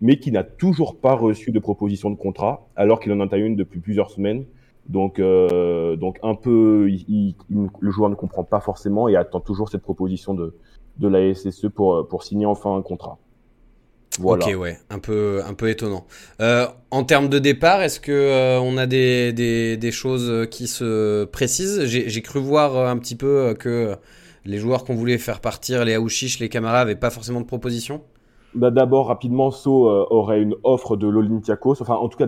mais 0.00 0.18
qui 0.18 0.32
n'a 0.32 0.42
toujours 0.42 0.96
pas 0.96 1.12
reçu 1.12 1.50
de 1.52 1.58
proposition 1.58 2.08
de 2.08 2.16
contrat, 2.16 2.66
alors 2.76 2.98
qu'il 2.98 3.12
en 3.12 3.20
a 3.20 3.36
une 3.36 3.56
depuis 3.56 3.80
plusieurs 3.80 4.10
semaines. 4.10 4.46
Donc, 4.88 5.20
donc 5.20 6.18
un 6.22 6.34
peu, 6.34 6.88
le 6.88 7.90
joueur 7.90 8.08
ne 8.08 8.14
comprend 8.14 8.42
pas 8.42 8.60
forcément 8.60 9.06
et 9.08 9.16
attend 9.16 9.40
toujours 9.40 9.68
cette 9.68 9.82
proposition 9.82 10.32
de, 10.32 10.54
de 10.98 11.08
la 11.08 11.34
SSE 11.34 11.68
pour, 11.74 12.06
pour 12.08 12.22
signer 12.22 12.46
enfin 12.46 12.76
un 12.76 12.82
contrat. 12.82 13.18
Voilà. 14.18 14.46
Ok, 14.46 14.54
ouais, 14.58 14.78
un 14.90 14.98
peu, 14.98 15.42
un 15.46 15.54
peu 15.54 15.68
étonnant. 15.68 16.06
Euh, 16.40 16.66
en 16.90 17.04
termes 17.04 17.28
de 17.28 17.38
départ, 17.38 17.82
est-ce 17.82 18.00
que 18.00 18.12
euh, 18.12 18.60
on 18.60 18.76
a 18.76 18.86
des, 18.86 19.32
des, 19.32 19.76
des, 19.76 19.92
choses 19.92 20.48
qui 20.50 20.66
se 20.66 21.24
précisent? 21.24 21.84
J'ai 21.84 22.22
cru 22.22 22.40
voir 22.40 22.88
un 22.88 22.96
petit 22.98 23.16
peu 23.16 23.54
que 23.58 23.94
les 24.44 24.58
joueurs 24.58 24.84
qu'on 24.84 24.94
voulait 24.94 25.18
faire 25.18 25.40
partir, 25.40 25.84
les 25.84 25.94
Aouchiche, 25.94 26.38
les 26.38 26.48
camarades, 26.48 26.86
n'avaient 26.86 26.98
pas 26.98 27.10
forcément 27.10 27.40
de 27.40 27.46
proposition? 27.46 28.02
Bah 28.54 28.70
D'abord, 28.70 29.08
rapidement, 29.08 29.50
So 29.50 29.90
euh, 29.90 30.06
aurait 30.08 30.40
une 30.40 30.54
offre 30.62 30.96
de 30.96 31.06
l'Olympiakos. 31.06 31.82
Enfin, 31.82 31.96
en 31.96 32.08
tout 32.08 32.16
cas, 32.16 32.26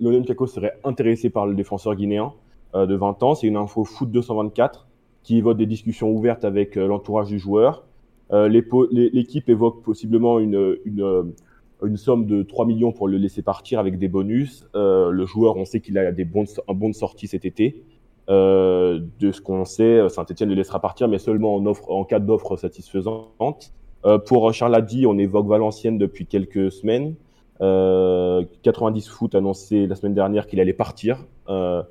l'Olympiakos 0.00 0.46
serait 0.46 0.72
intéressé 0.84 1.28
par 1.28 1.46
le 1.46 1.54
défenseur 1.54 1.94
guinéen 1.96 2.32
de 2.74 2.94
20 2.94 3.22
ans. 3.22 3.34
C'est 3.34 3.46
une 3.46 3.56
info 3.56 3.84
Foot 3.84 4.10
224 4.10 4.86
qui 5.22 5.36
évoque 5.36 5.58
des 5.58 5.66
discussions 5.66 6.10
ouvertes 6.10 6.46
avec 6.46 6.76
l'entourage 6.76 7.28
du 7.28 7.38
joueur. 7.38 7.84
Euh, 8.32 8.48
l'équipe 8.48 9.48
évoque 9.48 9.82
possiblement 9.82 10.38
une, 10.38 10.76
une, 10.84 11.96
somme 11.96 12.26
de 12.26 12.42
3 12.42 12.66
millions 12.66 12.92
pour 12.92 13.08
le 13.08 13.16
laisser 13.16 13.42
partir 13.42 13.78
avec 13.80 13.98
des 13.98 14.08
bonus. 14.08 14.68
Euh, 14.74 15.10
le 15.10 15.26
joueur, 15.26 15.56
on 15.56 15.64
sait 15.64 15.80
qu'il 15.80 15.98
a 15.98 16.12
des 16.12 16.24
bons, 16.24 16.60
un 16.68 16.74
bon 16.74 16.90
de 16.90 16.94
sortie 16.94 17.26
cet 17.26 17.44
été. 17.44 17.82
Euh, 18.28 19.00
de 19.18 19.32
ce 19.32 19.40
qu'on 19.40 19.64
sait, 19.64 20.08
Saint-Etienne 20.08 20.50
le 20.50 20.54
laissera 20.54 20.80
partir, 20.80 21.08
mais 21.08 21.18
seulement 21.18 21.56
en, 21.56 22.04
cas 22.04 22.20
d'offre 22.20 22.56
satisfaisante. 22.56 23.72
Euh, 24.06 24.18
pour 24.18 24.52
Charles 24.52 24.74
Addy, 24.74 25.06
on 25.06 25.18
évoque 25.18 25.46
Valenciennes 25.46 25.98
depuis 25.98 26.26
quelques 26.26 26.72
semaines. 26.72 27.14
Euh, 27.60 28.44
90 28.62 29.08
foot 29.08 29.34
annoncé 29.34 29.86
la 29.86 29.94
semaine 29.94 30.14
dernière 30.14 30.46
qu'il 30.46 30.60
allait 30.60 30.72
partir. 30.72 31.26
Euh, 31.48 31.82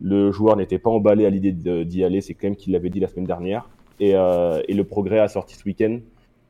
le 0.00 0.32
joueur 0.32 0.56
n'était 0.56 0.78
pas 0.78 0.90
emballé 0.90 1.24
à 1.24 1.30
l'idée 1.30 1.52
d'y 1.52 2.04
aller, 2.04 2.20
c'est 2.20 2.34
quand 2.34 2.48
même 2.48 2.56
qu'il 2.56 2.72
l'avait 2.72 2.90
dit 2.90 3.00
la 3.00 3.08
semaine 3.08 3.24
dernière. 3.24 3.68
Euh, 4.00 4.62
et, 4.68 4.74
le 4.74 4.84
progrès 4.84 5.18
a 5.18 5.28
sorti 5.28 5.54
ce 5.56 5.64
week-end 5.64 6.00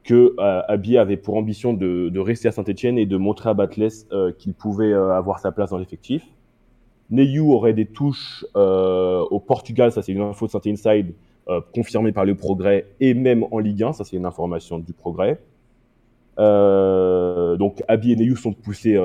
que 0.02 0.34
euh, 0.38 0.62
Abi 0.68 0.98
avait 0.98 1.16
pour 1.16 1.36
ambition 1.36 1.72
de, 1.72 2.18
rester 2.18 2.48
à 2.48 2.52
Saint-Etienne 2.52 2.98
et 2.98 3.06
de 3.06 3.16
montrer 3.16 3.50
à 3.50 3.54
Batles 3.54 3.88
euh, 4.12 4.32
qu'il 4.32 4.54
pouvait 4.54 4.92
avoir 4.92 5.38
sa 5.40 5.52
place 5.52 5.70
dans 5.70 5.78
l'effectif. 5.78 6.26
Neyou 7.10 7.52
aurait 7.52 7.74
des 7.74 7.86
touches 7.86 8.44
au 8.54 9.40
Portugal, 9.40 9.92
ça 9.92 10.02
c'est 10.02 10.12
une 10.12 10.22
info 10.22 10.46
de 10.46 10.50
Saint 10.50 10.60
Inside, 10.66 11.12
confirmée 11.74 12.12
par 12.12 12.24
le 12.24 12.34
progrès, 12.34 12.86
et 12.98 13.12
même 13.12 13.44
en 13.50 13.58
Ligue 13.58 13.82
1, 13.82 13.92
ça 13.92 14.04
c'est 14.04 14.16
une 14.16 14.24
information 14.24 14.78
du 14.78 14.94
progrès. 14.94 15.38
Donc 16.38 17.82
Abby 17.88 18.12
et 18.12 18.16
Neyu 18.16 18.36
sont 18.36 18.54
poussés 18.54 18.96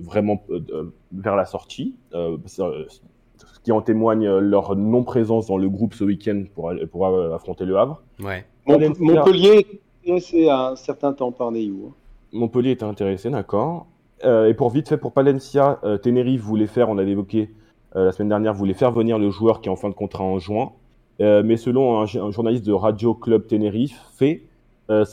vraiment 0.00 0.42
vers 1.12 1.36
la 1.36 1.44
sortie, 1.44 1.94
qui 3.62 3.72
en 3.72 3.80
témoigne 3.80 4.28
leur 4.38 4.76
non-présence 4.76 5.46
dans 5.46 5.56
le 5.56 5.68
groupe 5.68 5.94
ce 5.94 6.04
week-end 6.04 6.44
pour, 6.54 6.72
pour 6.90 7.06
affronter 7.06 7.64
le 7.64 7.78
Havre. 7.78 8.02
Ouais. 8.22 8.44
Montpellier 8.66 9.66
est 10.04 10.08
intéressé 10.08 10.48
à 10.48 10.68
un 10.70 10.76
certain 10.76 11.12
temps 11.12 11.32
par 11.32 11.52
Neyu. 11.52 11.74
Hein. 11.86 11.92
Montpellier 12.32 12.70
est 12.72 12.82
intéressé, 12.82 13.30
d'accord. 13.30 13.86
et 14.24 14.54
pour 14.54 14.70
vite 14.70 14.88
fait, 14.88 14.96
pour 14.96 15.12
Palencia, 15.12 15.80
Tenerife 16.02 16.40
voulait 16.40 16.66
faire, 16.66 16.88
on 16.88 16.98
avait 16.98 17.12
évoqué 17.12 17.50
la 17.94 18.10
semaine 18.10 18.30
dernière, 18.30 18.54
voulait 18.54 18.74
faire 18.74 18.90
venir 18.90 19.18
le 19.18 19.30
joueur 19.30 19.60
qui 19.60 19.68
est 19.68 19.72
en 19.72 19.76
fin 19.76 19.90
de 19.90 19.94
contrat 19.94 20.24
en 20.24 20.38
juin. 20.38 20.72
Euh, 21.20 21.42
mais 21.44 21.56
selon 21.56 22.00
un, 22.00 22.06
journaliste 22.06 22.64
de 22.64 22.72
Radio 22.72 23.14
Club 23.14 23.46
Tenerife, 23.46 24.00
fait, 24.14 24.42
euh, 24.90 25.04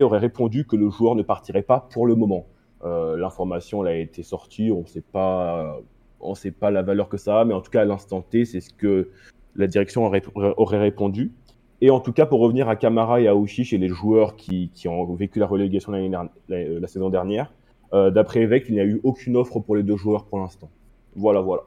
aurait 0.00 0.18
répondu 0.18 0.66
que 0.66 0.76
le 0.76 0.90
joueur 0.90 1.14
ne 1.14 1.22
partirait 1.22 1.62
pas 1.62 1.88
pour 1.92 2.06
le 2.06 2.14
moment. 2.14 2.46
Euh, 2.84 3.16
l'information 3.16 3.82
a 3.82 3.92
été 3.92 4.22
sortie, 4.22 4.70
on 4.70 4.82
ne 4.82 4.86
sait 4.86 5.02
pas, 5.02 5.78
on 6.20 6.34
sait 6.34 6.50
pas 6.50 6.70
la 6.70 6.82
valeur 6.82 7.08
que 7.08 7.16
ça 7.16 7.40
a, 7.40 7.44
mais 7.44 7.54
en 7.54 7.60
tout 7.60 7.70
cas 7.70 7.82
à 7.82 7.84
l'instant 7.84 8.20
T, 8.20 8.44
c'est 8.44 8.60
ce 8.60 8.72
que 8.72 9.08
la 9.56 9.66
direction 9.66 10.04
aurait, 10.04 10.78
répondu. 10.78 11.32
Et 11.80 11.90
en 11.90 12.00
tout 12.00 12.12
cas, 12.12 12.26
pour 12.26 12.40
revenir 12.40 12.68
à 12.68 12.76
Kamara 12.76 13.20
et 13.20 13.26
à 13.26 13.34
Ouchiche 13.34 13.72
et 13.72 13.78
les 13.78 13.88
joueurs 13.88 14.36
qui, 14.36 14.70
ont 14.86 15.14
vécu 15.14 15.38
la 15.38 15.46
relégation 15.46 15.92
la, 15.92 16.28
la, 16.48 16.86
saison 16.86 17.08
dernière, 17.10 17.52
d'après 17.92 18.42
Évêque, 18.42 18.66
il 18.68 18.74
n'y 18.74 18.80
a 18.80 18.84
eu 18.84 19.00
aucune 19.02 19.36
offre 19.36 19.60
pour 19.60 19.76
les 19.76 19.82
deux 19.82 19.96
joueurs 19.96 20.26
pour 20.26 20.38
l'instant. 20.38 20.70
Voilà, 21.16 21.40
voilà. 21.40 21.62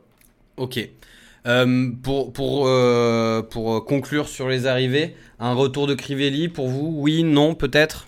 Ok. 0.57 0.87
Euh, 1.45 1.91
euh, 2.39 3.41
pour 3.41 3.85
conclure 3.85 4.27
sur 4.27 4.47
les 4.47 4.65
arrivées, 4.65 5.15
un 5.39 5.53
retour 5.53 5.87
de 5.87 5.93
Crivelli 5.93 6.47
pour 6.47 6.67
vous? 6.67 6.93
Oui, 6.97 7.23
non, 7.23 7.55
peut-être? 7.55 8.07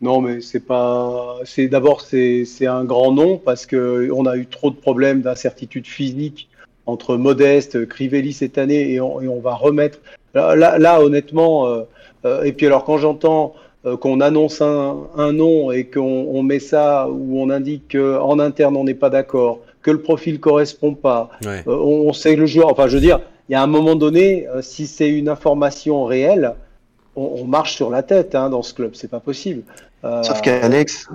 Non, 0.00 0.20
mais 0.20 0.40
c'est 0.40 0.60
pas. 0.60 1.38
C'est 1.44 1.68
d'abord 1.68 2.00
c'est 2.02 2.66
un 2.66 2.84
grand 2.84 3.12
nom 3.12 3.38
parce 3.38 3.66
que 3.66 4.10
on 4.12 4.26
a 4.26 4.36
eu 4.36 4.46
trop 4.46 4.70
de 4.70 4.76
problèmes 4.76 5.22
d'incertitude 5.22 5.86
physique 5.86 6.48
entre 6.86 7.16
Modeste, 7.16 7.86
Crivelli 7.86 8.32
cette 8.32 8.58
année 8.58 8.92
et 8.92 9.00
on, 9.00 9.20
et 9.20 9.28
on 9.28 9.40
va 9.40 9.54
remettre. 9.54 10.00
Là, 10.34 10.78
là, 10.78 11.00
honnêtement, 11.00 11.66
euh, 12.24 12.42
et 12.42 12.52
puis 12.52 12.66
alors 12.66 12.84
quand 12.84 12.98
j'entends 12.98 13.54
qu'on 14.00 14.20
annonce 14.20 14.62
un, 14.62 14.96
un, 15.16 15.32
nom 15.32 15.70
et 15.70 15.84
qu'on 15.84 16.00
on 16.00 16.42
met 16.42 16.58
ça 16.58 17.06
où 17.10 17.38
on 17.40 17.50
indique 17.50 17.92
qu'en 17.92 18.38
interne 18.38 18.76
on 18.76 18.84
n'est 18.84 18.94
pas 18.94 19.10
d'accord, 19.10 19.60
que 19.84 19.92
le 19.92 20.00
profil 20.00 20.40
correspond 20.40 20.94
pas. 20.94 21.30
Euh, 21.46 21.62
on, 21.66 22.12
sait 22.12 22.34
que 22.34 22.40
le 22.40 22.46
joueur, 22.46 22.72
enfin 22.72 22.88
je 22.88 22.94
veux 22.96 23.00
dire, 23.00 23.20
il 23.48 23.52
y 23.52 23.54
a 23.54 23.62
un 23.62 23.68
moment 23.68 23.94
donné, 23.94 24.48
euh, 24.48 24.62
si 24.62 24.88
c'est 24.88 25.10
une 25.10 25.28
information 25.28 26.04
réelle, 26.04 26.54
on, 27.16 27.44
marche 27.44 27.74
sur 27.74 27.90
la 27.90 28.02
tête 28.02 28.34
hein, 28.34 28.50
dans 28.50 28.62
ce 28.62 28.74
club, 28.74 28.92
c'est 28.94 29.10
pas 29.10 29.20
possible. 29.20 29.62
Euh, 30.04 30.22
sauf 30.22 30.40
qu'Alex, 30.40 31.08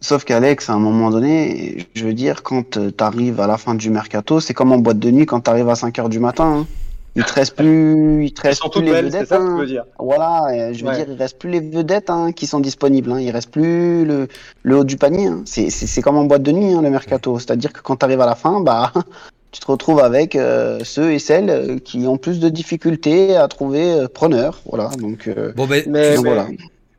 sauf 0.00 0.24
qu'Alex, 0.24 0.68
à 0.68 0.74
un 0.74 0.78
moment 0.78 1.10
donné, 1.10 1.86
je 1.94 2.04
veux 2.04 2.14
dire, 2.14 2.42
quand 2.42 2.78
tu 2.78 3.04
arrives 3.04 3.40
à 3.40 3.46
la 3.46 3.58
fin 3.58 3.74
du 3.74 3.90
mercato, 3.90 4.40
c'est 4.40 4.54
comme 4.54 4.72
en 4.72 4.78
boîte 4.78 4.98
de 4.98 5.10
nuit 5.10 5.26
quand 5.26 5.40
tu 5.40 5.50
arrives 5.50 5.68
à 5.68 5.74
5 5.74 5.98
heures 5.98 6.08
du 6.08 6.18
matin. 6.20 6.60
Hein. 6.60 6.66
Il 7.14 7.24
te 7.24 7.32
reste 7.34 7.56
plus, 7.56 8.24
il 8.24 8.32
te 8.32 8.40
reste 8.40 8.62
plus 8.70 8.82
les 8.82 9.02
vedettes. 9.02 9.28
Ça 9.28 9.36
hein. 9.36 9.64
dire. 9.66 9.84
Voilà, 9.98 10.72
je 10.72 10.84
veux 10.84 10.92
dire, 10.94 11.04
il 11.08 11.14
reste 11.14 11.38
plus 11.38 11.50
les 11.50 11.60
vedettes 11.60 12.08
hein, 12.08 12.32
qui 12.32 12.46
sont 12.46 12.60
disponibles. 12.60 13.12
Hein. 13.12 13.20
Il 13.20 13.30
reste 13.30 13.50
plus 13.50 14.06
le, 14.06 14.28
le 14.62 14.78
haut 14.78 14.84
du 14.84 14.96
panier. 14.96 15.26
Hein. 15.26 15.42
C'est 15.44 16.02
comme 16.02 16.16
en 16.16 16.24
boîte 16.24 16.42
de 16.42 16.52
nuit 16.52 16.72
hein, 16.72 16.80
le 16.80 16.88
mercato. 16.88 17.38
C'est-à-dire 17.38 17.72
que 17.72 17.80
quand 17.82 17.96
tu 17.96 18.04
arrives 18.04 18.22
à 18.22 18.26
la 18.26 18.34
fin, 18.34 18.60
bah 18.60 18.92
tu 19.52 19.60
te 19.60 19.66
retrouves 19.70 20.00
avec 20.00 20.34
euh, 20.34 20.80
ceux 20.82 21.12
et 21.12 21.18
celles 21.18 21.50
euh, 21.50 21.78
qui 21.78 22.06
ont 22.06 22.16
plus 22.16 22.40
de 22.40 22.48
difficultés 22.48 23.36
à 23.36 23.46
trouver 23.48 23.92
euh, 23.92 24.08
preneur. 24.08 24.60
Voilà, 24.66 24.88
donc. 24.98 25.30
bon 25.54 25.66
ben, 25.66 25.84
mais, 25.86 26.16
voilà. 26.16 26.46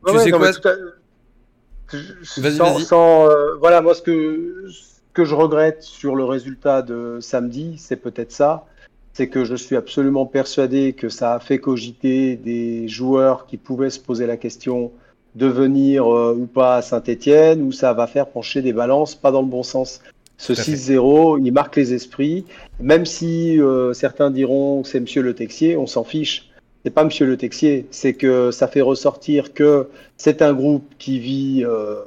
Tu 0.06 0.18
sais 0.18 0.30
quoi 0.30 0.52
sans, 2.22 2.78
sans 2.80 3.28
voilà, 3.60 3.82
moi 3.82 3.94
ce 3.94 4.02
que 4.02 4.66
ce 4.70 4.94
que 5.12 5.24
je 5.24 5.34
regrette 5.34 5.82
sur 5.82 6.16
le 6.16 6.24
résultat 6.24 6.82
de 6.82 7.18
samedi, 7.20 7.76
c'est 7.78 7.96
peut-être 7.96 8.32
ça 8.32 8.66
c'est 9.14 9.28
que 9.28 9.44
je 9.44 9.54
suis 9.54 9.76
absolument 9.76 10.26
persuadé 10.26 10.92
que 10.92 11.08
ça 11.08 11.34
a 11.34 11.40
fait 11.40 11.58
cogiter 11.58 12.36
des 12.36 12.88
joueurs 12.88 13.46
qui 13.46 13.56
pouvaient 13.56 13.90
se 13.90 14.00
poser 14.00 14.26
la 14.26 14.36
question 14.36 14.90
de 15.36 15.46
venir 15.46 16.12
euh, 16.12 16.34
ou 16.34 16.46
pas 16.46 16.76
à 16.76 16.82
Saint-Etienne, 16.82 17.62
ou 17.62 17.72
ça 17.72 17.92
va 17.92 18.06
faire 18.06 18.26
pencher 18.26 18.60
des 18.60 18.72
balances 18.72 19.14
pas 19.14 19.30
dans 19.30 19.40
le 19.40 19.48
bon 19.48 19.62
sens. 19.62 20.00
Ce 20.36 20.52
6-0, 20.52 21.40
il 21.44 21.52
marque 21.52 21.76
les 21.76 21.94
esprits, 21.94 22.44
même 22.80 23.06
si 23.06 23.60
euh, 23.60 23.92
certains 23.92 24.30
diront 24.30 24.82
que 24.82 24.88
c'est 24.88 25.00
Monsieur 25.00 25.22
Le 25.22 25.34
Texier, 25.34 25.76
on 25.76 25.86
s'en 25.86 26.04
fiche. 26.04 26.50
C'est 26.84 26.90
pas 26.90 27.04
Monsieur 27.04 27.26
Le 27.26 27.36
Texier, 27.36 27.86
c'est 27.90 28.14
que 28.14 28.50
ça 28.50 28.68
fait 28.68 28.82
ressortir 28.82 29.54
que 29.54 29.88
c'est 30.16 30.42
un 30.42 30.52
groupe 30.52 30.84
qui 30.98 31.18
vit 31.18 31.62
euh, 31.64 32.02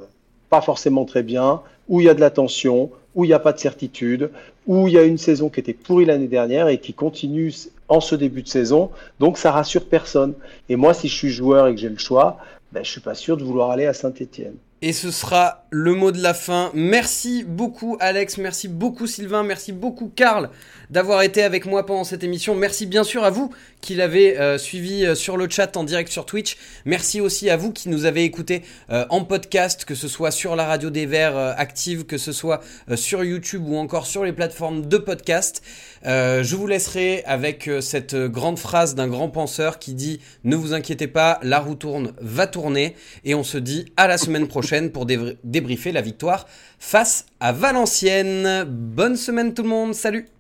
pas 0.50 0.62
forcément 0.62 1.06
très 1.06 1.24
bien, 1.24 1.62
où 1.88 2.02
il 2.02 2.06
y 2.06 2.10
a 2.10 2.14
de 2.14 2.20
la 2.20 2.30
tension, 2.30 2.92
où 3.16 3.24
il 3.24 3.30
n'y 3.30 3.34
a 3.34 3.40
pas 3.40 3.54
de 3.54 3.60
certitude, 3.60 4.30
où 4.68 4.88
il 4.88 4.94
y 4.94 4.98
a 4.98 5.04
une 5.04 5.18
saison 5.18 5.50
qui 5.50 5.62
était 5.62 5.74
pourrie 5.74 6.06
l'année 6.06 6.28
dernière 6.28 6.68
et 6.68 6.80
qui 6.80 6.94
continue 6.94 7.54
en 7.88 8.02
ce 8.02 8.14
début 8.16 8.44
de 8.44 8.48
saison. 8.48 8.92
Donc 9.20 9.38
ça 9.38 9.52
rassure 9.52 9.86
personne. 9.86 10.34
Et 10.70 10.76
moi, 10.76 10.94
si 10.94 11.08
je 11.08 11.16
suis 11.16 11.32
joueur 11.32 11.68
et 11.68 11.74
que 11.74 11.82
j'ai 11.82 11.90
le 11.90 11.98
choix, 11.98 12.38
ben, 12.72 12.84
je 12.84 12.92
suis 12.92 13.02
pas 13.02 13.16
sûr 13.16 13.38
de 13.38 13.44
vouloir 13.44 13.72
aller 13.72 13.86
à 13.86 13.94
Saint-Etienne. 13.94 14.56
Et 14.82 14.94
ce 14.94 15.10
sera 15.10 15.66
le 15.72 15.96
mot 15.96 16.12
de 16.12 16.22
la 16.22 16.34
fin. 16.34 16.72
Merci 16.74 17.44
beaucoup 17.44 17.98
Alex, 18.00 18.38
merci 18.38 18.68
beaucoup 18.68 19.08
Sylvain, 19.08 19.44
merci 19.44 19.72
beaucoup 19.72 20.12
Karl 20.16 20.50
d'avoir 20.90 21.22
été 21.22 21.44
avec 21.44 21.66
moi 21.66 21.86
pendant 21.86 22.04
cette 22.04 22.24
émission. 22.24 22.56
Merci 22.56 22.86
bien 22.86 23.04
sûr 23.04 23.24
à 23.24 23.30
vous 23.30 23.52
qui 23.82 23.96
l'avez 23.96 24.40
euh, 24.40 24.58
suivi 24.58 25.06
euh, 25.06 25.16
sur 25.16 25.38
le 25.38 25.50
chat 25.50 25.76
en 25.78 25.84
direct 25.84 26.12
sur 26.12 26.26
Twitch. 26.26 26.58
Merci 26.86 27.22
aussi 27.22 27.50
à 27.50 27.58
vous 27.58 27.72
qui 27.72 27.90
nous 27.90 28.06
avez 28.06 28.24
écouté 28.24 28.64
euh, 28.90 29.06
en 29.10 29.24
podcast, 29.24 29.86
que 29.86 29.96
ce 29.96 30.08
soit 30.08 30.32
sur 30.32 30.56
la 30.56 30.66
radio 30.66 30.90
des 30.90 31.06
Verts 31.06 31.38
active, 31.38 32.06
que 32.06 32.18
ce 32.18 32.32
soit 32.32 32.62
sur 32.96 33.24
YouTube 33.24 33.64
ou 33.68 33.78
encore 33.78 34.06
sur 34.06 34.24
les 34.24 34.34
plateformes 34.34 34.86
de 34.86 34.98
podcast. 34.98 35.62
je 36.04 36.56
vous 36.56 36.68
laisserai 36.68 37.24
avec 37.26 37.70
cette 37.82 38.16
grande 38.16 38.60
phrase 38.60 38.96
d'un 38.96 39.08
grand 39.08 39.30
penseur 39.30 39.80
qui 39.80 39.94
dit 39.94 40.20
Ne 40.44 40.56
vous 40.56 40.74
inquiétez 40.74 41.08
pas, 41.08 41.40
la 41.44 41.60
roue 41.60 41.76
tourne, 41.76 42.14
va 42.20 42.48
tourner. 42.48 42.96
Et 43.24 43.36
on 43.36 43.44
se 43.44 43.58
dit 43.58 43.86
à 43.98 44.08
la 44.08 44.18
semaine 44.18 44.48
prochaine 44.48 44.92
pour 44.92 45.06
débriefer 45.06 45.92
la 45.92 46.02
victoire 46.02 46.48
face 46.80 47.26
à 47.40 47.52
Valenciennes. 47.52 48.66
Bonne 48.68 49.16
semaine 49.16 49.54
tout 49.54 49.64
le 49.64 49.70
monde, 49.70 49.94
salut 49.94 50.37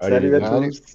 Salut 0.00 0.34
à 0.34 0.40
tous. 0.40 0.86